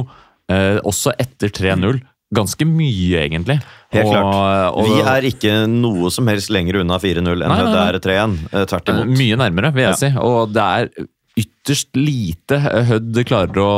eh, 0.49 0.79
også 0.88 1.13
etter 1.19 1.49
3-0 1.53 1.99
ganske 2.33 2.65
mye, 2.67 3.21
egentlig. 3.23 3.59
Helt 3.93 4.05
Og- 4.05 4.11
klart. 4.11 4.73
og- 4.75 4.88
Vi 4.89 5.01
er 5.01 5.21
ikke 5.29 5.53
noe 5.69 6.09
som 6.11 6.27
helst 6.27 6.49
lenger 6.51 6.81
unna 6.81 6.97
4-0 6.99 7.23
enn 7.43 7.47
Nei, 7.47 7.47
nei, 7.47 7.63
nei. 7.63 7.91
det 7.91 7.95
er 7.95 7.99
3-1. 8.03 8.33
eh, 8.51 8.65
Tvert 8.65 8.89
Eh, 8.89 8.93
imot. 8.95 9.17
Mye 9.17 9.38
nærmere, 9.38 9.73
vil 9.73 9.83
jeg 9.83 9.91
Ja. 9.91 9.95
si. 9.95 10.09
Og 10.17 10.51
det 10.51 10.61
er 10.63 10.89
ytterst 11.38 11.93
lite 11.99 12.57
Hødd 12.88 13.17
klarer 13.29 13.59
å, 13.61 13.69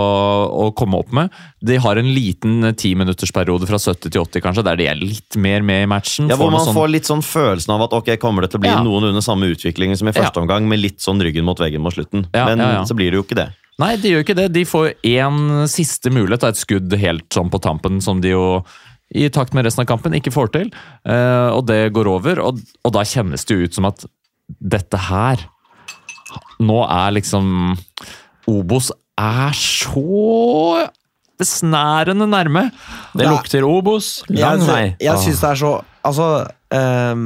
å 0.50 0.66
komme 0.78 1.00
opp 1.02 1.12
med. 1.16 1.34
De 1.66 1.76
har 1.82 2.00
en 2.00 2.10
liten 2.16 2.62
timinuttersperiode 2.80 3.68
fra 3.70 3.80
70 3.82 4.14
til 4.14 4.22
80, 4.24 4.44
kanskje, 4.46 4.64
der 4.70 4.80
de 4.80 4.88
er 4.88 5.00
litt 5.00 5.36
mer 5.36 5.66
med 5.66 5.84
i 5.84 5.90
matchen. 5.92 6.30
Ja, 6.32 6.38
Hvor 6.40 6.52
man 6.54 6.64
sånn- 6.66 6.78
får 6.78 6.92
litt 6.94 7.10
sånn 7.10 7.24
følelsen 7.26 7.74
av 7.76 7.84
at 7.88 7.96
ok, 8.00 8.14
kommer 8.22 8.46
det 8.46 8.52
til 8.54 8.62
å 8.62 8.66
bli 8.66 8.72
Ja. 8.72 8.84
noenlunde 8.86 9.24
samme 9.26 9.50
utvikling 9.52 9.96
som 10.00 10.08
i 10.08 10.16
første 10.16 10.38
Ja. 10.40 10.44
omgang, 10.46 10.68
med 10.70 10.80
litt 10.80 11.00
sånn 11.04 11.20
ryggen 11.22 11.44
mot 11.44 11.58
veggen 11.60 11.82
mot 11.82 11.94
slutten. 11.94 12.28
Ja, 12.34 12.46
Men 12.56 12.60
så 12.88 12.96
blir 12.96 13.12
det 13.12 13.20
jo 13.20 13.24
ikke 13.24 13.36
det. 13.44 13.50
Nei, 13.80 13.96
de 13.96 14.10
gjør 14.12 14.24
ikke 14.26 14.36
det. 14.36 14.52
De 14.54 14.64
får 14.68 14.94
én 15.04 15.68
siste 15.72 16.12
mulighet, 16.12 16.44
av 16.44 16.50
et 16.50 16.60
skudd 16.60 16.92
helt 17.00 17.30
sånn 17.30 17.50
på 17.50 17.62
tampen, 17.62 18.02
som 18.04 18.20
de 18.22 18.30
jo 18.36 18.64
i 19.16 19.28
takt 19.30 19.54
med 19.54 19.66
resten 19.66 19.82
av 19.82 19.88
kampen 19.88 20.14
ikke 20.14 20.32
får 20.32 20.52
til. 20.52 20.72
Eh, 21.06 21.50
og 21.50 21.66
det 21.66 21.92
går 21.94 22.06
over, 22.08 22.40
og, 22.44 22.60
og 22.86 22.92
da 22.94 23.00
kjennes 23.02 23.44
det 23.46 23.56
jo 23.58 23.64
ut 23.66 23.74
som 23.74 23.86
at 23.86 24.06
dette 24.62 24.98
her 24.98 25.38
Nå 26.64 26.80
er 26.86 27.14
liksom 27.18 27.76
Obos 28.50 28.90
er 29.20 29.54
så 29.58 30.88
besnærende 31.40 32.28
nærme. 32.28 32.66
Det 33.16 33.28
lukter 33.30 33.64
Obos. 33.68 34.20
Jeg, 34.30 34.42
Lang 34.44 34.66
vei. 34.68 34.84
jeg 35.00 35.24
syns 35.24 35.40
det 35.44 35.54
er 35.54 35.62
så 35.62 35.78
Altså 36.10 36.26
um, 36.72 37.24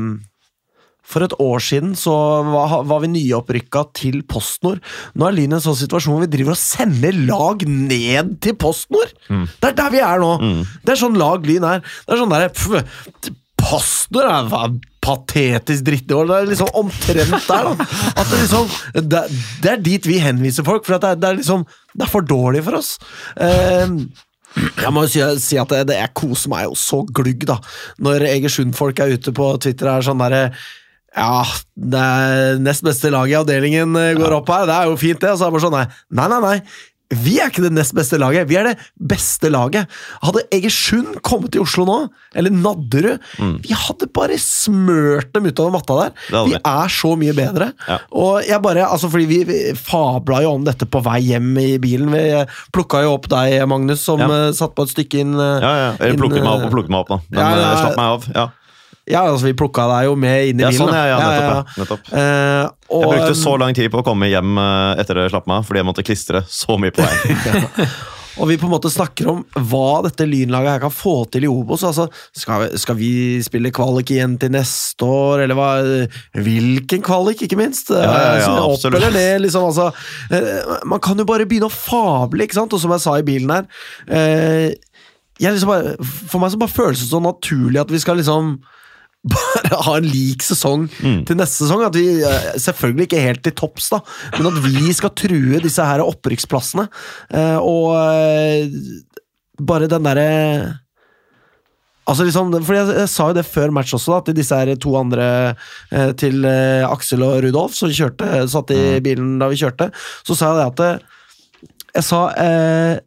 For 1.06 1.22
et 1.26 1.34
år 1.40 1.62
siden 1.62 1.92
så 2.00 2.14
var, 2.48 2.80
var 2.90 3.04
vi 3.04 3.10
nyopprykka 3.14 3.84
til 3.94 4.24
PostNord. 4.30 4.80
Nå 5.14 5.28
er 5.28 5.36
Lyn 5.38 5.54
i 5.54 5.58
en 5.60 5.62
sånn 5.62 5.78
situasjon 5.78 6.16
hvor 6.16 6.24
vi 6.26 6.32
driver 6.34 6.56
og 6.56 6.62
sender 6.62 7.14
lag 7.28 7.62
ned 7.70 8.34
til 8.42 8.56
PostNord! 8.58 9.14
Det 9.30 9.70
er 9.70 9.78
der 9.78 9.94
vi 9.94 10.02
er 10.02 10.24
nå! 10.24 10.32
Det 10.82 10.96
er 10.96 11.02
sånn 11.04 11.20
lag 11.20 11.46
Lyn 11.46 11.68
er. 11.70 11.84
Det 12.08 12.16
er 12.16 12.24
sånn 12.24 12.34
derre 12.34 12.50
PostNord 13.62 14.32
er 14.32 14.50
patetisk 15.04 15.86
drittår. 15.88 16.28
Det 16.30 16.36
er 16.36 16.52
liksom 16.52 16.76
omtrent 16.80 17.48
der, 17.48 17.70
da. 17.70 17.88
At 18.14 18.28
det, 18.30 18.42
liksom, 18.42 18.70
det, 19.12 19.24
det 19.64 19.72
er 19.74 19.82
dit 19.86 20.10
vi 20.10 20.20
henviser 20.24 20.68
folk, 20.68 20.86
for 20.88 20.98
at 20.98 21.06
det, 21.06 21.16
er, 21.16 21.24
det 21.24 21.32
er 21.32 21.42
liksom 21.42 21.66
Det 21.94 22.06
er 22.06 22.14
for 22.14 22.26
dårlig 22.26 22.64
for 22.66 22.80
oss. 22.80 22.96
Ehm, 23.44 24.00
jeg 24.56 24.94
må 24.94 25.04
jo 25.06 25.26
si, 25.42 25.58
at 25.62 25.76
det, 25.86 25.98
jeg 25.98 26.16
koser 26.18 26.54
meg 26.54 26.68
jo 26.68 26.78
så 26.80 27.04
glugg, 27.10 27.46
da. 27.50 27.60
Når 28.04 28.30
Egersund-folk 28.32 29.04
er 29.04 29.18
ute 29.18 29.36
på 29.36 29.52
Twitter 29.62 29.92
er 29.92 30.06
sånn 30.06 30.24
derre 30.24 30.48
ja, 31.14 31.44
det 31.78 32.00
er 32.02 32.56
nest 32.58 32.82
beste 32.82 33.12
laget 33.14 33.36
i 33.36 33.38
avdelingen 33.38 33.94
går 33.94 34.18
går 34.18 34.34
opp 34.40 34.48
her. 34.50 34.64
Det 34.66 34.78
er 34.80 34.90
jo 34.90 34.96
fint, 34.98 35.20
det. 35.22 35.30
Og 35.30 35.38
så 35.38 35.46
er 35.46 35.52
det 35.52 35.56
bare 35.60 35.66
sånn 35.68 35.76
nei, 35.78 35.86
nei, 36.18 36.26
nei. 36.32 36.40
nei. 36.42 36.56
Vi 37.14 37.36
er 37.42 37.52
ikke 37.52 37.62
det 37.66 37.74
nest 37.76 37.94
beste 37.94 38.18
laget, 38.18 38.48
vi 38.50 38.56
er 38.58 38.72
det 38.72 38.78
beste 38.98 39.50
laget. 39.54 39.90
Hadde 40.24 40.42
Egersund 40.56 41.20
kommet 41.22 41.52
til 41.54 41.62
Oslo 41.62 41.84
nå, 41.86 41.98
eller 42.34 42.50
Nadderud 42.54 43.20
Vi 43.62 43.76
hadde 43.78 44.08
bare 44.16 44.38
smørt 44.42 45.30
dem 45.36 45.46
utover 45.52 45.76
matta 45.76 45.98
der. 46.00 46.16
Mm. 46.32 46.48
Vi 46.50 46.56
er 46.58 46.94
så 46.96 47.12
mye 47.20 47.36
bedre. 47.38 47.68
Ja. 47.90 48.00
Og 48.18 48.42
jeg 48.48 48.62
bare, 48.66 48.88
altså 48.88 49.12
fordi 49.14 49.28
vi, 49.30 49.42
vi 49.50 49.60
fabla 49.78 50.42
jo 50.46 50.56
om 50.58 50.66
dette 50.66 50.88
på 50.90 51.04
vei 51.06 51.20
hjem 51.28 51.52
i 51.62 51.70
bilen. 51.84 52.10
Vi 52.14 52.24
plukka 52.74 53.04
jo 53.06 53.14
opp 53.20 53.30
deg, 53.32 53.60
Magnus, 53.70 54.02
som 54.08 54.24
Ja. 54.24 54.32
eh, 54.48 54.52
satt 54.58 54.74
på 54.78 54.88
et 54.88 54.94
stykke 54.96 55.20
inn 55.22 55.36
eh, 55.38 55.60
Ja, 55.62 55.74
ja. 55.84 55.92
Eller 56.00 56.18
plukket 56.18 56.42
meg 56.42 56.50
opp 56.56 56.62
eh, 56.64 56.68
og 56.70 56.76
plukket 56.78 56.94
meg 56.96 57.04
opp, 57.04 57.14
da. 57.14 57.22
Men 57.30 57.40
Ja, 57.44 57.50
ja, 57.62 57.72
slapp 57.84 57.98
meg 58.00 58.12
av. 58.18 58.28
Ja, 58.34 58.50
Ja, 59.10 59.26
altså 59.28 59.50
vi 59.50 59.56
plukka 59.60 59.84
deg 59.90 60.06
jo 60.08 60.14
med 60.16 60.54
inn 60.54 60.62
i 60.62 60.64
ja 60.64 60.70
bilen. 60.72 60.80
sånn, 60.80 60.96
ja. 60.96 61.06
ja 61.12 61.18
nettopp. 61.20 61.76
Ja, 61.76 61.82
nettopp. 61.84 62.08
Uh, 62.14 62.64
og, 62.88 63.04
Jeg 63.04 63.12
brukte 63.18 63.36
så 63.42 63.54
lang 63.60 63.76
tid 63.76 63.92
på 63.92 64.00
å 64.00 64.06
komme 64.06 64.30
hjem 64.32 64.58
eh, 64.62 65.02
etter 65.02 65.18
det 65.20 65.30
slapp 65.34 65.48
meg 65.50 65.64
fordi 65.68 65.82
jeg 65.82 65.88
måtte 65.90 66.04
klistre 66.08 66.44
så 66.48 66.78
mye 66.80 66.94
på 66.96 67.04
veien. 67.04 67.88
og 68.40 68.48
vi 68.50 68.56
på 68.62 68.68
en 68.70 68.72
måte 68.72 68.92
snakker 68.94 69.28
om 69.34 69.42
hva 69.72 70.04
dette 70.06 70.28
lynlaget 70.30 70.76
her 70.76 70.84
kan 70.86 70.94
få 70.94 71.16
til 71.34 71.48
i 71.48 71.50
Obos. 71.52 71.84
Altså, 71.90 72.06
skal, 72.38 72.64
vi- 72.64 72.80
skal 72.80 72.98
vi 73.02 73.12
spille 73.44 73.74
kvalik 73.76 74.14
igjen 74.14 74.38
til 74.42 74.54
neste 74.56 75.10
år, 75.10 75.44
eller 75.48 75.58
hva? 75.60 75.68
Hvilken 76.38 77.04
kvalik, 77.04 77.44
ikke 77.44 77.60
minst? 77.60 77.92
ja, 77.92 78.06
ja, 78.08 78.38
ja, 78.40 78.54
Opp 78.62 78.78
absolutt. 78.78 79.02
eller 79.02 79.12
ned, 79.18 79.44
liksom. 79.48 79.68
Altså, 79.68 79.90
eh, 80.32 80.78
man 80.90 81.02
kan 81.04 81.20
jo 81.20 81.28
bare 81.28 81.50
begynne 81.50 81.68
å 81.68 81.76
fable, 81.76 82.46
ikke 82.48 82.62
sant? 82.62 82.78
Og 82.78 82.82
som 82.86 82.94
jeg 82.96 83.04
sa 83.04 83.18
i 83.20 83.28
bilen 83.28 83.52
her 83.58 83.68
eh, 84.08 84.70
jeg 85.42 85.56
liksom 85.58 85.72
bare, 85.74 85.96
For 86.30 86.40
meg 86.40 86.54
så 86.54 86.60
bare 86.62 86.72
føles 86.72 87.02
det 87.02 87.10
så 87.10 87.20
naturlig 87.20 87.82
at 87.82 87.92
vi 87.92 88.00
skal 88.00 88.22
liksom 88.22 88.54
bare 89.24 89.78
ha 89.86 89.94
en 89.98 90.08
lik 90.10 90.44
sesong 90.44 90.90
Mm. 91.00 91.22
til 91.26 91.38
neste 91.40 91.64
sesong. 91.64 91.86
At 91.88 91.96
vi, 91.96 92.08
eh, 92.24 92.54
Selvfølgelig 92.60 93.08
ikke 93.08 93.22
helt 93.24 93.44
til 93.46 93.54
topps, 93.56 93.90
da, 93.94 94.02
men 94.38 94.50
at 94.52 94.62
vi 94.66 94.92
skal 94.94 95.14
true 95.16 95.60
disse 95.64 95.84
her 95.88 96.04
opprykksplassene. 96.04 96.88
Eh, 97.32 97.58
og 97.58 97.94
eh, 97.96 98.68
bare 99.64 99.88
den 99.92 100.04
derre 100.04 100.80
Altså 102.04 102.26
liksom, 102.28 102.50
for 102.68 102.76
jeg, 102.76 102.88
jeg 103.00 103.08
sa 103.08 103.30
jo 103.30 103.36
det 103.38 103.46
før 103.48 103.72
match 103.72 103.94
også, 103.96 104.12
da, 104.18 104.24
til 104.28 104.36
disse 104.36 104.58
her 104.60 104.74
to 104.76 104.92
andre 105.00 105.28
eh, 105.88 106.10
Til 106.20 106.44
eh, 106.44 106.84
Aksel 106.84 107.24
og 107.24 107.38
Rudolf, 107.46 107.78
som 107.80 107.88
kjørte, 107.96 108.28
satt 108.52 108.74
i 108.76 109.00
bilen 109.06 109.38
da 109.40 109.48
vi 109.48 109.56
kjørte. 109.62 109.88
Så 110.28 110.36
sa 110.36 110.50
jeg 110.52 110.60
det 110.60 110.90
at 110.92 111.08
Jeg 111.96 112.04
sa 112.10 112.20
eh, 112.36 112.98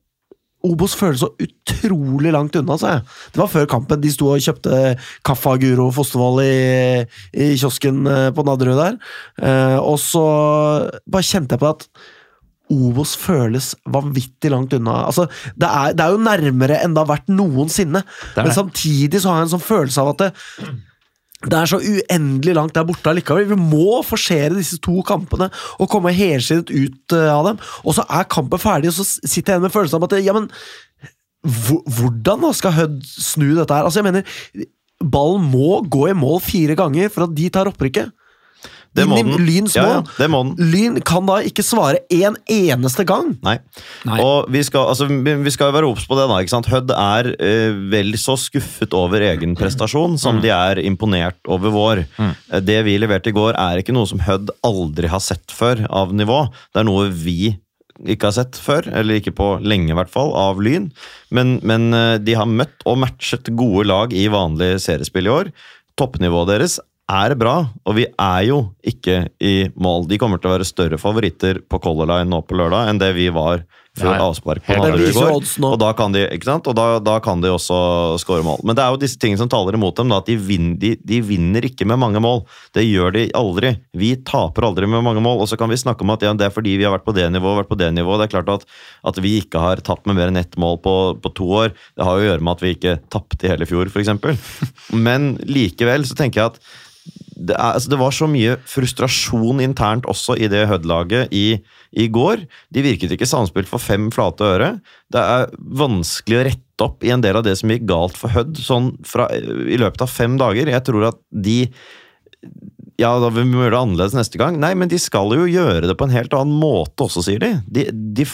Obos 0.67 0.97
føles 0.99 1.23
så 1.23 1.31
utrolig 1.43 2.33
langt 2.35 2.57
unna, 2.59 2.77
Så. 2.81 2.99
Det 3.33 3.41
var 3.41 3.53
før 3.53 3.69
kampen. 3.71 4.03
De 4.03 4.13
sto 4.13 4.33
og 4.33 4.43
kjøpte 4.43 4.97
kaffe 5.27 5.53
av 5.53 5.63
Guro 5.63 5.89
Fostervoll 5.95 6.43
i, 6.45 7.07
i 7.33 7.55
kiosken 7.55 8.05
eh, 8.11 8.29
på 8.35 8.45
Nadderud 8.47 8.81
der. 8.81 9.01
Eh, 9.43 9.79
og 9.79 9.99
så 10.03 10.27
bare 11.07 11.27
kjente 11.27 11.57
jeg 11.57 11.65
på 11.65 11.73
at 11.73 11.89
Obos 12.73 13.13
føles 13.15 13.71
vanvittig 13.95 14.51
langt 14.51 14.75
unna. 14.75 15.05
Altså, 15.07 15.29
det, 15.55 15.69
er, 15.69 15.95
det 15.95 16.03
er 16.03 16.15
jo 16.15 16.25
nærmere 16.27 16.81
enn 16.83 16.97
det 16.97 17.05
har 17.05 17.13
vært 17.13 17.31
noensinne. 17.31 18.03
er 18.35 18.43
Men 18.43 18.57
samtidig 18.57 19.23
så 19.23 19.31
har 19.31 19.43
jeg 19.43 19.49
en 19.49 19.55
sånn 19.55 19.69
følelse 19.69 20.03
av 20.03 20.15
at 20.15 20.25
det, 20.25 20.31
det 21.47 21.59
er 21.59 21.71
så 21.71 21.79
uendelig 21.79 22.55
langt 22.59 22.75
der 22.75 22.87
borte 22.87 23.11
allikevel. 23.13 23.47
Vi 23.53 23.59
må 23.61 24.01
forsere 24.07 24.57
disse 24.57 24.81
to 24.83 24.99
kampene 25.07 25.49
og 25.79 25.91
komme 25.93 26.15
helskinnet 26.17 26.73
ut 26.73 27.15
eh, 27.15 27.31
av 27.31 27.51
dem. 27.51 27.61
Og 27.85 27.97
så 27.99 28.07
er 28.07 28.31
kampen 28.33 28.63
ferdig, 28.63 28.91
og 28.91 28.99
så 28.99 29.07
sitter 29.07 29.55
jeg 29.55 29.61
igjen 29.61 29.67
med 29.69 29.75
følelsen 29.75 30.01
av 30.01 30.09
at 30.09 30.19
ja, 30.27 30.35
men 30.37 30.51
hvordan 31.47 32.43
da 32.43 32.53
skal 32.57 32.75
Hødd 32.75 33.03
snu 33.07 33.53
dette 33.55 33.75
her? 33.75 33.87
Altså, 33.87 34.03
jeg 34.03 34.09
mener, 34.09 34.67
ballen 35.05 35.47
må 35.53 35.81
gå 35.87 36.09
i 36.11 36.17
mål 36.19 36.41
fire 36.43 36.75
ganger 36.79 37.13
for 37.13 37.29
at 37.29 37.37
de 37.37 37.51
tar 37.53 37.71
opprykket. 37.71 38.11
Det 38.97 39.05
må 39.11 39.19
den. 39.21 39.35
Lyns 39.47 39.75
Ja, 39.77 39.83
mål. 39.85 39.93
ja, 39.95 40.15
det 40.19 40.29
må 40.33 40.41
den. 40.47 40.71
Lyn 40.73 40.97
kan 41.07 41.27
da 41.29 41.37
ikke 41.47 41.65
svare 41.67 42.01
en 42.13 42.37
eneste 42.51 43.05
gang. 43.09 43.35
Nei. 43.47 43.59
Nei. 44.09 44.19
Og 44.25 44.49
vi 44.53 44.63
skal, 44.67 44.89
altså, 44.93 45.07
vi 45.09 45.53
skal 45.55 45.75
være 45.77 45.91
obs 45.91 46.07
på 46.09 46.17
det. 46.19 46.27
da, 46.31 46.39
ikke 46.43 46.55
sant? 46.55 46.71
Hødd 46.73 46.95
er 46.97 47.31
eh, 47.37 47.77
vel 47.93 48.17
så 48.21 48.39
skuffet 48.41 48.97
over 48.97 49.21
egen 49.29 49.55
prestasjon 49.59 50.17
som 50.21 50.41
de 50.43 50.51
er 50.55 50.81
imponert 50.85 51.39
over 51.49 51.75
vår. 51.75 52.03
Mm. 52.17 52.33
Det 52.67 52.81
vi 52.89 52.97
leverte 53.03 53.31
i 53.33 53.37
går, 53.37 53.55
er 53.59 53.83
ikke 53.85 53.95
noe 53.97 54.09
som 54.11 54.23
Hødd 54.25 54.51
aldri 54.67 55.13
har 55.13 55.23
sett 55.25 55.53
før 55.55 55.85
av 55.91 56.13
nivå. 56.17 56.43
Det 56.75 56.83
er 56.83 56.89
noe 56.91 57.09
vi 57.13 57.55
ikke 58.13 58.29
har 58.29 58.35
sett 58.37 58.59
før, 58.61 58.85
eller 58.93 59.17
ikke 59.17 59.33
på 59.33 59.47
lenge 59.65 59.89
i 59.89 59.97
hvert 59.97 60.11
fall, 60.13 60.29
av 60.37 60.59
Lyn. 60.61 60.91
Men, 61.33 61.55
men 61.65 61.87
eh, 61.97 62.19
de 62.21 62.35
har 62.37 62.45
møtt 62.51 62.85
og 62.85 62.99
matchet 63.01 63.49
gode 63.57 63.87
lag 63.89 64.13
i 64.13 64.27
vanlig 64.29 64.75
seriespill 64.85 65.31
i 65.31 65.33
år. 65.33 65.49
Toppnivået 65.97 66.51
deres 66.53 66.75
er 67.07 67.35
bra, 67.39 67.57
og 67.87 67.97
vi 67.99 68.07
er 68.11 68.43
jo 68.49 68.61
ikke 68.87 69.27
i 69.39 69.69
mål. 69.79 70.09
De 70.11 70.19
kommer 70.19 70.43
til 70.43 70.51
å 70.51 70.57
være 70.57 70.67
større 70.67 70.99
favoritter 70.99 71.63
på 71.63 71.81
Color 71.83 72.11
Line 72.11 72.31
nå 72.31 72.43
på 72.47 72.59
lørdag 72.59 72.91
enn 72.91 73.03
det 73.03 73.13
vi 73.15 73.29
var 73.35 73.63
før 73.97 74.23
avspark 74.27 74.65
på 74.67 74.75
i 74.77 75.13
går. 75.15 75.31
Og 75.65 75.77
da 75.81 75.91
kan 75.97 76.13
de 76.13 76.27
ikke 76.35 76.49
sant? 76.49 76.67
Og 76.69 76.77
da, 76.77 76.99
da 77.01 77.17
kan 77.25 77.41
de 77.41 77.53
også 77.53 77.79
skåre 78.21 78.45
mål. 78.45 78.61
Men 78.67 78.77
det 78.77 78.85
er 78.85 78.93
jo 78.93 79.01
disse 79.01 79.21
tingene 79.21 79.41
som 79.41 79.51
taler 79.53 79.79
imot 79.79 79.97
dem. 79.97 80.13
Da, 80.13 80.21
at 80.21 80.29
de, 80.29 80.37
vin, 80.37 80.75
de, 80.81 80.95
de 81.01 81.21
vinner 81.25 81.65
ikke 81.69 81.87
med 81.89 82.01
mange 82.03 82.21
mål. 82.23 82.43
Det 82.77 82.85
gjør 82.85 83.15
de 83.17 83.25
aldri. 83.39 83.73
Vi 83.97 84.13
taper 84.29 84.69
aldri 84.69 84.89
med 84.91 85.05
mange 85.07 85.25
mål. 85.25 85.41
Og 85.45 85.51
så 85.51 85.59
kan 85.61 85.73
vi 85.73 85.81
snakke 85.81 86.05
om 86.05 86.13
at 86.13 86.27
ja, 86.27 86.35
det 86.37 86.49
er 86.49 86.55
fordi 86.55 86.77
vi 86.77 86.85
har 86.87 86.93
vært 86.93 87.07
på 87.09 87.17
det 87.17 87.29
nivået, 87.33 87.63
vært 87.63 87.73
på 87.73 87.81
det 87.81 87.93
nivået. 87.97 88.21
Det 88.21 88.29
er 88.29 88.35
klart 88.37 88.55
at, 88.59 88.67
at 89.13 89.21
vi 89.25 89.39
ikke 89.41 89.63
har 89.63 89.85
tapt 89.87 90.09
med 90.09 90.19
mer 90.19 90.33
enn 90.33 90.43
ett 90.43 90.59
mål 90.61 90.81
på, 90.85 90.97
på 91.25 91.33
to 91.39 91.49
år. 91.63 91.77
Det 91.97 92.05
har 92.07 92.19
jo 92.19 92.27
å 92.27 92.31
gjøre 92.31 92.45
med 92.45 92.57
at 92.59 92.67
vi 92.67 92.75
ikke 92.77 92.99
tapte 93.13 93.49
i 93.49 93.55
hele 93.55 93.69
fjor, 93.69 93.89
f.eks. 93.89 94.13
Men 95.09 95.37
likevel 95.49 96.05
så 96.09 96.19
tenker 96.19 96.43
jeg 96.43 96.53
at 96.53 96.85
det, 97.37 97.55
er, 97.55 97.77
altså 97.77 97.93
det 97.93 97.99
var 98.01 98.15
så 98.17 98.29
mye 98.31 98.57
frustrasjon 98.71 99.61
internt 99.65 100.09
også 100.09 100.39
i 100.41 100.49
det 100.53 100.65
Hødd-laget 100.71 101.35
i, 101.37 101.59
i 101.93 102.07
går. 102.13 102.47
De 102.73 102.85
virket 102.85 103.13
ikke 103.13 103.29
samspilt 103.29 103.69
for 103.71 103.83
fem 103.83 104.09
flate 104.15 104.47
øre. 104.47 104.71
Det 105.13 105.21
er 105.21 105.53
vanskelig 105.81 106.39
å 106.39 106.47
rette 106.49 106.87
opp 106.87 107.05
i 107.05 107.13
en 107.13 107.25
del 107.25 107.39
av 107.39 107.45
det 107.47 107.57
som 107.61 107.73
gikk 107.73 107.87
galt 107.89 108.17
for 108.21 108.33
Hødd 108.33 108.57
sånn 108.61 108.95
i 109.69 109.79
løpet 109.81 110.07
av 110.07 110.13
fem 110.13 110.41
dager. 110.41 110.73
Jeg 110.73 110.89
tror 110.89 111.11
at 111.13 111.21
de 111.31 111.61
ja, 112.97 113.11
da 113.21 113.29
vil 113.29 113.45
vi 113.45 113.59
gjøre 113.59 113.75
det 113.75 113.81
annerledes 113.83 114.15
neste 114.17 114.41
gang. 114.41 114.57
Nei, 114.61 114.73
men 114.79 114.89
de 114.89 114.97
skal 115.01 115.35
jo 115.37 115.45
gjøre 115.45 115.85
det 115.85 115.97
på 116.01 116.07
en 116.07 116.15
helt 116.15 116.33
annen 116.37 116.57
måte 116.57 117.05
også, 117.05 117.27
sier 117.27 117.43
de. 117.43 117.51
De, 117.69 117.85
de 117.93 118.25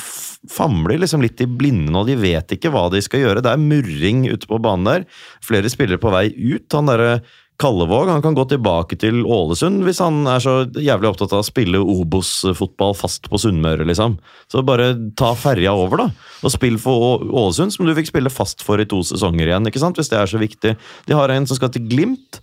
famler 0.50 1.00
liksom 1.02 1.22
litt 1.24 1.40
i 1.42 1.48
blinde 1.50 1.90
nå, 1.90 2.04
de 2.06 2.14
vet 2.18 2.54
ikke 2.54 2.70
hva 2.70 2.84
de 2.92 3.02
skal 3.02 3.24
gjøre. 3.24 3.42
Det 3.42 3.50
er 3.50 3.62
murring 3.62 4.22
ute 4.30 4.46
på 4.46 4.60
banen 4.62 4.86
der. 4.86 5.06
Flere 5.42 5.70
spillere 5.72 5.98
på 6.02 6.12
vei 6.14 6.28
ut. 6.30 6.68
Han 6.76 6.90
derre 6.90 7.16
Kallevåg 7.62 8.10
han 8.10 8.22
kan 8.24 8.34
gå 8.34 8.44
tilbake 8.50 8.96
til 8.98 9.22
Ålesund 9.22 9.84
hvis 9.86 10.00
han 10.02 10.24
er 10.26 10.42
så 10.42 10.54
jævlig 10.74 11.12
opptatt 11.12 11.34
av 11.36 11.44
å 11.44 11.46
spille 11.46 11.78
Obos-fotball 11.78 12.96
fast 12.98 13.28
på 13.30 13.38
Sunnmøre, 13.38 13.86
liksom. 13.86 14.16
Så 14.50 14.64
bare 14.66 14.90
ta 15.18 15.30
ferja 15.38 15.74
over, 15.78 16.02
da. 16.02 16.08
Og 16.42 16.54
spill 16.54 16.80
for 16.82 17.22
Ålesund, 17.22 17.74
som 17.74 17.86
du 17.86 17.94
fikk 17.94 18.10
spille 18.10 18.32
fast 18.32 18.64
for 18.66 18.82
i 18.82 18.88
to 18.88 19.04
sesonger 19.06 19.46
igjen, 19.46 19.70
ikke 19.70 19.82
sant? 19.82 20.00
hvis 20.00 20.10
det 20.10 20.18
er 20.18 20.30
så 20.30 20.42
viktig. 20.42 20.74
De 21.06 21.16
har 21.16 21.30
en 21.30 21.46
som 21.46 21.58
skal 21.58 21.70
til 21.74 21.86
Glimt. 21.86 22.42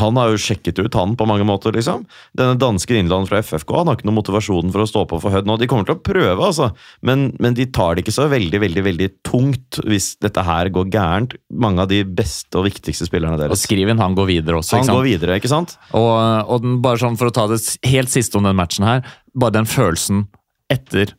Han 0.00 0.18
har 0.20 0.32
jo 0.32 0.40
sjekket 0.40 0.80
ut 0.82 0.96
han 0.98 1.14
på 1.18 1.26
mange 1.28 1.46
måter, 1.48 1.74
liksom. 1.74 2.04
Denne 2.36 2.58
danske 2.60 2.96
innlandet 2.96 3.30
fra 3.30 3.40
FFK 3.44 3.72
han 3.78 3.90
har 3.90 3.98
ikke 3.98 4.08
noe 4.08 4.18
motivasjon 4.18 4.72
for 4.74 4.84
å 4.84 4.88
stå 4.90 5.04
på 5.10 5.20
for 5.22 5.34
Hødd 5.34 5.48
nå. 5.48 5.58
De 5.60 5.68
kommer 5.70 5.88
til 5.88 5.96
å 5.96 6.02
prøve, 6.04 6.36
altså, 6.38 6.70
men, 7.06 7.28
men 7.42 7.56
de 7.58 7.68
tar 7.70 7.96
det 7.96 8.04
ikke 8.04 8.16
så 8.16 8.28
veldig 8.32 8.62
veldig, 8.62 8.86
veldig 8.86 9.10
tungt 9.26 9.80
hvis 9.86 10.12
dette 10.22 10.44
her 10.46 10.70
går 10.74 10.90
gærent. 10.94 11.36
Mange 11.50 11.84
av 11.84 11.92
de 11.92 12.02
beste 12.06 12.60
og 12.60 12.68
viktigste 12.68 13.08
spillerne 13.08 13.40
deres. 13.40 13.56
Og. 13.56 13.64
Skriven 13.66 14.02
han 14.02 14.16
går 14.18 14.30
videre 14.30 14.60
også. 14.62 14.80
Han 14.80 14.94
går 14.98 15.06
videre, 15.08 15.38
ikke 15.40 15.52
sant? 15.52 15.76
Og, 15.96 16.10
og 16.46 16.64
den, 16.64 16.80
bare 16.84 17.02
sånn 17.02 17.18
for 17.20 17.30
å 17.30 17.36
ta 17.36 17.46
det 17.50 17.60
helt 17.88 18.12
siste 18.12 18.40
om 18.40 18.46
den 18.48 18.58
matchen 18.58 18.86
her. 18.88 19.06
Bare 19.36 19.58
den 19.58 19.70
følelsen 19.70 20.26
etter 20.72 21.14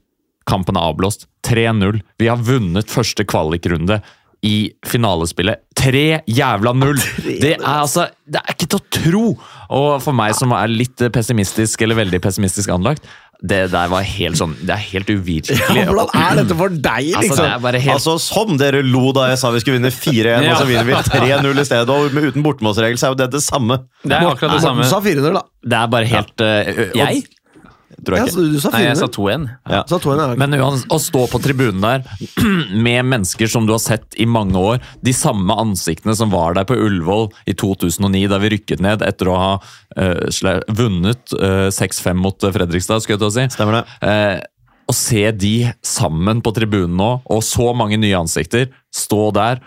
kampen 0.47 0.79
er 0.79 0.89
avblåst. 0.89 1.27
3-0. 1.47 2.01
Vi 2.19 2.27
har 2.27 2.41
vunnet 2.43 2.91
første 2.91 3.23
kvalikrunde 3.27 4.01
i 4.45 4.71
finalespillet. 4.85 5.63
3 5.77 6.21
jævla 6.27 6.73
0! 6.73 6.97
Det 7.43 7.53
er 7.57 7.63
altså 7.63 8.07
Det 8.25 8.41
er 8.41 8.53
ikke 8.55 8.67
til 8.73 8.79
å 8.79 8.85
tro! 8.97 9.23
Og 9.77 10.01
for 10.03 10.15
meg 10.15 10.33
som 10.37 10.51
er 10.57 10.67
litt 10.71 11.01
pessimistisk, 11.13 11.81
eller 11.85 11.99
veldig 11.99 12.19
pessimistisk 12.23 12.71
anlagt, 12.73 13.05
det 13.37 13.67
der 13.69 13.89
var 13.91 14.01
helt 14.01 14.37
sånn 14.39 14.55
Det 14.65 14.73
er 14.73 14.81
helt 14.95 15.09
uvirkelig. 15.13 15.59
Hvordan 15.85 16.09
er 16.17 16.39
dette 16.39 16.55
for 16.57 16.73
deg, 16.73 17.11
Altså, 17.13 17.21
liksom? 17.21 17.43
det 17.43 17.51
er 17.53 17.59
bare 17.67 17.81
helt 17.83 17.93
Altså, 17.93 18.15
Som 18.23 18.55
dere 18.57 18.81
lo 18.81 19.11
da 19.13 19.27
jeg 19.29 19.37
sa 19.43 19.51
vi 19.53 19.61
skulle 19.61 19.77
vinne 19.77 19.91
4-1, 19.93 20.47
og 20.47 20.57
så 20.57 20.65
vinner 20.71 20.87
vi 20.89 20.95
3-0 21.05 21.61
i 21.61 21.65
stedet. 21.69 21.93
Og 21.93 22.17
uten 22.17 22.45
bortemålsregel 22.45 22.97
så 22.97 23.09
er 23.09 23.13
jo 23.13 23.19
det 23.21 23.29
det 23.37 23.43
samme. 23.45 23.77
Det 24.01 24.17
er 24.17 24.25
akkurat 24.31 24.55
det 24.57 24.63
samme. 24.65 24.87
Du 24.87 24.89
sa 24.89 25.01
400, 25.05 25.33
da. 25.37 25.43
Det 25.69 25.77
er 25.83 25.91
bare 25.93 26.09
helt 26.09 26.45
og- 26.47 26.97
Jeg? 26.97 27.23
Tror 28.05 28.13
jeg 28.13 28.27
ja, 28.27 28.29
ikke. 28.29 28.43
du 28.53 28.59
sa 28.61 28.71
Nei, 28.75 28.81
jeg 28.85 28.97
sa 28.99 29.07
400. 29.09 29.13
2-1. 29.17 29.45
Ja. 29.73 29.79
Så 29.89 29.97
200, 30.03 30.35
ja. 30.35 30.39
Men 30.43 30.55
å 30.93 30.99
stå 31.01 31.23
på 31.31 31.39
tribunen 31.41 31.81
der 31.81 32.03
med 32.87 33.07
mennesker 33.09 33.49
som 33.49 33.65
du 33.65 33.73
har 33.73 33.81
sett 33.81 34.17
i 34.21 34.27
mange 34.29 34.59
år, 34.61 34.83
de 35.01 35.13
samme 35.17 35.55
ansiktene 35.57 36.13
som 36.17 36.29
var 36.33 36.53
der 36.57 36.67
på 36.69 36.77
Ullevål 36.77 37.31
i 37.49 37.55
2009, 37.57 38.27
da 38.29 38.41
vi 38.43 38.53
rykket 38.53 38.83
ned 38.85 39.05
etter 39.05 39.31
å 39.33 39.39
ha 39.41 39.49
uh, 39.57 40.27
sle- 40.33 40.61
vunnet 40.77 41.33
uh, 41.41 41.71
6-5 41.73 42.21
mot 42.21 42.45
eh, 42.45 42.53
Fredrikstad, 42.53 43.01
skulle 43.01 43.17
jeg 43.17 43.23
til 43.25 43.31
å 43.31 43.35
si. 43.39 43.47
Stemmer 43.57 43.79
det. 43.79 43.83
Uh, 44.05 44.45
å 44.87 44.95
se 44.95 45.25
de 45.35 45.55
sammen 45.83 46.39
på 46.45 46.53
tribunen 46.55 46.95
nå, 46.99 47.09
og 47.25 47.41
så 47.43 47.73
mange 47.75 47.97
nye 47.99 48.21
ansikter, 48.21 48.69
stå 48.93 49.31
der, 49.35 49.63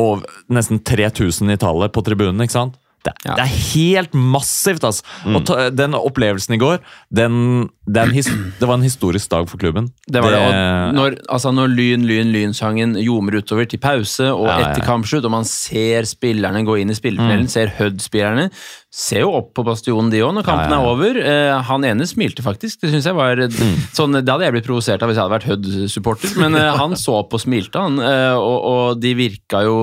og 0.00 0.24
nesten 0.50 0.80
3000 0.82 1.52
i 1.52 1.60
tallet 1.60 1.92
på 1.94 2.02
tribunen, 2.06 2.40
ikke 2.42 2.56
sant? 2.56 2.80
Det, 3.02 3.12
Ja. 3.26 3.34
det 3.34 3.44
er 3.44 3.54
helt 3.74 4.12
massivt, 4.14 4.84
altså. 4.86 5.02
Mm. 5.26 5.36
Og 5.36 5.50
den 5.76 5.94
opplevelsen 5.98 6.54
i 6.54 6.58
går, 6.60 6.78
den, 7.10 7.68
den 7.86 8.12
det 8.14 8.68
var 8.68 8.74
en 8.78 8.82
historisk 8.86 9.30
dag 9.30 9.48
for 9.50 9.58
klubben. 9.58 9.88
Det 10.06 10.22
var 10.22 10.30
det, 10.30 10.42
og 10.42 10.94
når, 10.94 11.16
altså 11.28 11.50
når 11.54 11.72
Lyn, 11.74 12.06
Lyn, 12.06 12.30
Lyn-sangen 12.34 12.94
ljomer 13.02 13.40
utover 13.40 13.66
til 13.66 13.80
pause 13.82 14.28
og 14.30 14.46
Ja, 14.46 14.58
etter 14.68 14.82
ja. 14.84 14.86
kampslutt, 14.86 15.24
og 15.26 15.34
man 15.34 15.44
ser 15.48 16.06
spillerne 16.06 16.62
gå 16.66 16.78
inn 16.82 16.90
i 16.90 16.98
spilletunnelen, 16.98 17.48
ser 17.50 17.72
Hødd-spillerne 17.78 18.50
Ser 18.92 19.22
jo 19.22 19.30
opp 19.32 19.54
på 19.56 19.62
bastionen, 19.64 20.10
de 20.12 20.18
òg, 20.20 20.34
når 20.36 20.44
kampen 20.44 20.68
Ja, 20.68 20.76
ja, 20.76 20.82
er 20.84 20.90
over. 20.92 21.16
Eh, 21.16 21.62
han 21.64 21.84
ene 21.88 22.04
smilte 22.04 22.42
faktisk. 22.44 22.76
Det 22.82 22.90
synes 22.92 23.06
jeg 23.08 23.16
var 23.16 23.40
sånn, 23.96 24.18
Det 24.20 24.28
hadde 24.28 24.44
jeg 24.44 24.52
blitt 24.58 24.66
provosert 24.66 25.00
av 25.00 25.08
hvis 25.08 25.16
jeg 25.16 25.24
hadde 25.24 25.32
vært 25.32 25.46
Hødd-supporter, 25.48 26.34
men 26.42 26.58
eh, 26.60 26.76
han 26.82 26.92
så 27.00 27.14
opp 27.22 27.32
og 27.32 27.40
smilte, 27.40 27.80
han. 27.80 27.96
eh, 27.96 28.36
og, 28.36 28.58
og 28.68 29.00
de 29.00 29.14
virka 29.16 29.62
jo 29.64 29.78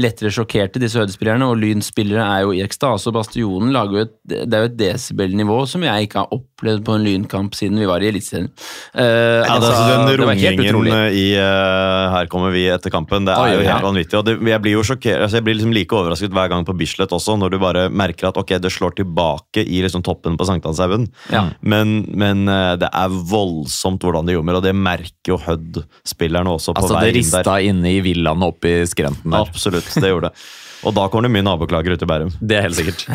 lettere 0.00 0.32
sjokkerte, 0.32 0.80
disse 0.80 0.96
Hødd-spillerne, 0.96 1.44
og 1.44 1.60
Lyn-spillere 1.60 2.24
er 2.24 2.46
jo 2.46 2.54
i 2.56 2.62
ekstase. 2.64 3.10
og 3.12 3.18
Bastionen 3.18 3.68
lager 3.76 3.98
jo 3.98 4.06
et, 4.06 4.14
det 4.32 4.48
er 4.56 4.64
jo 4.64 4.70
et 4.72 4.78
desibelnivå 4.80 5.58
som 5.68 5.84
jeg 5.84 6.08
ikke 6.08 6.24
har 6.24 6.32
opplevd 6.32 6.86
på 6.88 6.96
en 6.96 7.04
Lynkamp 7.04 7.52
siden 7.60 7.76
vi 7.84 7.90
var 7.90 8.00
i 8.00 8.08
Eliteserien. 8.14 8.48
Eh, 8.96 9.44
Ja, 9.44 9.58
altså, 9.58 9.74
altså, 9.74 10.08
den 10.08 10.24
rungingen 10.24 11.12
i 11.12 11.26
uh, 11.36 12.08
'Her 12.14 12.26
kommer 12.32 12.48
vi' 12.54 12.64
etter 12.72 12.88
kampen, 12.88 13.26
det 13.28 13.36
er 13.36 13.44
Oi, 13.44 13.52
jo 13.58 13.68
helt 13.68 13.84
vanvittig. 13.84 14.16
og 14.16 14.24
det, 14.24 14.38
Jeg 14.40 14.62
blir 14.64 14.72
jo 14.78 14.82
sjokkert, 14.88 15.20
altså 15.20 15.36
jeg 15.36 15.44
blir 15.44 15.60
liksom 15.60 15.76
like 15.76 15.92
overrasket 15.92 16.32
hver 16.32 16.48
gang 16.48 16.64
på 16.64 16.72
Bislett 16.80 17.12
også, 17.12 17.36
når 17.36 17.50
du 17.52 17.58
bare 17.60 17.88
merker 17.92 18.28
at 18.32 18.36
ok, 18.40 18.53
det 18.62 18.70
slår 18.72 18.94
tilbake 18.98 19.62
i 19.64 19.80
liksom 19.84 20.02
toppen 20.06 20.36
på 20.40 20.46
Sankthanshaugen. 20.48 21.08
Ja. 21.32 21.46
Men, 21.60 22.04
men 22.14 22.44
eh, 22.48 22.74
det 22.80 22.90
er 22.92 23.08
voldsomt 23.30 24.04
hvordan 24.04 24.26
det 24.28 24.36
gjorde, 24.36 24.56
og 24.60 24.64
det 24.66 24.74
merker 24.76 25.34
jo 25.34 25.38
Hødd-spillerne 25.46 26.52
også 26.54 26.74
på 26.76 26.82
Altså, 26.84 26.98
vei 26.98 27.10
det 27.12 27.24
inn 27.24 27.30
der. 27.32 27.42
rista 27.44 27.56
inne 27.70 27.92
i 27.96 28.00
villaene 28.04 28.50
oppe 28.52 28.70
i 28.70 28.86
skrenten 28.90 29.30
der. 29.34 29.44
Absolutt, 29.48 29.88
det 30.00 30.12
gjorde 30.12 30.30
det. 30.30 30.46
Og 30.84 30.94
da 30.96 31.06
kommer 31.08 31.28
det 31.28 31.34
mye 31.38 31.46
naboklager 31.46 31.94
ut 31.96 32.02
i 32.04 32.08
Bærum. 32.10 32.32
Det 32.40 32.58
er 32.58 32.66
helt 32.68 32.76
sikkert. 32.76 33.06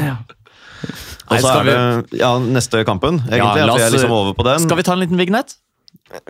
Og 1.30 1.44
så 1.44 1.52
er 1.60 1.68
det 1.68 2.20
ja, 2.22 2.32
neste 2.42 2.82
kampen, 2.88 3.20
egentlig. 3.28 3.62
Ja, 3.62 3.68
er 3.68 3.76
oss- 3.76 3.94
liksom 3.94 4.16
over 4.16 4.34
på 4.34 4.46
den. 4.48 4.64
Skal 4.64 4.80
vi 4.80 4.86
ta 4.88 4.96
en 4.96 5.04
liten 5.04 5.20
vignett? 5.20 5.58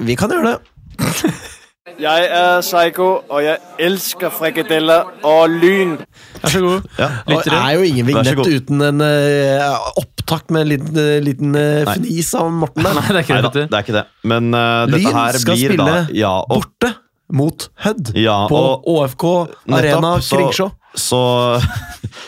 Vi 0.04 0.16
kan 0.20 0.32
gjøre 0.34 0.58
det. 0.58 0.60
Jeg 2.00 2.28
er 2.32 2.62
Psycho, 2.62 3.08
og 3.30 3.42
jeg 3.44 3.58
elsker 3.80 4.30
frikadeller 4.34 5.10
og 5.28 5.50
lyn. 5.50 5.98
Vær 6.44 6.54
så 6.54 6.62
god. 6.64 6.88
Ja. 7.00 7.10
Og 7.26 7.44
det 7.48 7.54
er 7.58 7.72
jo 7.76 7.88
ingen 7.90 8.08
vignett 8.08 8.42
uten 8.48 8.82
en 8.86 9.02
uh, 9.04 9.92
opptak 10.00 10.50
med 10.54 10.62
en 10.66 10.72
liten, 10.74 10.98
uh, 11.00 11.18
liten 11.26 11.56
uh, 11.58 11.94
fnis 11.98 12.32
av 12.38 12.52
Morten 12.54 12.86
der. 12.86 12.96
Nei, 13.00 13.06
det 13.10 13.22
er 13.22 13.28
ikke 13.28 13.40
det. 13.42 13.54
Nei, 13.56 13.68
det 13.68 13.80
er 13.80 13.86
ikke 13.88 13.98
det. 14.00 14.06
Men 14.34 14.52
dette 14.52 15.00
Lyn 15.04 15.40
skal 15.40 15.56
blir 15.56 15.74
spille 15.74 15.88
da 15.90 16.02
ja, 16.16 16.34
og 16.44 16.60
borte 16.60 16.94
mot 17.30 17.68
Hødd 17.86 18.14
Ja, 18.18 18.38
på 18.50 18.62
ÅFK 18.90 19.26
Arena 19.70 20.16
Kringsjå. 20.24 20.70
så- 20.74 20.76
Så, 21.00 21.20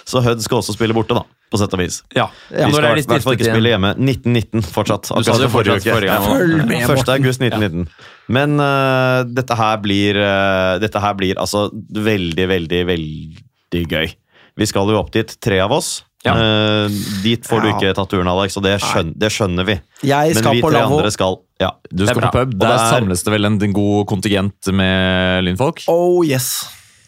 så 0.05 0.21
Hødd 0.21 0.43
skal 0.45 0.59
også 0.61 0.75
spille 0.75 0.93
borte, 0.93 1.15
da. 1.17 1.23
På 1.51 1.57
sett 1.59 1.73
og 1.75 1.81
vis. 1.81 1.97
Ja. 2.15 2.29
Ja, 2.53 2.67
Vi 2.69 2.77
skal 2.77 2.85
i 2.95 3.01
hvert 3.03 3.23
fall 3.25 3.33
ikke 3.35 3.49
spille 3.49 3.71
hjemme. 3.73 3.89
1919 3.97 4.61
fortsatt. 4.71 5.09
Du 5.09 5.23
sa 5.25 5.33
akkurat 5.33 5.41
det 5.41 5.47
som 5.49 5.51
forrige 5.51 5.73
fortsatt 5.73 5.87
uke. 5.89 5.95
forrige 5.97 6.11
gang. 6.13 6.23
Ja. 6.23 6.35
Følg 6.37 6.53
med, 6.61 6.75
1. 6.77 6.87
Morten. 6.87 7.11
august 7.17 7.41
1919. 7.41 7.87
Men 8.31 8.55
uh, 8.61 9.23
dette 9.27 9.57
her 9.59 9.81
blir 9.83 10.19
uh, 10.19 10.77
Dette 10.81 11.01
her 11.03 11.17
blir 11.19 11.39
altså 11.41 11.67
veldig, 11.73 12.47
veldig, 12.51 12.81
veldig 12.91 13.83
gøy. 13.91 14.13
Vi 14.59 14.67
skal 14.67 14.89
jo 14.91 14.99
opp 14.99 15.11
dit, 15.15 15.35
tre 15.43 15.59
av 15.63 15.73
oss. 15.75 16.01
Ja. 16.25 16.35
Uh, 16.37 16.99
dit 17.23 17.47
får 17.47 17.63
du 17.63 17.69
ikke 17.71 17.93
tatt 17.97 18.11
turen, 18.11 18.29
Alex, 18.29 18.57
og 18.59 18.65
det, 18.65 18.75
skjøn, 18.83 19.13
det 19.17 19.31
skjønner 19.33 19.65
vi. 19.65 19.77
Jeg 20.05 20.35
Men 20.37 20.49
vi 20.53 20.61
på 20.61 20.69
tre 20.69 20.83
andre 20.85 21.13
skal 21.13 21.39
Ja. 21.61 21.71
Du 21.89 22.05
skal 22.05 22.21
på 22.27 22.33
pub. 22.35 22.53
Og 22.55 22.61
Der 22.61 22.75
er- 22.75 22.91
samles 22.93 23.23
det 23.25 23.33
vel 23.33 23.49
en, 23.49 23.57
en 23.61 23.73
god 23.73 24.05
kontingent 24.11 24.71
med 24.73 25.47
lynfolk? 25.47 25.83
Oh 25.91 26.21
yes. 26.25 26.53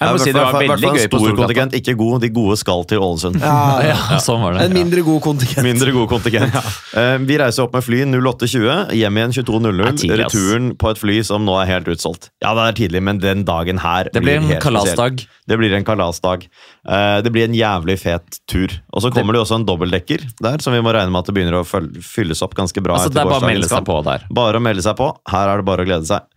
Jeg 0.01 0.09
må 0.09 0.17
Ja, 0.17 0.23
si 0.23 0.31
det 0.33 0.41
var 0.41 0.55
veldig 0.57 0.89
gøy 0.97 1.07
på 1.13 1.19
stor 1.21 1.35
kontingent, 1.37 1.75
ikke 1.77 1.93
god. 1.99 2.21
De 2.23 2.29
gode 2.33 2.57
skal 2.59 2.81
til 2.89 2.99
Ålesund. 3.03 3.37
Ja, 3.39 3.81
Ja, 3.87 4.17
sånn 4.25 4.41
var 4.43 4.57
det. 4.57 4.65
En 4.67 4.73
mindre 4.75 5.03
god 5.05 5.21
kontingent. 5.23 5.63
Mindre 5.63 5.93
god 5.95 6.09
kontingent. 6.11 6.57
uh, 6.97 7.17
vi 7.23 7.37
reiser 7.39 7.63
opp 7.67 7.77
med 7.77 7.85
fly 7.85 8.01
08.20, 8.09 8.91
hjem 8.99 9.19
igjen 9.21 9.35
22.00. 9.37 9.77
Det 9.77 9.85
er 9.87 9.97
tidlig, 10.01 10.25
ass. 10.25 10.33
Returen 10.35 10.71
på 10.81 10.91
et 10.91 10.99
fly 11.03 11.19
som 11.23 11.45
nå 11.47 11.55
er 11.61 11.69
helt 11.71 11.87
utsolgt. 11.93 12.31
Ja, 12.43 12.51
det 12.57 12.65
er 12.71 12.77
tidlig, 12.81 13.03
men 13.05 13.21
den 13.23 13.45
dagen 13.47 13.79
her 13.83 14.09
Det 14.13 14.23
blir 14.25 14.41
en 14.41 14.49
helt 14.49 14.59
spesiell. 14.59 14.95
kalasdag. 14.97 15.23
Det 15.47 15.57
blir 15.59 15.73
en 15.75 15.83
kalasdag. 15.87 16.45
Uh, 16.87 17.21
det 17.23 17.31
blir 17.35 17.47
en 17.47 17.55
jævlig 17.55 17.97
fet 18.01 18.39
tur. 18.49 18.75
Og 18.93 19.03
så 19.05 19.11
kommer 19.13 19.35
det 19.35 19.41
jo 19.41 19.45
også 19.47 19.59
en 19.61 19.65
dobbeltdekker 19.67 20.25
der, 20.43 20.59
som 20.63 20.73
vi 20.75 20.81
må 20.83 20.91
regne 20.95 21.11
med 21.11 21.23
at 21.23 21.31
det 21.31 21.35
begynner 21.37 21.61
å 21.61 21.65
fylles 22.03 22.41
opp 22.43 22.55
ganske 22.59 22.83
bra. 22.83 22.97
Altså, 22.99 23.11
etter 23.11 23.21
det 23.21 23.25
er 23.27 23.31
bare 23.33 23.43
å 23.43 23.49
melde 23.53 23.69
seg 23.71 23.87
på 23.87 23.97
der. 24.07 24.27
Bare 24.33 24.59
å 24.59 24.63
melde 24.63 24.83
seg 24.85 24.95
på. 24.99 25.09
Her 25.31 25.51
er 25.53 25.63
det 25.63 25.67
bare 25.67 25.83
å 25.85 25.89
glede 25.89 26.07
seg. 26.09 26.27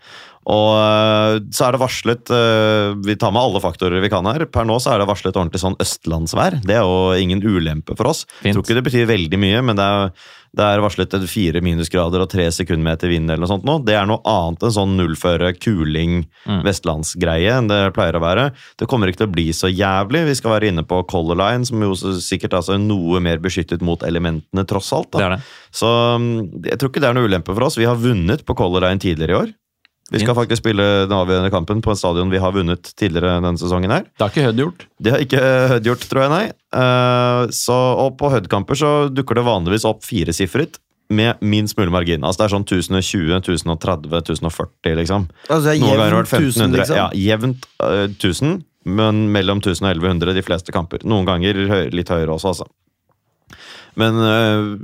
Og 0.47 0.69
øh, 0.79 1.41
så 1.51 1.65
er 1.67 1.75
det 1.75 1.81
varslet 1.83 2.31
øh, 2.31 2.93
Vi 3.03 3.17
tar 3.19 3.33
med 3.35 3.43
alle 3.43 3.59
faktorer 3.65 3.99
vi 4.05 4.11
kan 4.13 4.27
her. 4.31 4.45
Per 4.47 4.67
nå 4.69 4.77
så 4.79 4.93
er 4.95 5.03
det 5.03 5.09
varslet 5.11 5.35
ordentlig 5.35 5.59
sånn 5.59 5.75
østlandsvær. 5.83 6.61
Det 6.63 6.77
er 6.79 6.85
jo 6.87 7.13
ingen 7.19 7.43
ulempe 7.43 7.97
for 7.99 8.13
oss. 8.13 8.25
Fint. 8.45 8.55
Tror 8.55 8.63
ikke 8.63 8.77
det 8.79 8.85
betyr 8.87 9.09
veldig 9.11 9.41
mye, 9.43 9.63
men 9.67 9.75
det 9.81 9.83
er, 9.83 10.13
det 10.57 10.69
er 10.71 10.83
varslet 10.85 11.17
et 11.19 11.27
fire 11.29 11.61
minusgrader 11.67 12.23
og 12.23 12.31
tre 12.31 12.47
sekundmeter 12.55 13.11
vind 13.11 13.27
eller 13.27 13.43
noe 13.43 13.51
sånt 13.51 13.67
nå. 13.67 13.81
Det 13.89 13.97
er 13.99 14.07
noe 14.07 14.23
annet 14.31 14.63
enn 14.69 14.77
sånn 14.79 14.95
nullføre, 15.01 15.51
kuling, 15.59 16.23
Mm. 16.47 16.61
vestlandsgreie 16.63 17.51
enn 17.59 17.67
det 17.67 17.81
pleier 17.97 18.15
å 18.15 18.23
være. 18.23 18.45
Det 18.79 18.87
kommer 18.87 19.11
ikke 19.11 19.25
til 19.25 19.27
å 19.27 19.35
bli 19.35 19.49
så 19.51 19.67
jævlig. 19.67 20.23
Vi 20.29 20.37
skal 20.39 20.53
være 20.55 20.69
inne 20.71 20.85
på 20.87 21.01
Color 21.11 21.41
Line, 21.41 21.67
som 21.67 21.83
jo 21.83 21.91
sikkert 22.23 22.55
altså 22.55 22.77
er 22.77 22.83
noe 22.87 23.19
mer 23.19 23.43
beskyttet 23.43 23.83
mot 23.83 23.99
elementene, 24.07 24.63
tross 24.71 24.93
alt. 24.95 25.11
Det 25.11 25.27
er 25.27 25.35
det. 25.35 25.41
Så 25.75 25.91
mm, 25.91 26.63
jeg 26.71 26.79
tror 26.79 26.93
ikke 26.95 27.03
det 27.03 27.11
er 27.11 27.19
noe 27.19 27.27
ulempe 27.27 27.51
for 27.51 27.67
oss. 27.67 27.79
Vi 27.83 27.89
har 27.91 27.99
vunnet 27.99 28.47
på 28.47 28.55
Color 28.55 28.87
Line 28.87 29.03
tidligere 29.03 29.35
i 29.35 29.41
år. 29.43 29.51
Vi 30.13 30.21
skal 30.23 30.37
faktisk 30.39 30.63
spille 30.63 30.85
den 31.09 31.15
avgjørende 31.17 31.51
kampen 31.51 31.81
på 31.83 31.91
en 31.91 31.99
stadion 31.99 32.31
vi 32.31 32.39
har 32.39 32.53
vunnet 32.55 32.93
tidligere 32.95 33.41
denne 33.43 33.59
sesongen. 33.59 33.91
her. 33.91 34.05
Det 34.15 34.23
har 34.23 34.31
ikke 34.31 34.45
Hødd 34.47 34.61
gjort. 34.63 34.85
Det 35.03 35.13
har 35.13 35.25
ikke 35.25 35.41
Hødd 35.73 35.89
gjort, 35.91 36.07
tror 36.13 36.23
jeg, 36.23 36.31
nei. 36.31 36.45
Eh, 36.79 37.43
så, 37.51 37.79
og 38.05 38.15
på 38.21 38.31
Hødd-kamper 38.31 38.79
så 38.79 38.91
dukker 39.11 39.41
det 39.41 39.47
vanligvis 39.49 39.87
opp 39.89 40.05
firesifret 40.07 40.79
med 41.11 41.43
minst 41.43 41.77
mulig 41.79 41.91
margin. 41.95 42.23
Altså 42.27 42.45
Det 42.45 42.47
er 42.47 42.55
sånn 42.55 42.67
1020, 42.67 43.35
1030, 43.43 44.15
1040, 44.23 44.97
liksom. 45.03 45.29
Altså, 45.49 45.63
det 45.67 45.75
er 45.75 45.83
jevnt 45.83 46.33
1000, 46.33 46.41
1500. 46.41 46.81
liksom. 46.81 46.97
Ja, 46.97 47.11
jevnt 47.27 47.69
eh, 47.83 48.07
1000, 48.15 48.57
men 48.87 49.23
mellom 49.35 49.59
1000 49.63 49.87
og 49.87 49.95
1100 49.97 50.35
de 50.39 50.47
fleste 50.47 50.75
kamper. 50.75 51.03
Noen 51.03 51.27
ganger 51.27 51.91
litt 51.91 52.11
høyere 52.15 52.35
også, 52.39 52.55
altså. 52.55 52.71
Men 53.97 54.19
uh, 54.21 54.77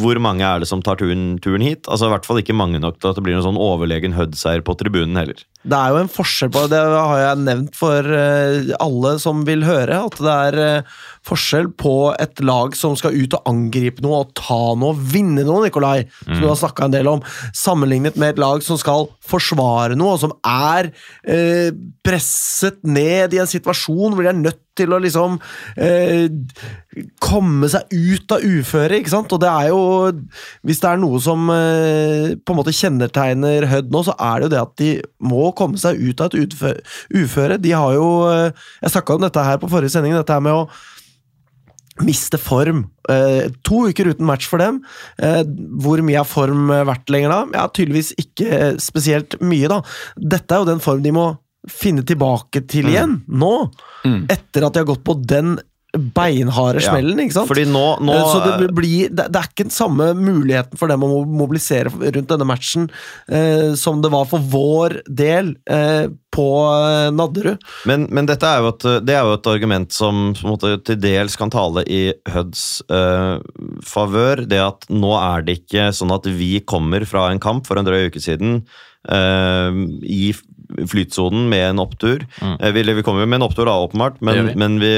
hvor 0.00 0.18
mange 0.24 0.44
er 0.46 0.62
det 0.62 0.68
som 0.70 0.82
tar 0.84 0.96
turen, 1.00 1.34
turen 1.44 1.64
hit? 1.64 1.84
Altså 1.84 2.08
I 2.08 2.14
hvert 2.14 2.28
fall 2.28 2.40
ikke 2.40 2.56
mange 2.56 2.80
nok 2.80 2.96
til 2.96 3.10
at 3.10 3.18
det 3.18 3.24
blir 3.26 3.36
noen 3.36 3.44
sånn 3.44 3.60
overlegen 3.60 4.16
Hud-seier 4.16 4.64
på 4.64 4.76
tribunen 4.80 5.20
heller. 5.20 5.42
Det 5.64 5.76
er 5.76 5.92
jo 5.92 6.00
en 6.00 6.12
forskjell 6.12 6.52
på 6.54 6.64
det, 6.72 6.80
har 6.80 7.20
jeg 7.20 7.42
nevnt 7.44 7.76
for 7.76 8.08
uh, 8.08 8.72
alle 8.80 9.14
som 9.20 9.44
vil 9.48 9.66
høre, 9.68 10.00
at 10.08 10.18
det 10.24 10.34
er 10.48 10.58
eh, 10.64 10.96
forskjell 11.24 11.70
på 11.80 11.94
et 12.20 12.42
lag 12.44 12.74
som 12.76 12.96
skal 12.98 13.16
ut 13.16 13.36
og 13.36 13.48
angripe 13.50 14.04
noe 14.04 14.24
og 14.24 14.34
ta 14.38 14.60
noe, 14.78 14.96
vinne 14.96 15.44
noe, 15.46 15.64
Nikolai, 15.64 16.06
som 16.24 16.42
du 16.42 16.48
har 16.50 16.58
snakka 16.60 16.88
en 16.88 16.96
del 16.96 17.10
om, 17.10 17.24
sammenlignet 17.56 18.18
med 18.20 18.34
et 18.34 18.42
lag 18.42 18.64
som 18.64 18.80
skal 18.80 19.08
forsvare 19.24 19.96
noe, 19.98 20.16
og 20.16 20.22
som 20.24 20.34
er 20.44 20.92
eh, 21.24 21.70
presset 22.04 22.82
ned 22.84 23.34
i 23.34 23.40
en 23.42 23.50
situasjon 23.50 24.14
hvor 24.14 24.24
de 24.24 24.32
er 24.32 24.42
nødt 24.42 24.60
til 24.74 24.92
å 24.94 25.00
liksom 25.02 25.36
eh, 25.78 26.26
komme 27.22 27.68
seg 27.70 27.92
ut 27.94 28.34
av 28.34 28.44
uføret, 28.44 28.98
ikke 29.00 29.12
sant? 29.12 29.34
Og 29.34 29.42
det 29.42 29.50
er 29.50 29.70
jo 29.70 29.82
Hvis 30.66 30.80
det 30.82 30.90
er 30.90 31.00
noe 31.02 31.20
som 31.22 31.46
eh, 31.54 32.34
på 32.34 32.54
en 32.54 32.58
måte 32.58 32.74
kjennetegner 32.74 33.68
Hødd 33.70 33.92
nå, 33.94 34.02
så 34.06 34.16
er 34.18 34.42
det 34.42 34.48
jo 34.48 34.54
det 34.54 34.62
at 34.62 34.74
de 34.82 34.90
må 35.30 35.52
komme 35.58 35.80
seg 35.80 36.00
ut 36.02 36.20
av 36.24 36.34
et 36.34 36.56
uføre. 37.14 37.60
De 37.62 37.74
har 37.74 37.94
jo 37.96 38.08
eh, 38.30 38.66
Jeg 38.82 38.96
snakka 38.96 39.16
om 39.16 39.24
dette 39.26 39.46
her 39.46 39.62
på 39.62 39.70
forrige 39.70 39.94
sending, 39.94 40.16
dette 40.18 40.34
her 40.34 40.44
med 40.44 40.64
å 40.64 40.66
miste 42.02 42.38
form. 42.40 42.84
Eh, 43.08 43.50
to 43.62 43.84
uker 43.90 44.10
uten 44.10 44.26
match 44.26 44.48
for 44.50 44.58
dem. 44.62 44.80
Eh, 45.18 45.42
hvor 45.80 46.02
mye 46.02 46.18
har 46.18 46.28
form 46.28 46.72
vært 46.88 47.12
lenger 47.12 47.30
da? 47.30 47.40
Ja, 47.54 47.68
Tydeligvis 47.68 48.14
ikke 48.18 48.74
spesielt 48.82 49.38
mye, 49.44 49.68
da. 49.70 49.82
Dette 50.18 50.56
er 50.56 50.64
jo 50.64 50.70
den 50.72 50.82
form 50.84 51.04
de 51.04 51.14
må 51.14 51.28
finne 51.70 52.02
tilbake 52.04 52.64
til 52.68 52.90
igjen, 52.90 53.22
nå. 53.28 53.54
Etter 54.28 54.66
at 54.66 54.74
de 54.74 54.82
har 54.82 54.90
gått 54.90 55.04
på 55.06 55.14
den 55.24 55.54
beinharde 56.14 56.80
Ja. 56.82 56.90
smellen, 56.90 57.20
ikke 57.24 57.36
sant? 57.38 57.48
Fordi 57.50 57.64
nå, 57.70 57.84
nå 58.02 58.14
Eh, 58.14 58.24
Så 58.32 58.40
det, 58.60 58.68
blir, 58.74 59.08
det, 59.10 59.28
det 59.32 59.40
er 59.40 59.48
ikke 59.50 59.66
den 59.68 59.74
samme 59.74 60.10
muligheten 60.18 60.78
for 60.78 60.88
dem 60.90 61.02
å 61.06 61.24
mobilisere 61.26 61.90
rundt 61.92 62.28
denne 62.30 62.46
matchen 62.48 62.88
eh, 63.28 63.74
som 63.78 64.02
det 64.02 64.10
var 64.14 64.24
for 64.30 64.38
vår 64.40 65.00
del 65.08 65.54
eh, 65.70 66.06
på 66.34 66.46
eh, 66.74 67.10
Nadderud. 67.14 67.62
Men, 67.86 68.08
men 68.10 68.26
dette 68.26 68.46
er 68.48 68.62
jo 68.64 68.72
et, 68.72 68.86
det 69.06 69.14
er 69.14 69.22
jo 69.28 69.36
et 69.36 69.50
argument 69.52 69.92
som 69.94 70.32
på 70.34 70.46
en 70.48 70.54
måte, 70.56 70.72
til 70.86 70.98
dels 71.02 71.36
kan 71.38 71.52
tale 71.54 71.84
i 71.86 72.08
Høds 72.34 72.82
eh, 72.90 73.38
favør. 73.86 74.44
Det 74.50 74.58
at 74.64 74.88
nå 74.90 75.14
er 75.20 75.46
det 75.46 75.60
ikke 75.62 75.90
sånn 75.94 76.14
at 76.16 76.26
vi 76.26 76.56
kommer 76.66 77.06
fra 77.06 77.28
en 77.30 77.42
kamp 77.42 77.66
for 77.68 77.78
en 77.78 77.86
drøy 77.86 78.08
uke 78.10 78.22
siden 78.22 78.64
eh, 79.10 79.78
i 80.10 80.32
flytsonen 80.90 81.48
med 81.50 81.70
en 81.70 81.82
opptur. 81.82 82.26
Mm. 82.40 82.56
vi, 82.74 82.82
vi 83.00 83.06
kommer 83.06 83.24
jo 83.24 83.30
med 83.30 83.40
en 83.40 83.46
opptur, 83.48 83.66
da, 83.68 83.78
åpenbart, 83.86 84.20
men, 84.20 84.46
vi. 84.48 84.54
men 84.60 84.78
vi, 84.82 84.94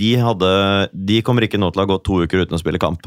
de, 0.00 0.10
hadde, 0.22 0.50
de 0.92 1.20
kommer 1.26 1.46
ikke 1.46 1.60
nå 1.60 1.70
til 1.70 1.82
å 1.82 1.86
ha 1.86 1.92
gått 1.94 2.06
to 2.08 2.22
uker 2.24 2.44
uten 2.44 2.58
å 2.58 2.62
spille 2.62 2.82
kamp. 2.82 3.06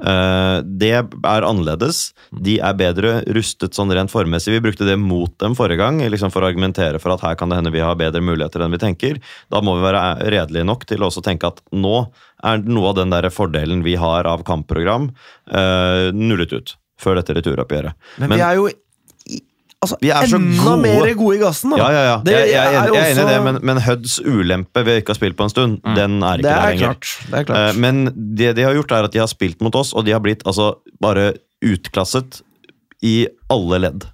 Uh, 0.00 0.64
det 0.64 0.92
er 0.96 1.44
annerledes. 1.46 2.10
De 2.32 2.56
er 2.64 2.76
bedre 2.78 3.14
rustet 3.36 3.76
sånn 3.76 3.92
rent 3.94 4.12
formmessig. 4.12 4.54
Vi 4.56 4.62
brukte 4.64 4.88
det 4.88 4.96
mot 5.00 5.32
dem 5.42 5.56
forrige 5.58 5.82
gang, 5.82 6.00
liksom 6.02 6.32
for 6.34 6.42
å 6.42 6.50
argumentere 6.50 7.00
for 7.02 7.14
at 7.14 7.24
her 7.26 7.38
kan 7.38 7.52
det 7.52 7.60
hende 7.60 7.74
vi 7.74 7.84
har 7.84 7.98
bedre 8.00 8.24
muligheter 8.24 8.64
enn 8.64 8.74
vi 8.74 8.82
tenker. 8.82 9.20
Da 9.52 9.62
må 9.64 9.76
vi 9.78 9.86
være 9.86 10.04
redelige 10.32 10.68
nok 10.68 10.86
til 10.88 11.02
å 11.04 11.10
også 11.10 11.24
tenke 11.24 11.52
at 11.52 11.62
nå 11.76 12.06
er 12.42 12.62
noe 12.66 12.90
av 12.90 12.98
den 12.98 13.12
der 13.12 13.28
fordelen 13.30 13.84
vi 13.86 13.94
har 14.00 14.26
av 14.26 14.46
kampprogram, 14.48 15.12
uh, 15.52 16.08
nullet 16.16 16.56
ut 16.56 16.76
før 17.02 17.18
dette 17.18 17.34
returoppgjøret. 17.36 17.98
Men, 18.22 18.36
vi 18.36 18.42
er 18.42 18.58
jo 18.58 18.68
altså, 19.82 19.96
Vi 20.02 20.10
er 20.14 20.26
så 20.30 20.36
enda 20.38 20.62
gode. 20.64 20.82
mer 20.82 21.14
gode 21.18 21.36
i 21.36 21.40
gassen, 21.42 21.70
da. 21.74 21.76
ja, 21.82 21.88
ja, 21.92 22.02
ja. 22.08 22.16
Det 22.24 22.32
jeg, 22.36 22.48
jeg, 22.52 22.72
enig- 22.72 22.94
jeg 22.94 23.02
er 23.02 23.12
enig 23.12 23.24
i 23.26 23.32
det, 23.32 23.42
men, 23.48 23.58
men 23.70 23.80
Huds 23.86 24.16
ulempe 24.24 24.84
ved 24.86 25.00
ikke 25.02 25.12
å 25.12 25.14
ha 25.16 25.20
spilt 25.20 25.36
på 25.38 25.46
en 25.48 25.52
stund, 25.52 25.78
den 25.96 26.18
er 26.22 26.38
ikke 26.38 26.46
Det 26.46 26.50
der 26.50 26.62
er 26.62 26.70
lenger. 26.72 26.86
klart. 26.94 27.12
Det 27.30 27.38
er 27.42 27.44
klart. 27.50 27.68
Eh, 27.74 27.80
Men 27.82 28.02
det 28.38 28.54
de 28.56 28.62
har 28.68 28.74
gjort, 28.78 28.92
er 28.92 29.08
at 29.10 29.12
de 29.12 29.18
har 29.24 29.30
spilt 29.30 29.60
mot 29.60 29.74
oss, 29.82 29.92
og 29.94 30.04
de 30.06 30.12
har 30.16 30.20
blitt 30.24 30.42
altså 30.46 30.70
bare 31.02 31.32
utklasset 31.62 32.42
i 33.02 33.26
alle 33.50 33.78
ledd. 33.82 34.04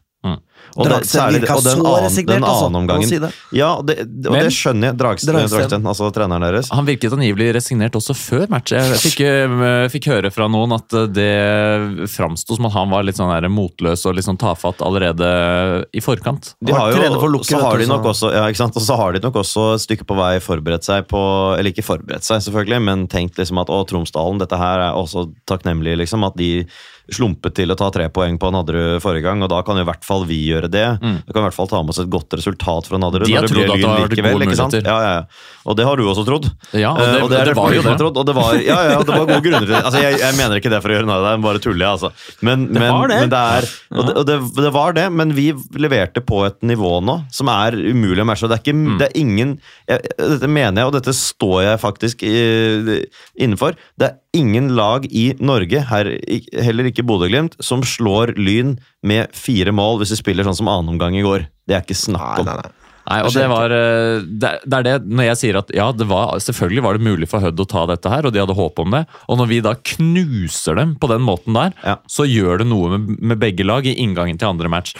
Og, 0.77 0.85
det, 0.85 0.91
Dragsten 0.93 1.21
særlig, 1.21 1.41
virka 1.43 1.57
og 1.57 1.65
den 1.65 1.79
så 1.79 1.85
annen, 1.87 2.05
resignert, 2.05 2.35
den 2.35 2.47
altså, 2.49 2.67
annen 2.69 2.81
omgangen 2.83 3.09
si 3.09 3.19
det. 3.23 3.31
Ja, 3.57 3.71
det, 3.83 3.97
og 4.05 4.33
Men- 4.33 4.45
det 4.45 4.53
skjønner 4.55 4.91
jeg. 4.91 4.97
Dragsten, 4.99 5.33
Dragsten. 5.33 5.59
Dragsten, 5.59 5.89
altså 5.93 6.11
treneren 6.15 6.47
deres. 6.49 6.71
Han 6.75 6.87
virket 6.87 7.17
angivelig 7.17 7.49
resignert 7.57 7.99
også 7.99 8.15
før 8.19 8.47
match. 8.53 8.73
Jeg 8.77 9.01
fikk, 9.03 9.21
eh, 9.27 9.89
fikk 9.93 10.11
høre 10.13 10.33
fra 10.35 10.49
noen 10.49 10.75
at 10.77 10.93
eh, 10.93 11.07
det 11.07 12.09
framsto 12.13 12.57
som 12.57 12.69
at 12.69 12.77
han 12.77 12.91
var 12.91 13.07
litt 13.07 13.19
sånn 13.19 13.33
der 13.33 13.49
motløs 13.53 14.05
og 14.07 14.17
litt 14.19 14.27
sånn 14.29 14.39
tafatt 14.41 14.83
allerede 14.85 15.87
i 15.93 16.03
forkant. 16.05 16.55
De 16.65 16.73
har 16.73 16.93
jo, 16.93 17.21
for 17.21 17.33
Lukke, 17.33 17.49
så 17.49 17.63
har 17.63 17.79
de 17.79 17.89
nok 17.91 18.11
også, 18.13 18.33
ja, 18.35 18.45
ikke 18.49 18.63
sant? 18.63 18.77
Og 18.77 18.85
så 18.85 18.97
har 18.99 19.13
de 19.17 19.23
nok 19.25 19.41
også 19.43 19.75
et 19.75 19.87
stykke 19.87 20.07
på 20.09 20.19
vei 20.19 20.35
forberedt 20.45 20.87
seg 20.87 21.07
på 21.09 21.19
Eller 21.59 21.73
ikke 21.73 21.87
forberedt 21.87 22.27
seg, 22.27 22.43
selvfølgelig, 22.45 22.83
men 22.85 23.07
tenkt 23.11 23.39
liksom 23.41 23.61
at 23.63 23.73
å, 23.73 23.81
Tromsdalen, 23.89 24.39
dette 24.43 24.59
her 24.59 24.85
er 24.91 24.99
også 24.99 25.29
takknemlig, 25.49 25.97
liksom. 26.03 26.27
At 26.27 26.37
de 26.37 26.67
slumpet 27.13 27.55
til 27.57 27.71
å 27.73 27.77
ta 27.79 27.89
tre 27.95 28.09
poeng 28.13 28.37
på 28.41 28.51
Nadderud 28.53 29.01
forrige 29.01 29.25
gang, 29.25 29.41
og 29.43 29.49
da 29.53 29.63
kan 29.65 29.79
jo 29.81 29.85
i 29.85 29.89
hvert 29.89 30.05
fall 30.05 30.27
vi 30.29 30.39
gjøre 30.51 30.69
det. 30.69 30.85
Da 31.01 31.33
kan 31.33 31.41
i 31.41 31.47
hvert 31.47 31.57
fall 31.57 31.71
ta 31.71 31.81
med 31.83 31.95
oss 31.95 32.01
et 32.03 32.11
godt 32.13 32.35
resultat 32.37 32.89
fra 32.91 32.99
Nadderud. 33.01 33.25
Mm. 33.25 33.31
De 33.31 33.37
har 33.39 33.47
det 33.47 33.53
trodd 33.55 33.71
at 33.73 33.79
det 33.81 33.89
har 33.89 34.03
vært 34.03 34.15
likevel, 34.17 34.35
gode 34.37 34.49
muligheter. 34.51 34.85
Ja, 34.89 34.97
ja, 35.05 35.13
ja. 35.19 35.23
Og 35.69 35.77
det 35.79 35.85
har 35.89 35.97
du 36.01 36.05
også 36.09 36.25
trodd. 36.29 36.51
Ja, 36.77 36.91
og 36.93 37.01
Eh, 37.01 37.13
det- 37.13 37.31
det, 37.33 37.45
det 37.49 37.55
var 37.57 37.73
jo 37.73 37.83
det. 37.83 37.95
Trodd, 38.01 38.17
og 38.21 38.27
det 38.29 38.35
var, 38.37 38.55
ja, 38.71 38.79
ja, 38.93 38.99
det 39.03 39.09
var 39.15 39.27
gode 39.29 39.41
grunner 39.45 39.65
til 39.67 39.73
det. 39.75 39.83
Altså, 39.85 40.03
jeg, 40.05 40.19
jeg 40.21 40.37
mener 40.39 40.61
ikke 40.61 40.71
det 40.73 40.83
for 40.85 40.93
å 40.93 40.97
gjøre 40.99 41.09
narr 41.09 41.23
av 41.25 41.27
deg, 41.33 41.43
bare 41.49 41.59
tuller 41.65 41.85
jeg, 41.87 41.93
altså. 41.97 42.11
Men, 42.45 42.67
men, 42.73 42.89
var 42.93 43.09
det. 43.13 43.19
men 43.25 43.33
det 43.33 43.43
er 43.57 43.69
og, 43.97 44.03
det, 44.07 44.15
og 44.23 44.27
det, 44.29 44.39
det 44.69 44.73
var 44.77 44.93
det, 44.97 45.07
men 45.13 45.33
vi 45.37 45.49
leverte 45.81 46.21
på 46.25 46.45
et 46.47 46.61
nivå 46.63 46.99
nå 47.05 47.19
som 47.33 47.49
er 47.53 47.73
umulig 47.79 48.25
å 48.25 48.29
matche. 48.29 48.49
Det 48.49 48.59
er, 48.61 48.65
ikke, 48.65 48.77
Mm. 48.79 48.99
det 49.01 49.07
er 49.09 49.17
ingen 49.19 49.57
jeg, 49.89 50.01
Dette 50.19 50.49
mener 50.49 50.83
jeg, 50.83 50.87
og 50.87 50.93
dette 50.99 51.13
står 51.17 51.63
jeg 51.65 51.81
faktisk 51.81 52.23
i, 52.29 52.37
innenfor. 53.41 53.77
Det 53.99 54.11
er 54.11 54.17
ingen 54.37 54.73
lag 54.77 55.07
i 55.09 55.31
Norge, 55.41 55.81
her, 55.89 56.11
heller 56.53 56.89
ikke 56.91 57.05
Bodø-Glimt, 57.09 57.57
som 57.65 57.81
slår 57.87 58.35
Lyn 58.37 58.77
med 59.07 59.33
fire 59.37 59.73
mål 59.75 60.03
hvis 60.03 60.13
de 60.15 60.21
spiller 60.21 60.45
sånn 60.47 60.59
som 60.59 60.69
annen 60.69 60.93
omgang 60.97 61.17
i 61.17 61.25
går. 61.25 61.49
Det 61.69 61.77
er 61.79 61.87
ikke 61.87 61.97
snakk 61.99 62.43
om. 62.43 62.49
Nei, 62.51 62.59
nei, 62.59 62.69
nei. 62.69 62.75
Nei, 63.09 63.23
og 63.25 63.33
det 63.33 63.47
var 63.49 63.73
eh, 63.73 64.19
det, 64.21 64.49
det 64.69 64.79
er 64.79 64.85
det 64.85 64.95
når 65.17 65.25
jeg 65.31 65.39
sier 65.41 65.57
at 65.63 65.71
ja, 65.73 65.87
det 65.97 66.05
var, 66.11 66.35
selvfølgelig 66.45 66.83
var 66.85 66.99
det 66.99 67.07
mulig 67.07 67.29
for 67.31 67.41
Hødd 67.41 67.63
å 67.65 67.65
ta 67.71 67.87
dette 67.89 68.11
her, 68.13 68.29
og 68.29 68.35
de 68.35 68.43
hadde 68.43 68.57
håp 68.59 68.83
om 68.85 68.93
det. 68.93 69.01
Og 69.33 69.39
når 69.41 69.49
vi 69.49 69.61
da 69.65 69.73
knuser 69.95 70.77
dem 70.77 70.93
på 71.01 71.09
den 71.09 71.25
måten 71.25 71.57
der, 71.57 71.73
Ja. 71.87 71.95
så 72.05 72.27
gjør 72.29 72.61
det 72.61 72.69
noe 72.69 72.99
med, 72.99 73.15
med 73.33 73.41
begge 73.41 73.65
lag 73.65 73.89
i 73.89 73.97
inngangen 74.05 74.37
til 74.37 74.51
andre 74.51 74.69
match. 74.69 74.93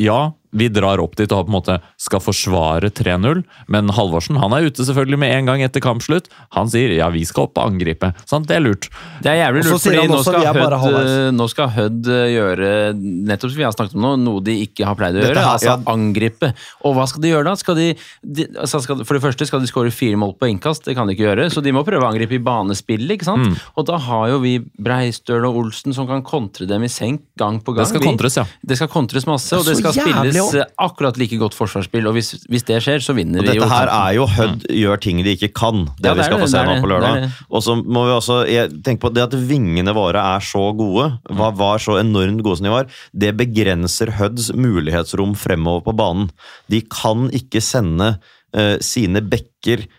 Ja, 0.00 0.30
vi 0.52 0.68
drar 0.72 1.00
opp 1.00 1.16
dit 1.16 1.30
og 1.32 1.46
på 1.46 1.50
en 1.52 1.56
måte 1.56 1.78
skal 2.00 2.20
forsvare 2.22 2.90
3-0. 2.92 3.42
Men 3.72 3.88
Halvorsen 3.96 4.36
han 4.40 4.52
er 4.56 4.68
ute 4.68 4.84
selvfølgelig 4.84 5.18
med 5.22 5.32
en 5.36 5.48
gang 5.48 5.62
etter 5.64 5.82
kampslutt. 5.84 6.28
Han 6.56 6.68
sier 6.72 6.92
ja, 6.96 7.08
vi 7.12 7.24
skal 7.28 7.48
opp 7.48 7.56
og 7.60 7.72
angripe. 7.72 8.12
Sant? 8.28 8.48
Det 8.50 8.58
er 8.58 8.64
lurt. 8.64 8.88
Det 9.24 9.32
er 9.32 9.40
jævlig 9.40 9.64
lurt, 9.66 9.82
fordi 9.82 10.04
nå 10.10 10.20
skal, 10.26 10.44
vi 10.44 10.66
Hødd, 10.82 10.98
eh, 11.02 11.30
nå 11.36 11.46
skal 11.50 11.70
Hødd 11.72 12.10
eh, 12.12 12.26
gjøre 12.34 12.70
nettopp 12.98 13.52
som 13.54 13.60
vi 13.62 13.66
har 13.66 13.74
snakket 13.76 13.96
om 13.96 14.04
nå, 14.04 14.12
noe 14.26 14.44
de 14.44 14.58
ikke 14.66 14.86
har 14.88 14.98
pleid 14.98 15.16
å 15.16 15.22
gjøre. 15.24 15.38
her- 15.40 15.52
altså 15.52 15.70
ja. 15.72 15.78
angripe. 15.92 16.52
Og 16.84 16.96
hva 16.96 17.06
skal 17.08 17.24
de 17.24 17.32
gjøre 17.32 17.48
da? 17.48 17.56
Skal 17.60 17.78
de, 17.78 17.88
de, 18.22 18.46
altså 18.52 18.82
skal, 18.84 19.04
for 19.08 19.16
det 19.18 19.24
første 19.24 19.48
skal 19.48 19.64
de 19.64 19.70
skåre 19.70 19.92
fire 19.94 20.20
mål 20.20 20.36
på 20.40 20.50
innkast, 20.52 20.84
det 20.88 20.96
kan 20.98 21.08
de 21.08 21.16
ikke 21.16 21.28
gjøre. 21.30 21.48
Så 21.54 21.64
de 21.64 21.72
må 21.74 21.84
prøve 21.86 22.04
å 22.04 22.10
angripe 22.12 22.36
i 22.36 22.42
banespillet, 22.42 23.16
ikke 23.16 23.30
sant? 23.30 23.48
Mm. 23.52 23.56
Og 23.80 23.88
da 23.88 23.98
har 24.08 24.28
jo 24.34 24.42
vi 24.44 24.58
Breistøl 24.60 25.46
og 25.48 25.58
Olsen 25.64 25.96
som 25.96 26.08
kan 26.10 26.24
kontre 26.26 26.68
dem 26.68 26.84
i 26.84 26.90
senk 26.92 27.24
gang 27.40 27.60
på 27.62 27.72
gang. 27.74 27.86
Det 27.86 27.92
skal 27.94 28.04
Vi- 28.04 28.10
kontres, 28.12 28.36
ja. 28.36 28.44
Det 28.60 28.76
skal 28.76 28.88
kontres 28.92 29.26
masse, 29.26 29.52
og 29.56 29.64
det 29.64 29.78
skal 29.80 29.96
spilles 29.96 30.36
eh, 30.36 30.41
akkurat 30.80 31.18
like 31.20 31.38
godt 31.40 31.56
forsvarsspill. 31.56 32.08
Og 32.10 32.16
hvis, 32.16 32.32
hvis 32.50 32.66
det 32.68 32.80
skjer, 32.84 33.04
så 33.04 33.14
vinner 33.16 33.42
Og 33.42 33.46
vi 33.46 33.56
jo. 33.56 33.62
dette 33.62 33.70
her 33.72 33.92
er 33.92 34.16
jo 34.16 34.26
Hødd 34.32 34.66
gjør 34.68 35.02
ting 35.04 35.22
de 35.22 35.36
ikke 35.36 35.52
kan, 35.54 35.84
det, 35.98 36.08
Ja, 36.08 36.12
det 36.12 36.22
vi 36.22 36.26
skal 36.28 36.40
det, 36.40 36.46
få 36.46 36.50
se 36.54 36.64
nå 36.68 36.76
på 36.82 36.90
lørdag. 36.92 37.28
Og 37.50 37.64
så 37.66 37.76
må 37.78 38.06
vi 38.08 38.16
også 38.16 38.40
tenke 38.84 39.04
på 39.06 39.12
det 39.14 39.26
at 39.28 39.36
vingene 39.36 39.94
våre 39.96 40.24
er 40.36 40.44
så 40.44 40.64
gode, 40.78 41.08
var, 41.30 41.54
var 41.58 41.82
så 41.82 41.98
enormt 42.00 42.42
gode 42.44 42.60
som 42.60 42.68
de 42.68 42.74
var, 42.74 42.90
det 43.12 43.34
begrenser 43.38 44.14
Hødds 44.18 44.52
mulighetsrom 44.56 45.36
fremover 45.38 45.86
på 45.86 45.96
banen. 45.96 46.28
De 46.72 46.82
kan 46.88 47.28
ikke 47.34 47.62
sende 47.64 48.14
uh, 48.56 48.76
sine 48.84 49.22
bekker 49.24 49.51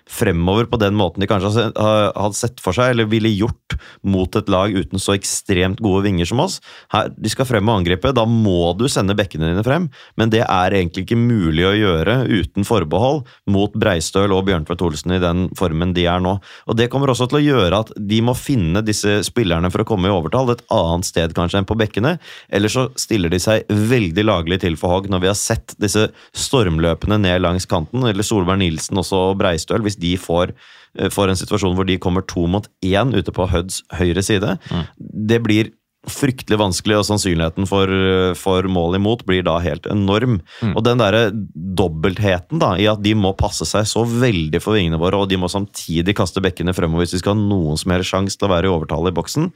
fremover 0.09 0.67
på 0.69 0.79
den 0.81 0.95
måten 0.97 1.23
de 1.23 1.29
kanskje 1.29 1.69
hadde 1.73 2.37
sett 2.37 2.61
for 2.63 2.75
seg, 2.75 2.93
eller 2.93 3.09
ville 3.09 3.31
gjort 3.31 3.77
mot 4.05 4.35
et 4.35 4.49
lag 4.51 4.73
uten 4.73 5.01
så 5.01 5.15
ekstremt 5.17 5.81
gode 5.83 6.03
vinger 6.05 6.27
som 6.29 6.41
oss. 6.43 6.59
Her, 6.93 7.11
de 7.15 7.31
skal 7.31 7.47
frem 7.49 7.69
og 7.69 7.81
angripe, 7.81 8.13
da 8.15 8.25
må 8.29 8.73
du 8.77 8.85
sende 8.91 9.15
bekkene 9.17 9.51
dine 9.51 9.65
frem, 9.65 9.89
men 10.19 10.33
det 10.33 10.43
er 10.43 10.75
egentlig 10.75 11.05
ikke 11.07 11.19
mulig 11.19 11.65
å 11.67 11.75
gjøre 11.77 12.17
uten 12.29 12.67
forbehold 12.67 13.23
mot 13.51 13.73
Breistøl 13.79 14.35
og 14.35 14.45
Bjørntvedt 14.49 14.83
Olsen 14.85 15.15
i 15.15 15.21
den 15.23 15.47
formen 15.57 15.95
de 15.95 16.07
er 16.09 16.23
nå. 16.23 16.37
Og 16.67 16.77
Det 16.77 16.89
kommer 16.91 17.11
også 17.11 17.29
til 17.31 17.39
å 17.39 17.43
gjøre 17.43 17.83
at 17.85 17.93
de 17.97 18.19
må 18.25 18.35
finne 18.37 18.83
disse 18.85 19.21
spillerne 19.25 19.71
for 19.73 19.83
å 19.83 19.87
komme 19.87 20.09
i 20.09 20.13
overtall 20.13 20.51
et 20.53 20.63
annet 20.73 21.07
sted 21.07 21.35
kanskje 21.37 21.61
enn 21.61 21.69
på 21.69 21.77
bekkene, 21.79 22.17
eller 22.53 22.71
så 22.71 22.89
stiller 22.99 23.31
de 23.31 23.39
seg 23.41 23.69
veldig 23.69 24.25
laglig 24.27 24.59
til 24.63 24.77
for 24.79 24.93
hogg 24.93 25.09
når 25.11 25.23
vi 25.23 25.31
har 25.31 25.39
sett 25.39 25.75
disse 25.81 26.09
stormløpene 26.35 27.19
ned 27.21 27.43
langs 27.43 27.67
kanten, 27.69 28.03
eller 28.07 28.25
Solberg 28.25 28.59
Nilsen 28.61 28.99
også 28.99 29.23
og 29.29 29.37
Breistøl, 29.39 29.52
hvis 29.85 29.99
de 29.99 30.15
får, 30.17 30.53
eh, 30.99 31.09
får 31.13 31.29
en 31.29 31.39
situasjon 31.39 31.77
hvor 31.77 31.85
de 31.85 31.99
kommer 32.01 32.25
to 32.25 32.47
mot 32.47 32.67
én 32.81 33.13
ute 33.13 33.31
på 33.31 33.47
Huds 33.49 33.83
høyre 33.93 34.23
side. 34.23 34.57
Det 34.99 35.41
blir 35.43 35.71
fryktelig 36.09 36.57
vanskelig, 36.59 36.97
og 36.99 37.05
sannsynligheten 37.07 37.67
for, 37.69 37.87
for 38.35 38.67
mål 38.67 38.97
imot 38.97 39.23
blir 39.27 39.43
da 39.47 39.55
helt 39.63 39.85
enorm. 39.87 40.41
Og 40.73 40.81
den 40.83 40.99
derre 40.99 41.29
dobbeltheten 41.31 42.59
da, 42.59 42.73
i 42.75 42.89
at 42.91 42.99
de 43.03 43.13
må 43.15 43.31
passe 43.39 43.63
seg 43.69 43.87
så 43.87 44.03
veldig 44.03 44.59
for 44.63 44.75
vingene 44.75 44.99
våre, 44.99 45.21
og 45.21 45.31
de 45.31 45.39
må 45.39 45.47
samtidig 45.51 46.15
kaste 46.17 46.43
bekkene 46.43 46.75
fremover 46.75 47.05
hvis 47.05 47.15
de 47.15 47.23
skal 47.23 47.37
ha 47.37 47.39
noen 47.39 47.79
som 47.79 47.95
helst 47.95 48.11
sjanse 48.11 48.39
til 48.39 48.49
å 48.49 48.51
være 48.51 48.67
i 48.67 48.73
overtale 48.73 49.13
i 49.13 49.15
boksen, 49.15 49.47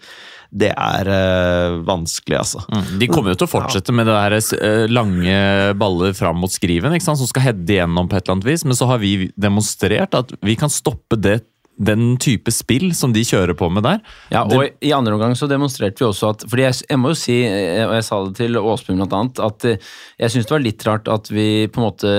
det 0.51 0.69
er 0.71 1.09
uh, 1.11 1.79
vanskelig, 1.87 2.37
altså. 2.39 2.63
De 2.99 3.09
kommer 3.11 3.33
jo 3.33 3.41
til 3.41 3.47
å 3.47 3.51
fortsette 3.51 3.95
med 3.95 4.07
det 4.07 4.15
der 4.15 4.35
eh, 4.37 4.85
lange 4.91 5.37
baller 5.79 6.15
fram 6.17 6.39
mot 6.41 6.51
skriven, 6.53 6.95
ikke 6.95 7.07
sant? 7.07 7.19
som 7.19 7.29
skal 7.29 7.49
heade 7.49 7.73
igjennom 7.73 8.07
på 8.07 8.17
et 8.17 8.23
eller 8.23 8.37
annet 8.37 8.47
vis. 8.47 8.63
Men 8.67 8.79
så 8.79 8.87
har 8.89 9.01
vi 9.03 9.29
demonstrert 9.35 10.15
at 10.17 10.31
vi 10.45 10.55
kan 10.59 10.71
stoppe 10.71 11.19
det, 11.19 11.41
den 11.77 12.15
type 12.17 12.51
spill 12.53 12.89
som 12.97 13.13
de 13.13 13.21
kjører 13.25 13.53
på 13.57 13.69
med 13.69 13.85
der. 13.85 13.99
Ja, 14.33 14.43
og 14.49 14.65
i 14.81 14.91
andre 14.95 15.13
omgang 15.13 15.35
så 15.37 15.45
demonstrerte 15.49 16.01
vi 16.01 16.07
også 16.07 16.31
at 16.33 16.45
fordi 16.49 16.65
jeg, 16.65 16.77
jeg 16.89 16.99
må 17.01 17.11
jo 17.13 17.17
si, 17.19 17.35
eh, 17.45 17.83
og 17.85 17.93
jeg 17.97 18.05
sa 18.07 18.19
det 18.25 18.33
til 18.39 18.57
blant 18.57 19.13
annet, 19.13 19.41
at 19.45 19.67
eh, 19.69 19.77
jeg 20.17 20.33
syns 20.33 20.47
det 20.49 20.55
var 20.55 20.63
litt 20.63 20.85
rart 20.87 21.11
at 21.11 21.29
vi 21.29 21.67
på 21.69 21.81
en 21.81 21.85
måte 21.85 22.13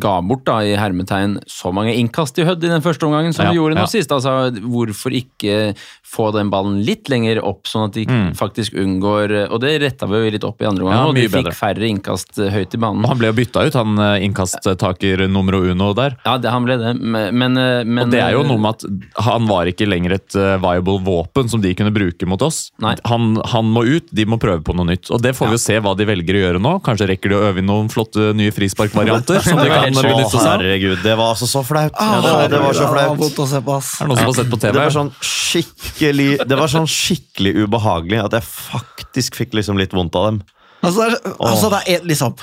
ga 0.00 0.14
bort 0.24 0.46
da 0.48 0.58
i 0.64 0.72
hermetegn 0.80 1.36
så 1.50 1.72
mange 1.74 1.94
innkast 2.00 2.40
i 2.40 2.46
Hødd 2.48 2.64
i 2.64 2.72
den 2.72 2.84
første 2.84 3.06
omgangen 3.08 3.36
som 3.36 3.46
Ja, 3.46 3.52
vi 3.52 3.60
gjorde 3.60 3.76
nå 3.76 3.84
ja. 3.84 3.90
sist. 3.92 4.12
Altså, 4.12 4.52
hvorfor 4.64 5.14
ikke 5.16 5.74
få 6.14 6.30
den 6.34 6.50
ballen 6.52 6.80
litt 6.86 7.10
lenger 7.12 7.42
opp, 7.44 7.68
sånn 7.68 7.88
at 7.88 7.96
de 7.98 8.04
faktisk 8.38 8.76
unngår 8.78 9.32
Og 9.50 9.58
det 9.62 9.72
retta 9.82 10.06
vi 10.08 10.20
jo 10.20 10.32
litt 10.34 10.44
opp 10.46 10.62
i 10.62 10.68
andre 10.68 10.84
omgang, 10.84 10.94
Mm. 10.94 11.00
Ja, 11.00 11.10
og 11.10 11.16
de 11.16 11.22
fikk 11.26 11.48
bedre. 11.48 11.54
færre 11.58 11.86
innkast 11.88 12.38
eh, 12.38 12.52
høyt 12.54 12.74
i 12.76 12.78
banen. 12.78 13.02
Og 13.04 13.10
han 13.10 13.18
ble 13.18 13.28
jo 13.32 13.36
bytta 13.36 13.64
ut, 13.66 13.74
han 13.74 13.98
innkasttaker 14.22 15.24
numero 15.28 15.60
uno 15.66 15.90
der. 15.96 16.16
Ja, 16.24 16.36
det, 16.38 16.52
han 16.54 16.64
ble 16.68 16.76
det, 16.80 16.92
men, 17.00 17.58
men, 17.58 18.04
Og 18.06 18.12
det 18.12 18.20
er 18.22 18.36
jo 18.36 18.44
noe 18.46 18.60
med 18.62 18.76
at 18.78 18.93
han 19.26 19.46
var 19.50 19.68
ikke 19.70 19.86
lenger 19.88 20.16
et 20.16 20.36
eh, 20.38 20.54
viable 20.62 20.98
våpen 21.06 21.48
som 21.50 21.62
de 21.62 21.72
kunne 21.76 21.92
bruke 21.94 22.26
mot 22.28 22.42
oss. 22.44 22.68
Han, 22.82 23.34
han 23.52 23.70
må 23.74 23.84
ut, 23.86 24.08
de 24.14 24.26
må 24.28 24.38
prøve 24.42 24.62
på 24.66 24.74
noe 24.76 24.88
nytt. 24.92 25.10
Og 25.14 25.22
det 25.24 25.34
får 25.38 25.50
vi 25.52 25.56
jo 25.58 25.62
se 25.62 25.78
hva 25.84 25.94
de 25.98 26.06
velger 26.08 26.38
å 26.38 26.42
gjøre 26.44 26.62
nå. 26.62 26.74
Kanskje 26.86 27.08
rekker 27.12 27.32
de 27.34 27.38
å 27.38 27.42
øve 27.50 27.62
inn 27.62 27.68
noen 27.70 27.90
flotte 27.92 28.30
nye 28.36 28.54
frisparkvarianter 28.54 29.40
som 29.44 29.60
de 29.62 29.68
kan 29.70 29.88
benytte 29.94 30.30
seg 30.34 30.40
av. 30.42 30.50
herregud, 30.58 30.98
det 31.04 31.16
var 31.20 31.34
altså 31.34 31.48
så 31.50 31.64
flaut! 31.66 31.92
Ja, 31.94 32.20
det, 32.24 32.32
var, 32.34 32.48
det 32.52 32.62
var 32.64 32.78
så 32.78 32.84
Ah, 32.84 32.92
flaut. 32.94 33.18
Det. 33.18 34.00
Er 34.00 34.08
det 34.08 34.10
noen 34.10 34.18
som 34.18 34.30
har 34.30 34.38
sett 34.40 34.50
på 34.52 34.60
Det 34.64 34.74
var 34.78 34.94
sånn 34.94 35.12
skikkelig 35.24 36.28
Det 36.48 36.58
var 36.58 36.70
sånn 36.72 36.88
skikkelig 36.90 37.52
ubehagelig 37.64 38.20
at 38.24 38.36
jeg 38.38 38.46
faktisk 38.48 39.38
fikk 39.40 39.54
liksom 39.58 39.78
litt 39.80 39.94
vondt 39.96 40.16
av 40.18 40.28
dem. 40.30 40.42
Altså, 40.84 41.08
det 41.08 41.18
er, 41.18 41.34
altså, 41.48 41.70
det 41.72 41.80
er 41.94 42.06
liksom 42.08 42.34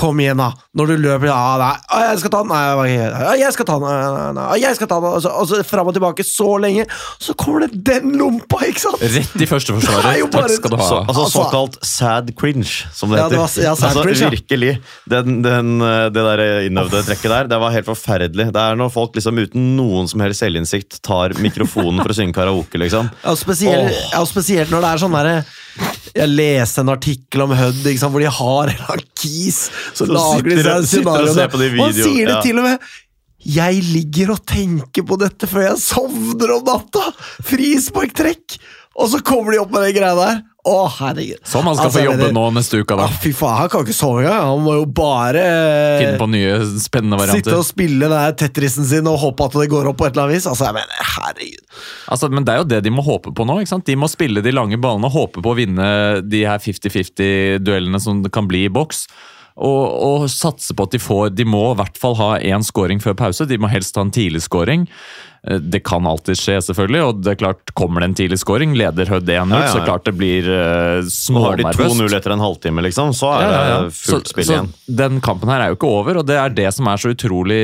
Kom 0.00 0.20
igjen, 0.22 0.38
da. 0.40 0.50
Når 0.78 0.86
du 0.92 0.94
løper 1.02 1.28
ja, 1.28 1.38
nei, 1.60 1.72
å, 1.92 1.98
jeg 2.06 2.20
skal 2.22 2.32
ta 2.32 2.40
den, 2.44 2.52
nei, 2.54 3.36
jeg 3.40 3.52
skal 3.52 3.66
ta 3.68 3.74
den, 3.80 3.84
nei, 3.90 4.12
nei, 4.14 4.28
nei, 4.38 4.46
jeg 4.62 4.78
skal 4.78 4.88
ta 4.88 5.00
den, 5.02 5.16
og 5.18 5.24
så, 5.24 5.32
altså, 5.42 5.58
så 5.60 5.66
fram 5.68 5.90
og 5.90 5.96
tilbake 5.96 6.24
så 6.24 6.46
lenge, 6.62 6.86
så 7.20 7.34
kommer 7.38 7.66
det 7.66 7.82
den 7.90 8.14
lompa, 8.16 8.62
ikke 8.70 8.80
sant? 8.86 9.02
Rett 9.02 9.34
i 9.36 9.48
første 9.50 9.74
førsteforsvaret. 9.74 10.30
Takk 10.36 10.54
skal 10.54 10.72
du 10.72 10.78
ha. 10.80 10.86
Så, 10.86 11.00
altså, 11.02 11.20
Altså- 11.20 11.44
såkalt 11.44 11.78
sad 11.84 12.32
cringe, 12.38 12.86
som 12.96 13.12
det 13.12 13.18
Ja, 13.20 13.28
det 13.28 13.38
var- 13.42 13.50
ja, 13.60 13.74
sad 13.74 13.90
altså, 13.90 14.04
cringe, 14.06 14.24
ja. 14.24 14.30
Virkelig. 14.30 14.72
Den, 15.10 15.42
den, 15.44 15.74
eh, 15.84 16.08
det 16.14 16.24
der 16.30 16.44
innøvde 16.70 17.02
trekket 17.06 17.34
der, 17.34 17.50
det 17.52 17.60
var 17.60 17.74
helt 17.76 17.90
forferdelig. 17.90 18.48
Det 18.54 18.62
er 18.62 18.78
når 18.80 18.92
folk 18.94 19.14
liksom 19.18 19.38
uten 19.42 19.74
noen 19.76 20.08
som 20.08 20.20
helst 20.24 20.40
selvinnsikt 20.40 21.00
tar 21.02 21.34
mikrofonen 21.42 22.00
for 22.02 22.14
å 22.14 22.16
synge 22.16 22.36
karaoke, 22.36 22.80
liksom. 22.80 23.10
Ja, 23.24 23.34
spesielt, 23.36 23.90
spesielt, 23.90 24.12
ja, 24.14 24.24
spesielt 24.24 24.70
når 24.72 24.86
det 24.86 24.94
er 24.94 25.02
sånn 25.04 25.18
derre 25.18 25.36
Jeg 26.16 26.28
leste 26.32 26.82
en 26.82 26.90
artikkel 26.92 27.44
om 27.44 27.52
sant, 28.00 28.10
hvor 28.10 28.22
de 28.22 28.32
har 28.40 28.72
en 28.72 28.82
akis 28.96 29.10
kis. 29.20 29.60
Så, 29.94 30.06
Så 30.06 30.10
lager 30.10 30.48
de 30.50 30.56
seg 30.58 30.72
og 30.74 30.88
scenarioene. 30.88 31.46
på 31.52 31.60
de 31.60 31.70
Og 31.84 31.94
sier 31.94 32.26
det 32.26 32.34
ja. 32.34 32.42
til 32.44 32.58
og 32.58 32.66
med 32.66 32.90
Jeg 33.40 33.84
ligger 33.94 34.34
og 34.34 34.42
tenker 34.44 35.06
på 35.08 35.16
dette 35.20 35.48
før 35.48 35.68
jeg 35.70 35.80
sovner 35.80 36.56
om 36.58 36.66
natta! 36.66 37.06
Frisparktrekk! 37.48 38.58
Og 39.00 39.08
så 39.08 39.20
kommer 39.24 39.54
de 39.54 39.60
opp 39.62 39.70
med 39.72 39.86
den 39.88 39.94
greia 39.96 40.14
der. 40.18 40.40
Å, 40.60 40.74
herregud. 40.92 41.38
Som 41.48 41.64
han 41.64 41.72
skal 41.78 41.86
Altså, 41.88 41.96
få 41.96 42.02
jobbe 42.04 42.26
det, 42.26 42.34
nå 42.36 42.42
neste 42.52 42.80
uke, 42.82 42.96
da. 42.98 43.06
Ja, 43.08 43.20
fy 43.22 43.30
faen, 43.32 43.54
han 43.62 43.70
kan 43.72 43.86
ikke 43.86 43.96
sove 43.96 44.20
engang. 44.20 44.42
Han 44.50 44.60
må 44.66 44.74
jo 44.76 44.82
bare 44.92 45.44
Finne 46.02 46.18
på 46.20 46.26
nye 46.28 46.58
spennende 46.82 47.30
sitte 47.30 47.54
og 47.56 47.64
spille 47.64 48.02
den 48.04 48.12
der 48.12 48.34
Tetrisen 48.42 48.84
sin 48.84 49.08
og 49.08 49.16
håpe 49.22 49.46
at 49.48 49.56
det 49.56 49.70
går 49.72 49.88
opp 49.88 49.96
på 50.02 50.10
et 50.10 50.12
eller 50.12 50.26
annet 50.28 50.36
vis. 50.36 50.50
Altså, 50.52 50.68
jeg 50.68 50.76
mener, 50.76 51.00
herregud. 51.14 51.64
Altså, 52.12 52.28
men 52.28 52.44
det 52.44 52.52
er 52.52 52.60
jo 52.60 52.68
det 52.74 52.82
de 52.84 52.92
må 52.92 53.06
håpe 53.08 53.32
på 53.32 53.48
nå. 53.48 53.56
ikke 53.64 53.72
sant? 53.72 53.88
De 53.88 53.96
må 53.96 54.10
spille 54.12 54.44
de 54.44 54.52
lange 54.52 54.76
ballene 54.84 55.08
og 55.08 55.16
håpe 55.16 55.40
på 55.40 55.54
å 55.54 55.58
vinne 55.62 55.88
de 56.28 56.44
her 56.44 56.60
50-50-duellene 56.60 58.00
som 58.04 58.20
det 58.26 58.32
kan 58.36 58.48
bli 58.50 58.66
i 58.68 58.72
boks. 58.72 59.06
Og, 59.60 59.86
og 60.24 60.28
satse 60.32 60.72
på 60.72 60.86
at 60.88 60.94
de 60.94 60.98
får 61.02 61.34
De 61.36 61.44
må 61.44 61.66
i 61.72 61.78
hvert 61.80 61.98
fall 62.00 62.14
ha 62.16 62.30
én 62.40 62.64
scoring 62.64 63.00
før 63.02 63.12
pause. 63.18 63.44
De 63.46 63.58
må 63.60 63.68
helst 63.68 63.98
ha 63.98 64.04
en 64.06 64.12
tidlig 64.14 64.40
scoring. 64.46 64.86
Eh, 65.44 65.58
Det 65.60 65.82
kan 65.84 66.06
alltid 66.08 66.38
skje, 66.40 66.56
selvfølgelig. 66.64 67.02
og 67.08 67.20
det 67.24 67.34
er 67.34 67.40
klart 67.42 67.74
Kommer 67.76 68.00
det 68.00 68.08
en 68.10 68.16
tidlig 68.22 68.38
scoring, 68.40 68.72
leder 68.76 69.06
Hødd 69.12 69.28
1-0, 69.28 69.34
Ja, 69.36 69.44
ja, 69.44 69.60
ja. 69.66 69.72
så 69.74 69.84
klart 69.84 70.04
det 70.08 70.16
blir 70.16 70.48
uh, 70.48 71.04
smånervøst. 71.04 71.44
har 71.44 71.56
de 71.56 71.76
smånervøst. 71.76 72.00
2-0 72.12 72.16
etter 72.18 72.32
en 72.38 72.44
halvtime, 72.46 72.84
liksom. 72.88 73.12
Så 73.16 73.32
er 73.36 73.48
det 73.52 73.92
fullt 73.96 74.26
Så- 74.26 74.32
spill 74.34 74.48
så 74.48 74.56
igjen. 74.56 74.72
Den 75.02 75.20
kampen 75.20 75.48
her 75.52 75.60
er 75.66 75.68
jo 75.74 75.76
ikke 75.80 75.92
over, 76.00 76.18
og 76.22 76.26
det 76.26 76.36
er 76.40 76.48
det 76.48 76.72
som 76.74 76.88
er 76.88 76.96
så 77.04 77.12
utrolig 77.14 77.60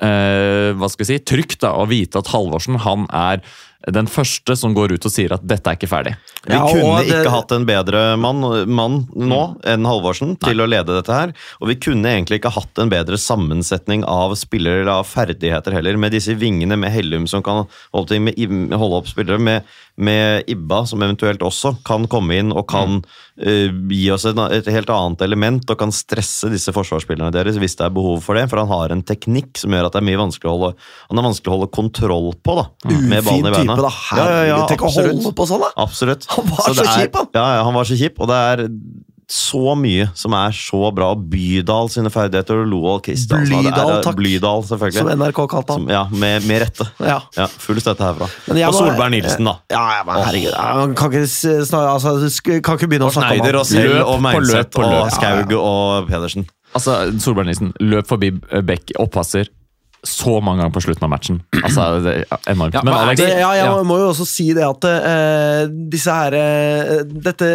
uh, 0.00 0.70
hva 0.78 0.88
skal 0.90 1.04
vi 1.04 1.10
si, 1.12 1.18
trygt 1.26 1.60
da, 1.66 1.74
å 1.76 1.86
vite 1.90 2.18
at 2.22 2.30
Halvorsen 2.32 2.78
han 2.86 3.06
er 3.10 3.42
den 3.88 4.06
første 4.12 4.56
som 4.58 4.74
går 4.76 4.92
ut 4.92 5.06
og 5.08 5.12
sier 5.12 5.32
at 5.32 5.44
dette 5.48 5.70
er 5.70 5.78
ikke 5.78 5.88
ferdig. 5.88 6.12
Vi 6.44 6.52
Ja, 6.52 6.66
kunne 6.68 7.00
det- 7.04 7.24
ikke 7.24 7.30
hatt 7.32 7.52
en 7.52 7.64
bedre 7.64 8.16
mann, 8.18 8.40
mann 8.68 9.06
nå 9.16 9.60
enn 9.64 9.84
Halvorsen 9.86 10.38
til 10.38 10.60
å 10.60 10.68
lede 10.68 10.92
dette 10.92 11.08
her. 11.12 11.32
Og 11.62 11.68
vi 11.68 11.76
kunne 11.76 12.04
egentlig 12.04 12.40
ikke 12.40 12.52
hatt 12.52 12.78
en 12.78 12.90
bedre 12.90 13.16
sammensetning 13.16 14.04
av 14.04 14.34
spillere 14.36 14.82
eller 14.82 14.92
av 15.00 15.06
ferdigheter 15.06 15.72
heller. 15.72 15.96
Med 15.96 16.12
disse 16.12 16.36
vingene, 16.36 16.76
med 16.78 16.92
Hellum 16.92 17.26
som 17.26 17.42
kan 17.42 17.66
holde, 17.94 18.08
til, 18.08 18.20
med, 18.20 18.36
holde 18.70 19.00
opp 19.00 19.06
spillere, 19.08 19.40
med, 19.40 19.64
med 20.00 20.48
Ibba 20.50 20.82
som 20.88 21.02
eventuelt 21.04 21.42
også 21.44 21.74
kan 21.86 22.06
komme 22.10 22.38
inn 22.40 22.54
og 22.54 22.66
kan 22.72 23.00
uh, 23.00 23.68
gi 23.92 24.06
oss 24.14 24.24
et, 24.28 24.40
et 24.56 24.70
helt 24.72 24.92
annet 24.94 25.24
element 25.26 25.70
og 25.70 25.78
kan 25.80 25.92
stresse 25.94 26.50
disse 26.52 26.72
forsvarsspillerne 26.74 27.32
deres 27.34 27.58
hvis 27.60 27.76
det 27.78 27.86
er 27.86 27.94
behov 27.94 28.22
for 28.24 28.38
det. 28.38 28.46
For 28.50 28.62
han 28.62 28.72
har 28.72 28.94
en 28.94 29.04
teknikk 29.06 29.60
som 29.60 29.76
gjør 29.76 29.90
at 29.90 29.96
det 29.96 30.02
er 30.02 30.08
mye 30.08 30.22
vanskelig 30.22 30.50
å 30.50 30.56
holde, 30.56 30.72
han 31.10 31.22
er 31.22 31.28
vanskelig 31.28 31.52
å 31.52 31.56
holde 31.58 31.70
kontroll 31.76 32.32
på. 32.40 32.56
da, 32.60 32.66
med 32.90 33.22
ballen 33.26 33.50
i 33.50 33.54
beina. 33.58 33.76
type, 33.76 33.84
da. 33.86 33.92
Herregud, 34.08 34.64
tenk 34.72 34.88
å 34.88 34.94
holde 34.96 35.36
på 35.36 35.48
sånn, 35.52 35.64
da! 35.66 35.70
Absolutt. 35.84 36.26
Han 36.34 36.50
var 36.50 36.66
så, 36.66 36.74
så 36.74 36.88
er- 36.88 36.96
kjip, 37.04 37.20
han. 37.20 37.30
Ja, 37.36 37.46
ja, 37.58 37.62
han 37.68 37.76
var 37.76 37.88
så 37.88 38.00
kjip, 38.00 38.20
og 38.20 38.30
det 38.32 38.42
er 38.54 38.66
så 39.30 39.76
mye 39.78 40.08
som 40.18 40.34
er 40.34 40.50
så 40.56 40.88
bra. 40.94 41.12
Bydal 41.14 41.88
sine 41.92 42.10
ferdigheter 42.10 42.62
og 42.64 42.66
Loal 42.70 43.00
Kristian. 43.04 43.44
er- 43.44 43.46
Blydal, 43.46 44.02
takk. 44.02 44.16
Blydal, 44.18 44.64
selvfølgelig. 44.66 44.98
Som 44.98 45.10
NRK 45.20 45.40
kalte 45.52 45.70
han. 45.76 45.80
Som- 45.84 45.88
ja, 45.94 46.02
med, 46.10 46.44
med 46.50 46.62
rette. 46.64 46.86
Ja. 46.98 47.20
Ja, 47.36 47.46
Full 47.46 47.78
støtte 47.80 48.02
herfra. 48.08 48.26
Og 48.50 48.74
Solberg 48.74 49.10
Nilsen, 49.14 49.44
da. 49.46 49.54
Ja, 49.70 49.84
ja, 49.98 50.02
men 50.08 50.22
herregud. 50.24 50.50
Ja, 50.52 50.74
Man 50.80 50.94
kan 50.98 51.12
ikke, 51.12 51.22
s- 51.30 51.68
snar, 51.70 51.86
altså, 51.94 52.16
kan 52.62 52.76
ikke 52.76 52.88
begynne 52.90 53.06
å 53.06 53.14
snakke 53.14 53.38
om 53.38 53.38
Schneider 53.38 53.54
han. 53.54 53.60
og 53.60 53.66
Løp 53.70 54.06
og 54.06 54.18
på 54.18 54.20
løp 54.20 54.40
Meinseth 54.40 54.70
på 54.74 54.82
løp. 54.82 55.04
og 55.04 55.10
Skaug 55.12 55.52
og 55.60 56.08
Pedersen. 56.10 56.46
Altså, 56.74 56.98
Solberg 57.20 57.46
Nilsen 57.46 57.72
løp 57.80 58.06
forbi 58.06 58.32
eh, 58.52 58.60
Beck, 58.62 58.92
oppasser, 58.98 59.46
så 60.06 60.38
mange 60.40 60.62
ganger 60.62 60.72
på 60.72 60.82
slutten 60.84 61.04
av 61.04 61.10
matchen. 61.12 61.40
Altså, 61.60 61.86
det 62.04 62.14
er 62.22 62.52
enormt. 62.52 62.76
Ja, 62.76 62.82
Men 62.86 62.94
Alex, 62.96 63.20
Det, 63.20 63.28
ja, 63.36 63.50
jeg 63.58 63.66
ja. 63.68 63.82
må 63.84 63.98
jo 64.00 64.08
også 64.14 64.26
si 64.28 64.46
det 64.56 64.64
at 64.64 64.86
uh, 64.88 65.64
disse 65.92 66.14
her 66.14 66.36
uh, 66.36 66.94
Dette 67.04 67.50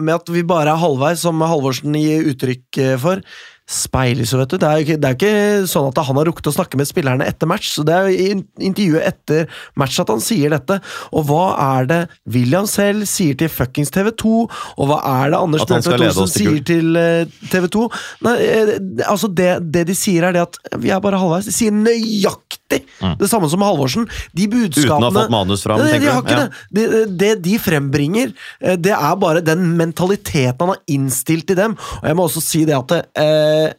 med 0.00 0.18
at 0.18 0.32
vi 0.32 0.44
bare 0.46 0.74
er 0.74 0.82
halvveis, 0.82 1.22
som 1.24 1.40
Halvorsen 1.40 1.96
gir 1.96 2.28
uttrykk 2.30 2.80
eh, 2.84 2.96
for, 3.00 3.24
speiles 3.70 4.32
jo, 4.34 4.40
vet 4.40 4.50
du. 4.52 4.58
Det 4.60 4.68
er 4.68 4.78
jo 4.78 4.86
ikke, 4.86 4.98
det 5.00 5.08
er 5.08 5.14
jo 5.14 5.18
ikke 5.20 5.70
sånn 5.70 5.88
at 5.90 6.00
han 6.08 6.18
har 6.18 6.28
rukket 6.28 6.50
å 6.50 6.54
snakke 6.54 6.80
med 6.80 6.88
spillerne 6.88 7.26
etter 7.28 7.50
match, 7.50 7.70
så 7.76 7.84
det 7.86 7.96
er 7.96 8.08
jo 8.08 8.14
i 8.16 8.66
intervjuet 8.70 9.06
etter 9.06 9.60
match 9.78 10.00
at 10.02 10.10
han 10.10 10.22
sier 10.24 10.54
dette. 10.54 10.80
Og 11.14 11.26
hva 11.30 11.44
er 11.78 11.90
det 11.90 12.00
William 12.34 12.68
selv 12.70 13.06
sier 13.10 13.38
til 13.38 13.52
fuckings 13.52 13.92
TV2, 13.94 14.34
og 14.50 14.90
hva 14.90 15.00
er 15.22 15.34
det 15.34 15.40
Anders 15.40 15.66
skal 15.66 16.06
Olsen 16.10 16.32
sier 16.32 16.62
til 16.66 16.98
eh, 16.98 17.40
TV2? 17.52 17.86
Nei, 18.26 18.36
eh, 18.46 18.74
altså 19.06 19.30
det, 19.30 19.52
det 19.70 19.86
de 19.90 19.98
sier, 19.98 20.26
er 20.26 20.36
det 20.36 20.46
at 20.48 20.60
vi 20.80 20.92
er 20.92 21.02
bare 21.02 21.20
halvveis. 21.20 21.48
De 21.50 21.54
sier 21.54 21.74
nøyaktig 21.74 22.59
det 22.70 23.30
samme 23.30 23.48
som 23.52 23.62
Halvorsen. 23.64 24.06
De 24.36 24.46
budskapene 24.50 24.98
Uten 24.98 25.08
å 25.08 25.10
ha 25.10 25.24
fått 25.24 25.34
manus 25.34 25.64
fram, 25.66 25.80
Nei, 25.82 25.86
de 25.86 25.96
tenker 25.98 26.12
har 26.14 26.22
ikke 26.22 26.36
Ja. 26.36 26.44
det. 26.46 26.84
Det, 26.90 27.00
det 27.22 27.32
de 27.46 27.56
frembringer, 27.62 28.34
eh, 28.60 28.76
det 28.76 28.94
er 28.96 29.16
bare 29.20 29.44
den 29.44 29.76
mentaliteten 29.78 30.60
han 30.60 30.74
har 30.76 30.84
innstilt 30.88 31.50
i 31.50 31.58
dem. 31.58 31.76
Og 32.02 32.06
jeg 32.10 32.16
må 32.16 32.28
også 32.28 32.42
si 32.44 32.64
det 32.68 32.76
at 32.78 32.94
det, 32.94 33.02
eh, 33.20 33.72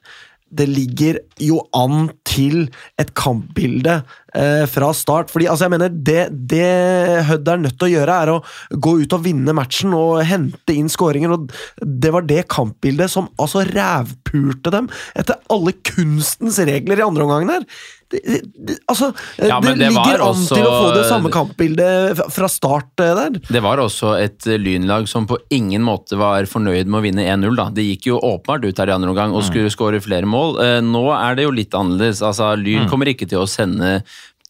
det 0.52 0.66
ligger 0.68 1.18
jo 1.40 1.62
an 1.74 2.10
til 2.28 2.66
et 3.00 3.14
kampbilde 3.16 3.94
eh, 4.36 4.66
fra 4.68 4.90
start. 4.92 5.32
Fordi 5.32 5.48
altså 5.48 5.64
jeg 5.70 5.72
mener, 5.72 5.94
det, 5.96 6.26
det 6.52 7.24
Hødd 7.30 7.48
er 7.48 7.62
nødt 7.64 7.78
til 7.80 7.88
å 7.88 7.94
gjøre, 7.94 8.18
er 8.26 8.34
å 8.34 8.42
gå 8.76 8.98
ut 9.00 9.16
og 9.16 9.24
vinne 9.24 9.56
matchen 9.56 9.96
og 9.96 10.20
hente 10.28 10.76
inn 10.76 10.92
skåringer. 10.92 11.32
og 11.38 11.56
Det 11.80 12.12
var 12.12 12.28
det 12.28 12.44
kampbildet 12.52 13.10
som 13.14 13.30
altså 13.40 13.64
rævpulte 13.70 14.76
dem 14.76 14.92
etter 15.16 15.40
alle 15.50 15.72
kunstens 15.88 16.60
regler 16.68 17.00
i 17.00 17.08
andre 17.08 17.24
omgang 17.30 17.48
her. 17.56 17.68
Det, 18.12 18.20
det, 18.28 18.40
det, 18.68 18.76
altså, 18.92 19.12
Ja, 19.40 19.60
det, 19.64 19.76
det 19.80 19.88
ligger 19.90 20.22
an 20.26 20.34
også- 20.36 20.56
til 20.58 20.66
å 20.68 20.72
få 20.82 20.90
det 20.98 21.06
samme 21.10 21.32
kampbildet 21.32 22.20
fra- 22.36 22.50
start 22.52 23.00
eh, 23.00 23.14
der. 23.16 23.40
Det 23.48 23.62
var 23.64 23.78
også 23.80 24.14
et 24.20 24.48
eh, 24.52 24.58
lynlag 24.60 25.08
som 25.08 25.26
på 25.30 25.38
ingen 25.50 25.82
måte 25.88 26.18
var 26.20 26.44
fornøyd 26.52 26.86
med 26.92 27.00
å 27.00 27.06
vinne 27.06 27.24
1-0. 27.26 27.56
da. 27.56 27.70
Det 27.72 27.86
gikk 27.88 28.10
jo 28.12 28.20
åpenbart 28.20 28.66
ut 28.68 28.78
her 28.84 28.92
i 28.92 28.98
andre 28.98 29.14
omgang 29.14 29.32
og 29.38 29.44
skulle 29.48 29.72
skåre 29.72 30.02
flere 30.04 30.28
mål. 30.28 30.60
Eh, 30.60 30.82
Nå 30.84 31.06
er 31.16 31.36
det 31.40 31.48
jo 31.48 31.56
litt 31.56 31.72
annerledes. 31.78 32.22
Altså, 32.22 32.52
Lyn 32.60 32.90
kommer 32.92 33.08
ikke 33.08 33.30
til 33.32 33.40
å 33.40 33.48
sende 33.50 34.02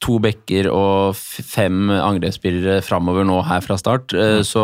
to 0.01 0.15
bekker 0.17 0.65
og 0.73 1.13
fem 1.13 1.91
angrepsspillere 1.93 2.79
framover 2.81 3.21
nå 3.29 3.35
her 3.45 3.61
fra 3.61 3.75
start. 3.77 4.15
Eh, 4.17 4.39
Så, 4.41 4.63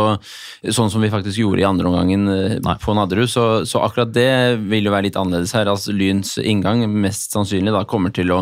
sånn 0.66 0.90
som 0.90 1.04
vi 1.06 1.12
faktisk 1.14 1.38
gjorde 1.44 1.62
i 1.62 1.68
andre 1.68 1.86
omgangen 1.92 2.24
eh, 2.34 2.78
på 2.82 2.96
Nadderud. 2.98 3.30
Så, 3.30 3.44
så 3.70 3.84
akkurat 3.86 4.10
det 4.16 4.58
vil 4.66 4.90
jo 4.90 4.96
være 4.96 5.06
litt 5.12 5.20
annerledes 5.22 5.54
her. 5.54 5.70
Altså, 5.70 5.94
Lyns 5.94 6.40
inngang 6.42 6.82
mest 6.90 7.38
sannsynlig 7.38 7.72
da 7.78 7.84
kommer 7.86 8.10
til 8.18 8.34
å 8.34 8.40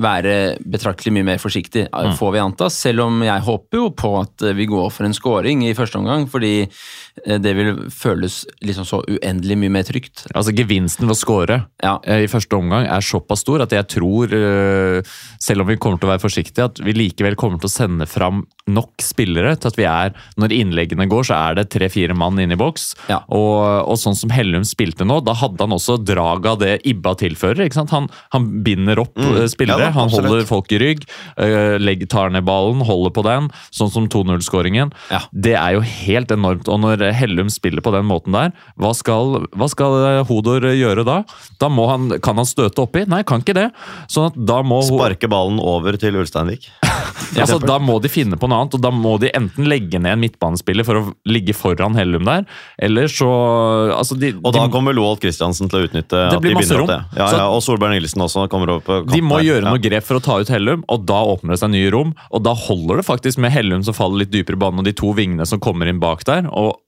være 0.00 0.56
betraktelig 0.64 1.12
mye 1.12 1.26
mer 1.26 1.40
forsiktig, 1.42 1.84
eh, 1.92 2.12
får 2.16 2.32
vi 2.32 2.40
anta. 2.40 2.68
Selv 2.72 3.04
om 3.04 3.20
jeg 3.22 3.44
håper 3.44 3.78
jo 3.78 3.90
på 3.92 4.12
at 4.22 4.42
eh, 4.42 4.54
vi 4.56 4.66
går 4.70 4.88
for 4.92 5.04
en 5.04 5.12
scoring 5.16 5.64
i 5.66 5.74
første 5.76 5.98
omgang, 6.00 6.24
fordi 6.30 6.62
eh, 6.64 7.38
det 7.42 7.52
vil 7.58 7.74
føles 7.92 8.42
liksom 8.64 8.86
så 8.88 9.02
uendelig 9.04 9.58
mye 9.60 9.74
mer 9.76 9.84
trygt. 9.84 10.24
Altså 10.32 10.54
Gevinsten 10.56 11.08
ved 11.08 11.16
å 11.16 11.20
score 11.20 11.58
Ja. 11.82 11.98
eh, 12.04 12.24
i 12.24 12.30
første 12.30 12.56
omgang 12.56 12.86
er 12.88 13.04
såpass 13.04 13.44
stor 13.44 13.66
at 13.66 13.74
jeg 13.74 13.88
tror, 13.98 14.32
eh, 14.32 15.02
selv 15.42 15.62
om 15.62 15.68
vi 15.68 15.76
kommer 15.76 16.00
til 16.00 16.08
å 16.08 16.14
være 16.14 16.24
forsiktige, 16.24 16.70
at 16.70 16.80
vi 16.80 16.96
likevel 16.96 17.36
kommer 17.36 17.60
til 17.60 17.68
å 17.68 17.76
sende 17.76 18.08
fram 18.08 18.46
nok 18.66 19.02
spillere 19.02 19.56
til 19.58 19.72
at 19.72 19.76
vi 19.76 19.84
er 19.84 20.12
Når 20.38 20.52
innleggene 20.54 21.08
går, 21.10 21.24
så 21.26 21.34
er 21.34 21.54
det 21.58 21.70
tre-fire 21.74 22.14
mann 22.14 22.38
inne 22.38 22.54
i 22.54 22.60
boks. 22.60 22.94
Ja. 23.10 23.20
Og, 23.28 23.88
og 23.90 23.98
sånn 23.98 24.16
som 24.16 24.30
Hellum 24.32 24.64
spilte 24.64 25.04
nå, 25.04 25.20
da 25.24 25.34
hadde 25.34 25.60
han 25.60 25.74
også 25.74 25.98
draget 26.00 26.46
av 26.46 26.58
det 26.62 26.72
Ibba 26.88 27.14
tilfører. 27.18 27.66
ikke 27.66 27.80
sant? 27.80 27.90
Han, 27.90 28.08
han 28.32 28.62
binder 28.64 29.02
opp 29.02 29.18
mm. 29.18 29.48
spillere, 29.52 29.81
Ja 29.81 29.81
da, 29.86 29.92
han 29.96 30.08
absolutt. 30.10 30.30
holder 30.30 30.48
folk 30.48 30.72
i 30.72 30.80
rygg, 30.82 31.04
eh, 31.36 31.76
legger, 31.82 32.10
tar 32.12 32.32
ned 32.34 32.46
ballen, 32.48 32.82
holder 32.86 33.14
på 33.14 33.24
den. 33.26 33.50
Sånn 33.74 33.92
som 33.92 34.08
2-0-skåringen. 34.12 34.92
Ja. 35.12 35.22
Det 35.32 35.56
er 35.58 35.76
jo 35.76 35.84
helt 35.86 36.32
enormt. 36.34 36.70
Og 36.72 36.80
når 36.82 37.06
Hellum 37.16 37.50
spiller 37.52 37.84
på 37.84 37.92
den 37.94 38.06
måten 38.08 38.36
der, 38.36 38.52
hva 38.80 38.92
skal, 38.96 39.46
hva 39.52 39.68
skal 39.70 39.98
eh, 40.00 40.22
Hodor 40.28 40.66
gjøre 40.72 41.06
da? 41.08 41.22
Da 41.60 41.70
må 41.72 41.88
han, 41.90 42.10
Kan 42.22 42.38
han 42.40 42.48
støte 42.48 42.84
oppi? 42.84 43.04
Nei, 43.10 43.22
kan 43.26 43.42
ikke 43.44 43.56
det. 43.56 43.68
Sånn 44.10 44.32
må 44.66 44.82
Sparke 44.86 45.28
ballen 45.30 45.60
over 45.62 45.96
til 46.00 46.16
Ulsteinvik. 46.20 46.68
altså, 47.40 47.58
Da 47.62 47.78
må 47.82 47.98
de 48.02 48.10
finne 48.12 48.38
på 48.40 48.48
noe 48.50 48.62
annet, 48.62 48.76
og 48.76 48.82
da 48.84 48.92
må 48.94 49.16
de 49.22 49.30
enten 49.36 49.68
legge 49.68 50.00
ned 50.02 50.16
en 50.16 50.22
midtbanespiller 50.22 50.86
for 50.86 51.00
å 51.00 51.04
ligge 51.28 51.54
foran 51.56 51.96
Hellum 51.98 52.26
der, 52.28 52.46
eller 52.82 53.10
så 53.12 53.28
altså 53.96 54.16
de, 54.18 54.32
Og 54.38 54.54
da 54.54 54.66
de, 54.66 54.72
kommer 54.74 54.96
Loholt 54.96 55.22
Christiansen 55.22 55.70
til 55.72 55.80
å 55.80 55.88
utnytte 55.88 56.16
Det 56.16 56.38
at 56.38 56.44
blir 56.44 56.54
de 56.54 56.60
masse 56.60 56.78
opp 56.78 56.90
det. 56.90 57.00
Ja, 57.18 57.28
ja, 57.38 57.46
og 57.50 57.62
Solberg 57.64 57.96
Nilsen 57.96 58.24
også 58.24 58.46
kommer 58.52 58.76
over 58.76 58.84
på 58.86 59.00
de 59.12 59.22
må 59.24 59.40
gjøre 59.44 59.71
Ja. 59.72 59.78
noe 59.78 59.82
grep 59.82 60.04
for 60.04 60.20
å 60.20 60.22
ta 60.22 60.38
ut 60.42 60.52
Hellum, 60.52 60.84
og 60.92 61.06
da 61.08 61.22
åpner 61.32 61.56
det 61.56 61.62
seg 61.64 61.72
nye 61.72 61.90
rom. 61.90 62.14
Og 62.30 62.44
da 62.44 62.52
holder 62.54 63.00
det 63.00 63.08
faktisk 63.08 63.38
med 63.42 63.52
Hellum 63.54 63.82
som 63.86 63.96
faller 63.96 64.24
litt 64.24 64.32
dypere 64.32 64.58
i 64.58 64.62
banen, 64.62 64.80
og 64.82 64.88
de 64.88 64.92
to 64.96 65.12
vingene 65.16 65.46
som 65.48 65.60
kommer 65.62 65.88
inn 65.90 66.02
bak 66.02 66.24
der. 66.28 66.46
og 66.52 66.78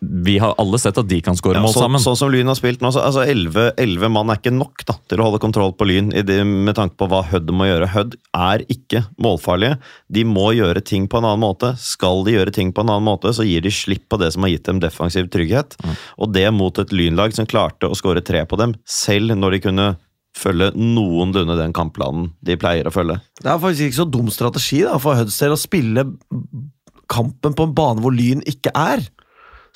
vi 0.00 0.38
har 0.42 0.54
alle 0.58 0.78
sett 0.80 0.96
at 0.98 1.06
de 1.06 1.20
kan 1.22 1.36
skåre 1.38 1.54
Ja, 1.60 1.62
mål 1.62 1.74
så, 1.74 1.84
sammen. 1.84 2.00
sånn 2.02 2.16
som 2.18 2.30
Lyn 2.32 2.48
har 2.50 2.56
spilt 2.58 2.80
nå, 2.82 2.90
så 2.90 3.02
altså 3.04 3.22
11, 3.22 3.74
11 3.78 4.10
mann 4.10 4.32
er 4.32 4.40
ikke 4.40 4.50
nok 4.54 4.82
da, 4.88 4.96
til 5.06 5.20
å 5.20 5.28
holde 5.28 5.38
kontroll 5.38 5.74
på 5.78 5.86
Lyn 5.86 6.12
i 6.16 6.22
det, 6.26 6.40
med 6.46 6.74
tanke 6.74 6.96
på 6.98 7.06
hva 7.06 7.22
Hødd 7.28 7.52
må 7.54 7.68
gjøre. 7.68 7.90
Hødd 7.92 8.16
er 8.34 8.64
ikke 8.72 9.04
målfarlige. 9.22 9.78
De 10.10 10.24
må 10.26 10.48
gjøre 10.56 10.82
ting 10.82 11.06
på 11.06 11.20
en 11.20 11.28
annen 11.28 11.44
måte. 11.44 11.76
Skal 11.78 12.24
de 12.26 12.34
gjøre 12.34 12.54
ting 12.54 12.72
på 12.74 12.82
en 12.82 12.90
annen 12.90 13.06
måte, 13.06 13.30
så 13.36 13.46
gir 13.46 13.62
de 13.62 13.70
slipp 13.70 14.08
på 14.10 14.18
det 14.18 14.32
som 14.34 14.42
har 14.42 14.50
gitt 14.50 14.66
dem 14.66 14.80
defensiv 14.82 15.30
trygghet. 15.30 15.76
Og 16.18 16.32
det 16.34 16.48
mot 16.52 16.76
et 16.82 16.90
Lynlag 16.90 17.36
som 17.36 17.46
klarte 17.46 17.86
å 17.86 17.94
skåre 17.94 18.24
tre 18.24 18.42
på 18.48 18.58
dem, 18.58 18.74
selv 18.88 19.36
når 19.38 19.58
de 19.58 19.60
kunne 19.68 19.96
følge 20.36 20.70
noenlunde 20.76 21.56
den 21.58 21.74
kampplanen 21.76 22.30
de 22.44 22.56
pleier 22.60 22.88
å 22.88 22.92
følge. 22.94 23.18
Det 23.40 23.50
er 23.52 23.60
faktisk 23.62 23.88
ikke 23.90 24.00
så 24.00 24.08
dum 24.08 24.30
strategi 24.32 24.82
da, 24.86 24.96
for 25.02 25.18
Hudsdale 25.18 25.58
å 25.58 25.60
spille 25.60 26.06
kampen 27.12 27.56
på 27.58 27.66
en 27.68 27.74
bane 27.76 28.02
hvor 28.04 28.14
Lyn 28.16 28.40
ikke 28.48 28.72
er. 28.78 29.04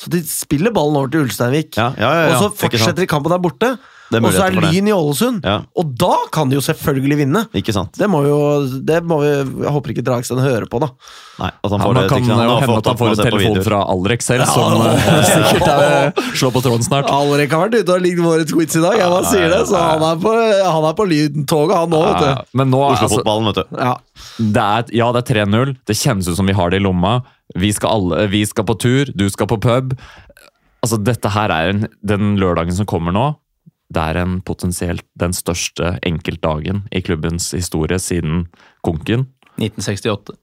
Så 0.01 0.11
de 0.13 0.21
spiller 0.29 0.73
ballen 0.77 0.99
over 0.99 1.13
til 1.13 1.25
Ulsteinvik, 1.25 1.77
Ja, 1.81 1.91
ja, 1.97 2.11
ja, 2.13 2.25
og 2.33 2.43
så 2.43 2.49
fortsetter 2.65 3.05
de 3.05 3.09
kampen 3.09 3.33
der 3.33 3.41
borte. 3.41 3.71
Det 4.07 4.21
er 4.21 4.27
Og 4.27 4.35
så 4.37 4.45
er. 4.47 4.55
Lyn 4.55 4.87
i 4.87 4.93
Ålesund, 4.95 5.45
Ja. 5.45 5.57
og 5.75 5.95
da 5.99 6.15
kan 6.33 6.49
de 6.49 6.55
jo 6.55 6.63
selvfølgelig 6.63 7.17
vinne. 7.25 7.41
Ikke 7.59 7.73
sant? 7.75 7.97
Det 7.99 8.07
må 8.11 8.21
jo 8.23 8.37
det 8.87 9.01
må 9.03 9.19
vi, 9.21 9.31
Jeg 9.65 9.73
håper 9.75 9.91
ikke 9.95 10.05
Dragsten 10.07 10.39
hører 10.39 10.67
på, 10.71 10.79
da. 10.81 10.89
Nei, 11.41 11.51
at 11.51 11.71
han 11.71 11.81
får 11.83 11.93
man 11.93 11.97
det, 11.99 12.11
kan 12.11 12.23
det 12.23 12.37
hende 12.37 12.77
at 12.77 12.87
han 12.87 12.97
får 12.97 13.11
en 13.11 13.23
telefon 13.27 13.59
fra 13.67 13.81
Alrek 13.93 14.23
selv, 14.23 14.47
som 14.47 14.79
ja, 14.87 15.17
sikkert 15.27 15.67
er, 15.69 16.13
slår 16.39 16.55
på 16.55 16.63
tråden 16.65 16.87
snart. 16.87 17.11
Alrek 17.11 17.51
har 17.53 17.67
vært 17.67 17.81
ute 17.83 17.97
og 17.97 18.05
ligget 18.05 18.25
våre 18.25 18.47
tweets 18.49 18.79
i 18.79 18.85
dag, 18.85 18.99
jeg 19.01 19.11
bare 19.17 19.31
sier 19.33 19.49
det. 19.53 19.63
Så 19.69 19.81
han 19.83 20.05
er 20.07 20.21
på, 20.23 20.35
han 20.63 20.87
er 20.91 20.97
på 21.01 21.09
lyntoget, 21.11 21.75
han 21.77 21.91
nå, 21.93 22.03
vet 22.07 22.23
du. 22.23 22.53
Men 22.63 22.71
nå, 22.73 22.83
altså, 22.91 23.09
Oslo-fotballen, 23.11 23.51
vet 23.51 23.59
du. 23.59 23.81
Ja. 23.83 23.95
det 24.39 24.67
er, 24.69 24.93
ja, 25.03 25.11
det 25.17 25.25
er 25.25 25.45
3-0. 25.45 25.75
Det 25.91 25.99
kjennes 25.99 26.31
ut 26.31 26.39
som 26.39 26.47
vi 26.47 26.57
har 26.57 26.71
det 26.73 26.81
i 26.81 26.85
lomma. 26.87 27.19
Vi 27.59 27.73
skal, 27.75 27.91
alle, 27.99 28.27
vi 28.33 28.45
skal 28.49 28.67
på 28.69 28.79
tur, 28.81 29.11
du 29.15 29.27
skal 29.33 29.51
på 29.51 29.59
pub. 29.63 29.97
Altså, 30.85 30.99
dette 31.03 31.31
her 31.35 31.51
er 31.51 31.73
en, 31.73 31.85
Den 32.07 32.37
lørdagen 32.41 32.75
som 32.77 32.87
kommer 32.89 33.15
nå, 33.15 33.27
det 33.93 34.03
er 34.03 34.19
en 34.25 34.41
potensielt 34.43 35.05
den 35.19 35.33
største 35.37 35.97
enkeltdagen 36.07 36.85
i 36.93 37.01
klubbens 37.07 37.53
historie 37.55 37.99
siden 38.03 38.47
konken. 38.87 39.27
1968. 39.57 40.35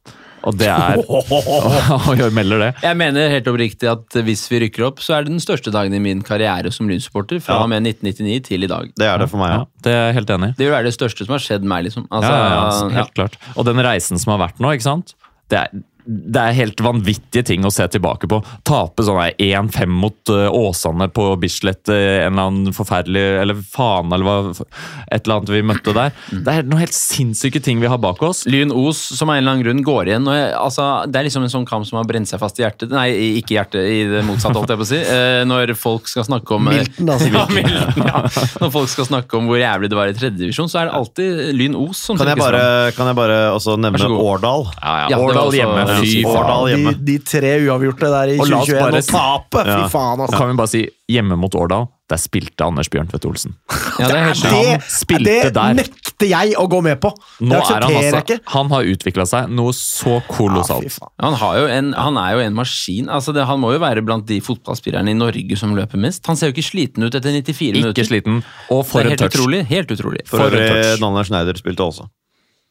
Og 0.43 0.57
det 0.59 0.67
er 0.67 0.97
Og 2.09 2.17
jeg 2.19 2.33
melder 2.35 2.59
det. 2.59 2.69
Jeg 2.83 2.97
mener 2.99 3.29
helt 3.31 3.47
oppriktig 3.47 3.87
at 3.91 4.17
hvis 4.25 4.41
vi 4.51 4.59
rykker 4.65 4.87
opp, 4.89 4.99
så 5.03 5.15
er 5.17 5.23
det 5.27 5.31
den 5.35 5.43
største 5.43 5.71
dagen 5.71 5.93
i 5.95 6.01
min 6.03 6.23
karriere 6.25 6.71
som 6.73 6.89
Lyn-supporter. 6.89 7.39
Fra 7.43 7.59
Ja. 7.59 7.63
og 7.63 7.69
med 7.71 7.85
1999 7.85 8.41
til 8.49 8.63
i 8.65 8.67
dag. 8.71 8.89
Det 8.97 9.07
er 9.07 9.17
det 9.23 9.29
for 9.31 9.37
meg, 9.43 9.53
Ja, 9.53 9.59
ja. 9.61 9.65
det 9.85 9.93
er 9.93 10.05
jeg 10.07 10.17
helt 10.19 10.33
enig 10.35 10.49
i. 10.49 10.55
Det 10.57 10.65
vil 10.67 10.73
være 10.75 10.89
det 10.89 10.95
største 10.97 11.25
som 11.27 11.35
har 11.37 11.43
skjedd 11.45 11.63
meg, 11.63 11.85
liksom. 11.87 12.07
Altså, 12.11 12.31
ja, 12.31 12.43
ja, 12.43 12.49
ja, 12.57 12.89
ja. 12.89 12.95
helt 13.03 13.13
klart. 13.15 13.37
Og 13.55 13.65
den 13.69 13.79
reisen 13.85 14.19
som 14.19 14.33
har 14.35 14.41
vært 14.47 14.59
nå, 14.59 14.73
ikke 14.75 14.87
sant? 14.89 15.13
Det 15.51 15.59
er, 15.61 15.69
det 16.05 16.39
er 16.41 16.57
helt 16.57 16.81
vanvittige 16.83 17.45
ting 17.47 17.65
å 17.65 17.71
se 17.73 17.85
tilbake 17.91 18.27
på. 18.29 18.39
Tape 18.67 19.05
sånn 19.05 19.21
1-5 19.31 19.93
mot 19.93 20.31
uh, 20.33 20.49
Åsane 20.51 21.07
på 21.13 21.27
Bislett, 21.39 21.87
uh, 21.87 21.95
en 21.95 22.33
eller 22.33 22.49
annen 22.49 22.75
forferdelig 22.75 23.23
Eller 23.43 23.59
faen, 23.59 24.11
eller 24.13 24.27
hva 24.27 24.65
Et 25.07 25.23
eller 25.23 25.35
annet 25.37 25.51
vi 25.53 25.61
møtte 25.65 25.95
der. 25.95 26.13
Det 26.31 26.55
er 26.55 26.67
noen 26.67 26.83
helt 26.83 26.97
sinnssyke 26.97 27.61
ting 27.63 27.81
vi 27.81 27.89
har 27.91 28.01
bak 28.01 28.21
oss. 28.25 28.43
Lyn 28.49 28.73
Os 28.73 28.99
som 29.13 29.31
av 29.31 29.37
en 29.37 29.43
eller 29.43 29.55
annen 29.55 29.65
grunn 29.65 29.83
går 29.85 30.11
igjen. 30.11 30.27
Og 30.27 30.37
jeg, 30.37 30.51
altså, 30.59 30.87
det 31.09 31.19
er 31.19 31.27
liksom 31.29 31.47
en 31.47 31.53
sånn 31.53 31.67
kamp 31.69 31.87
som 31.87 31.99
har 32.01 32.09
brent 32.09 32.29
seg 32.29 32.41
fast 32.41 32.59
i 32.59 32.65
hjertet. 32.65 32.91
Nei, 32.93 33.07
ikke 33.39 33.55
i 33.55 33.59
hjertet, 33.59 33.87
i 33.87 34.01
det 34.11 34.23
motsatte, 34.27 34.57
holdt 34.59 34.73
jeg 34.73 34.81
på 34.81 34.87
å 34.87 34.91
si. 34.91 35.01
Uh, 35.07 35.41
når 35.51 35.75
folk 35.79 36.11
skal 36.11 36.27
snakke 36.27 36.57
om 36.57 36.67
Milton, 36.69 37.13
altså. 37.13 37.31
Ja, 37.33 37.47
Milton, 37.49 38.03
ja. 38.05 38.21
Når 38.61 38.73
folk 38.75 38.91
skal 38.91 39.07
snakke 39.09 39.39
om 39.39 39.47
hvor 39.49 39.59
jævlig 39.61 39.89
det 39.91 39.97
var 39.97 40.11
i 40.11 40.17
tredjedivisjon, 40.17 40.69
så 40.71 40.83
er 40.83 40.89
det 40.89 40.97
alltid 40.99 41.41
Lyn 41.57 41.77
Os 41.79 42.03
som 42.03 42.19
Kan 42.19 42.29
jeg 42.29 42.37
trekkes 42.37 42.51
bare, 42.51 42.61
fram. 42.63 42.97
kan 42.97 43.11
jeg 43.11 43.19
bare 43.19 43.39
også 43.55 43.77
nevne. 43.81 44.11
Årdal? 44.23 44.67
Ja, 44.77 44.93
ja. 45.09 45.19
Årdal 45.19 45.55
hjemme, 45.57 45.85
det 46.01 46.09
Fy 46.09 46.23
Årdal 46.25 46.65
de, 46.65 46.71
hjemme. 46.75 46.93
de 47.05 47.17
tre 47.19 47.51
uavgjorte 47.67 48.09
der 48.17 48.33
i 48.33 48.37
Og 48.39 48.47
la 48.49 48.61
oss 48.63 48.67
2021 48.67 48.83
og, 48.83 48.97
og 48.97 49.11
tape! 49.13 49.65
Ja. 49.69 49.75
Fy 49.83 49.91
faen, 49.93 50.23
altså. 50.25 50.37
kan 50.39 50.49
vi 50.49 50.57
bare 50.63 50.71
si, 50.73 50.81
hjemme 51.13 51.37
mot 51.37 51.55
Årdal, 51.59 51.87
der 52.09 52.19
spilte 52.21 52.65
Anders 52.65 52.89
Bjørntvedt 52.93 53.25
Olsen. 53.29 53.53
Ja, 53.99 54.07
det 54.09 54.15
er 54.17 54.33
Det, 54.33 54.81
sant. 54.89 55.23
det 55.23 55.65
nekter 55.79 56.27
jeg 56.29 56.53
å 56.59 56.65
gå 56.71 56.79
med 56.85 56.99
på! 57.03 57.09
Nå 57.41 57.49
Det 57.53 57.57
er 57.57 57.59
han, 57.59 57.83
aksepterer 57.83 58.03
jeg 58.03 58.13
altså, 58.13 58.21
ikke. 58.37 58.51
han 58.53 58.71
har 58.73 58.89
utvikla 58.93 59.25
seg 59.29 59.49
noe 59.59 59.73
så 59.77 60.17
kolossalt. 60.29 60.97
Ja, 60.99 61.09
Han, 61.25 61.37
har 61.41 61.57
jo 61.59 61.67
en, 61.77 61.91
han 61.97 62.17
er 62.21 62.31
jo 62.37 62.39
en 62.47 62.57
maskin. 62.57 63.09
Altså 63.11 63.33
det, 63.35 63.45
han 63.49 63.59
må 63.61 63.73
jo 63.75 63.81
være 63.83 64.03
blant 64.05 64.25
de 64.29 64.39
fotballspillerne 64.43 65.11
i 65.11 65.17
Norge 65.17 65.57
som 65.59 65.75
løper 65.77 65.99
mest. 66.01 66.25
Han 66.27 66.39
ser 66.39 66.51
jo 66.51 66.55
ikke 66.57 66.67
sliten 66.69 67.03
ut 67.07 67.13
etter 67.15 67.31
94 67.33 67.53
Ikke 67.73 67.81
minutter. 67.81 68.07
sliten. 68.09 68.41
Og 68.73 68.83
for 68.87 69.01
en 69.03 69.09
helt 69.13 69.19
touch. 69.23 69.35
utrolig. 69.37 69.63
Helt 69.69 69.91
utrolig. 69.95 70.23
For 70.29 70.37
For 70.43 70.57
en 70.59 70.67
touch. 70.73 71.01
Nanna 71.03 71.23
Schneider 71.27 71.59
spilte 71.59 71.83
også. 71.87 72.07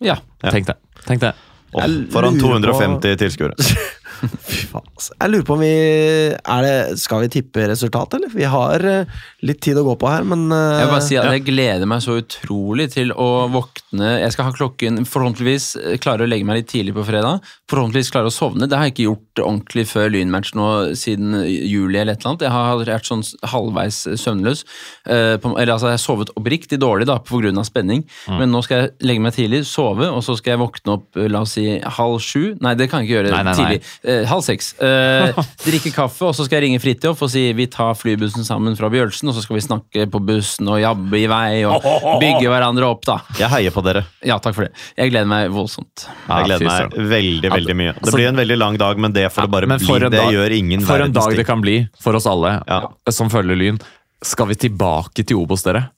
Ja. 0.02 0.16
Tenk 0.42 0.66
det. 0.66 0.76
Tenk 1.06 1.20
det. 1.22 1.34
Jeg 1.80 2.06
foran 2.12 2.34
lurer 2.38 2.60
på- 2.60 2.78
250 2.78 3.16
tilskuere. 3.16 3.54
Fy 4.48 4.66
faen, 4.70 4.86
altså. 4.92 5.14
Jeg 5.16 5.32
lurer 5.32 5.46
på 5.46 5.56
om 5.56 5.62
vi 5.62 5.72
er 5.72 6.64
det, 6.66 6.98
Skal 7.02 7.24
vi 7.24 7.30
tippe 7.36 7.66
resultatet, 7.70 8.18
eller? 8.20 8.32
Vi 8.34 8.46
har 8.48 8.84
eh, 8.86 9.20
litt 9.46 9.60
tid 9.64 9.78
å 9.80 9.84
gå 9.86 9.96
på 10.00 10.10
her, 10.10 10.26
men 10.28 10.46
eh, 10.54 10.78
Jeg 10.78 10.86
vil 10.86 10.92
bare 10.94 11.06
si 11.06 11.18
at 11.20 11.30
jeg 11.32 11.44
gleder 11.48 11.90
meg 11.90 12.04
så 12.04 12.18
utrolig 12.20 12.88
til 12.94 13.12
å 13.12 13.28
våkne 13.52 14.14
Jeg 14.22 14.34
skal 14.34 14.48
ha 14.48 14.54
klokken 14.56 15.02
Forhåpentligvis 15.08 15.68
eh, 15.80 15.96
klare 16.02 16.26
å 16.26 16.30
legge 16.30 16.46
meg 16.48 16.60
litt 16.62 16.70
tidlig 16.72 16.94
på 16.96 17.04
fredag. 17.06 17.42
Forhåpentligvis 17.70 18.12
klare 18.14 18.30
å 18.30 18.34
sovne. 18.34 18.68
Det 18.70 18.78
har 18.78 18.88
jeg 18.88 18.94
ikke 18.96 19.08
gjort 19.08 19.42
ordentlig 19.42 19.86
før 19.90 20.10
Lynmatch 20.12 20.54
nå 20.58 20.68
siden 20.98 21.36
juli 21.46 21.98
eller 22.00 22.14
et 22.16 22.22
eller 22.22 22.32
annet. 22.32 22.46
Jeg 22.46 22.54
har 22.54 22.82
vært 22.82 23.08
sånn 23.08 23.24
halvveis 23.52 24.02
søvnløs. 24.20 24.64
Eller 25.08 25.72
altså, 25.72 25.90
jeg 25.90 25.98
har 25.98 26.02
sovet 26.02 26.32
oppriktig 26.38 26.78
dårlig 26.82 27.08
da, 27.08 27.18
av 27.18 27.66
spenning. 27.66 28.04
Men 28.28 28.52
nå 28.52 28.62
skal 28.64 28.84
jeg 28.84 29.08
legge 29.08 29.24
meg 29.24 29.36
tidlig, 29.36 29.62
sove, 29.68 30.08
og 30.10 30.22
så 30.24 30.36
skal 30.38 30.54
jeg 30.54 30.62
våkne 30.62 30.96
opp 30.96 31.20
la 31.32 31.42
oss 31.46 31.56
si 31.56 31.66
halv 31.80 32.20
sju. 32.22 32.54
Nei, 32.62 32.74
det 32.78 32.88
kan 32.90 33.02
jeg 33.02 33.10
ikke 33.10 33.18
gjøre 33.18 33.32
Nei, 33.34 33.42
nei, 33.42 33.52
nei. 33.52 33.58
tidlig. 33.58 33.80
Eh, 34.12 34.26
halv 34.28 34.42
seks. 34.44 34.72
Eh, 34.82 35.32
drikke 35.66 35.92
kaffe, 35.94 36.26
og 36.28 36.34
så 36.36 36.44
skal 36.46 36.58
jeg 36.60 36.66
ringe 36.68 36.80
Fridtjof 36.82 37.22
og 37.24 37.30
si 37.32 37.44
vi 37.56 37.66
tar 37.72 37.94
flybussen 37.98 38.44
sammen 38.46 38.76
fra 38.78 38.90
Bjølsen, 38.92 39.30
og 39.30 39.36
så 39.36 39.44
skal 39.44 39.56
vi 39.58 39.64
snakke 39.64 40.06
på 40.12 40.20
bussen 40.28 40.68
og 40.72 40.80
jabbe 40.82 41.20
i 41.20 41.26
vei 41.30 41.62
og 41.68 41.86
bygge 42.22 42.50
hverandre 42.52 42.88
opp, 42.92 43.06
da. 43.08 43.18
Jeg 43.40 43.50
heier 43.54 43.74
på 43.74 43.84
dere. 43.86 44.04
Ja, 44.26 44.36
takk 44.42 44.56
for 44.58 44.66
det. 44.68 44.72
Jeg 44.98 45.12
gleder 45.14 45.30
meg 45.32 45.48
voldsomt. 45.54 46.06
Jeg 46.28 46.48
gleder 46.50 46.68
meg 46.68 46.98
veldig 47.16 47.52
veldig 47.56 47.78
mye. 47.80 47.94
Det 47.96 48.04
Altså- 48.04 48.18
blir 48.20 48.28
en 48.32 48.42
veldig 48.42 48.58
lang 48.60 48.78
dag, 48.82 48.98
men 49.06 49.12
det 49.16 49.26
får 49.32 49.48
det 49.48 49.54
bare 49.56 49.70
bli. 49.72 49.98
Dag, 50.02 50.10
Det 50.12 50.28
gjør 50.36 50.56
ingen 50.58 50.84
For 50.86 51.00
en 51.06 51.12
dag 51.16 51.36
det 51.36 51.46
kan 51.48 51.60
bli 51.64 51.78
for 52.00 52.16
oss 52.18 52.26
alle 52.26 52.58
Ja. 52.68 52.82
som 53.10 53.30
følger 53.32 53.56
Lyn. 53.58 53.80
Skal 54.22 54.46
vi 54.52 54.54
tilbake 54.68 55.24
til 55.26 55.36
Obos, 55.42 55.62
dere? 55.66 55.88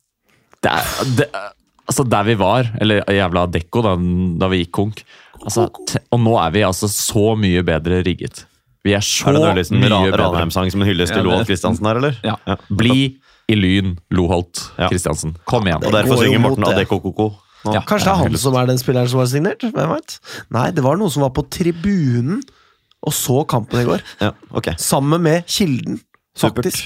Det 0.65 0.71
er, 0.73 0.85
det, 1.19 1.27
altså 1.89 2.05
Der 2.09 2.27
vi 2.27 2.35
var, 2.41 2.71
eller 2.81 3.05
jævla 3.11 3.47
Dekko, 3.53 3.83
da, 3.85 3.95
da 4.41 4.49
vi 4.53 4.65
gikk 4.65 4.73
konk. 4.77 5.05
Altså, 5.45 5.69
og 5.69 6.21
nå 6.23 6.35
er 6.41 6.55
vi 6.55 6.65
altså 6.65 6.89
så 6.89 7.35
mye 7.37 7.65
bedre 7.67 8.03
rigget. 8.07 8.45
Vi 8.85 8.93
er 8.93 9.05
så 9.05 9.33
Er 9.33 9.57
det 9.57 9.71
en 9.73 9.81
mye 9.81 10.11
bedre. 10.11 10.21
Ranheim-sang 10.21 10.71
som 10.73 10.83
en 10.85 10.89
hyllest 10.89 11.13
til 11.13 11.23
Ja, 11.23 11.29
Loholt 11.29 11.49
Christiansen 11.49 11.89
her, 11.89 12.01
eller? 12.01 12.19
Ja. 12.25 12.37
Bli 12.69 13.17
i 13.49 13.57
Lyn, 13.57 13.97
Loholt 14.13 14.61
Ja. 14.79 14.89
Kom 15.49 15.67
igjen. 15.69 15.85
Og 15.85 15.93
derfor 15.93 16.21
synger 16.21 16.41
Morten. 16.45 16.69
Adecco 16.69 17.01
Koko. 17.01 17.31
Ja. 17.65 17.81
Kanskje 17.81 18.11
det 18.11 18.13
er 18.13 18.21
han 18.21 18.37
som 18.41 18.57
er 18.61 18.69
den 18.69 18.81
spilleren 18.81 19.09
som 19.09 19.23
har 19.23 19.29
signert? 19.31 19.65
Hvem 19.65 19.95
vet? 19.95 20.19
Nei, 20.53 20.67
det 20.77 20.85
var 20.85 21.01
noen 21.01 21.13
som 21.13 21.25
var 21.25 21.33
på 21.33 21.47
tribunen 21.49 22.43
og 23.05 23.13
så 23.17 23.43
kampen 23.49 23.81
i 23.81 23.87
går. 23.89 24.05
Ja, 24.21 24.33
okay. 24.53 24.77
Sammen 24.81 25.23
med 25.25 25.49
Kilden, 25.49 26.01
Supert. 26.37 26.77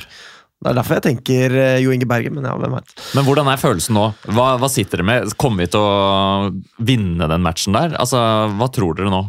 Det 0.59 0.73
er 0.73 0.79
derfor 0.81 0.99
jeg 0.99 1.05
tenker 1.05 1.55
eh, 1.55 1.79
Jo 1.85 1.93
Inge 1.95 2.09
Bergen, 2.11 2.35
men 2.35 2.47
ja, 2.49 2.57
hvem 2.59 2.75
vet. 2.75 2.95
Men 3.15 3.27
hvordan 3.29 3.51
er 3.53 3.61
følelsen 3.63 3.95
nå? 3.95 4.09
Hva, 4.35 4.51
hva 4.59 4.71
sitter 4.73 5.01
dere 5.01 5.07
med? 5.07 5.35
Kommer 5.39 5.65
vi 5.65 5.73
til 5.75 5.85
å 5.85 6.49
vinne 6.83 7.29
den 7.31 7.45
matchen 7.45 7.79
der? 7.79 7.95
Altså, 8.01 8.21
Hva 8.59 8.71
tror 8.75 8.99
dere 8.99 9.13
nå? 9.15 9.29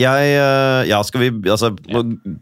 Jeg, 0.00 0.30
eh, 0.34 0.88
ja, 0.90 0.98
skal 1.06 1.22
vi 1.22 1.28
altså, 1.52 1.70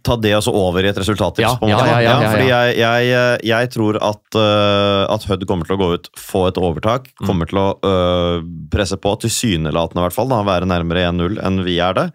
ta 0.07 0.17
det 0.17 0.33
også 0.39 0.55
over 0.57 0.87
i 0.87 0.89
et 0.89 0.97
resultattips? 0.97 1.45
Ja, 1.45 1.57
på 1.61 1.69
en 1.69 1.75
ja, 1.75 1.81
måte? 1.81 1.91
ja, 1.91 1.99
ja, 2.01 2.15
ja, 2.15 2.31
fordi 2.33 2.47
jeg, 2.49 2.77
jeg, 2.79 3.11
eh, 3.19 3.35
jeg 3.51 3.73
tror 3.75 3.99
at, 4.01 4.23
uh, 4.39 5.03
at 5.13 5.27
Hødd 5.29 5.45
kommer 5.51 5.69
til 5.69 5.77
å 5.77 5.83
gå 5.83 5.91
ut, 5.99 6.09
få 6.17 6.47
et 6.49 6.61
overtak. 6.61 7.11
Mm. 7.19 7.27
Kommer 7.29 7.51
til 7.51 7.61
å 7.61 7.67
øh, 7.77 8.47
presse 8.73 8.97
på, 8.97 9.13
tilsynelatende 9.27 10.01
i 10.01 10.07
hvert 10.07 10.17
fall, 10.17 10.33
da, 10.33 10.41
være 10.49 10.71
nærmere 10.71 11.05
1-0 11.11 11.43
enn 11.45 11.61
vi 11.67 11.77
er 11.85 11.99
det. 11.99 12.07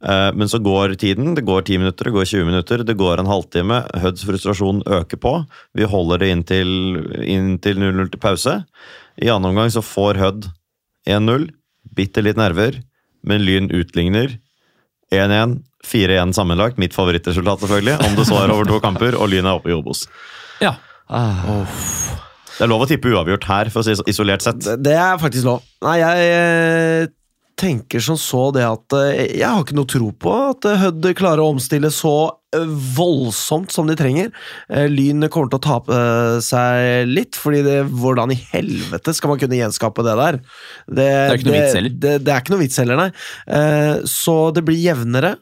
Eh, 0.00 0.32
men 0.32 0.48
så 0.48 0.58
går 0.58 0.94
tiden. 0.94 1.34
Det 1.34 1.44
går 1.44 1.62
10 1.62 1.78
minutter, 1.78 2.04
det 2.04 2.10
går 2.10 2.24
20 2.24 2.44
minutter, 2.44 2.84
det 2.84 2.96
går 2.96 3.20
en 3.20 3.30
halvtime. 3.30 3.82
Hødds 4.00 4.24
frustrasjon 4.24 4.82
øker 4.86 5.20
på. 5.20 5.34
Vi 5.76 5.88
holder 5.88 6.22
det 6.22 6.30
inntil, 6.34 6.70
inntil 7.20 7.80
0-0 7.82 8.12
til 8.12 8.22
pause. 8.22 8.60
I 9.20 9.28
annen 9.28 9.52
omgang 9.52 9.72
så 9.72 9.84
får 9.84 10.20
Hud 10.22 10.48
1-0. 11.08 11.50
Bitte 11.96 12.24
litt 12.24 12.40
nerver, 12.40 12.80
men 13.26 13.44
Lyn 13.44 13.68
utligner. 13.76 14.38
1-1, 15.12 15.58
4-1 15.84 16.32
sammenlagt. 16.36 16.78
Mitt 16.80 16.96
favorittresultat, 16.96 17.60
selvfølgelig. 17.64 17.98
Om 18.06 18.16
det 18.16 18.28
så 18.28 18.40
er 18.40 18.54
over 18.54 18.68
to 18.68 18.80
kamper, 18.80 19.18
og 19.18 19.32
Lyn 19.32 19.48
er 19.48 19.60
oppe 19.60 19.72
i 19.72 19.76
Obos. 19.76 20.06
Ja. 20.62 20.76
Det 21.10 22.66
er 22.66 22.70
lov 22.70 22.84
å 22.84 22.88
tippe 22.88 23.10
uavgjort 23.10 23.46
her, 23.48 23.70
for 23.72 23.82
å 23.82 23.84
si 23.84 23.96
isolert 24.12 24.44
sett. 24.44 24.60
Det, 24.64 24.76
det 24.84 24.96
er 24.96 25.20
faktisk 25.20 25.48
lov. 25.48 25.64
Nei, 25.84 25.96
jeg 26.00 26.30
eh, 26.30 27.08
tenker 27.60 28.02
som 28.02 28.18
så 28.18 28.48
det 28.56 28.64
at 28.64 28.96
eh, 28.96 29.36
Jeg 29.38 29.46
har 29.46 29.62
ikke 29.64 29.76
noe 29.76 29.90
tro 29.90 30.10
på 30.16 30.34
at 30.50 30.68
eh, 30.68 30.80
Hødd 30.86 31.10
klarer 31.18 31.44
å 31.44 31.50
omstille 31.52 31.92
så 31.94 32.14
voldsomt 32.96 33.70
som 33.72 33.86
de 33.86 33.94
trenger. 33.98 34.30
Eh, 34.68 34.88
Lyn 34.90 35.26
kommer 35.30 35.50
til 35.52 35.60
å 35.60 35.64
tape 35.64 35.94
eh, 35.94 36.38
seg 36.44 37.10
litt, 37.10 37.38
fordi 37.38 37.62
det, 37.66 37.76
hvordan 37.90 38.34
i 38.34 38.38
helvete 38.52 39.14
skal 39.14 39.34
man 39.34 39.42
kunne 39.42 39.60
gjenskape 39.60 40.04
det 40.06 40.16
der? 40.18 40.40
Det, 40.90 41.06
er 41.06 41.36
ikke 41.36 41.50
noe 41.50 41.60
vits 41.60 41.78
heller. 41.78 41.94
Det, 42.06 42.16
det 42.26 42.34
er 42.34 42.42
ikke 42.42 42.54
noe 42.56 42.64
vits 42.64 42.80
heller, 42.82 43.04
nei. 43.04 43.10
Eh, 43.46 43.94
Så 44.10 44.36
det 44.56 44.64
blir 44.66 44.80
jevnere. 44.82 45.36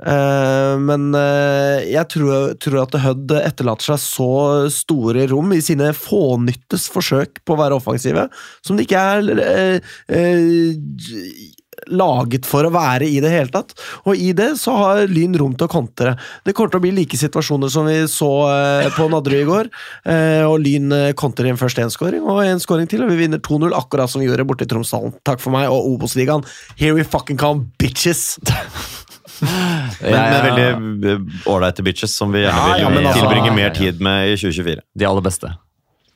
Eh, 0.00 0.74
Men 0.80 1.10
eh, 1.14 1.86
jeg 1.92 2.08
tror, 2.16 2.54
tror 2.62 2.82
at 2.82 2.98
Hødd 3.04 3.36
etterlater 3.38 3.92
seg 3.92 4.02
så 4.02 4.30
store 4.72 5.28
rom 5.30 5.52
i 5.54 5.62
sine 5.64 5.92
fånyttes 5.96 6.88
forsøk 6.92 7.42
på 7.44 7.54
å 7.54 7.60
være 7.60 7.78
offensive, 7.78 8.26
som 8.66 8.78
det 8.78 8.88
ikke 8.88 9.06
er 9.14 9.32
eh, 9.46 9.94
eh, 10.10 11.58
laget 11.88 12.46
for 12.48 12.66
å 12.66 12.72
være 12.74 13.08
i 13.08 13.20
det 13.22 13.32
hele 13.32 13.52
tatt. 13.52 13.74
Og 14.04 14.18
i 14.18 14.32
det 14.36 14.52
så 14.60 14.74
har 14.76 15.10
Lyn 15.10 15.36
rom 15.38 15.56
til 15.58 15.68
å 15.68 15.72
kontre. 15.72 16.14
Det 16.44 16.54
kommer 16.56 16.72
til 16.72 16.82
å 16.82 16.84
bli 16.84 16.94
like 17.00 17.18
situasjoner 17.20 17.72
som 17.72 17.88
vi 17.88 17.98
så 18.10 18.30
eh, 18.50 18.90
på 18.96 19.08
Nadderud 19.12 19.40
i 19.40 19.48
går. 19.48 19.72
Eh, 20.04 20.44
og 20.46 20.60
Lyn 20.64 20.92
eh, 20.96 21.10
kontrer 21.18 21.50
inn 21.50 21.60
først 21.60 21.82
én 21.82 21.92
scoring 21.92 22.26
og 22.26 22.42
en 22.44 22.62
scoring 22.62 22.90
til, 22.90 23.04
og 23.04 23.12
vi 23.12 23.20
vinner 23.22 23.42
2-0, 23.42 23.74
akkurat 23.76 24.10
som 24.10 24.22
vi 24.22 24.28
gjorde 24.28 24.46
borte 24.48 24.66
i 24.66 24.70
Tromsdalen. 24.70 25.16
Takk 25.26 25.42
for 25.42 25.54
meg 25.54 25.70
og 25.72 25.94
Obos-ligaen. 25.94 26.46
Here 26.80 26.96
we 26.96 27.06
fucking 27.06 27.40
come, 27.40 27.70
bitches! 27.80 28.36
Men, 29.40 30.12
men 30.12 30.42
veldig 30.44 31.10
eh, 31.10 31.48
ålreite 31.48 31.80
bitches, 31.82 32.12
som 32.12 32.32
vi 32.32 32.42
gjerne 32.42 32.74
vil 32.74 32.82
ja, 32.82 32.90
ja, 32.90 33.08
altså- 33.08 33.22
tilbringe 33.22 33.46
Ja, 33.46 33.52
ja, 33.52 33.56
mer 33.56 33.74
tid 33.76 34.00
med 34.04 34.28
i 34.28 34.36
2024. 34.36 34.82
De 35.00 35.06
aller 35.08 35.24
beste. 35.24 35.52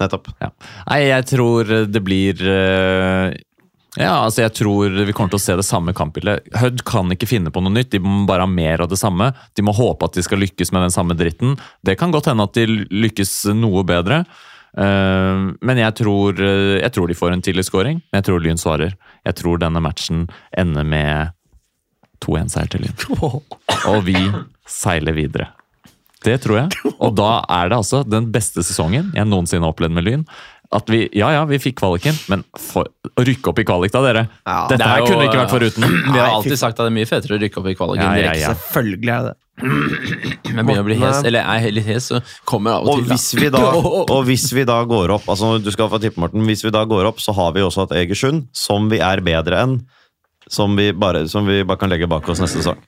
Nettopp. 0.02 0.28
Ja. 0.42 0.50
Nei, 0.90 1.00
jeg 1.06 1.26
tror 1.30 1.70
det 1.88 2.02
blir 2.04 2.40
eh, 2.50 3.36
Ja, 3.94 4.24
altså 4.24 4.42
jeg 4.42 4.54
tror 4.58 4.90
vi 5.06 5.12
kommer 5.14 5.30
til 5.34 5.38
å 5.38 5.44
se 5.44 5.54
det 5.58 5.66
samme 5.66 5.94
kampbildet. 5.94 6.48
Hødd 6.58 6.82
kan 6.88 7.12
ikke 7.14 7.28
finne 7.30 7.52
på 7.54 7.62
noe 7.62 7.74
nytt, 7.76 7.92
de 7.92 8.00
må 8.02 8.24
bare 8.26 8.42
ha 8.42 8.50
mer 8.50 8.82
av 8.82 8.90
det 8.90 8.98
samme. 8.98 9.30
De 9.54 9.62
må 9.62 9.74
håpe 9.76 10.08
at 10.08 10.18
de 10.18 10.24
skal 10.26 10.42
lykkes 10.42 10.74
med 10.74 10.88
den 10.88 10.94
samme 10.94 11.14
dritten. 11.18 11.54
Det 11.86 11.94
kan 12.00 12.14
godt 12.14 12.32
hende 12.32 12.48
at 12.48 12.58
de 12.58 12.66
lykkes 12.90 13.36
noe 13.54 13.84
bedre. 13.86 14.24
Eh, 14.74 15.46
men 15.54 15.78
jeg 15.78 15.94
tror, 16.00 16.34
eh, 16.42 16.80
jeg 16.82 16.94
tror 16.96 17.10
de 17.10 17.18
får 17.18 17.36
en 17.36 17.44
tidlig 17.46 17.66
scoring, 17.68 18.02
men 18.02 18.18
jeg 18.18 18.28
tror 18.30 18.42
Lyn 18.42 18.58
svarer. 18.58 18.96
Jeg 19.22 19.38
tror 19.38 19.62
denne 19.62 19.82
matchen 19.84 20.26
ender 20.50 20.84
med 20.84 21.34
2-1-seier 22.24 22.72
til 22.74 22.88
Lyn. 22.88 22.96
Og 23.92 24.00
vi 24.08 24.18
seiler 24.66 25.14
videre. 25.14 25.52
Det 26.24 26.38
tror 26.40 26.62
jeg. 26.62 26.94
Og 26.94 27.12
da 27.18 27.44
er 27.52 27.68
det 27.68 27.76
altså 27.76 28.00
den 28.06 28.30
beste 28.32 28.64
sesongen 28.64 29.10
jeg 29.14 29.28
noensinne 29.28 29.66
har 29.66 29.74
opplevd 29.74 29.94
med 29.94 30.06
Lyn. 30.06 30.22
At 30.72 30.88
vi, 30.90 31.04
ja 31.14 31.28
ja, 31.30 31.44
vi 31.46 31.58
fikk 31.62 31.76
kvaliken, 31.78 32.16
men 32.32 32.40
for, 32.58 32.88
å 33.14 33.22
rykke 33.26 33.50
opp 33.52 33.58
i 33.60 33.64
kvalik 33.68 33.92
da, 33.94 34.00
dere 34.02 34.22
Ja, 34.46 34.66
Dette 34.70 34.78
det 34.80 34.86
er 34.86 34.90
her 34.90 35.02
jo- 35.04 35.06
kunne 35.12 35.26
ikke 35.28 35.38
vært 35.42 35.52
foruten. 35.52 35.84
Vi 36.14 36.18
har 36.18 36.30
alltid 36.32 36.58
sagt 36.58 36.78
at 36.80 36.86
det 36.86 36.90
er 36.90 36.94
mye 36.96 37.06
fetere 37.10 37.36
å 37.36 37.40
rykke 37.42 37.60
opp 37.60 37.68
i 37.70 37.74
kvaliken 37.78 38.02
Ja, 38.02 38.14
ja, 38.14 38.22
direkte. 38.22 38.40
ja. 38.40 38.54
Selvfølgelig 38.54 39.12
er 39.14 39.28
det 39.28 39.34
Men 39.62 40.56
Jeg 40.56 40.64
begynner 40.66 40.82
å 40.82 40.88
bli 40.88 40.96
hes, 40.98 41.04
Morten, 41.04 41.28
eller 41.30 41.52
er 41.52 41.76
litt 41.76 41.86
hes, 41.86 42.08
så 42.10 42.20
kommer 42.48 42.72
jeg 42.72 42.80
av 42.80 42.88
og 42.88 42.90
Og 42.94 43.04
til. 43.04 43.12
hvis, 43.12 43.26
vi 43.38 43.50
da, 43.54 43.62
og 44.16 44.24
hvis 44.26 44.46
vi 44.56 44.64
da 44.72 44.78
går 44.96 45.14
opp 45.18 45.28
altså 45.30 45.52
Du 45.62 45.70
skal 45.76 45.92
få 45.92 46.00
tippe, 46.02 46.18
Morten. 46.24 46.42
Hvis 46.48 46.64
vi 46.66 46.72
da 46.74 46.82
går 46.90 47.10
opp, 47.12 47.22
så 47.22 47.36
har 47.38 47.52
vi 47.54 47.62
også 47.62 47.84
hatt 47.84 47.94
Egersund, 48.00 48.48
som 48.56 48.88
vi 48.90 48.98
er 49.04 49.22
bedre 49.22 49.60
enn. 49.62 49.78
Som 50.50 50.74
vi 50.76 50.90
bare, 50.92 51.22
som 51.30 51.46
vi 51.46 51.62
bare 51.64 51.78
kan 51.80 51.88
legge 51.92 52.08
bak 52.10 52.26
oss 52.28 52.42
neste 52.42 52.60
sesong. 52.64 52.82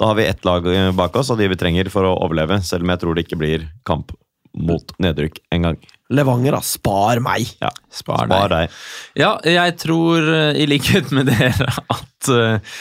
Da 0.00 0.08
har 0.10 0.16
vi 0.18 0.24
ett 0.26 0.40
lag 0.48 0.64
eh, 0.66 0.88
bak 0.96 1.14
oss, 1.20 1.28
og 1.30 1.38
de 1.38 1.46
vi 1.52 1.58
trenger 1.60 1.86
for 1.92 2.02
å 2.08 2.16
overleve. 2.24 2.56
Selv 2.66 2.82
om 2.82 2.90
jeg 2.90 2.98
tror 3.04 3.14
det 3.14 3.26
ikke 3.28 3.38
blir 3.38 3.68
kamp 3.86 4.10
mot 4.54 4.94
nedrykk 5.02 5.40
engang. 5.54 5.78
Levanger, 6.14 6.52
da. 6.58 6.60
Spar 6.62 7.20
meg! 7.24 7.48
Ja. 7.62 7.70
Spar 7.90 8.26
Spar 8.26 8.48
deg. 8.52 8.68
deg. 8.68 8.76
Ja, 9.18 9.32
jeg 9.48 9.76
tror, 9.82 10.26
eh, 10.34 10.60
i 10.62 10.66
likhet 10.70 11.10
med 11.16 11.30
dere, 11.32 11.70
at, 11.90 12.28
eh, 12.30 12.74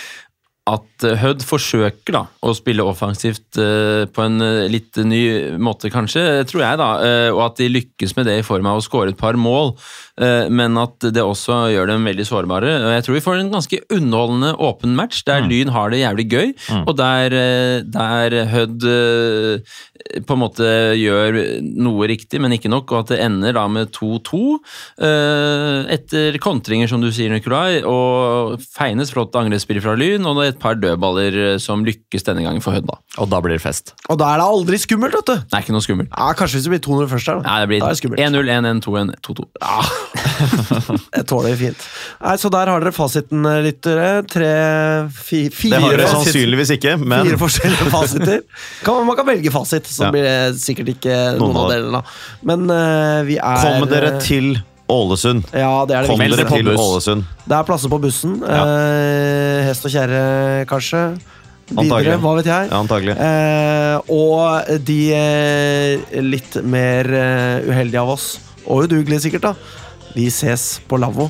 at 0.70 1.04
eh, 1.04 1.18
Hødd 1.20 1.44
forsøker 1.44 2.16
da, 2.16 2.22
å 2.40 2.54
spille 2.56 2.86
offensivt 2.88 3.60
eh, 3.60 4.06
på 4.08 4.24
en 4.24 4.40
eh, 4.44 4.70
litt 4.72 4.96
ny 5.04 5.24
måte, 5.60 5.92
kanskje, 5.92 6.24
tror 6.48 6.64
jeg, 6.64 6.80
da. 6.80 6.90
og 7.34 7.42
at 7.50 7.60
de 7.60 7.68
lykkes 7.72 8.16
med 8.16 8.30
det 8.30 8.38
i 8.40 8.46
form 8.46 8.70
av 8.72 8.80
å 8.80 8.84
skåre 8.84 9.12
et 9.12 9.20
par 9.20 9.36
mål. 9.40 9.74
men 10.54 10.78
at 10.78 11.08
det 11.10 11.24
også 11.26 11.72
gjør 11.74 11.88
dem 11.90 12.06
veldig 12.06 12.26
sårbare. 12.28 12.70
Og 12.86 12.92
jeg 12.94 13.04
tror 13.06 13.16
vi 13.16 13.24
får 13.26 13.40
en 13.40 13.50
ganske 13.50 13.80
underholdende 13.96 14.52
åpen 14.62 14.94
match, 14.96 15.24
der 15.26 15.42
Lyn 15.48 15.72
har 15.74 15.90
det 15.90 16.04
jævlig 16.04 16.28
gøy, 16.30 16.52
og 16.84 16.94
der, 17.00 17.34
der 17.90 18.38
Hødd 18.54 18.86
på 20.28 20.36
en 20.36 20.42
måte 20.42 20.68
gjør 21.00 21.38
noe 21.82 22.08
riktig, 22.10 22.42
men 22.44 22.56
ikke 22.56 22.72
nok, 22.72 22.92
og 22.92 23.04
at 23.04 23.14
det 23.14 23.22
ender 23.24 23.56
da 23.56 23.64
med 23.72 23.92
2-2 23.96 24.42
eh, 25.08 25.80
etter 25.96 26.38
kontringer, 26.44 26.90
som 26.92 27.02
du 27.02 27.10
sier, 27.14 27.34
Nikolai, 27.34 27.82
og 27.88 28.60
Feines 28.76 29.14
flott 29.14 29.36
angrepsspill 29.40 29.82
fra 29.84 29.96
Lyn, 29.98 30.28
og 30.30 30.42
et 30.54 30.60
par 30.62 30.78
dødballer 30.80 31.38
eh, 31.54 31.58
som 31.62 31.84
lykkes 31.86 32.24
denne 32.30 32.46
gangen 32.46 32.64
for 32.64 32.78
Hødd. 32.78 32.88
Og 33.22 33.30
da 33.30 33.40
blir 33.44 33.58
det 33.58 33.62
fest. 33.64 33.94
Og 34.10 34.18
da 34.22 34.32
er 34.34 34.42
det 34.42 34.48
aldri 34.54 34.80
skummelt, 34.82 35.18
vet 35.20 35.30
du. 35.30 35.36
Det 35.50 35.58
er 35.60 35.66
ikke 35.66 35.76
noe 35.76 35.86
skummelt. 35.86 36.10
Ja, 36.14 36.32
Kanskje 36.38 36.60
hvis 36.60 36.68
det 36.68 36.74
blir 36.76 36.84
200 36.88 37.12
først 37.12 37.30
her, 37.32 37.42
da. 37.42 37.44
Nei, 37.50 37.58
det 37.64 37.70
blir 37.74 37.84
er 37.84 37.94
det 37.94 38.00
skummelt. 38.00 38.24
1-0, 38.24 38.54
1-1, 38.56 38.82
2-1, 38.88 39.14
2-2. 39.28 39.48
Jeg 41.14 41.26
tåler 41.30 41.54
det 41.54 41.60
fint. 41.62 41.86
Nei, 42.24 42.36
Så 42.42 42.52
der 42.54 42.72
har 42.72 42.84
dere 42.84 42.94
fasiten, 42.96 43.46
lyttere. 43.66 44.10
Tre, 44.30 44.52
fi, 45.14 45.44
fire 45.54 45.78
Det 45.78 45.84
har 45.86 45.98
dere 45.98 46.10
sannsynligvis 46.16 46.74
ikke, 46.78 46.96
men 47.02 47.28
Fire 47.30 47.40
forskjellige 47.46 47.90
fasiter. 47.94 48.44
Kan, 48.86 49.02
man 49.08 49.20
kan 49.20 49.30
velge 49.30 49.54
fasit, 49.54 49.88
så 49.90 50.08
Ja. 50.08 50.12
blir 50.14 50.28
det 50.28 50.60
sikkert 50.62 50.94
ikke 50.98 51.16
noen, 51.40 51.54
Noen 51.54 51.62
av 51.64 51.72
delene. 51.74 52.04
Men 52.44 52.68
uh, 52.70 53.24
vi 53.28 53.38
er 53.40 53.64
kom 53.64 53.90
dere 53.92 54.16
eh, 54.18 54.22
til 54.26 54.54
Ålesund. 54.92 55.46
Ja, 55.56 55.86
det 55.88 55.96
er 55.96 56.04
det 56.04 56.10
Kom 56.12 56.20
dere 56.20 56.48
til. 56.50 56.72
Ålesund. 56.76 57.24
Det 57.48 57.56
er 57.56 57.68
plasser 57.68 57.92
på 57.92 58.00
bussen. 58.04 58.36
Ja. 58.44 58.64
Eh, 58.68 59.62
hest 59.70 59.86
og 59.88 59.94
kjerre, 59.94 60.24
kanskje. 60.70 61.06
Videre, 61.72 62.18
hva 62.22 62.34
vet 62.38 62.50
jeg. 62.50 62.68
Ja, 62.70 62.82
antagelig. 62.84 63.16
Eh, 63.16 64.12
og 64.12 64.74
de 64.86 64.98
eh, 65.16 66.20
litt 66.22 66.60
mer 66.68 67.08
eh, 67.08 67.70
uheldige 67.70 68.04
av 68.04 68.12
oss, 68.18 68.28
og 68.68 68.86
udugelige 68.86 69.24
sikkert, 69.26 69.48
da. 69.48 70.12
Vi 70.14 70.28
ses 70.34 70.82
på 70.88 71.00
lavvo. 71.02 71.30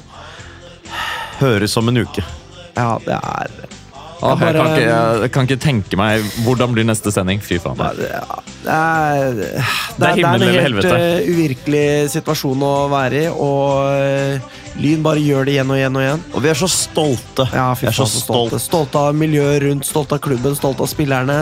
Høres 1.39 1.77
om 1.79 1.93
en 1.93 2.03
uke. 2.03 2.25
Ja, 2.73 2.97
det 3.05 3.15
er 3.15 3.72
Åh, 4.23 4.33
jeg, 4.33 4.39
bare- 4.39 4.53
kan 4.55 4.71
ikke, 4.71 4.97
jeg 5.23 5.31
kan 5.35 5.47
ikke 5.49 5.59
tenke 5.59 5.97
meg 5.99 6.27
Hvordan 6.45 6.75
blir 6.75 6.85
neste 6.87 7.11
sending? 7.11 7.41
Fy 7.43 7.57
faen. 7.59 7.75
Det 7.99 8.07
er, 8.07 8.43
det 8.63 8.73
er, 8.73 9.33
det 9.35 9.57
Det 9.99 10.09
er 10.09 10.27
en 10.31 10.45
helt 10.63 10.87
eh, 10.87 11.27
uvirkelig 11.27 11.87
situasjon 12.13 12.63
å 12.63 12.73
være 12.93 13.25
i, 13.25 13.27
og 13.27 13.89
uh, 13.91 14.61
Lyn 14.79 15.03
bare 15.05 15.21
gjør 15.21 15.45
det 15.45 15.57
igjen 15.57 15.69
og 15.73 15.77
igjen 15.77 15.99
og 15.99 16.05
igjen. 16.05 16.23
Og 16.33 16.45
vi 16.45 16.49
er 16.49 16.57
så 16.57 16.69
stolte. 16.71 17.45
Ja, 17.53 17.67
fy 17.77 17.85
jeg 17.85 17.91
er 17.91 17.99
så 17.99 18.07
stolte. 18.09 18.61
Stolte 18.63 19.03
av 19.09 19.13
miljøet 19.17 19.59
rundt, 19.67 19.85
stolte 19.85 20.17
av 20.17 20.23
klubben, 20.25 20.55
stolte 20.57 20.87
av 20.87 20.89
spillerne. 20.89 21.37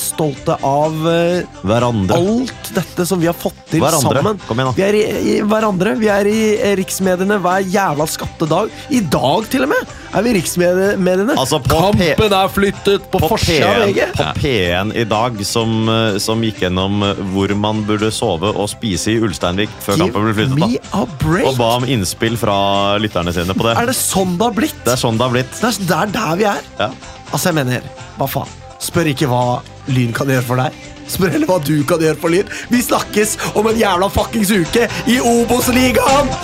Stolte 0.00 0.56
av 0.64 0.94
eh, 1.08 1.42
Hverandre. 1.66 2.16
alt 2.16 2.70
dette 2.74 3.04
som 3.06 3.20
vi 3.20 3.26
har 3.28 3.36
fått 3.36 3.58
til 3.70 3.80
Hverandre. 3.82 4.22
sammen. 4.22 4.72
Vi 4.76 4.82
er 4.84 4.96
i, 4.98 5.02
i 5.32 5.34
hverandre. 5.46 5.94
Vi 6.00 6.08
er 6.12 6.28
i 6.30 6.38
eh, 6.56 6.74
riksmediene 6.78 7.38
hver 7.42 7.64
jævla 7.68 8.06
skattedag. 8.08 8.70
I 8.90 9.00
dag, 9.12 9.46
til 9.52 9.66
og 9.66 9.72
med, 9.72 9.92
er 10.12 10.24
vi 10.26 10.32
i 10.32 10.36
riksmediene. 10.38 11.36
Altså, 11.38 11.60
Kampen 11.68 12.32
er 12.38 12.52
flyttet 12.52 13.06
på, 13.12 13.20
på 13.22 13.30
forsida 13.34 13.68
av 13.72 13.84
VG. 13.86 14.00
på 14.16 14.28
P1 14.40 14.94
i 15.02 15.04
dag, 15.10 15.42
som, 15.48 15.74
eh, 15.92 16.18
som 16.22 16.42
gikk 16.44 16.62
gjennom 16.66 17.02
hvor 17.34 17.54
man 17.58 17.84
burde 17.88 18.10
sove 18.14 18.52
og 18.52 18.68
spise 18.72 19.14
i 19.14 19.18
Ulsteinvik 19.22 19.72
før 19.84 20.02
kampen 20.04 20.28
ble 20.28 20.34
flyttet. 20.40 20.90
da. 20.92 21.04
Og 21.48 21.56
ba 21.60 21.70
om 21.80 21.84
innspill 21.88 22.36
fra 22.40 22.98
lytterne 23.02 23.32
sine 23.34 23.54
på 23.56 23.68
det. 23.68 23.76
Er 23.80 23.92
det 23.92 23.96
sånn 23.98 24.36
det 24.38 24.48
har 24.48 24.56
blitt? 24.56 24.80
Det 24.86 24.96
er 24.96 25.02
sånn 25.04 25.18
det 25.20 25.28
har 25.28 25.36
blitt. 25.36 25.54
Det 25.60 25.68
er, 25.72 25.78
det 25.88 26.00
er 26.02 26.16
der 26.18 26.36
vi 26.42 26.50
er. 26.56 26.66
Ja. 26.80 26.90
Altså, 27.32 27.48
jeg 27.48 27.56
mener, 27.62 27.86
hva 28.18 28.28
faen? 28.28 28.58
Spør 28.82 29.12
ikke 29.12 29.28
hva 29.30 29.60
Lyn 29.94 30.10
kan 30.14 30.30
gjøre 30.30 30.46
for 30.46 30.58
deg. 30.58 30.74
Spør 31.10 31.30
heller 31.34 31.50
hva 31.50 31.58
du 31.62 31.74
kan 31.86 32.02
gjøre 32.02 32.18
for 32.18 32.34
Lyn. 32.34 32.50
Vi 32.72 32.82
snakkes 32.82 33.36
om 33.58 33.68
en 33.70 33.78
jævla 33.78 34.08
fuckings 34.10 34.50
uke 34.50 34.88
i 35.06 35.20
Obos-ligaen! 35.22 36.34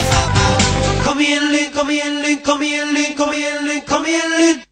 Kom 1.02 1.20
igjen, 1.24 1.50
Lyn, 1.50 1.70
kom 1.74 1.90
igjen, 1.90 2.22
Lyn, 2.22 2.40
kom 2.46 2.62
igjen, 2.62 2.94
Lyn, 2.94 3.12
kom 3.18 3.34
igjen, 3.34 3.60
Lyn, 3.66 3.82
kom 3.88 4.06
igjen, 4.06 4.38
Lyn! 4.38 4.64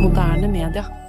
Moderne 0.00 0.48
media. 0.48 0.99